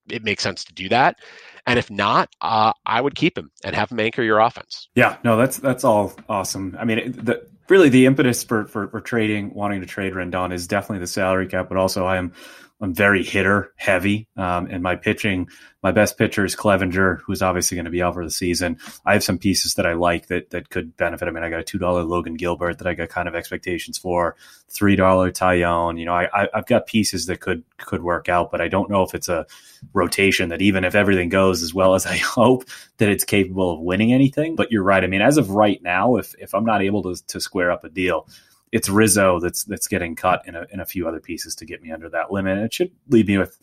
it 0.10 0.24
makes 0.24 0.44
sense 0.44 0.64
to 0.66 0.74
do 0.74 0.90
that. 0.90 1.18
And 1.66 1.80
if 1.80 1.90
not, 1.90 2.30
uh, 2.42 2.74
I 2.86 3.02
would 3.02 3.16
keep 3.16 3.38
him 3.38 3.52
and 3.64 3.76
have 3.76 3.92
him 3.92 4.00
anchor 4.00 4.22
your 4.22 4.40
offense. 4.40 4.88
Yeah, 4.96 5.18
no, 5.24 5.38
that's 5.38 5.58
that's 5.58 5.84
all 5.84 6.14
awesome. 6.30 6.78
I 6.80 6.86
mean, 6.86 7.14
the, 7.14 7.48
really 7.70 7.90
the 7.90 8.06
impetus 8.06 8.44
for, 8.44 8.66
for, 8.66 8.88
for 8.88 9.02
trading, 9.02 9.54
wanting 9.54 9.82
to 9.82 9.88
trade 9.88 10.14
Rendon 10.14 10.54
is 10.54 10.68
definitely 10.68 11.00
the 11.00 11.08
salary 11.08 11.48
cap, 11.48 11.68
but 11.70 11.78
also 11.78 12.06
I 12.06 12.18
am 12.18 12.34
I'm 12.82 12.94
very 12.94 13.24
hitter 13.24 13.74
heavy, 13.78 14.28
um, 14.36 14.68
and 14.70 14.84
my 14.84 14.98
pitching, 14.98 15.48
my 15.82 15.92
best 15.92 16.18
pitcher 16.18 16.44
is 16.44 16.58
Clevinger, 16.58 17.20
who's 17.26 17.42
obviously 17.42 17.76
going 17.76 17.86
to 17.86 17.92
be 17.92 18.02
out 18.02 18.16
for 18.16 18.26
the 18.26 18.30
season. 18.32 18.80
I 19.06 19.14
have 19.14 19.24
some 19.24 19.38
pieces 19.38 19.76
that 19.76 19.86
I 19.86 19.94
like 19.94 20.28
that 20.28 20.50
that 20.50 20.70
could 20.70 20.98
benefit. 20.98 21.26
I 21.26 21.32
mean, 21.32 21.44
I 21.44 21.50
got 21.50 21.62
a 21.62 21.64
two 21.64 21.78
dollar 21.78 22.04
Logan 22.04 22.34
Gilbert 22.34 22.80
that 22.80 22.88
I 22.88 22.94
got 22.94 23.08
kind 23.08 23.30
of 23.30 23.36
expectations 23.36 23.98
for, 23.98 24.36
three 24.68 24.98
dollar 24.98 25.32
Taillon. 25.32 25.98
You 25.98 26.06
know, 26.06 26.14
I, 26.14 26.28
I 26.34 26.50
I've 26.54 26.66
got 26.66 26.86
pieces 26.86 27.28
that 27.28 27.40
could 27.40 27.64
could 27.78 28.04
work 28.04 28.28
out, 28.28 28.52
but 28.52 28.60
I 28.60 28.68
don't 28.68 28.90
know 28.90 29.04
if 29.04 29.16
it's 29.16 29.30
a 29.30 29.46
rotation 29.94 30.50
that 30.50 30.62
even 30.62 30.84
if 30.84 30.96
everything 30.96 31.30
goes 31.30 31.64
as 31.64 31.74
well 31.74 31.96
as 31.96 32.06
I 32.06 32.18
hope, 32.18 32.66
that 32.98 33.08
it's 33.08 33.24
capable 33.24 33.72
of 33.72 33.80
winning 33.80 34.12
anything. 34.12 34.58
But 34.58 34.70
you're 34.70 34.84
right. 34.84 35.04
I 35.04 35.08
mean, 35.08 35.22
as 35.22 35.38
of 35.38 35.50
right 35.50 35.82
now, 35.82 36.18
if 36.18 36.36
if 36.40 36.54
I'm 36.54 36.66
not 36.66 36.82
able 36.82 37.04
to 37.04 37.26
to 37.28 37.40
square 37.40 37.72
up 37.72 37.86
a 37.86 37.90
deal 37.90 38.28
it's 38.76 38.90
Rizzo 38.90 39.40
that's 39.40 39.64
that's 39.64 39.88
getting 39.88 40.18
cut 40.18 40.42
in 40.46 40.54
a, 40.54 40.66
in 40.70 40.82
a 40.82 40.86
few 40.86 41.08
other 41.08 41.22
pieces 41.22 41.56
to 41.56 41.66
get 41.66 41.82
me 41.82 41.92
under 41.92 42.10
that 42.10 42.30
limit. 42.30 42.58
It 42.58 42.74
should 42.74 42.92
leave 43.08 43.30
me 43.30 43.38
with 43.38 43.58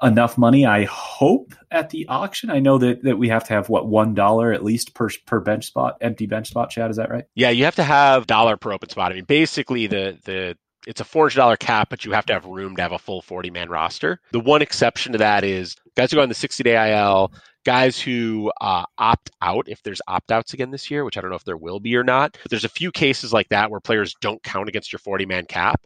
enough 0.00 0.38
money. 0.38 0.64
I 0.64 0.84
hope 0.84 1.52
at 1.72 1.90
the 1.90 2.06
auction. 2.06 2.48
I 2.48 2.60
know 2.60 2.78
that 2.78 3.02
that 3.02 3.18
we 3.18 3.28
have 3.30 3.42
to 3.48 3.54
have 3.54 3.68
what 3.68 3.88
one 3.88 4.14
dollar 4.14 4.52
at 4.52 4.62
least 4.62 4.94
per 4.94 5.08
per 5.26 5.40
bench 5.40 5.66
spot, 5.66 5.98
empty 6.00 6.26
bench 6.26 6.46
spot. 6.46 6.70
Chad, 6.70 6.92
is 6.92 6.96
that 6.96 7.10
right? 7.10 7.24
Yeah, 7.34 7.50
you 7.50 7.64
have 7.64 7.74
to 7.74 7.82
have 7.82 8.28
dollar 8.28 8.56
per 8.56 8.72
open 8.72 8.88
spot. 8.88 9.10
I 9.10 9.16
mean, 9.16 9.24
basically 9.24 9.88
the 9.88 10.16
the 10.24 10.56
it's 10.86 11.00
a 11.00 11.04
four 11.04 11.24
hundred 11.24 11.38
dollar 11.38 11.56
cap, 11.56 11.90
but 11.90 12.04
you 12.04 12.12
have 12.12 12.26
to 12.26 12.34
have 12.34 12.44
room 12.44 12.76
to 12.76 12.82
have 12.82 12.92
a 12.92 12.98
full 13.00 13.20
forty 13.20 13.50
man 13.50 13.68
roster. 13.68 14.20
The 14.30 14.38
one 14.38 14.62
exception 14.62 15.10
to 15.10 15.18
that 15.18 15.42
is 15.42 15.74
guys 15.96 16.12
who 16.12 16.18
go 16.18 16.22
on 16.22 16.28
the 16.28 16.36
sixty 16.36 16.62
day 16.62 16.96
IL 16.96 17.32
guys 17.64 18.00
who 18.00 18.52
uh, 18.60 18.84
opt 18.98 19.30
out 19.42 19.68
if 19.68 19.82
there's 19.82 20.00
opt 20.06 20.30
outs 20.30 20.54
again 20.54 20.70
this 20.70 20.90
year, 20.90 21.04
which 21.04 21.16
I 21.16 21.20
don't 21.20 21.30
know 21.30 21.36
if 21.36 21.44
there 21.44 21.56
will 21.56 21.80
be 21.80 21.96
or 21.96 22.04
not. 22.04 22.36
But 22.42 22.50
there's 22.50 22.64
a 22.64 22.68
few 22.68 22.92
cases 22.92 23.32
like 23.32 23.48
that 23.48 23.70
where 23.70 23.80
players 23.80 24.14
don't 24.20 24.42
count 24.42 24.68
against 24.68 24.92
your 24.92 24.98
40 24.98 25.26
man 25.26 25.46
cap. 25.46 25.80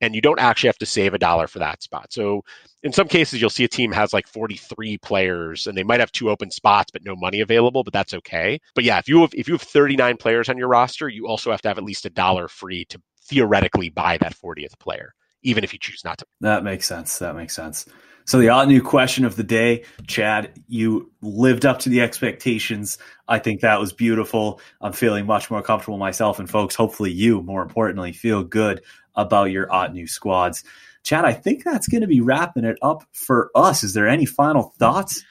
And 0.00 0.14
you 0.14 0.20
don't 0.20 0.40
actually 0.40 0.68
have 0.68 0.78
to 0.78 0.86
save 0.86 1.14
a 1.14 1.18
dollar 1.18 1.46
for 1.46 1.60
that 1.60 1.82
spot. 1.82 2.12
So 2.12 2.42
in 2.82 2.92
some 2.92 3.08
cases, 3.08 3.40
you'll 3.40 3.48
see 3.48 3.64
a 3.64 3.68
team 3.68 3.92
has 3.92 4.12
like 4.12 4.26
43 4.26 4.98
players 4.98 5.66
and 5.66 5.78
they 5.78 5.84
might 5.84 6.00
have 6.00 6.12
two 6.12 6.30
open 6.30 6.50
spots, 6.50 6.90
but 6.90 7.04
no 7.04 7.14
money 7.14 7.40
available, 7.40 7.84
but 7.84 7.92
that's 7.92 8.12
okay. 8.12 8.60
But 8.74 8.84
yeah, 8.84 8.98
if 8.98 9.08
you 9.08 9.20
have, 9.20 9.32
if 9.34 9.48
you 9.48 9.54
have 9.54 9.62
39 9.62 10.16
players 10.16 10.48
on 10.48 10.58
your 10.58 10.68
roster, 10.68 11.08
you 11.08 11.28
also 11.28 11.50
have 11.52 11.62
to 11.62 11.68
have 11.68 11.78
at 11.78 11.84
least 11.84 12.06
a 12.06 12.10
dollar 12.10 12.48
free 12.48 12.84
to 12.86 13.00
theoretically 13.26 13.88
buy 13.88 14.18
that 14.18 14.34
40th 14.36 14.78
player, 14.78 15.14
even 15.42 15.64
if 15.64 15.72
you 15.72 15.78
choose 15.78 16.02
not 16.04 16.18
to. 16.18 16.26
That 16.40 16.64
makes 16.64 16.86
sense. 16.86 17.18
That 17.18 17.36
makes 17.36 17.54
sense. 17.54 17.86
So 18.26 18.38
the 18.38 18.46
Ottoneu 18.46 18.82
question 18.82 19.24
of 19.24 19.36
the 19.36 19.42
day, 19.42 19.84
Chad, 20.06 20.50
you 20.66 21.12
lived 21.20 21.66
up 21.66 21.80
to 21.80 21.90
the 21.90 22.00
expectations. 22.00 22.96
I 23.28 23.38
think 23.38 23.60
that 23.60 23.78
was 23.78 23.92
beautiful. 23.92 24.60
I'm 24.80 24.92
feeling 24.92 25.26
much 25.26 25.50
more 25.50 25.62
comfortable 25.62 25.98
myself, 25.98 26.38
and 26.38 26.48
folks, 26.48 26.74
hopefully 26.74 27.12
you, 27.12 27.42
more 27.42 27.62
importantly, 27.62 28.12
feel 28.12 28.42
good 28.42 28.80
about 29.14 29.50
your 29.50 29.66
Ottoneu 29.66 30.08
squads. 30.08 30.64
Chad, 31.02 31.26
I 31.26 31.34
think 31.34 31.64
that's 31.64 31.86
going 31.86 32.00
to 32.00 32.06
be 32.06 32.22
wrapping 32.22 32.64
it 32.64 32.78
up 32.80 33.04
for 33.12 33.50
us. 33.54 33.84
Is 33.84 33.92
there 33.92 34.08
any 34.08 34.24
final 34.24 34.74
thoughts? 34.78 35.22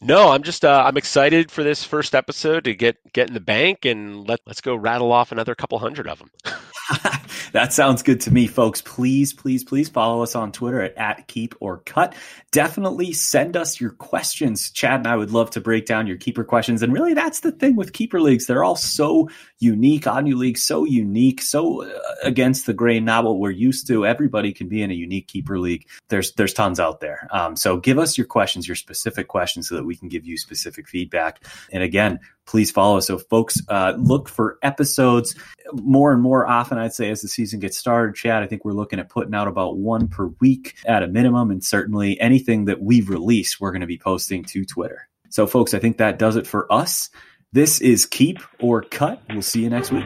No, 0.00 0.30
I'm 0.30 0.44
just 0.44 0.64
uh, 0.64 0.84
I'm 0.86 0.96
excited 0.96 1.50
for 1.50 1.64
this 1.64 1.82
first 1.82 2.14
episode 2.14 2.64
to 2.64 2.74
get 2.74 2.98
get 3.12 3.28
in 3.28 3.34
the 3.34 3.40
bank 3.40 3.84
and 3.84 4.28
let 4.28 4.40
let's 4.46 4.60
go 4.60 4.76
rattle 4.76 5.10
off 5.10 5.32
another 5.32 5.54
couple 5.54 5.78
hundred 5.78 6.06
of 6.06 6.18
them. 6.20 6.30
that 7.52 7.72
sounds 7.72 8.02
good 8.02 8.20
to 8.22 8.30
me, 8.30 8.46
folks. 8.46 8.80
Please, 8.80 9.32
please, 9.32 9.64
please 9.64 9.88
follow 9.88 10.22
us 10.22 10.34
on 10.34 10.52
Twitter 10.52 10.82
at, 10.82 10.96
at 10.96 11.28
keep 11.28 11.54
or 11.60 11.78
cut. 11.78 12.14
Definitely 12.52 13.12
send 13.12 13.56
us 13.56 13.80
your 13.80 13.90
questions. 13.90 14.70
Chad 14.70 15.00
and 15.00 15.06
I 15.06 15.16
would 15.16 15.32
love 15.32 15.50
to 15.50 15.60
break 15.60 15.84
down 15.84 16.06
your 16.06 16.16
keeper 16.16 16.44
questions. 16.44 16.82
And 16.82 16.92
really, 16.92 17.12
that's 17.12 17.40
the 17.40 17.52
thing 17.52 17.76
with 17.76 17.92
keeper 17.92 18.20
leagues. 18.20 18.46
They're 18.46 18.64
all 18.64 18.76
so 18.76 19.28
unique. 19.58 20.06
On 20.06 20.18
Ottoneu 20.24 20.36
League, 20.36 20.58
so 20.58 20.84
unique, 20.84 21.42
so 21.42 21.84
uh, 21.84 21.98
against 22.22 22.66
the 22.66 22.72
grain, 22.72 23.04
not 23.04 23.24
what 23.24 23.38
we're 23.38 23.50
used 23.50 23.86
to. 23.88 24.06
Everybody 24.06 24.52
can 24.52 24.68
be 24.68 24.82
in 24.82 24.90
a 24.90 24.94
unique 24.94 25.28
keeper 25.28 25.58
league. 25.58 25.86
There's 26.08 26.32
there's 26.32 26.54
tons 26.54 26.80
out 26.80 27.00
there. 27.00 27.28
Um, 27.30 27.56
so 27.56 27.76
give 27.76 27.98
us 27.98 28.16
your 28.16 28.26
questions, 28.26 28.66
your 28.66 28.76
specific 28.76 29.28
questions, 29.28 29.57
so 29.62 29.76
that 29.76 29.84
we 29.84 29.96
can 29.96 30.08
give 30.08 30.26
you 30.26 30.36
specific 30.36 30.88
feedback. 30.88 31.44
And 31.72 31.82
again, 31.82 32.20
please 32.46 32.70
follow. 32.70 32.98
Us. 32.98 33.06
So, 33.06 33.18
folks, 33.18 33.60
uh, 33.68 33.94
look 33.98 34.28
for 34.28 34.58
episodes 34.62 35.34
more 35.72 36.12
and 36.12 36.22
more 36.22 36.46
often, 36.46 36.78
I'd 36.78 36.94
say, 36.94 37.10
as 37.10 37.20
the 37.20 37.28
season 37.28 37.60
gets 37.60 37.78
started. 37.78 38.14
Chad, 38.14 38.42
I 38.42 38.46
think 38.46 38.64
we're 38.64 38.72
looking 38.72 38.98
at 38.98 39.08
putting 39.08 39.34
out 39.34 39.48
about 39.48 39.76
one 39.76 40.08
per 40.08 40.26
week 40.40 40.76
at 40.86 41.02
a 41.02 41.08
minimum. 41.08 41.50
And 41.50 41.62
certainly 41.62 42.20
anything 42.20 42.66
that 42.66 42.80
we 42.80 43.00
release, 43.02 43.60
we're 43.60 43.72
going 43.72 43.82
to 43.82 43.86
be 43.86 43.98
posting 43.98 44.44
to 44.44 44.64
Twitter. 44.64 45.08
So, 45.30 45.46
folks, 45.46 45.74
I 45.74 45.78
think 45.78 45.98
that 45.98 46.18
does 46.18 46.36
it 46.36 46.46
for 46.46 46.70
us. 46.72 47.10
This 47.52 47.80
is 47.80 48.06
Keep 48.06 48.38
or 48.60 48.82
Cut. 48.82 49.22
We'll 49.30 49.42
see 49.42 49.62
you 49.62 49.70
next 49.70 49.90
week. 49.90 50.04